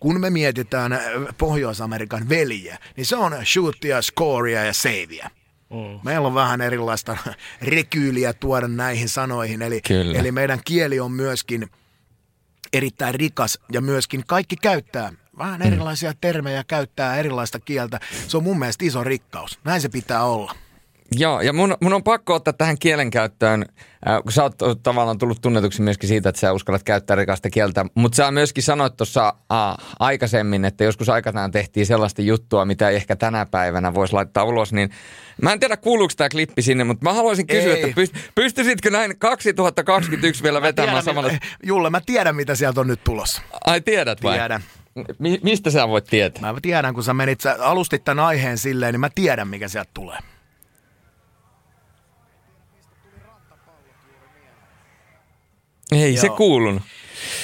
Kun 0.00 0.20
me 0.20 0.30
mietitään 0.30 0.92
äh, 0.92 1.00
Pohjois-Amerikan 1.38 2.28
veljiä, 2.28 2.78
niin 2.96 3.06
se 3.06 3.16
on 3.16 3.36
shootia, 3.44 4.02
scorea 4.02 4.64
ja 4.64 4.72
savea. 4.72 5.30
Mm. 5.70 6.00
Meillä 6.04 6.26
on 6.26 6.34
vähän 6.34 6.60
erilaista 6.60 7.16
rekyyliä 7.62 8.32
tuoda 8.32 8.68
näihin 8.68 9.08
sanoihin, 9.08 9.62
eli, 9.62 9.80
eli 10.14 10.32
meidän 10.32 10.60
kieli 10.64 11.00
on 11.00 11.12
myöskin 11.12 11.70
erittäin 12.72 13.14
rikas 13.14 13.58
ja 13.72 13.80
myöskin 13.80 14.22
kaikki 14.26 14.56
käyttää 14.56 15.12
vähän 15.38 15.60
mm. 15.60 15.66
erilaisia 15.66 16.12
termejä, 16.20 16.64
käyttää 16.64 17.16
erilaista 17.16 17.60
kieltä. 17.60 18.00
Se 18.28 18.36
on 18.36 18.42
mun 18.42 18.58
mielestä 18.58 18.84
iso 18.84 19.04
rikkaus. 19.04 19.58
Näin 19.64 19.80
se 19.80 19.88
pitää 19.88 20.24
olla. 20.24 20.54
Joo, 21.16 21.40
ja 21.40 21.52
mun, 21.52 21.76
mun 21.80 21.92
on 21.92 22.02
pakko 22.02 22.34
ottaa 22.34 22.52
tähän 22.52 22.78
kielenkäyttöön, 22.78 23.64
äh, 24.08 24.22
kun 24.22 24.32
sä 24.32 24.42
oot 24.42 24.82
tavallaan 24.82 25.18
tullut 25.18 25.40
tunnetuksi 25.40 25.82
myöskin 25.82 26.08
siitä, 26.08 26.28
että 26.28 26.40
sä 26.40 26.52
uskallat 26.52 26.82
käyttää 26.82 27.16
rikasta 27.16 27.50
kieltä, 27.50 27.86
mutta 27.94 28.16
sä 28.16 28.30
myöskin 28.30 28.62
sanoit 28.62 28.96
tuossa 28.96 29.28
äh, 29.28 29.86
aikaisemmin, 29.98 30.64
että 30.64 30.84
joskus 30.84 31.08
aikanaan 31.08 31.50
tehtiin 31.50 31.86
sellaista 31.86 32.22
juttua, 32.22 32.64
mitä 32.64 32.88
ei 32.88 32.96
ehkä 32.96 33.16
tänä 33.16 33.46
päivänä 33.46 33.94
voisi 33.94 34.12
laittaa 34.12 34.44
ulos, 34.44 34.72
niin 34.72 34.90
mä 35.42 35.52
en 35.52 35.60
tiedä 35.60 35.76
kuuluuko 35.76 36.12
tämä 36.16 36.28
klippi 36.28 36.62
sinne, 36.62 36.84
mutta 36.84 37.04
mä 37.04 37.12
haluaisin 37.12 37.46
kysyä, 37.46 37.74
ei. 37.74 37.82
että 37.82 37.94
pyst, 37.94 38.14
pystyisitkö 38.34 38.90
näin 38.90 39.18
2021 39.18 40.42
vielä 40.42 40.62
vetämään 40.62 40.88
tiedän, 40.88 41.04
samalla? 41.04 41.32
Julle, 41.62 41.90
mä 41.90 42.00
tiedän, 42.06 42.36
mitä 42.36 42.54
sieltä 42.54 42.80
on 42.80 42.86
nyt 42.86 43.04
tulossa. 43.04 43.42
Ai 43.66 43.80
tiedät 43.80 44.22
vai? 44.22 44.38
Tiedän. 44.38 44.62
Mi- 45.18 45.40
mistä 45.42 45.70
sä 45.70 45.88
voit 45.88 46.04
tietää? 46.04 46.52
Mä 46.52 46.58
tiedän, 46.62 46.94
kun 46.94 47.04
sä 47.04 47.14
menit, 47.14 47.40
sä 47.40 47.56
alustit 47.60 48.04
tämän 48.04 48.24
aiheen 48.24 48.58
silleen, 48.58 48.94
niin 48.94 49.00
mä 49.00 49.10
tiedän, 49.14 49.48
mikä 49.48 49.68
sieltä 49.68 49.90
tulee. 49.94 50.18
Ei 55.92 56.14
Joo. 56.14 56.20
se 56.20 56.28
kuulunut. 56.28 56.82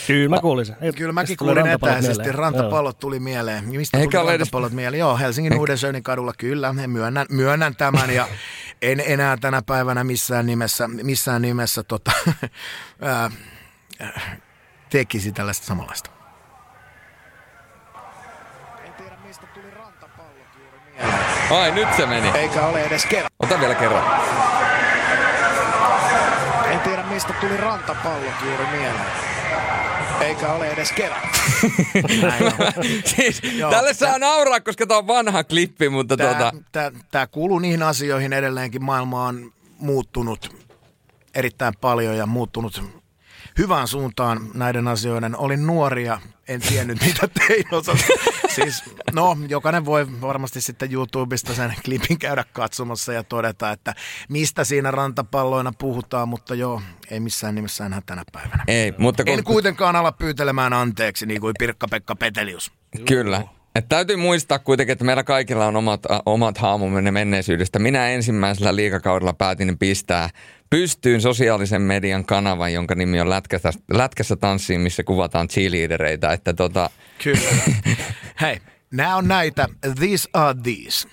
Kyllä 0.07 0.28
mä 0.28 0.40
kuulin 0.40 0.66
sen. 0.66 0.76
Kyllä 0.97 1.12
mäkin 1.12 1.36
kuulin 1.36 1.66
etäisesti. 1.66 2.22
Mieleen. 2.22 2.34
Rantapallot 2.34 2.99
tuli 2.99 3.20
mieleen. 3.20 3.64
Mistä 3.64 3.99
Eikä 3.99 4.20
tuli 4.20 4.30
rantapallot 4.30 4.70
edes... 4.70 4.76
mieleen? 4.76 5.01
Joo, 5.01 5.18
Helsingin 5.18 5.59
Uudensöinin 5.59 6.03
kadulla 6.03 6.32
kyllä. 6.38 6.72
Myönnän, 6.86 7.26
myönnän 7.30 7.76
tämän 7.76 8.11
ja 8.11 8.28
en 8.82 9.03
enää 9.07 9.36
tänä 9.36 9.62
päivänä 9.62 10.05
missään 10.05 10.47
nimessä, 10.47 10.88
missään 10.88 11.42
nimessä 11.42 11.82
tota, 11.82 12.11
tekisi 14.90 15.32
tällaista 15.32 15.66
samanlaista. 15.66 16.11
Ai, 21.51 21.70
nyt 21.70 21.88
se 21.97 22.07
meni. 22.07 22.28
Eikä 22.28 22.66
ole 22.66 22.84
edes 22.84 23.07
kerran. 23.07 23.30
Ota 23.38 23.61
vielä 23.61 23.74
kerran 23.74 24.45
mistä 27.16 27.32
tuli 27.40 27.56
rantapallot 27.56 28.34
juuri 28.44 28.66
mieleen. 28.66 29.06
Eikä 30.20 30.52
ole 30.52 30.68
edes 30.68 30.92
kerran. 30.92 31.20
siis, 33.16 33.42
tälle 33.70 33.94
saa 33.94 34.18
nauraa, 34.18 34.60
koska 34.60 34.86
tämä 34.86 34.98
on 34.98 35.06
vanha 35.06 35.44
klippi, 35.44 35.88
mutta 35.88 36.16
tää, 36.16 36.34
tuota... 36.34 36.52
Tämä, 36.72 36.90
tämä 37.10 37.26
kuuluu 37.26 37.58
niihin 37.58 37.82
asioihin 37.82 38.32
edelleenkin. 38.32 38.84
Maailma 38.84 39.26
on 39.26 39.52
muuttunut 39.78 40.56
erittäin 41.34 41.74
paljon 41.80 42.16
ja 42.16 42.26
muuttunut 42.26 42.82
hyvään 43.58 43.88
suuntaan 43.88 44.40
näiden 44.54 44.88
asioiden. 44.88 45.36
Olin 45.36 45.66
nuoria, 45.66 46.20
en 46.48 46.60
tiennyt 46.60 46.98
mitä 47.06 47.28
tein 47.28 47.64
osasta. 47.72 48.12
Siis, 48.57 48.82
no, 49.12 49.36
jokainen 49.48 49.84
voi 49.84 50.20
varmasti 50.20 50.61
sitten 50.61 50.92
YouTubesta 50.92 51.54
sen 51.54 51.74
klipin 51.84 52.18
käydä 52.18 52.44
katsomassa 52.52 53.12
ja 53.12 53.22
todeta, 53.22 53.70
että 53.70 53.94
mistä 54.28 54.64
siinä 54.64 54.90
rantapalloina 54.90 55.72
puhutaan, 55.78 56.28
mutta 56.28 56.54
joo, 56.54 56.82
ei 57.11 57.20
missään 57.20 57.54
nimessä 57.54 57.86
enää 57.86 58.02
tänä 58.07 58.22
päivänä. 58.32 58.64
Ei, 58.68 58.94
mutta 58.98 59.24
kun... 59.24 59.32
En 59.32 59.44
kuitenkaan 59.44 59.96
ala 59.96 60.12
pyytelemään 60.12 60.72
anteeksi, 60.72 61.26
niin 61.26 61.40
kuin 61.40 61.54
Pirkka-Pekka 61.59 62.16
Petelius. 62.16 62.72
Kyllä. 63.09 63.42
Et 63.74 63.88
täytyy 63.88 64.16
muistaa 64.16 64.59
kuitenkin, 64.59 64.92
että 64.92 65.04
meillä 65.04 65.24
kaikilla 65.24 65.66
on 65.66 65.76
omat, 65.76 66.11
äh, 66.11 66.20
omat 66.26 66.59
haamumme 66.59 67.11
menneisyydestä. 67.11 67.78
Minä 67.78 68.09
ensimmäisellä 68.09 68.76
liikakaudella 68.76 69.32
päätin 69.32 69.78
pistää 69.78 70.30
pystyyn 70.70 71.20
sosiaalisen 71.20 71.82
median 71.82 72.24
kanavan, 72.24 72.72
jonka 72.72 72.94
nimi 72.94 73.20
on 73.20 73.30
Lätkässä, 73.30 73.70
Lätkässä 73.92 74.36
tanssiin, 74.36 74.80
missä 74.80 75.02
kuvataan 75.02 75.48
cheerleadereita. 75.48 76.32
Että 76.32 76.54
tota... 76.54 76.90
Kyllä. 77.24 77.50
Hei, 78.40 78.60
nämä 78.90 79.16
on 79.16 79.28
näitä. 79.28 79.68
These 79.80 80.28
are 80.32 80.58
these. 80.62 81.08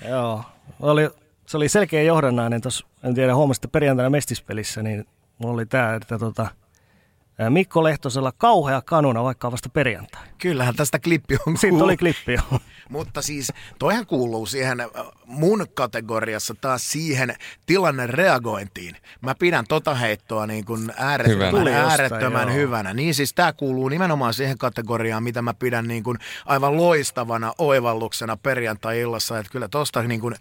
Joo. 0.10 0.44
Oli, 0.80 1.10
se 1.46 1.56
oli 1.56 1.68
selkeä 1.68 2.02
johdannainen 2.02 2.60
tuossa, 2.60 2.86
en 3.04 3.14
tiedä, 3.14 3.34
huomasitте 3.34 3.68
perjantaina 3.68 4.10
mestispelissä, 4.10 4.82
niin 4.82 5.04
mulla 5.38 5.54
oli 5.54 5.66
tämä, 5.66 5.94
että 5.94 6.18
tota, 6.18 6.46
Mikko 7.48 7.84
Lehtosella 7.84 8.32
kauhea 8.32 8.82
kanuna, 8.82 9.24
vaikka 9.24 9.52
vasta 9.52 9.68
perjantai. 9.68 10.22
Kyllähän 10.38 10.74
tästä 10.76 10.98
klippi 10.98 11.36
on 11.46 11.56
Siitä 11.56 11.84
oli 11.84 11.96
klippi 11.96 12.32
jo. 12.32 12.40
Mutta 12.88 13.22
siis 13.22 13.52
toihan 13.78 14.06
kuuluu 14.06 14.46
siihen 14.46 14.78
mun 15.24 15.66
kategoriassa 15.74 16.54
taas 16.60 16.92
siihen 16.92 17.34
tilanne 17.66 18.06
reagointiin. 18.06 18.96
Mä 19.20 19.34
pidän 19.34 19.64
tota 19.68 19.94
heittoa 19.94 20.46
niin 20.46 20.64
kuin 20.64 20.92
äärettömän, 20.96 21.52
Hyvänä. 21.52 21.90
äärettömän 21.90 22.22
Jostain, 22.24 22.48
joo. 22.48 22.56
hyvänä. 22.56 22.94
Niin 22.94 23.14
siis 23.14 23.34
tää 23.34 23.52
kuuluu 23.52 23.88
nimenomaan 23.88 24.34
siihen 24.34 24.58
kategoriaan, 24.58 25.22
mitä 25.22 25.42
mä 25.42 25.54
pidän 25.54 25.88
niin 25.88 26.02
kuin 26.02 26.18
aivan 26.46 26.76
loistavana 26.76 27.52
oivalluksena 27.58 28.36
perjantai-illassa. 28.36 29.38
Että 29.38 29.52
kyllä 29.52 29.68
tosta 29.68 30.02
niin 30.02 30.20
kuin 30.20 30.34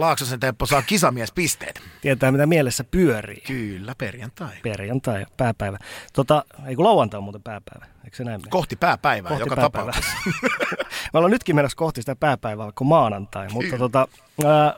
Laaksosen 0.00 0.40
Teppo 0.40 0.66
saa 0.66 0.82
kisamiespisteet. 0.82 1.80
Tietää, 2.00 2.32
mitä 2.32 2.46
mielessä 2.46 2.84
pyörii. 2.84 3.40
Kyllä, 3.40 3.94
perjantai. 3.98 4.56
Perjantai, 4.62 5.26
pääpäivä. 5.36 5.78
Tota, 6.12 6.44
ei 6.66 6.76
kun 6.76 6.84
lauantai 6.84 7.18
on 7.18 7.24
muuten 7.24 7.42
pääpäivä. 7.42 7.86
Eikö 8.04 8.16
se 8.16 8.24
näin 8.24 8.40
mene? 8.40 8.50
Kohti 8.50 8.76
pääpäivää 8.76 9.28
Kohti 9.28 9.42
joka 9.42 9.56
pääpäivää. 9.56 9.92
tapauksessa. 9.92 10.56
Me 11.12 11.18
ollaan 11.18 11.30
nytkin 11.30 11.56
menossa 11.56 11.76
kohti 11.76 12.02
sitä 12.02 12.16
pääpäivää, 12.16 12.66
on 12.80 12.86
maanantai. 12.86 13.48
Mutta 13.48 13.78
tota, 13.78 14.08
ää, 14.44 14.74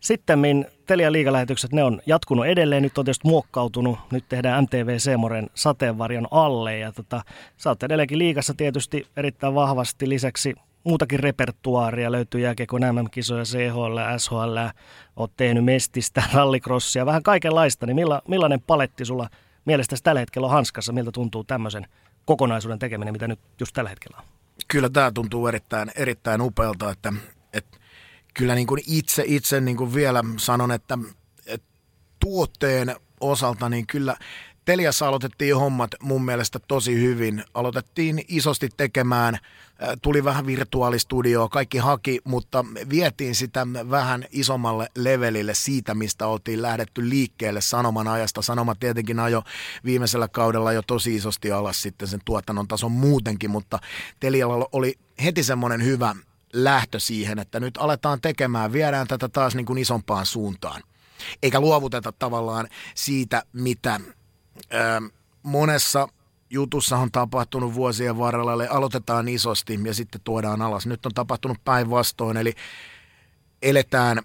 sitten 0.00 0.40
Telia 0.86 1.12
liigalähetykset, 1.12 1.72
ne 1.72 1.84
on 1.84 2.02
jatkunut 2.06 2.46
edelleen. 2.46 2.82
Nyt 2.82 2.98
on 2.98 3.04
tietysti 3.04 3.28
muokkautunut. 3.28 3.98
Nyt 4.10 4.24
tehdään 4.28 4.64
MTV 4.64 4.98
Seemoren 4.98 5.50
sateenvarjon 5.54 6.28
alle. 6.30 6.78
Ja 6.78 6.92
tota, 6.92 7.22
sä 7.56 7.70
oot 7.70 7.82
edelleenkin 7.82 8.18
liigassa 8.18 8.54
tietysti 8.54 9.06
erittäin 9.16 9.54
vahvasti. 9.54 10.08
Lisäksi 10.08 10.54
muutakin 10.84 11.20
repertuaaria 11.20 12.12
löytyy 12.12 12.40
jääkiekon 12.40 12.80
MM-kisoja, 12.80 13.44
CHL, 13.44 14.18
SHL. 14.18 14.58
Oot 15.16 15.32
tehnyt 15.36 15.64
mestistä, 15.64 16.22
rallycrossia, 16.34 17.06
vähän 17.06 17.22
kaikenlaista. 17.22 17.86
Niin 17.86 17.96
milla, 17.96 18.22
millainen 18.28 18.60
paletti 18.60 19.04
sulla 19.04 19.28
mielestäsi 19.64 20.02
tällä 20.02 20.20
hetkellä 20.20 20.46
on 20.46 20.52
hanskassa? 20.52 20.92
Miltä 20.92 21.12
tuntuu 21.12 21.44
tämmöisen 21.44 21.86
kokonaisuuden 22.24 22.78
tekeminen, 22.78 23.14
mitä 23.14 23.28
nyt 23.28 23.40
just 23.60 23.74
tällä 23.74 23.90
hetkellä 23.90 24.16
on? 24.18 24.24
kyllä 24.68 24.90
tämä 24.90 25.10
tuntuu 25.10 25.46
erittäin, 25.46 25.90
erittäin 25.94 26.40
upealta, 26.40 26.90
että, 26.90 27.12
että 27.52 27.78
kyllä 28.34 28.54
niin 28.54 28.66
kuin 28.66 28.82
itse, 28.86 29.24
itse 29.26 29.60
niin 29.60 29.76
kuin 29.76 29.94
vielä 29.94 30.24
sanon, 30.36 30.72
että, 30.72 30.98
että 31.46 31.66
tuotteen 32.20 32.96
osalta 33.20 33.68
niin 33.68 33.86
kyllä 33.86 34.16
Teliassa 34.64 35.08
aloitettiin 35.08 35.56
hommat 35.56 35.90
mun 36.00 36.24
mielestä 36.24 36.58
tosi 36.68 36.94
hyvin. 36.94 37.44
Aloitettiin 37.54 38.24
isosti 38.28 38.68
tekemään, 38.76 39.34
äh, 39.34 39.40
tuli 40.02 40.24
vähän 40.24 40.46
virtuaalistudioa, 40.46 41.48
kaikki 41.48 41.78
haki, 41.78 42.20
mutta 42.24 42.64
vietiin 42.90 43.34
sitä 43.34 43.66
vähän 43.90 44.24
isommalle 44.30 44.88
levelille 44.96 45.54
siitä, 45.54 45.94
mistä 45.94 46.26
oltiin 46.26 46.62
lähdetty 46.62 47.08
liikkeelle 47.08 47.60
Sanoman 47.60 48.08
ajasta. 48.08 48.42
Sanoma 48.42 48.74
tietenkin 48.74 49.20
ajo 49.20 49.42
viimeisellä 49.84 50.28
kaudella 50.28 50.72
jo 50.72 50.82
tosi 50.82 51.14
isosti 51.14 51.52
alas 51.52 51.82
sitten 51.82 52.08
sen 52.08 52.20
tuotannon 52.24 52.68
tason 52.68 52.92
muutenkin, 52.92 53.50
mutta 53.50 53.78
Telialla 54.20 54.68
oli 54.72 54.98
heti 55.24 55.42
semmoinen 55.42 55.84
hyvä 55.84 56.16
lähtö 56.52 57.00
siihen, 57.00 57.38
että 57.38 57.60
nyt 57.60 57.76
aletaan 57.76 58.20
tekemään, 58.20 58.72
viedään 58.72 59.06
tätä 59.06 59.28
taas 59.28 59.54
niin 59.54 59.66
kuin 59.66 59.78
isompaan 59.78 60.26
suuntaan. 60.26 60.82
Eikä 61.42 61.60
luovuteta 61.60 62.12
tavallaan 62.12 62.68
siitä, 62.94 63.42
mitä 63.52 64.00
monessa 65.42 66.08
jutussa 66.50 66.96
on 66.96 67.12
tapahtunut 67.12 67.74
vuosien 67.74 68.18
varrella, 68.18 68.52
eli 68.52 68.66
aloitetaan 68.66 69.28
isosti 69.28 69.80
ja 69.84 69.94
sitten 69.94 70.20
tuodaan 70.24 70.62
alas. 70.62 70.86
Nyt 70.86 71.06
on 71.06 71.14
tapahtunut 71.14 71.58
päinvastoin, 71.64 72.36
eli 72.36 72.54
eletään 73.62 74.22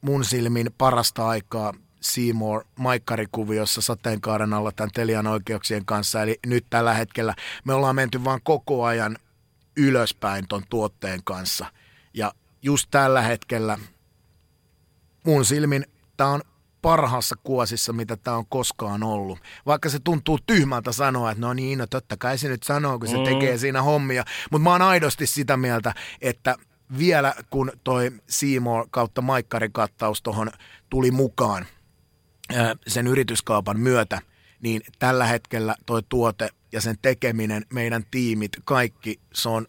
mun 0.00 0.24
silmin 0.24 0.70
parasta 0.78 1.28
aikaa 1.28 1.74
Seymour 2.00 2.64
maikkarikuviossa 2.76 3.82
sateenkaaren 3.82 4.52
alla 4.52 4.72
tämän 4.72 4.90
Telian 4.94 5.26
oikeuksien 5.26 5.84
kanssa. 5.84 6.22
Eli 6.22 6.38
nyt 6.46 6.66
tällä 6.70 6.94
hetkellä 6.94 7.34
me 7.64 7.74
ollaan 7.74 7.96
menty 7.96 8.24
vaan 8.24 8.40
koko 8.44 8.84
ajan 8.84 9.16
ylöspäin 9.76 10.48
ton 10.48 10.62
tuotteen 10.70 11.20
kanssa. 11.24 11.66
Ja 12.14 12.32
just 12.62 12.88
tällä 12.90 13.22
hetkellä 13.22 13.78
mun 15.26 15.44
silmin 15.44 15.86
tämä 16.16 16.30
on 16.30 16.42
parhaassa 16.82 17.34
kuosissa, 17.42 17.92
mitä 17.92 18.16
tämä 18.16 18.36
on 18.36 18.46
koskaan 18.48 19.02
ollut. 19.02 19.38
Vaikka 19.66 19.88
se 19.88 19.98
tuntuu 19.98 20.38
tyhmältä 20.46 20.92
sanoa, 20.92 21.30
että 21.30 21.40
no 21.40 21.52
niin, 21.52 21.78
no 21.78 21.86
totta 21.86 22.16
kai 22.16 22.38
se 22.38 22.48
nyt 22.48 22.62
sanoo, 22.62 22.98
kun 22.98 23.08
se 23.08 23.16
Mm. 23.16 23.24
tekee 23.24 23.58
siinä 23.58 23.82
hommia. 23.82 24.24
Mutta 24.50 24.62
mä 24.64 24.70
oon 24.70 24.82
aidosti 24.82 25.26
sitä 25.26 25.56
mieltä, 25.56 25.94
että 26.20 26.56
vielä 26.98 27.34
kun 27.50 27.72
toi 27.84 28.12
Seymour 28.28 28.86
kautta 28.90 29.22
maikkarikattaus 29.22 30.22
tuohon 30.22 30.50
tuli 30.90 31.10
mukaan 31.10 31.66
sen 32.86 33.06
yrityskaupan 33.06 33.80
myötä, 33.80 34.20
niin 34.62 34.80
tällä 34.98 35.26
hetkellä 35.26 35.74
toi 35.86 36.02
tuote 36.08 36.48
ja 36.72 36.80
sen 36.80 36.96
tekeminen, 37.02 37.66
meidän 37.72 38.04
tiimit, 38.10 38.52
kaikki, 38.64 39.20
se 39.34 39.48
on 39.48 39.66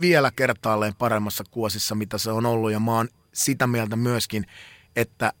vielä 0.00 0.30
kertaalleen 0.30 0.94
paremmassa 0.94 1.44
kuosissa, 1.50 1.94
mitä 1.94 2.18
se 2.18 2.30
on 2.30 2.46
ollut. 2.46 2.72
Ja 2.72 2.80
mä 2.80 2.92
oon 2.92 3.08
sitä 3.34 3.66
mieltä 3.66 3.96
myöskin, 3.96 4.46
että 4.96 5.32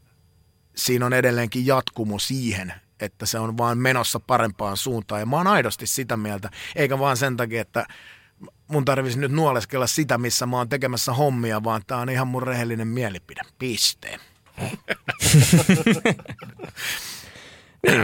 siinä 0.76 1.06
on 1.06 1.12
edelleenkin 1.12 1.66
jatkumo 1.66 2.18
siihen, 2.18 2.72
että 3.00 3.26
se 3.26 3.38
on 3.38 3.58
vaan 3.58 3.78
menossa 3.78 4.20
parempaan 4.20 4.76
suuntaan. 4.76 5.20
Ja 5.20 5.26
mä 5.26 5.36
oon 5.36 5.46
aidosti 5.46 5.86
sitä 5.86 6.16
mieltä, 6.16 6.50
eikä 6.76 6.98
vaan 6.98 7.16
sen 7.16 7.36
takia, 7.36 7.60
että 7.60 7.86
mun 8.68 8.84
tarvitsisi 8.84 9.20
nyt 9.20 9.32
nuoleskella 9.32 9.86
sitä, 9.86 10.18
missä 10.18 10.46
mä 10.46 10.56
oon 10.56 10.68
tekemässä 10.68 11.12
hommia, 11.12 11.64
vaan 11.64 11.82
tää 11.86 11.98
on 11.98 12.08
ihan 12.08 12.28
mun 12.28 12.42
rehellinen 12.42 12.88
mielipide. 12.88 13.40
Piste. 13.58 14.18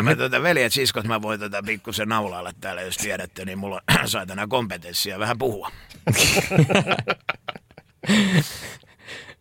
Mä 0.03 0.17
tuota 0.17 0.43
veljet, 0.43 0.73
siskot, 0.73 1.07
mä 1.07 1.23
voin 1.23 1.41
tätä 1.41 1.63
pikkusen 1.63 2.09
naulailla 2.09 2.53
täällä, 2.61 2.83
jos 2.83 2.97
tiedätte, 2.97 3.45
niin 3.45 3.59
mulla 3.59 3.81
on 4.01 4.09
saatana 4.15 4.47
kompetenssia 4.47 5.19
vähän 5.19 5.39
puhua. 5.39 5.71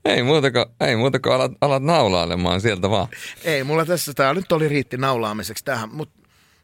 Ei 0.05 0.23
muuta 0.23 0.51
kuin, 0.51 0.65
ei 0.79 0.95
muuta 0.95 1.19
kuin 1.19 1.33
alat, 1.33 1.51
alat 1.61 1.83
naulailemaan 1.83 2.61
sieltä 2.61 2.89
vaan. 2.89 3.07
Ei, 3.43 3.63
mulla 3.63 3.85
tässä 3.85 4.13
tää 4.13 4.33
nyt 4.33 4.51
oli 4.51 4.67
riitti 4.67 4.97
naulaamiseksi 4.97 5.65
tähän, 5.65 5.89
mutta 5.93 6.19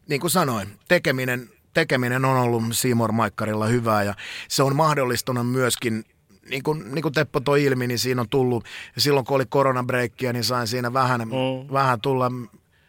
niin 0.10 0.22
kuin 0.22 0.32
sanoin, 0.32 0.68
tekeminen, 0.88 1.50
tekeminen 1.74 2.26
on 2.26 2.38
ollut 2.38 2.64
Seymour 2.72 3.12
Maikkarilla 3.12 3.68
hyvää 3.68 4.04
ja 4.04 4.14
se 4.48 4.64
on 4.64 4.76
mahdollistunut 4.76 5.52
myöskin 5.52 6.04
niin 6.50 6.64
kuin, 6.64 6.96
niin 6.96 7.02
kuin 7.02 7.14
Teppo 7.14 7.40
toi 7.40 7.64
ilmi, 7.64 7.88
niin 7.88 8.00
siinä 8.00 8.22
on 8.22 8.30
tullut, 8.30 8.66
silloin 8.98 9.26
kun 9.26 9.36
oli 9.36 9.46
koronabreikkiä, 9.50 10.34
niin 10.34 10.44
sain 10.44 10.68
siinä 10.68 10.94
vähän, 10.94 11.22
mm. 11.22 11.74
vähän 11.74 12.02
tulla 12.02 12.32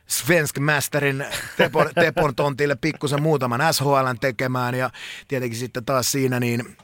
Svensk 0.06 0.58
Masterin 0.58 1.24
Tepon, 1.56 1.90
Tepon 1.94 2.34
tontille 2.34 2.76
pikkusen 2.80 3.22
muutaman 3.22 3.74
SHLn 3.74 4.18
tekemään 4.20 4.74
ja 4.74 4.90
tietenkin 5.28 5.58
sitten 5.58 5.84
taas 5.84 6.12
siinä 6.12 6.40
niin 6.40 6.76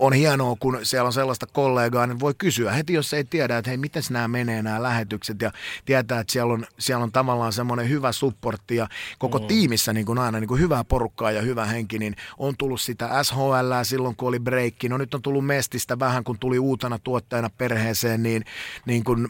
on 0.00 0.12
hienoa, 0.12 0.56
kun 0.60 0.78
siellä 0.82 1.06
on 1.06 1.12
sellaista 1.12 1.46
kollegaa, 1.46 2.06
niin 2.06 2.20
voi 2.20 2.34
kysyä 2.38 2.72
heti, 2.72 2.92
jos 2.92 3.14
ei 3.14 3.24
tiedä, 3.24 3.58
että 3.58 3.70
hei, 3.70 3.76
miten 3.76 4.02
nämä 4.10 4.28
menee 4.28 4.62
nämä 4.62 4.82
lähetykset 4.82 5.42
ja 5.42 5.52
tietää, 5.84 6.20
että 6.20 6.32
siellä 6.32 6.52
on, 6.52 6.66
siellä 6.78 7.02
on 7.02 7.12
tavallaan 7.12 7.52
semmoinen 7.52 7.88
hyvä 7.88 8.12
supportti 8.12 8.76
ja 8.76 8.88
koko 9.18 9.38
mm. 9.38 9.46
tiimissä 9.46 9.92
niin 9.92 10.06
kuin 10.06 10.18
aina 10.18 10.40
niin 10.40 10.48
kuin 10.48 10.60
hyvää 10.60 10.84
porukkaa 10.84 11.30
ja 11.30 11.42
hyvä 11.42 11.64
henki, 11.64 11.98
niin 11.98 12.16
on 12.38 12.54
tullut 12.58 12.80
sitä 12.80 13.22
SHL 13.22 13.72
silloin, 13.82 14.16
kun 14.16 14.28
oli 14.28 14.38
breikki. 14.38 14.88
No 14.88 14.98
nyt 14.98 15.14
on 15.14 15.22
tullut 15.22 15.46
Mestistä 15.46 15.98
vähän, 15.98 16.24
kun 16.24 16.38
tuli 16.38 16.58
uutena 16.58 16.98
tuottajana 16.98 17.50
perheeseen, 17.58 18.22
niin, 18.22 18.44
niin 18.86 19.04
kuin 19.04 19.28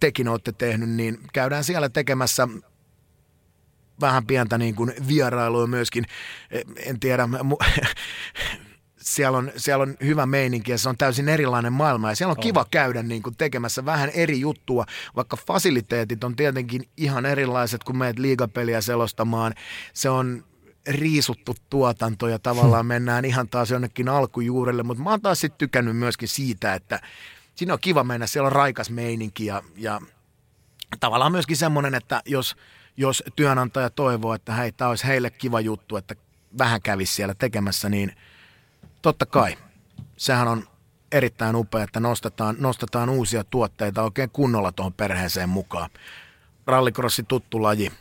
tekin 0.00 0.28
olette 0.28 0.52
tehnyt, 0.52 0.90
niin 0.90 1.18
käydään 1.32 1.64
siellä 1.64 1.88
tekemässä 1.88 2.48
vähän 4.00 4.26
pientä 4.26 4.58
niin 4.58 4.74
kuin 4.74 4.92
vierailua 5.08 5.66
myöskin. 5.66 6.04
En 6.76 7.00
tiedä, 7.00 7.26
mu- 7.26 7.66
siellä 9.02 9.38
on, 9.38 9.52
siellä 9.56 9.82
on 9.82 9.96
hyvä 10.04 10.26
meininki 10.26 10.70
ja 10.70 10.78
se 10.78 10.88
on 10.88 10.96
täysin 10.96 11.28
erilainen 11.28 11.72
maailma 11.72 12.10
ja 12.10 12.16
siellä 12.16 12.30
on, 12.30 12.38
on. 12.38 12.42
kiva 12.42 12.66
käydä 12.70 13.02
niin 13.02 13.22
kuin 13.22 13.36
tekemässä 13.36 13.84
vähän 13.84 14.10
eri 14.10 14.40
juttua, 14.40 14.86
vaikka 15.16 15.36
fasiliteetit 15.46 16.24
on 16.24 16.36
tietenkin 16.36 16.88
ihan 16.96 17.26
erilaiset, 17.26 17.84
kun 17.84 17.96
meet 17.96 18.18
liigapeliä 18.18 18.80
selostamaan. 18.80 19.54
Se 19.92 20.10
on 20.10 20.44
riisuttu 20.86 21.54
tuotanto 21.70 22.28
ja 22.28 22.38
tavallaan 22.38 22.86
mennään 22.94 23.24
ihan 23.24 23.48
taas 23.48 23.70
jonnekin 23.70 24.08
alkujuurelle, 24.08 24.82
mutta 24.82 25.02
mä 25.02 25.10
oon 25.10 25.22
taas 25.22 25.40
sitten 25.40 25.58
tykännyt 25.58 25.96
myöskin 25.96 26.28
siitä, 26.28 26.74
että 26.74 27.00
siinä 27.54 27.72
on 27.72 27.80
kiva 27.80 28.04
mennä, 28.04 28.26
siellä 28.26 28.46
on 28.46 28.52
raikas 28.52 28.90
meininki 28.90 29.46
ja, 29.46 29.62
ja 29.76 30.00
tavallaan 31.00 31.32
myöskin 31.32 31.56
semmoinen, 31.56 31.94
että 31.94 32.22
jos, 32.26 32.56
jos 32.96 33.22
työnantaja 33.36 33.90
toivoo, 33.90 34.34
että 34.34 34.54
hei, 34.54 34.72
tämä 34.72 34.90
olisi 34.90 35.06
heille 35.06 35.30
kiva 35.30 35.60
juttu, 35.60 35.96
että 35.96 36.14
vähän 36.58 36.82
kävisi 36.82 37.14
siellä 37.14 37.34
tekemässä, 37.34 37.88
niin 37.88 38.12
totta 39.02 39.26
kai. 39.26 39.56
Sehän 40.16 40.48
on 40.48 40.64
erittäin 41.12 41.56
upea, 41.56 41.82
että 41.82 42.00
nostetaan, 42.00 42.56
nostetaan 42.58 43.08
uusia 43.08 43.44
tuotteita 43.44 44.02
oikein 44.02 44.30
kunnolla 44.30 44.72
tuohon 44.72 44.92
perheeseen 44.92 45.48
mukaan. 45.48 45.90
Rallycrossi 46.66 47.22
tuttu 47.22 47.62
laji. 47.62 47.92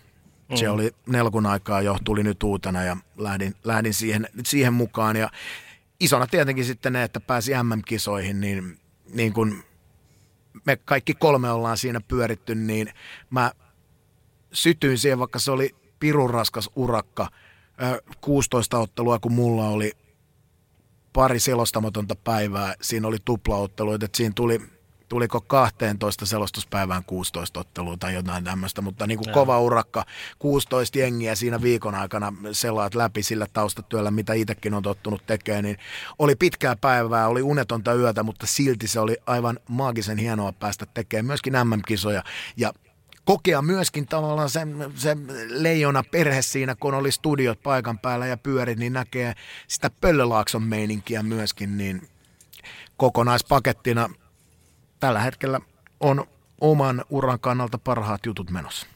Se 0.55 0.65
mm. 0.65 0.73
oli 0.73 0.91
nelkun 1.07 1.45
aikaa 1.45 1.81
jo, 1.81 1.97
tuli 2.03 2.23
nyt 2.23 2.43
uutena 2.43 2.83
ja 2.83 2.97
lähdin, 3.17 3.55
lähdin 3.63 3.93
siihen, 3.93 4.27
siihen 4.45 4.73
mukaan. 4.73 5.15
Ja 5.15 5.29
isona 5.99 6.27
tietenkin 6.27 6.65
sitten 6.65 6.93
ne, 6.93 7.03
että 7.03 7.19
pääsi 7.19 7.51
MM-kisoihin, 7.63 8.41
niin, 8.41 8.79
niin 9.13 9.33
kun 9.33 9.63
me 10.65 10.75
kaikki 10.75 11.13
kolme 11.13 11.51
ollaan 11.51 11.77
siinä 11.77 12.01
pyöritty, 12.07 12.55
niin 12.55 12.93
mä 13.29 13.51
sytyin 14.53 14.97
siihen, 14.97 15.19
vaikka 15.19 15.39
se 15.39 15.51
oli 15.51 15.75
pirun 15.99 16.29
raskas 16.29 16.69
urakka. 16.75 17.27
16 18.21 18.79
ottelua, 18.79 19.19
kun 19.19 19.31
mulla 19.31 19.67
oli 19.67 19.91
pari 21.13 21.39
selostamatonta 21.39 22.15
päivää. 22.15 22.75
Siinä 22.81 23.07
oli 23.07 23.17
tuplaotteluita, 23.25 24.05
että 24.05 24.17
siinä 24.17 24.33
tuli 24.35 24.61
tuliko 25.11 25.41
12 25.41 26.25
selostuspäivään 26.25 27.03
16 27.03 27.59
ottelua 27.59 27.97
tai 27.97 28.13
jotain 28.13 28.43
tämmöistä, 28.43 28.81
mutta 28.81 29.07
niin 29.07 29.17
kuin 29.17 29.33
kova 29.33 29.59
urakka, 29.59 30.05
16 30.39 30.99
jengiä 30.99 31.35
siinä 31.35 31.61
viikon 31.61 31.95
aikana 31.95 32.33
selaat 32.51 32.95
läpi 32.95 33.23
sillä 33.23 33.47
taustatyöllä, 33.53 34.11
mitä 34.11 34.33
itsekin 34.33 34.73
on 34.73 34.83
tottunut 34.83 35.25
tekemään, 35.25 35.63
niin 35.63 35.77
oli 36.19 36.35
pitkää 36.35 36.75
päivää, 36.75 37.27
oli 37.27 37.41
unetonta 37.41 37.93
yötä, 37.93 38.23
mutta 38.23 38.47
silti 38.47 38.87
se 38.87 38.99
oli 38.99 39.17
aivan 39.25 39.59
maagisen 39.69 40.17
hienoa 40.17 40.51
päästä 40.51 40.85
tekemään 40.93 41.25
myöskin 41.25 41.53
MM-kisoja 41.53 42.23
ja 42.57 42.73
kokea 43.31 43.61
myöskin 43.61 44.07
tavallaan 44.07 44.49
se, 44.49 44.59
se 44.95 45.17
leijona 45.49 46.03
perhe 46.11 46.41
siinä, 46.41 46.75
kun 46.75 46.93
oli 46.93 47.11
studiot 47.11 47.63
paikan 47.63 47.99
päällä 47.99 48.27
ja 48.27 48.37
pyörit, 48.37 48.79
niin 48.79 48.93
näkee 48.93 49.33
sitä 49.67 49.89
Pöllölaakson 50.01 50.63
meininkiä 50.63 51.23
myöskin, 51.23 51.77
niin 51.77 52.09
kokonaispakettina 52.97 54.09
tällä 54.99 55.19
hetkellä 55.19 55.59
on 55.99 56.25
oman 56.61 57.05
uran 57.09 57.39
kannalta 57.39 57.77
parhaat 57.77 58.25
jutut 58.25 58.49
menossa. 58.49 58.87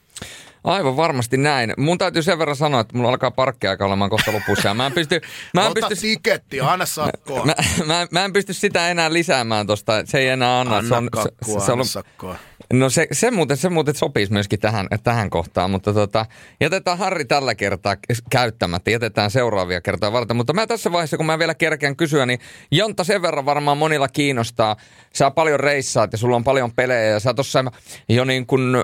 Aivan 0.64 0.98
varmasti 0.98 1.38
näin. 1.38 1.74
Mun 1.78 1.98
täytyy 1.98 2.24
sen 2.24 2.40
verran 2.40 2.56
sanoa, 2.56 2.82
että 2.82 2.98
mulla 2.98 3.10
alkaa 3.10 3.32
parkkiaika 3.32 3.86
olemaan 3.86 4.10
kohta 4.10 4.34
lopussa. 4.34 4.68
Ja 4.68 4.74
mä 4.74 4.86
en 4.86 4.94
pysty... 4.94 5.22
Mä 5.54 5.62
en 5.62 5.72
Ota 5.72 5.88
pysty, 5.88 6.08
tiketti, 6.08 6.62
anna 6.62 6.86
sakkoa. 6.86 7.46
mä, 7.46 7.56
mä, 7.86 8.08
mä, 8.12 8.26
en 8.26 8.34
pysty 8.34 8.54
sitä 8.54 8.90
enää 8.90 9.14
lisäämään 9.14 9.68
tosta. 9.68 9.94
Se 10.06 10.18
ei 10.18 10.28
enää 10.28 10.60
anna. 10.60 10.78
Anna 10.78 10.90
se 10.90 10.96
on, 10.96 11.10
kakkua, 11.12 11.60
se, 11.60 11.66
se 11.66 11.72
anna 11.72 11.82
on, 11.82 11.88
sakkoa. 11.88 12.36
No 12.74 12.90
se, 12.90 13.08
se, 13.12 13.32
muuten, 13.32 13.58
se 13.58 13.70
muuten 13.70 13.96
sopisi 13.96 14.32
myöskin 14.32 14.60
tähän, 14.60 14.88
tähän 15.04 15.30
kohtaan, 15.30 15.72
mutta 15.72 15.94
tota, 15.94 16.26
jätetään 16.62 16.98
Harri 16.98 17.26
tällä 17.26 17.56
kertaa 17.56 17.96
käyttämättä, 18.30 18.92
jätetään 18.92 19.32
seuraavia 19.32 19.82
kertaa 19.82 20.12
varten. 20.12 20.38
Mutta 20.38 20.54
mä 20.54 20.68
tässä 20.68 20.92
vaiheessa, 20.92 21.18
kun 21.18 21.26
mä 21.26 21.40
vielä 21.40 21.56
kerkeän 21.56 21.96
kysyä, 21.96 22.26
niin 22.26 22.40
Jonta 22.72 23.04
sen 23.04 23.22
verran 23.22 23.46
varmaan 23.46 23.78
monilla 23.78 24.08
kiinnostaa. 24.08 24.76
Sä 25.14 25.32
paljon 25.32 25.60
reissaat 25.60 26.12
ja 26.12 26.18
sulla 26.18 26.36
on 26.36 26.44
paljon 26.44 26.72
pelejä 26.72 27.02
ja 27.02 27.20
sä 27.20 27.34
tuossa 27.34 27.66
jo 28.10 28.26
niin 28.26 28.46
kun 28.46 28.84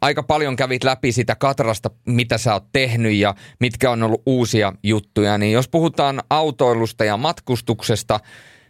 aika 0.00 0.22
paljon 0.22 0.56
kävit 0.56 0.84
läpi 0.84 1.12
sitä 1.12 1.36
katrasta, 1.36 1.90
mitä 2.06 2.38
sä 2.38 2.52
oot 2.52 2.64
tehnyt 2.72 3.12
ja 3.12 3.34
mitkä 3.60 3.90
on 3.90 4.02
ollut 4.02 4.22
uusia 4.26 4.72
juttuja. 4.82 5.38
Niin 5.38 5.52
jos 5.52 5.68
puhutaan 5.68 6.22
autoilusta 6.30 7.04
ja 7.04 7.16
matkustuksesta, 7.16 8.20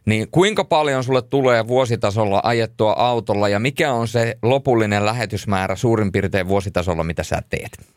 niin 0.04 0.30
kuinka 0.30 0.64
paljon 0.64 1.04
sulle 1.04 1.22
tulee 1.22 1.66
vuositasolla 1.66 2.40
ajettua 2.44 2.92
autolla 2.92 3.48
ja 3.48 3.58
mikä 3.58 3.92
on 3.92 4.08
se 4.08 4.38
lopullinen 4.42 5.06
lähetysmäärä 5.06 5.76
suurin 5.76 6.12
piirtein 6.12 6.48
vuositasolla, 6.48 7.04
mitä 7.04 7.22
sä 7.22 7.42
teet? 7.50 7.94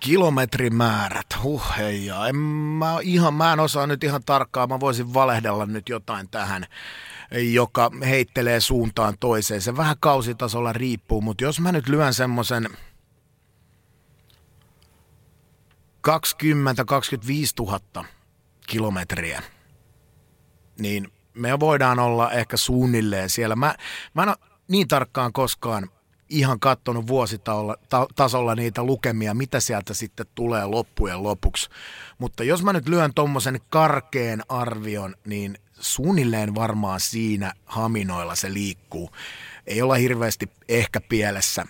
Kilometrimäärät, 0.00 1.26
huh 1.42 1.62
heijaa. 1.78 2.28
En 2.28 2.36
mä, 2.36 2.98
ihan, 3.02 3.34
mä 3.34 3.52
en 3.52 3.60
osaa 3.60 3.86
nyt 3.86 4.04
ihan 4.04 4.22
tarkkaan, 4.26 4.68
mä 4.68 4.80
voisin 4.80 5.14
valehdella 5.14 5.66
nyt 5.66 5.88
jotain 5.88 6.28
tähän, 6.30 6.66
joka 7.52 7.90
heittelee 8.08 8.60
suuntaan 8.60 9.14
toiseen. 9.20 9.60
Se 9.60 9.76
vähän 9.76 9.96
kausitasolla 10.00 10.72
riippuu, 10.72 11.20
mutta 11.20 11.44
jos 11.44 11.60
mä 11.60 11.72
nyt 11.72 11.88
lyön 11.88 12.14
semmoisen 12.14 12.68
20-25 16.08 16.10
000 17.58 17.80
kilometriä, 18.66 19.42
niin 20.78 21.12
me 21.34 21.60
voidaan 21.60 21.98
olla 21.98 22.30
ehkä 22.30 22.56
suunnilleen 22.56 23.30
siellä. 23.30 23.56
Mä, 23.56 23.74
mä 24.14 24.22
en 24.22 24.28
ole 24.28 24.36
niin 24.68 24.88
tarkkaan 24.88 25.32
koskaan 25.32 25.90
ihan 26.28 26.60
kattonut 26.60 27.06
vuositasolla 27.06 28.54
niitä 28.54 28.82
lukemia, 28.82 29.34
mitä 29.34 29.60
sieltä 29.60 29.94
sitten 29.94 30.26
tulee 30.34 30.66
loppujen 30.66 31.22
lopuksi. 31.22 31.68
Mutta 32.18 32.44
jos 32.44 32.62
mä 32.62 32.72
nyt 32.72 32.88
lyön 32.88 33.14
tuommoisen 33.14 33.60
karkeen 33.70 34.42
arvion, 34.48 35.14
niin 35.26 35.58
suunnilleen 35.80 36.54
varmaan 36.54 37.00
siinä 37.00 37.52
haminoilla 37.64 38.34
se 38.34 38.52
liikkuu. 38.52 39.10
Ei 39.66 39.82
olla 39.82 39.94
hirveästi 39.94 40.50
ehkä 40.68 41.00
pielessä 41.00 41.66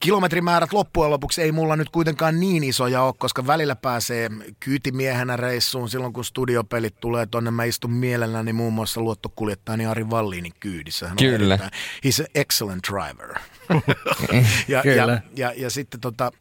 kilometrimäärät 0.00 0.72
loppujen 0.72 1.10
lopuksi 1.10 1.42
ei 1.42 1.52
mulla 1.52 1.76
nyt 1.76 1.90
kuitenkaan 1.90 2.40
niin 2.40 2.64
isoja 2.64 3.02
ole, 3.02 3.14
koska 3.18 3.46
välillä 3.46 3.76
pääsee 3.76 4.30
kyytimiehenä 4.60 5.36
reissuun 5.36 5.88
silloin, 5.88 6.12
kun 6.12 6.24
studiopelit 6.24 7.00
tulee 7.00 7.26
tonne. 7.26 7.50
Mä 7.50 7.64
istun 7.64 7.92
mielelläni 7.92 8.52
muun 8.52 8.72
muassa 8.72 9.00
luottokuljettajani 9.00 9.86
Ari 9.86 10.10
Valliinin 10.10 10.52
kyydissä. 10.60 11.08
Hän 11.08 11.16
Kyllä. 11.16 11.54
Erittäin, 11.54 11.82
he's 12.06 12.20
an 12.20 12.26
excellent 12.34 12.84
driver. 12.90 13.34
ja, 14.68 14.82
Kyllä. 14.82 15.12
ja, 15.12 15.20
ja, 15.36 15.52
ja 15.56 15.70
sitten 15.70 16.00
tota, 16.00 16.32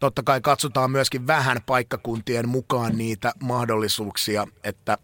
totta 0.00 0.22
kai 0.22 0.40
katsotaan 0.40 0.90
myöskin 0.90 1.26
vähän 1.26 1.58
paikkakuntien 1.66 2.48
mukaan 2.48 2.98
niitä 2.98 3.32
mahdollisuuksia, 3.42 4.46
että 4.64 4.98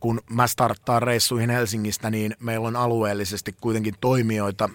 kun 0.00 0.20
mä 0.30 0.46
starttaan 0.46 1.02
reissuihin 1.02 1.50
Helsingistä, 1.50 2.10
niin 2.10 2.36
meillä 2.40 2.68
on 2.68 2.76
alueellisesti 2.76 3.54
kuitenkin 3.60 3.94
toimijoita, 4.00 4.70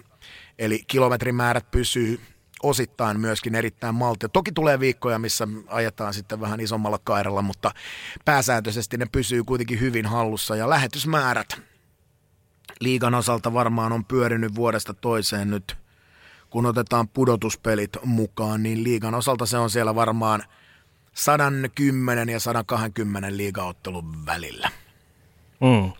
Eli 0.58 0.84
kilometrimäärät 0.86 1.70
pysyy 1.70 2.20
osittain 2.62 3.20
myöskin 3.20 3.54
erittäin 3.54 3.94
maltia. 3.94 4.28
Toki 4.28 4.52
tulee 4.52 4.80
viikkoja, 4.80 5.18
missä 5.18 5.48
ajetaan 5.66 6.14
sitten 6.14 6.40
vähän 6.40 6.60
isommalla 6.60 6.98
kairalla, 7.04 7.42
mutta 7.42 7.70
pääsääntöisesti 8.24 8.96
ne 8.96 9.06
pysyy 9.12 9.44
kuitenkin 9.44 9.80
hyvin 9.80 10.06
hallussa. 10.06 10.56
Ja 10.56 10.70
lähetysmäärät 10.70 11.62
liigan 12.80 13.14
osalta 13.14 13.52
varmaan 13.52 13.92
on 13.92 14.04
pyörinyt 14.04 14.54
vuodesta 14.54 14.94
toiseen 14.94 15.50
nyt, 15.50 15.76
kun 16.50 16.66
otetaan 16.66 17.08
pudotuspelit 17.08 17.96
mukaan, 18.04 18.62
niin 18.62 18.84
liigan 18.84 19.14
osalta 19.14 19.46
se 19.46 19.58
on 19.58 19.70
siellä 19.70 19.94
varmaan 19.94 20.42
110 21.14 22.28
ja 22.28 22.40
120 22.40 23.36
liigaottelun 23.36 24.26
välillä. 24.26 24.70
Mm. 25.60 25.92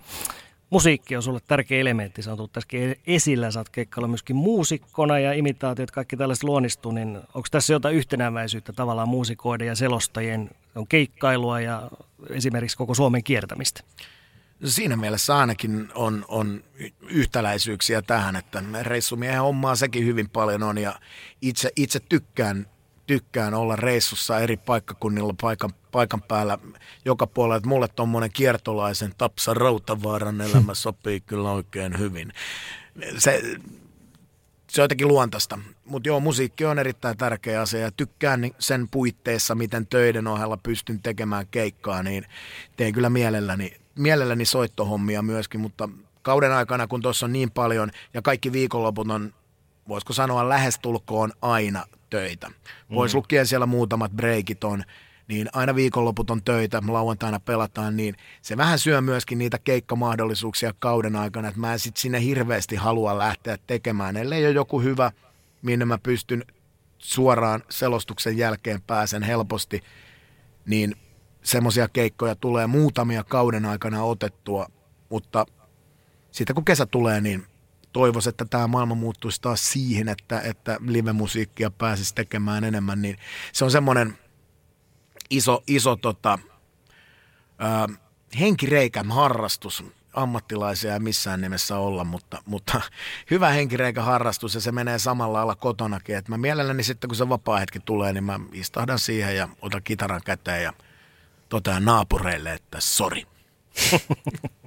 Musiikki 0.72 1.16
on 1.16 1.22
sulle 1.22 1.40
tärkeä 1.48 1.80
elementti, 1.80 2.22
se 2.22 2.30
on 2.30 2.36
tullut 2.36 2.52
tässäkin 2.52 2.96
esillä, 3.06 3.50
sä 3.50 3.60
oot 3.60 3.68
keikkailla 3.68 4.08
myöskin 4.08 4.36
muusikkona 4.36 5.18
ja 5.18 5.32
imitaatiot, 5.32 5.90
kaikki 5.90 6.16
tällaiset 6.16 6.44
luonnistuu, 6.44 6.92
niin 6.92 7.16
onko 7.16 7.48
tässä 7.50 7.72
jotain 7.72 7.96
yhtenäväisyyttä 7.96 8.72
tavallaan 8.72 9.08
muusikoiden 9.08 9.66
ja 9.66 9.74
selostajien 9.74 10.50
on 10.74 10.86
keikkailua 10.86 11.60
ja 11.60 11.90
esimerkiksi 12.30 12.76
koko 12.76 12.94
Suomen 12.94 13.24
kiertämistä? 13.24 13.80
Siinä 14.64 14.96
mielessä 14.96 15.36
ainakin 15.36 15.88
on, 15.94 16.24
on 16.28 16.64
yhtäläisyyksiä 17.00 18.02
tähän, 18.02 18.36
että 18.36 18.62
reissumiehen 18.82 19.40
hommaa 19.40 19.76
sekin 19.76 20.06
hyvin 20.06 20.30
paljon 20.30 20.62
on 20.62 20.78
ja 20.78 21.00
itse, 21.42 21.70
itse 21.76 22.00
tykkään, 22.08 22.66
tykkään 23.06 23.54
olla 23.54 23.76
reissussa 23.76 24.38
eri 24.38 24.56
paikkakunnilla 24.56 25.34
paikan, 25.40 25.70
paikan 25.92 26.22
päällä 26.22 26.58
joka 27.04 27.26
puolella, 27.26 27.56
että 27.56 27.68
mulle 27.68 27.88
tuommoinen 27.88 28.30
kiertolaisen 28.32 29.14
Tapsa 29.18 29.54
Rautavaaran 29.54 30.40
elämä 30.40 30.74
sopii 30.74 31.20
kyllä 31.20 31.50
oikein 31.50 31.98
hyvin. 31.98 32.32
Se, 33.18 33.42
se 34.70 34.80
on 34.80 34.84
jotenkin 34.84 35.08
luontaista. 35.08 35.58
Mutta 35.84 36.08
joo, 36.08 36.20
musiikki 36.20 36.64
on 36.64 36.78
erittäin 36.78 37.16
tärkeä 37.16 37.60
asia 37.60 37.80
ja 37.80 37.90
tykkään 37.90 38.50
sen 38.58 38.88
puitteissa, 38.88 39.54
miten 39.54 39.86
töiden 39.86 40.26
ohella 40.26 40.56
pystyn 40.56 41.02
tekemään 41.02 41.46
keikkaa, 41.50 42.02
niin 42.02 42.26
teen 42.76 42.92
kyllä 42.92 43.10
mielelläni, 43.10 43.72
mielelläni 43.98 44.44
soittohommia 44.44 45.22
myöskin, 45.22 45.60
mutta 45.60 45.88
kauden 46.22 46.52
aikana, 46.52 46.86
kun 46.86 47.02
tuossa 47.02 47.26
on 47.26 47.32
niin 47.32 47.50
paljon 47.50 47.90
ja 48.14 48.22
kaikki 48.22 48.52
viikonloput 48.52 49.10
on, 49.10 49.34
voisiko 49.88 50.12
sanoa, 50.12 50.48
lähestulkoon 50.48 51.32
aina 51.42 51.84
töitä. 52.10 52.50
Pois 52.94 53.14
lukien 53.14 53.46
siellä 53.46 53.66
muutamat 53.66 54.12
breikit 54.12 54.64
on, 54.64 54.84
niin 55.32 55.48
aina 55.52 55.74
viikonloput 55.74 56.30
on 56.30 56.42
töitä, 56.42 56.82
lauantaina 56.88 57.40
pelataan, 57.40 57.96
niin 57.96 58.14
se 58.42 58.56
vähän 58.56 58.78
syö 58.78 59.00
myöskin 59.00 59.38
niitä 59.38 59.58
keikkamahdollisuuksia 59.58 60.74
kauden 60.78 61.16
aikana, 61.16 61.48
että 61.48 61.60
mä 61.60 61.72
en 61.72 61.78
sit 61.78 61.96
sinne 61.96 62.22
hirveästi 62.22 62.76
halua 62.76 63.18
lähteä 63.18 63.58
tekemään, 63.66 64.16
ellei 64.16 64.46
ole 64.46 64.54
joku 64.54 64.80
hyvä, 64.80 65.12
minne 65.62 65.84
mä 65.84 65.98
pystyn 65.98 66.44
suoraan 66.98 67.62
selostuksen 67.70 68.38
jälkeen 68.38 68.82
pääsen 68.82 69.22
helposti, 69.22 69.80
niin 70.66 70.96
semmoisia 71.42 71.88
keikkoja 71.88 72.34
tulee 72.34 72.66
muutamia 72.66 73.24
kauden 73.24 73.66
aikana 73.66 74.02
otettua, 74.02 74.66
mutta 75.08 75.46
sitten 76.30 76.54
kun 76.54 76.64
kesä 76.64 76.86
tulee, 76.86 77.20
niin 77.20 77.46
toivoisin, 77.92 78.30
että 78.30 78.44
tämä 78.44 78.66
maailma 78.66 78.94
muuttuisi 78.94 79.40
taas 79.40 79.72
siihen, 79.72 80.08
että, 80.08 80.40
että 80.40 80.78
live-musiikkia 80.86 81.70
pääsisi 81.70 82.14
tekemään 82.14 82.64
enemmän, 82.64 83.02
niin 83.02 83.16
se 83.52 83.64
on 83.64 83.70
semmoinen 83.70 84.18
iso, 85.32 85.62
iso 85.66 85.96
tota, 85.96 86.38
ää, 87.58 87.88
henkireikä 88.40 89.04
harrastus. 89.10 89.84
Ammattilaisia 90.14 90.92
ei 90.92 91.00
missään 91.00 91.40
nimessä 91.40 91.78
olla, 91.78 92.04
mutta, 92.04 92.42
mutta 92.46 92.80
hyvä 93.30 93.50
henkireikä 93.50 94.02
harrastus 94.02 94.54
ja 94.54 94.60
se 94.60 94.72
menee 94.72 94.98
samalla 94.98 95.38
lailla 95.38 95.54
kotonakin. 95.54 96.16
Et 96.16 96.28
mä 96.28 96.38
mielelläni 96.38 96.82
sitten, 96.82 97.08
kun 97.08 97.16
se 97.16 97.28
vapaa-hetki 97.28 97.80
tulee, 97.80 98.12
niin 98.12 98.24
mä 98.24 98.40
istahdan 98.52 98.98
siihen 98.98 99.36
ja 99.36 99.48
otan 99.62 99.82
kitaran 99.82 100.20
käteen 100.24 100.62
ja 100.62 100.72
totean 101.48 101.84
naapureille, 101.84 102.52
että 102.52 102.80
sori. 102.80 103.26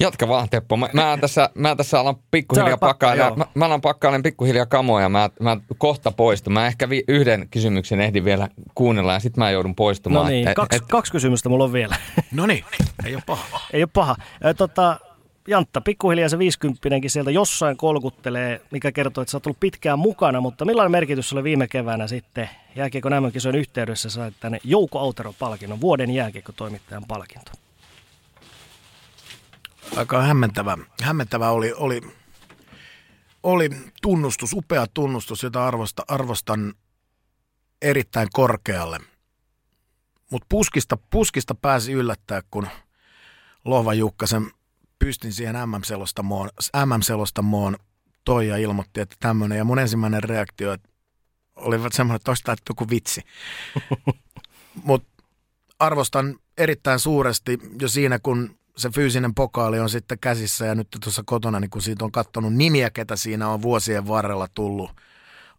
Jatka 0.00 0.28
vaan 0.28 0.48
Teppo. 0.48 0.76
Mä, 0.76 0.88
mä, 0.92 1.18
tässä, 1.20 1.50
mä 1.54 1.76
tässä 1.76 2.00
alan 2.00 2.16
pikkuhiljaa 2.30 2.76
pakkailla. 2.76 3.36
Mä, 3.36 3.46
mä 3.54 3.64
alan 3.64 3.80
pakkailen 3.80 4.22
pikkuhiljaa 4.22 4.66
kamoja. 4.66 5.08
Mä, 5.08 5.30
mä 5.40 5.56
kohta 5.78 6.10
poistun. 6.10 6.52
Mä 6.52 6.66
ehkä 6.66 6.88
vi, 6.88 7.04
yhden 7.08 7.48
kysymyksen 7.50 8.00
ehdin 8.00 8.24
vielä 8.24 8.48
kuunnella 8.74 9.12
ja 9.12 9.20
sitten 9.20 9.44
mä 9.44 9.50
joudun 9.50 9.74
poistumaan. 9.74 10.24
No 10.24 10.30
niin, 10.30 10.48
Et- 10.48 10.54
kaksi, 10.54 10.76
et- 10.76 10.88
kaksi 10.88 11.12
kysymystä 11.12 11.48
mulla 11.48 11.64
on 11.64 11.72
vielä. 11.72 11.96
No 12.32 12.46
niin, 12.46 12.64
ei 13.06 13.14
ole 13.14 13.22
paha. 13.26 13.60
Ei 13.72 13.82
ole 13.82 13.90
paha. 13.92 14.16
Tota, 14.56 15.00
Jantta, 15.48 15.80
pikkuhiljaa 15.80 16.28
se 16.28 16.38
50 16.38 16.80
sieltä 17.06 17.30
jossain 17.30 17.76
kolkuttelee, 17.76 18.60
mikä 18.70 18.92
kertoo, 18.92 19.22
että 19.22 19.30
sä 19.30 19.36
oot 19.36 19.46
ollut 19.46 19.60
pitkään 19.60 19.98
mukana, 19.98 20.40
mutta 20.40 20.64
millainen 20.64 20.90
merkitys 20.90 21.32
oli 21.32 21.44
viime 21.44 21.68
keväänä 21.68 22.06
sitten 22.06 22.50
jääkiekko 22.76 23.08
nämä 23.08 23.30
kisojen 23.30 23.56
yhteydessä 23.56 24.10
sait 24.10 24.34
tänne 24.40 24.58
Jouko 24.64 24.98
Autero-palkinnon, 24.98 25.80
vuoden 25.80 26.10
jääkiekko-toimittajan 26.10 27.04
palkinto? 27.08 27.52
Aika 29.96 30.22
hämmentävä, 30.22 30.78
hämmentävä 31.02 31.50
oli, 31.50 31.72
oli, 31.72 32.00
oli 33.42 33.70
tunnustus, 34.02 34.52
upea 34.52 34.86
tunnustus, 34.94 35.42
jota 35.42 35.66
arvosta, 35.66 36.02
arvostan 36.08 36.74
erittäin 37.82 38.28
korkealle. 38.32 39.00
Mutta 40.30 40.46
puskista, 40.48 40.98
puskista 41.10 41.54
pääsi 41.54 41.92
yllättää, 41.92 42.42
kun 42.50 42.68
Lohva 43.64 43.94
Jukkasen 43.94 44.50
pystin 44.98 45.32
siihen 45.32 45.56
MM-selostamoon, 45.68 46.50
MM-selostamoon 46.86 47.76
toi 48.24 48.48
ja 48.48 48.56
ilmoitti, 48.56 49.00
että 49.00 49.16
tämmöinen. 49.20 49.58
Ja 49.58 49.64
mun 49.64 49.78
ensimmäinen 49.78 50.24
reaktio 50.24 50.72
että 50.72 50.88
oli 51.56 51.76
semmoinen, 51.92 52.16
että 52.16 52.30
olisi 52.30 52.62
joku 52.68 52.90
vitsi. 52.90 53.22
Mutta 54.84 55.24
arvostan 55.78 56.38
erittäin 56.58 56.98
suuresti 56.98 57.58
jo 57.80 57.88
siinä, 57.88 58.18
kun 58.18 58.59
se 58.80 58.90
fyysinen 58.90 59.34
pokaali 59.34 59.80
on 59.80 59.90
sitten 59.90 60.18
käsissä 60.18 60.66
ja 60.66 60.74
nyt 60.74 60.88
tuossa 61.02 61.22
kotona, 61.26 61.60
niin 61.60 61.70
kun 61.70 61.82
siitä 61.82 62.04
on 62.04 62.12
katsonut 62.12 62.54
nimiä, 62.54 62.90
ketä 62.90 63.16
siinä 63.16 63.48
on 63.48 63.62
vuosien 63.62 64.08
varrella 64.08 64.48
tullut 64.54 64.90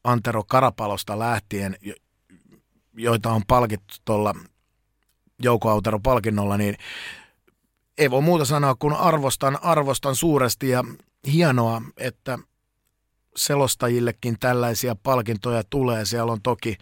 Antero 0.04 0.44
Karapalosta 0.44 1.20
lähtien, 1.20 1.78
jo- 1.82 1.96
joita 2.94 3.32
on 3.32 3.42
palkittu 3.48 3.96
tuolla 4.06 4.36
palkinnolla, 6.04 6.58
niin 6.58 6.76
ei 7.98 8.12
voi 8.12 8.22
muuta 8.22 8.46
sanoa 8.46 8.76
kuin 8.76 8.94
arvostan, 8.94 9.64
arvostan 9.64 10.16
suuresti 10.16 10.70
ja 10.70 10.84
hienoa, 11.34 11.82
että 11.98 12.40
selostajillekin 13.36 14.40
tällaisia 14.40 14.96
palkintoja 14.96 15.64
tulee. 15.70 16.06
Siellä 16.06 16.32
on 16.32 16.42
toki 16.42 16.78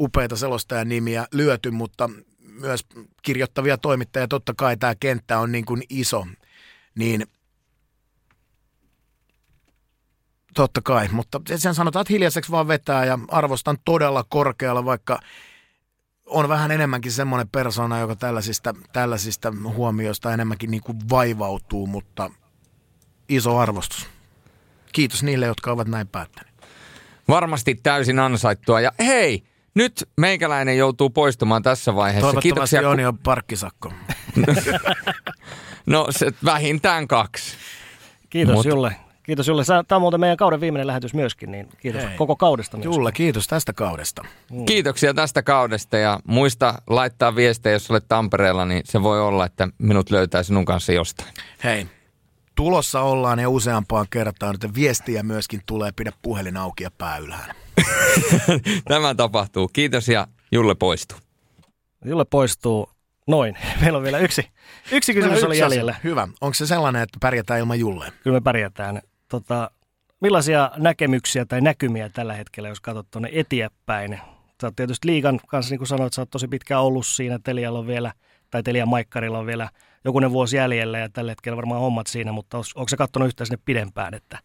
upeita 0.00 0.36
selostajan 0.36 0.88
nimiä 0.88 1.26
lyöty, 1.32 1.70
mutta 1.70 2.10
myös 2.60 2.86
kirjoittavia 3.22 3.78
toimittajia. 3.78 4.28
Totta 4.28 4.54
kai 4.56 4.76
tämä 4.76 4.94
kenttä 4.94 5.38
on 5.38 5.52
niin 5.52 5.64
kuin 5.64 5.82
iso, 5.88 6.26
niin 6.94 7.26
totta 10.54 10.80
kai, 10.84 11.08
mutta 11.12 11.40
sen 11.56 11.74
sanotaan, 11.74 12.00
että 12.00 12.12
hiljaiseksi 12.12 12.50
vaan 12.50 12.68
vetää 12.68 13.04
ja 13.04 13.18
arvostan 13.28 13.78
todella 13.84 14.24
korkealla, 14.28 14.84
vaikka 14.84 15.20
on 16.26 16.48
vähän 16.48 16.70
enemmänkin 16.70 17.12
semmoinen 17.12 17.48
persona, 17.48 17.98
joka 17.98 18.16
tällaisista, 18.16 18.74
tällaisista 18.92 19.52
huomioista 19.74 20.34
enemmänkin 20.34 20.70
niin 20.70 20.82
kuin 20.82 20.98
vaivautuu, 21.10 21.86
mutta 21.86 22.30
iso 23.28 23.58
arvostus. 23.58 24.06
Kiitos 24.92 25.22
niille, 25.22 25.46
jotka 25.46 25.72
ovat 25.72 25.88
näin 25.88 26.08
päättäneet. 26.08 26.54
Varmasti 27.28 27.74
täysin 27.74 28.18
ansaittua. 28.18 28.80
Ja 28.80 28.92
hei, 28.98 29.44
nyt 29.74 30.08
meikäläinen 30.16 30.78
joutuu 30.78 31.10
poistumaan 31.10 31.62
tässä 31.62 31.94
vaiheessa. 31.94 32.20
Toivottavasti 32.20 32.48
Kiitoksia. 32.48 32.88
on 32.88 33.00
jo 33.00 33.12
parkkisakko. 33.22 33.92
No 35.86 36.06
se, 36.10 36.26
vähintään 36.44 37.08
kaksi. 37.08 37.56
Kiitos 38.30 38.54
Mut- 38.54 38.66
Julle. 38.66 38.96
Kiitos 39.22 39.48
Julle. 39.48 39.64
Tämä 39.64 39.96
on 39.96 40.00
muuten 40.00 40.20
meidän 40.20 40.36
kauden 40.36 40.60
viimeinen 40.60 40.86
lähetys 40.86 41.14
myöskin, 41.14 41.50
niin 41.50 41.68
kiitos 41.80 42.02
Hei. 42.02 42.16
koko 42.16 42.36
kaudesta 42.36 42.76
myös. 42.76 42.84
Julle, 42.84 43.12
kiitos 43.12 43.46
tästä 43.46 43.72
kaudesta. 43.72 44.22
Kiitoksia 44.66 45.14
tästä 45.14 45.42
kaudesta 45.42 45.96
ja 45.96 46.20
muista 46.26 46.74
laittaa 46.86 47.36
viestejä, 47.36 47.72
jos 47.72 47.90
olet 47.90 48.04
Tampereella, 48.08 48.64
niin 48.64 48.82
se 48.84 49.02
voi 49.02 49.20
olla, 49.20 49.46
että 49.46 49.68
minut 49.78 50.10
löytää 50.10 50.42
sinun 50.42 50.64
kanssa 50.64 50.92
jostain. 50.92 51.30
Hei, 51.64 51.86
tulossa 52.54 53.00
ollaan 53.00 53.38
ja 53.38 53.48
useampaan 53.48 54.06
kertaan, 54.10 54.54
että 54.54 54.68
viestiä 54.74 55.22
myöskin 55.22 55.60
tulee, 55.66 55.92
pidä 55.96 56.12
puhelin 56.22 56.56
auki 56.56 56.84
ja 56.84 56.90
pää 56.98 57.16
ylhäällä. 57.18 57.54
Tämä 58.88 59.14
tapahtuu. 59.14 59.68
Kiitos 59.68 60.08
ja 60.08 60.26
Julle 60.52 60.74
poistuu. 60.74 61.18
Julle 62.04 62.24
poistuu 62.24 62.90
noin. 63.26 63.58
Meillä 63.80 63.96
on 63.96 64.02
vielä 64.04 64.18
yksi, 64.18 64.48
yksi 64.92 65.14
kysymys 65.14 65.34
Yksi 65.36 65.46
oli 65.46 65.54
asia. 65.54 65.64
jäljellä. 65.64 65.94
Hyvä. 66.04 66.28
Onko 66.40 66.54
se 66.54 66.66
sellainen, 66.66 67.02
että 67.02 67.18
pärjätään 67.20 67.60
ilman 67.60 67.78
Julleen? 67.78 68.12
Kyllä 68.22 68.36
me 68.36 68.40
pärjätään. 68.40 69.02
Tota, 69.28 69.70
millaisia 70.20 70.70
näkemyksiä 70.76 71.44
tai 71.44 71.60
näkymiä 71.60 72.08
tällä 72.08 72.34
hetkellä, 72.34 72.68
jos 72.68 72.80
katsot 72.80 73.10
tuonne 73.10 73.28
eteenpäin? 73.32 74.20
Sä 74.60 74.66
oot 74.66 74.76
tietysti 74.76 75.08
liigan 75.08 75.40
kanssa, 75.46 75.72
niin 75.72 75.78
kuin 75.78 75.88
sanoit, 75.88 76.12
sä 76.12 76.22
oot 76.22 76.30
tosi 76.30 76.48
pitkään 76.48 76.82
ollut 76.82 77.06
siinä. 77.06 77.38
Telialla 77.44 77.78
on 77.78 77.86
vielä, 77.86 78.12
tai 78.50 78.62
Telian 78.62 78.88
Maikkarilla 78.88 79.38
on 79.38 79.46
vielä 79.46 79.68
jokunen 80.04 80.30
vuosi 80.30 80.56
jäljellä 80.56 80.98
ja 80.98 81.08
tällä 81.08 81.30
hetkellä 81.30 81.56
varmaan 81.56 81.80
hommat 81.80 82.06
siinä, 82.06 82.32
mutta 82.32 82.56
onko, 82.56 82.66
onko 82.74 82.88
se 82.88 82.96
katsonut 82.96 83.26
yhtään 83.26 83.46
sinne 83.46 83.62
pidempään, 83.64 84.14
että 84.14 84.38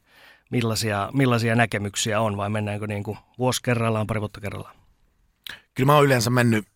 millaisia, 0.50 1.10
millaisia 1.14 1.56
näkemyksiä 1.56 2.22
on 2.22 2.38
vai 2.38 2.50
mennäänkö 2.50 2.88
niin 2.88 3.04
kuin 3.04 3.18
vuosi 3.38 3.64
kerrallaan, 3.64 4.08
pari 4.08 4.20
vuotta 4.20 4.42
kerrallaan? 4.42 4.76
Kyllä 5.74 5.86
mä 5.86 5.96
oon 5.96 6.06
yleensä 6.06 6.30
mennyt 6.30 6.68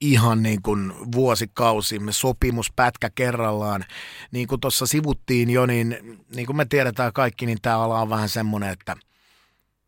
ihan 0.00 0.42
niin 0.42 0.62
kuin 0.62 0.92
vuosikausi, 1.14 2.00
sopimus 2.10 2.72
pätkä 2.76 3.10
kerrallaan. 3.14 3.84
Niin 4.30 4.48
kuin 4.48 4.60
tuossa 4.60 4.86
sivuttiin 4.86 5.50
jo, 5.50 5.66
niin, 5.66 6.18
niin 6.34 6.46
kuin 6.46 6.56
me 6.56 6.64
tiedetään 6.64 7.12
kaikki, 7.12 7.46
niin 7.46 7.58
tämä 7.62 7.78
ala 7.78 8.00
on 8.00 8.10
vähän 8.10 8.28
semmoinen, 8.28 8.70
että 8.70 8.96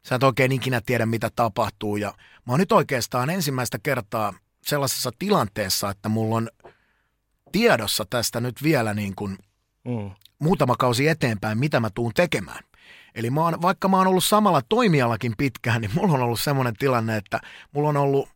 sä 0.06 0.14
et 0.14 0.22
oikein 0.22 0.52
ikinä 0.52 0.80
tiedä, 0.86 1.06
mitä 1.06 1.30
tapahtuu. 1.36 1.96
Ja 1.96 2.14
mä 2.46 2.52
oon 2.52 2.60
nyt 2.60 2.72
oikeastaan 2.72 3.30
ensimmäistä 3.30 3.78
kertaa 3.82 4.34
sellaisessa 4.62 5.10
tilanteessa, 5.18 5.90
että 5.90 6.08
mulla 6.08 6.36
on 6.36 6.50
tiedossa 7.52 8.04
tästä 8.10 8.40
nyt 8.40 8.62
vielä 8.62 8.94
niin 8.94 9.14
kuin 9.14 9.38
Mm. 9.84 10.10
muutama 10.38 10.76
kausi 10.76 11.08
eteenpäin, 11.08 11.58
mitä 11.58 11.80
mä 11.80 11.90
tuun 11.90 12.12
tekemään. 12.14 12.64
Eli 13.14 13.30
mä 13.30 13.40
oon, 13.40 13.62
vaikka 13.62 13.88
mä 13.88 13.96
oon 13.96 14.06
ollut 14.06 14.24
samalla 14.24 14.62
toimialakin 14.68 15.34
pitkään, 15.38 15.80
niin 15.80 15.90
mulla 15.94 16.14
on 16.14 16.22
ollut 16.22 16.40
semmoinen 16.40 16.76
tilanne, 16.76 17.16
että 17.16 17.40
mulla 17.72 17.88
on 17.88 17.96
ollut 17.96 18.28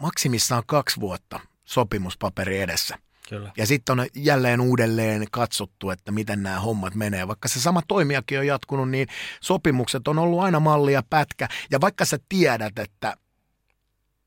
maksimissaan 0.00 0.62
kaksi 0.66 1.00
vuotta 1.00 1.40
sopimuspaperi 1.64 2.60
edessä. 2.60 2.98
Kyllä. 3.28 3.52
Ja 3.56 3.66
sitten 3.66 4.00
on 4.00 4.06
jälleen 4.16 4.60
uudelleen 4.60 5.26
katsottu, 5.30 5.90
että 5.90 6.12
miten 6.12 6.42
nämä 6.42 6.60
hommat 6.60 6.94
menee. 6.94 7.28
Vaikka 7.28 7.48
se 7.48 7.60
sama 7.60 7.82
toimijakin 7.88 8.38
on 8.38 8.46
jatkunut, 8.46 8.90
niin 8.90 9.08
sopimukset 9.40 10.08
on 10.08 10.18
ollut 10.18 10.40
aina 10.40 10.60
malli 10.60 10.92
ja 10.92 11.02
pätkä. 11.10 11.48
Ja 11.70 11.80
vaikka 11.80 12.04
sä 12.04 12.18
tiedät, 12.28 12.78
että 12.78 13.16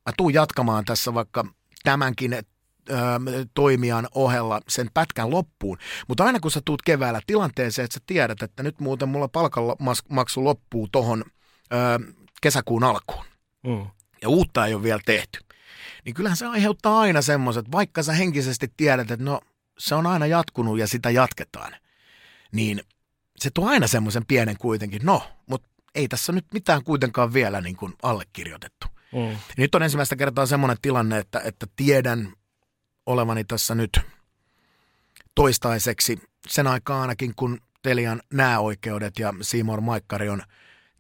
mä 0.05 0.13
tuun 0.17 0.33
jatkamaan 0.33 0.85
tässä 0.85 1.13
vaikka 1.13 1.45
tämänkin 1.83 2.33
toimijan 3.53 4.07
ohella 4.15 4.61
sen 4.67 4.89
pätkän 4.93 5.29
loppuun. 5.31 5.77
Mutta 6.07 6.23
aina 6.23 6.39
kun 6.39 6.51
sä 6.51 6.61
tuut 6.65 6.81
keväällä 6.81 7.21
tilanteeseen, 7.27 7.83
että 7.83 7.93
sä 7.93 7.99
tiedät, 8.05 8.43
että 8.43 8.63
nyt 8.63 8.79
muuten 8.79 9.09
mulla 9.09 9.27
palkanmaksu 9.27 10.43
loppuu 10.43 10.87
tohon 10.91 11.23
ö, 11.73 12.13
kesäkuun 12.41 12.83
alkuun 12.83 13.25
Mm. 13.67 13.87
ja 14.21 14.29
uutta 14.29 14.65
ei 14.65 14.73
ole 14.73 14.83
vielä 14.83 14.99
tehty, 15.05 15.39
niin 16.05 16.13
kyllähän 16.15 16.37
se 16.37 16.45
aiheuttaa 16.45 16.99
aina 16.99 17.21
semmoiset, 17.21 17.71
vaikka 17.71 18.03
sä 18.03 18.13
henkisesti 18.13 18.73
tiedät, 18.77 19.11
että 19.11 19.25
no 19.25 19.41
se 19.77 19.95
on 19.95 20.07
aina 20.07 20.25
jatkunut 20.25 20.79
ja 20.79 20.87
sitä 20.87 21.09
jatketaan, 21.09 21.75
niin 22.51 22.81
se 23.37 23.49
tuo 23.53 23.69
aina 23.69 23.87
semmoisen 23.87 24.25
pienen 24.25 24.57
kuitenkin, 24.57 25.01
no, 25.03 25.23
mutta 25.49 25.69
ei 25.95 26.07
tässä 26.07 26.31
nyt 26.31 26.45
mitään 26.53 26.83
kuitenkaan 26.83 27.33
vielä 27.33 27.61
niin 27.61 27.75
kuin 27.75 27.93
allekirjoitettu. 28.03 28.87
Mm. 29.13 29.37
Nyt 29.57 29.75
on 29.75 29.83
ensimmäistä 29.83 30.15
kertaa 30.15 30.45
semmoinen 30.45 30.77
tilanne, 30.81 31.17
että, 31.17 31.41
että 31.45 31.65
tiedän 31.75 32.33
olevani 33.05 33.43
tässä 33.43 33.75
nyt 33.75 33.99
toistaiseksi 35.35 36.19
sen 36.47 36.67
aikaa 36.67 37.01
ainakin, 37.01 37.35
kun 37.35 37.61
Telian 37.81 38.21
nääoikeudet 38.33 39.19
ja 39.19 39.33
Seymour 39.41 39.81
Maikkari 39.81 40.29
on 40.29 40.41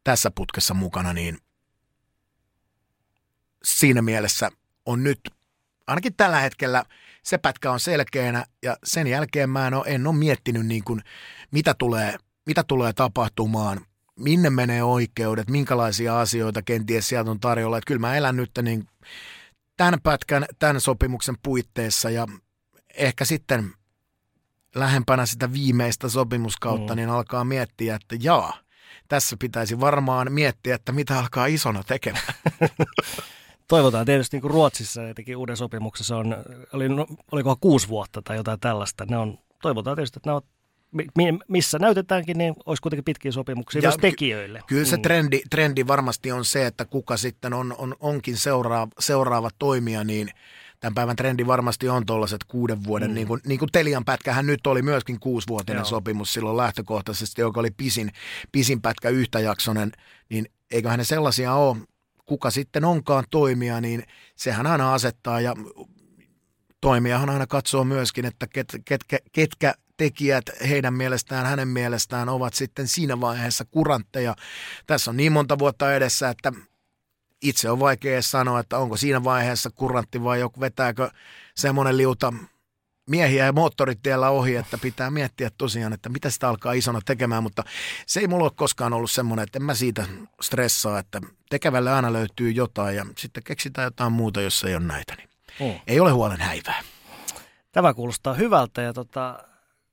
tässä 0.03 0.31
putkessa 0.31 0.73
mukana, 0.73 1.13
niin 1.13 1.37
siinä 3.63 4.01
mielessä 4.01 4.51
on 4.85 5.03
nyt, 5.03 5.19
ainakin 5.87 6.15
tällä 6.15 6.39
hetkellä, 6.39 6.85
se 7.23 7.37
pätkä 7.37 7.71
on 7.71 7.79
selkeänä 7.79 8.45
ja 8.63 8.77
sen 8.83 9.07
jälkeen 9.07 9.49
mä 9.49 9.67
en 9.67 9.73
ole, 9.73 9.83
en 9.87 10.07
ole 10.07 10.15
miettinyt 10.15 10.65
niin 10.65 10.83
kuin, 10.83 11.01
mitä, 11.51 11.73
tulee, 11.73 12.15
mitä 12.45 12.63
tulee 12.63 12.93
tapahtumaan, 12.93 13.85
minne 14.19 14.49
menee 14.49 14.83
oikeudet, 14.83 15.49
minkälaisia 15.49 16.19
asioita 16.19 16.61
kenties 16.61 17.07
sieltä 17.07 17.31
on 17.31 17.39
tarjolla. 17.39 17.77
Että 17.77 17.87
kyllä 17.87 17.99
mä 17.99 18.15
elän 18.15 18.35
nyt 18.35 18.51
niin 18.61 18.87
tämän 19.77 20.01
pätkän, 20.03 20.45
tämän 20.59 20.81
sopimuksen 20.81 21.35
puitteissa 21.43 22.09
ja 22.09 22.27
ehkä 22.93 23.25
sitten 23.25 23.73
lähempänä 24.75 25.25
sitä 25.25 25.53
viimeistä 25.53 26.09
sopimuskautta, 26.09 26.93
Mm. 26.93 26.97
niin 26.97 27.09
alkaa 27.09 27.43
miettiä, 27.43 27.95
että 27.95 28.15
jaa, 28.19 28.57
tässä 29.07 29.35
pitäisi 29.39 29.79
varmaan 29.79 30.31
miettiä, 30.31 30.75
että 30.75 30.91
mitä 30.91 31.19
alkaa 31.19 31.45
isona 31.45 31.83
tekemään. 31.83 32.33
Toivotaan 33.67 34.05
tietysti 34.05 34.35
niin 34.37 34.41
kuin 34.41 34.51
Ruotsissa 34.51 35.01
ja 35.01 35.13
teki 35.13 35.35
uuden 35.35 35.57
sopimuksen, 35.57 36.05
se 36.05 36.15
on, 36.15 36.35
oli, 36.73 36.89
no, 36.89 37.07
olikohan 37.31 37.57
kuusi 37.61 37.87
vuotta 37.87 38.21
tai 38.21 38.35
jotain 38.37 38.59
tällaista. 38.59 39.05
Ne 39.09 39.17
on, 39.17 39.37
toivotaan 39.61 39.95
tietysti, 39.95 40.19
että 40.19 40.29
ne 40.29 40.33
ovat 40.33 40.45
missä 41.47 41.79
näytetäänkin, 41.79 42.37
niin 42.37 42.53
olisi 42.65 42.81
kuitenkin 42.81 43.03
pitkiä 43.03 43.31
sopimuksia 43.31 43.81
ja 43.81 43.89
myös 43.89 43.97
tekijöille. 44.01 44.61
Kyllä 44.67 44.85
se 44.85 44.95
mm. 44.95 45.01
trendi, 45.01 45.41
trendi 45.49 45.87
varmasti 45.87 46.31
on 46.31 46.45
se, 46.45 46.65
että 46.65 46.85
kuka 46.85 47.17
sitten 47.17 47.53
on, 47.53 47.75
on, 47.77 47.95
onkin 47.99 48.37
seuraava, 48.37 48.91
seuraava 48.99 49.49
toimija, 49.59 50.03
niin 50.03 50.29
tämän 50.79 50.95
päivän 50.95 51.15
trendi 51.15 51.47
varmasti 51.47 51.89
on 51.89 52.05
tuollaiset 52.05 52.43
kuuden 52.43 52.83
vuoden, 52.83 53.09
mm. 53.09 53.15
niin, 53.15 53.27
kuin, 53.27 53.41
niin 53.45 53.59
kuin 53.59 53.71
Telian 53.71 54.05
pätkähän 54.05 54.45
nyt 54.45 54.67
oli 54.67 54.81
myöskin 54.81 55.19
kuusivuotinen 55.19 55.79
Joo. 55.79 55.85
sopimus 55.85 56.33
silloin 56.33 56.57
lähtökohtaisesti, 56.57 57.41
joka 57.41 57.59
oli 57.59 57.71
pisin, 57.77 58.11
pisin 58.51 58.81
pätkä 58.81 59.09
yhtäjaksonen, 59.09 59.91
niin 60.29 60.45
eiköhän 60.71 60.99
ne 60.99 61.03
sellaisia 61.03 61.53
ole, 61.53 61.77
kuka 62.25 62.51
sitten 62.51 62.85
onkaan 62.85 63.23
toimija, 63.29 63.81
niin 63.81 64.03
sehän 64.35 64.67
aina 64.67 64.93
asettaa 64.93 65.41
ja 65.41 65.55
toimijahan 66.81 67.29
aina 67.29 67.47
katsoo 67.47 67.83
myöskin, 67.83 68.25
että 68.25 68.47
ket, 68.47 68.67
ketkä, 68.85 69.17
ketkä 69.31 69.73
tekijät 69.97 70.45
heidän 70.69 70.93
mielestään, 70.93 71.45
hänen 71.45 71.67
mielestään 71.67 72.29
ovat 72.29 72.53
sitten 72.53 72.87
siinä 72.87 73.21
vaiheessa 73.21 73.65
kurantteja. 73.65 74.35
Tässä 74.87 75.11
on 75.11 75.17
niin 75.17 75.31
monta 75.31 75.59
vuotta 75.59 75.95
edessä, 75.95 76.29
että 76.29 76.51
itse 77.41 77.69
on 77.69 77.79
vaikea 77.79 78.21
sanoa, 78.21 78.59
että 78.59 78.77
onko 78.77 78.97
siinä 78.97 79.23
vaiheessa 79.23 79.69
kurantti 79.75 80.23
vai 80.23 80.39
joku 80.39 80.59
vetääkö 80.59 81.09
semmoinen 81.55 81.97
liuta 81.97 82.33
miehiä 83.09 83.45
ja 83.45 83.53
moottoritiellä 83.53 84.29
ohi, 84.29 84.55
että 84.55 84.77
pitää 84.77 85.11
miettiä 85.11 85.51
tosiaan, 85.57 85.93
että 85.93 86.09
mitä 86.09 86.29
sitä 86.29 86.49
alkaa 86.49 86.73
isona 86.73 86.99
tekemään, 87.05 87.43
mutta 87.43 87.63
se 88.05 88.19
ei 88.19 88.27
mulla 88.27 88.43
ole 88.43 88.51
koskaan 88.55 88.93
ollut 88.93 89.11
semmoinen, 89.11 89.43
että 89.43 89.59
en 89.59 89.63
mä 89.63 89.75
siitä 89.75 90.05
stressaa, 90.41 90.99
että 90.99 91.21
tekevälle 91.49 91.91
aina 91.91 92.13
löytyy 92.13 92.51
jotain 92.51 92.95
ja 92.95 93.05
sitten 93.17 93.43
keksitään 93.43 93.85
jotain 93.85 94.11
muuta, 94.11 94.41
jos 94.41 94.63
ei 94.63 94.75
ole 94.75 94.83
näitä, 94.83 95.15
niin 95.15 95.29
oh. 95.59 95.81
ei 95.87 95.99
ole 95.99 96.11
huolen 96.11 96.41
häivää. 96.41 96.83
Tämä 97.71 97.93
kuulostaa 97.93 98.33
hyvältä 98.33 98.81
ja 98.81 98.93
tota, 98.93 99.43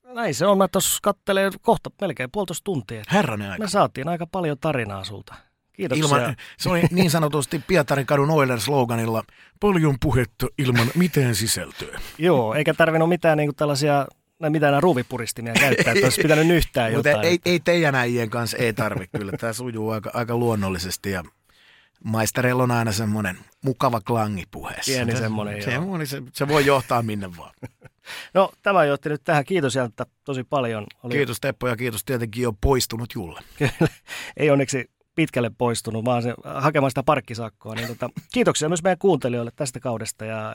näin 0.04 0.34
se 0.34 0.46
on. 0.46 0.58
Mä 0.58 0.68
tuossa 0.68 0.98
kattelen 1.02 1.52
kohta 1.60 1.90
melkein 2.00 2.30
puolitoista 2.30 2.64
tuntia. 2.64 3.02
Herranen 3.12 3.50
aika. 3.50 3.64
Me 3.64 3.68
saatiin 3.68 4.08
aika 4.08 4.26
paljon 4.26 4.58
tarinaa 4.58 5.04
sulta. 5.04 5.34
Kiitoksia. 5.72 6.04
Ilman, 6.04 6.36
se 6.58 6.68
oli 6.68 6.82
niin 6.90 7.10
sanotusti 7.10 7.62
Pietarin 7.66 8.06
kadun 8.06 8.30
Oilers-sloganilla 8.30 9.22
paljon 9.60 9.96
puhetta 10.02 10.46
ilman 10.58 10.90
mitään 10.94 11.34
sisältöä. 11.34 12.00
Joo, 12.18 12.54
eikä 12.54 12.74
tarvinnut 12.74 13.08
mitään 13.08 13.38
niin 13.38 13.56
tällaisia 13.56 14.06
mitään 14.50 14.70
nämä 14.70 14.80
ruuvipuristimia 14.80 15.52
käyttää, 15.52 15.92
että 15.92 16.06
olisi 16.06 16.22
pitänyt 16.28 16.56
yhtään 16.56 16.92
jotain. 16.92 17.16
Mutta 17.16 17.28
ei, 17.28 17.38
ei 17.44 17.60
teidän 17.60 17.94
äijien 17.94 18.30
kanssa 18.30 18.56
ei 18.56 18.72
tarvitse 18.72 19.18
kyllä. 19.18 19.32
Tämä 19.32 19.52
sujuu 19.52 19.90
aika, 19.90 20.10
aika 20.14 20.36
luonnollisesti 20.36 21.10
ja 21.10 21.24
maistereilla 22.04 22.62
on 22.62 22.70
aina 22.70 22.92
semmoinen 22.92 23.38
mukava 23.64 24.00
klangi 24.00 24.44
puheessa. 24.50 24.92
Pieni 24.92 25.16
semmoinen, 25.16 25.62
se, 25.62 25.72
joo. 25.72 26.04
Se, 26.04 26.22
se 26.32 26.48
voi 26.48 26.66
johtaa 26.66 27.02
minne 27.02 27.36
vaan. 27.36 27.54
No 28.34 28.52
tämä 28.62 28.84
johti 28.84 29.08
nyt 29.08 29.24
tähän. 29.24 29.44
Kiitos 29.44 29.74
Jantta 29.74 30.06
tosi 30.24 30.44
paljon. 30.44 30.86
Oli... 31.02 31.14
Kiitos 31.14 31.40
Teppo 31.40 31.68
ja 31.68 31.76
kiitos 31.76 32.04
tietenkin 32.04 32.42
jo 32.42 32.52
poistunut 32.60 33.14
Julle. 33.14 33.40
ei 34.36 34.50
onneksi 34.50 34.90
pitkälle 35.14 35.50
poistunut, 35.58 36.04
vaan 36.04 36.22
se, 36.22 36.34
hakemaan 36.44 36.90
sitä 36.90 37.02
parkkisakkoa. 37.02 37.74
Niin 37.74 37.88
tota, 37.88 38.10
kiitoksia 38.34 38.68
myös 38.68 38.82
meidän 38.82 38.98
kuuntelijoille 38.98 39.52
tästä 39.56 39.80
kaudesta 39.80 40.24
ja 40.24 40.54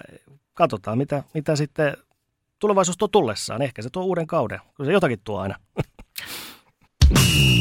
katsotaan 0.54 0.98
mitä, 0.98 1.24
mitä 1.34 1.56
sitten 1.56 1.98
tulevaisuus 2.60 2.98
tuo 2.98 3.08
tullessaan. 3.08 3.62
Ehkä 3.62 3.82
se 3.82 3.90
tuo 3.90 4.04
uuden 4.04 4.28
kauden, 4.28 4.60
kun 4.78 4.86
se 4.86 4.92
jotakin 4.92 5.20
tuo 5.24 5.40
aina. 5.40 5.56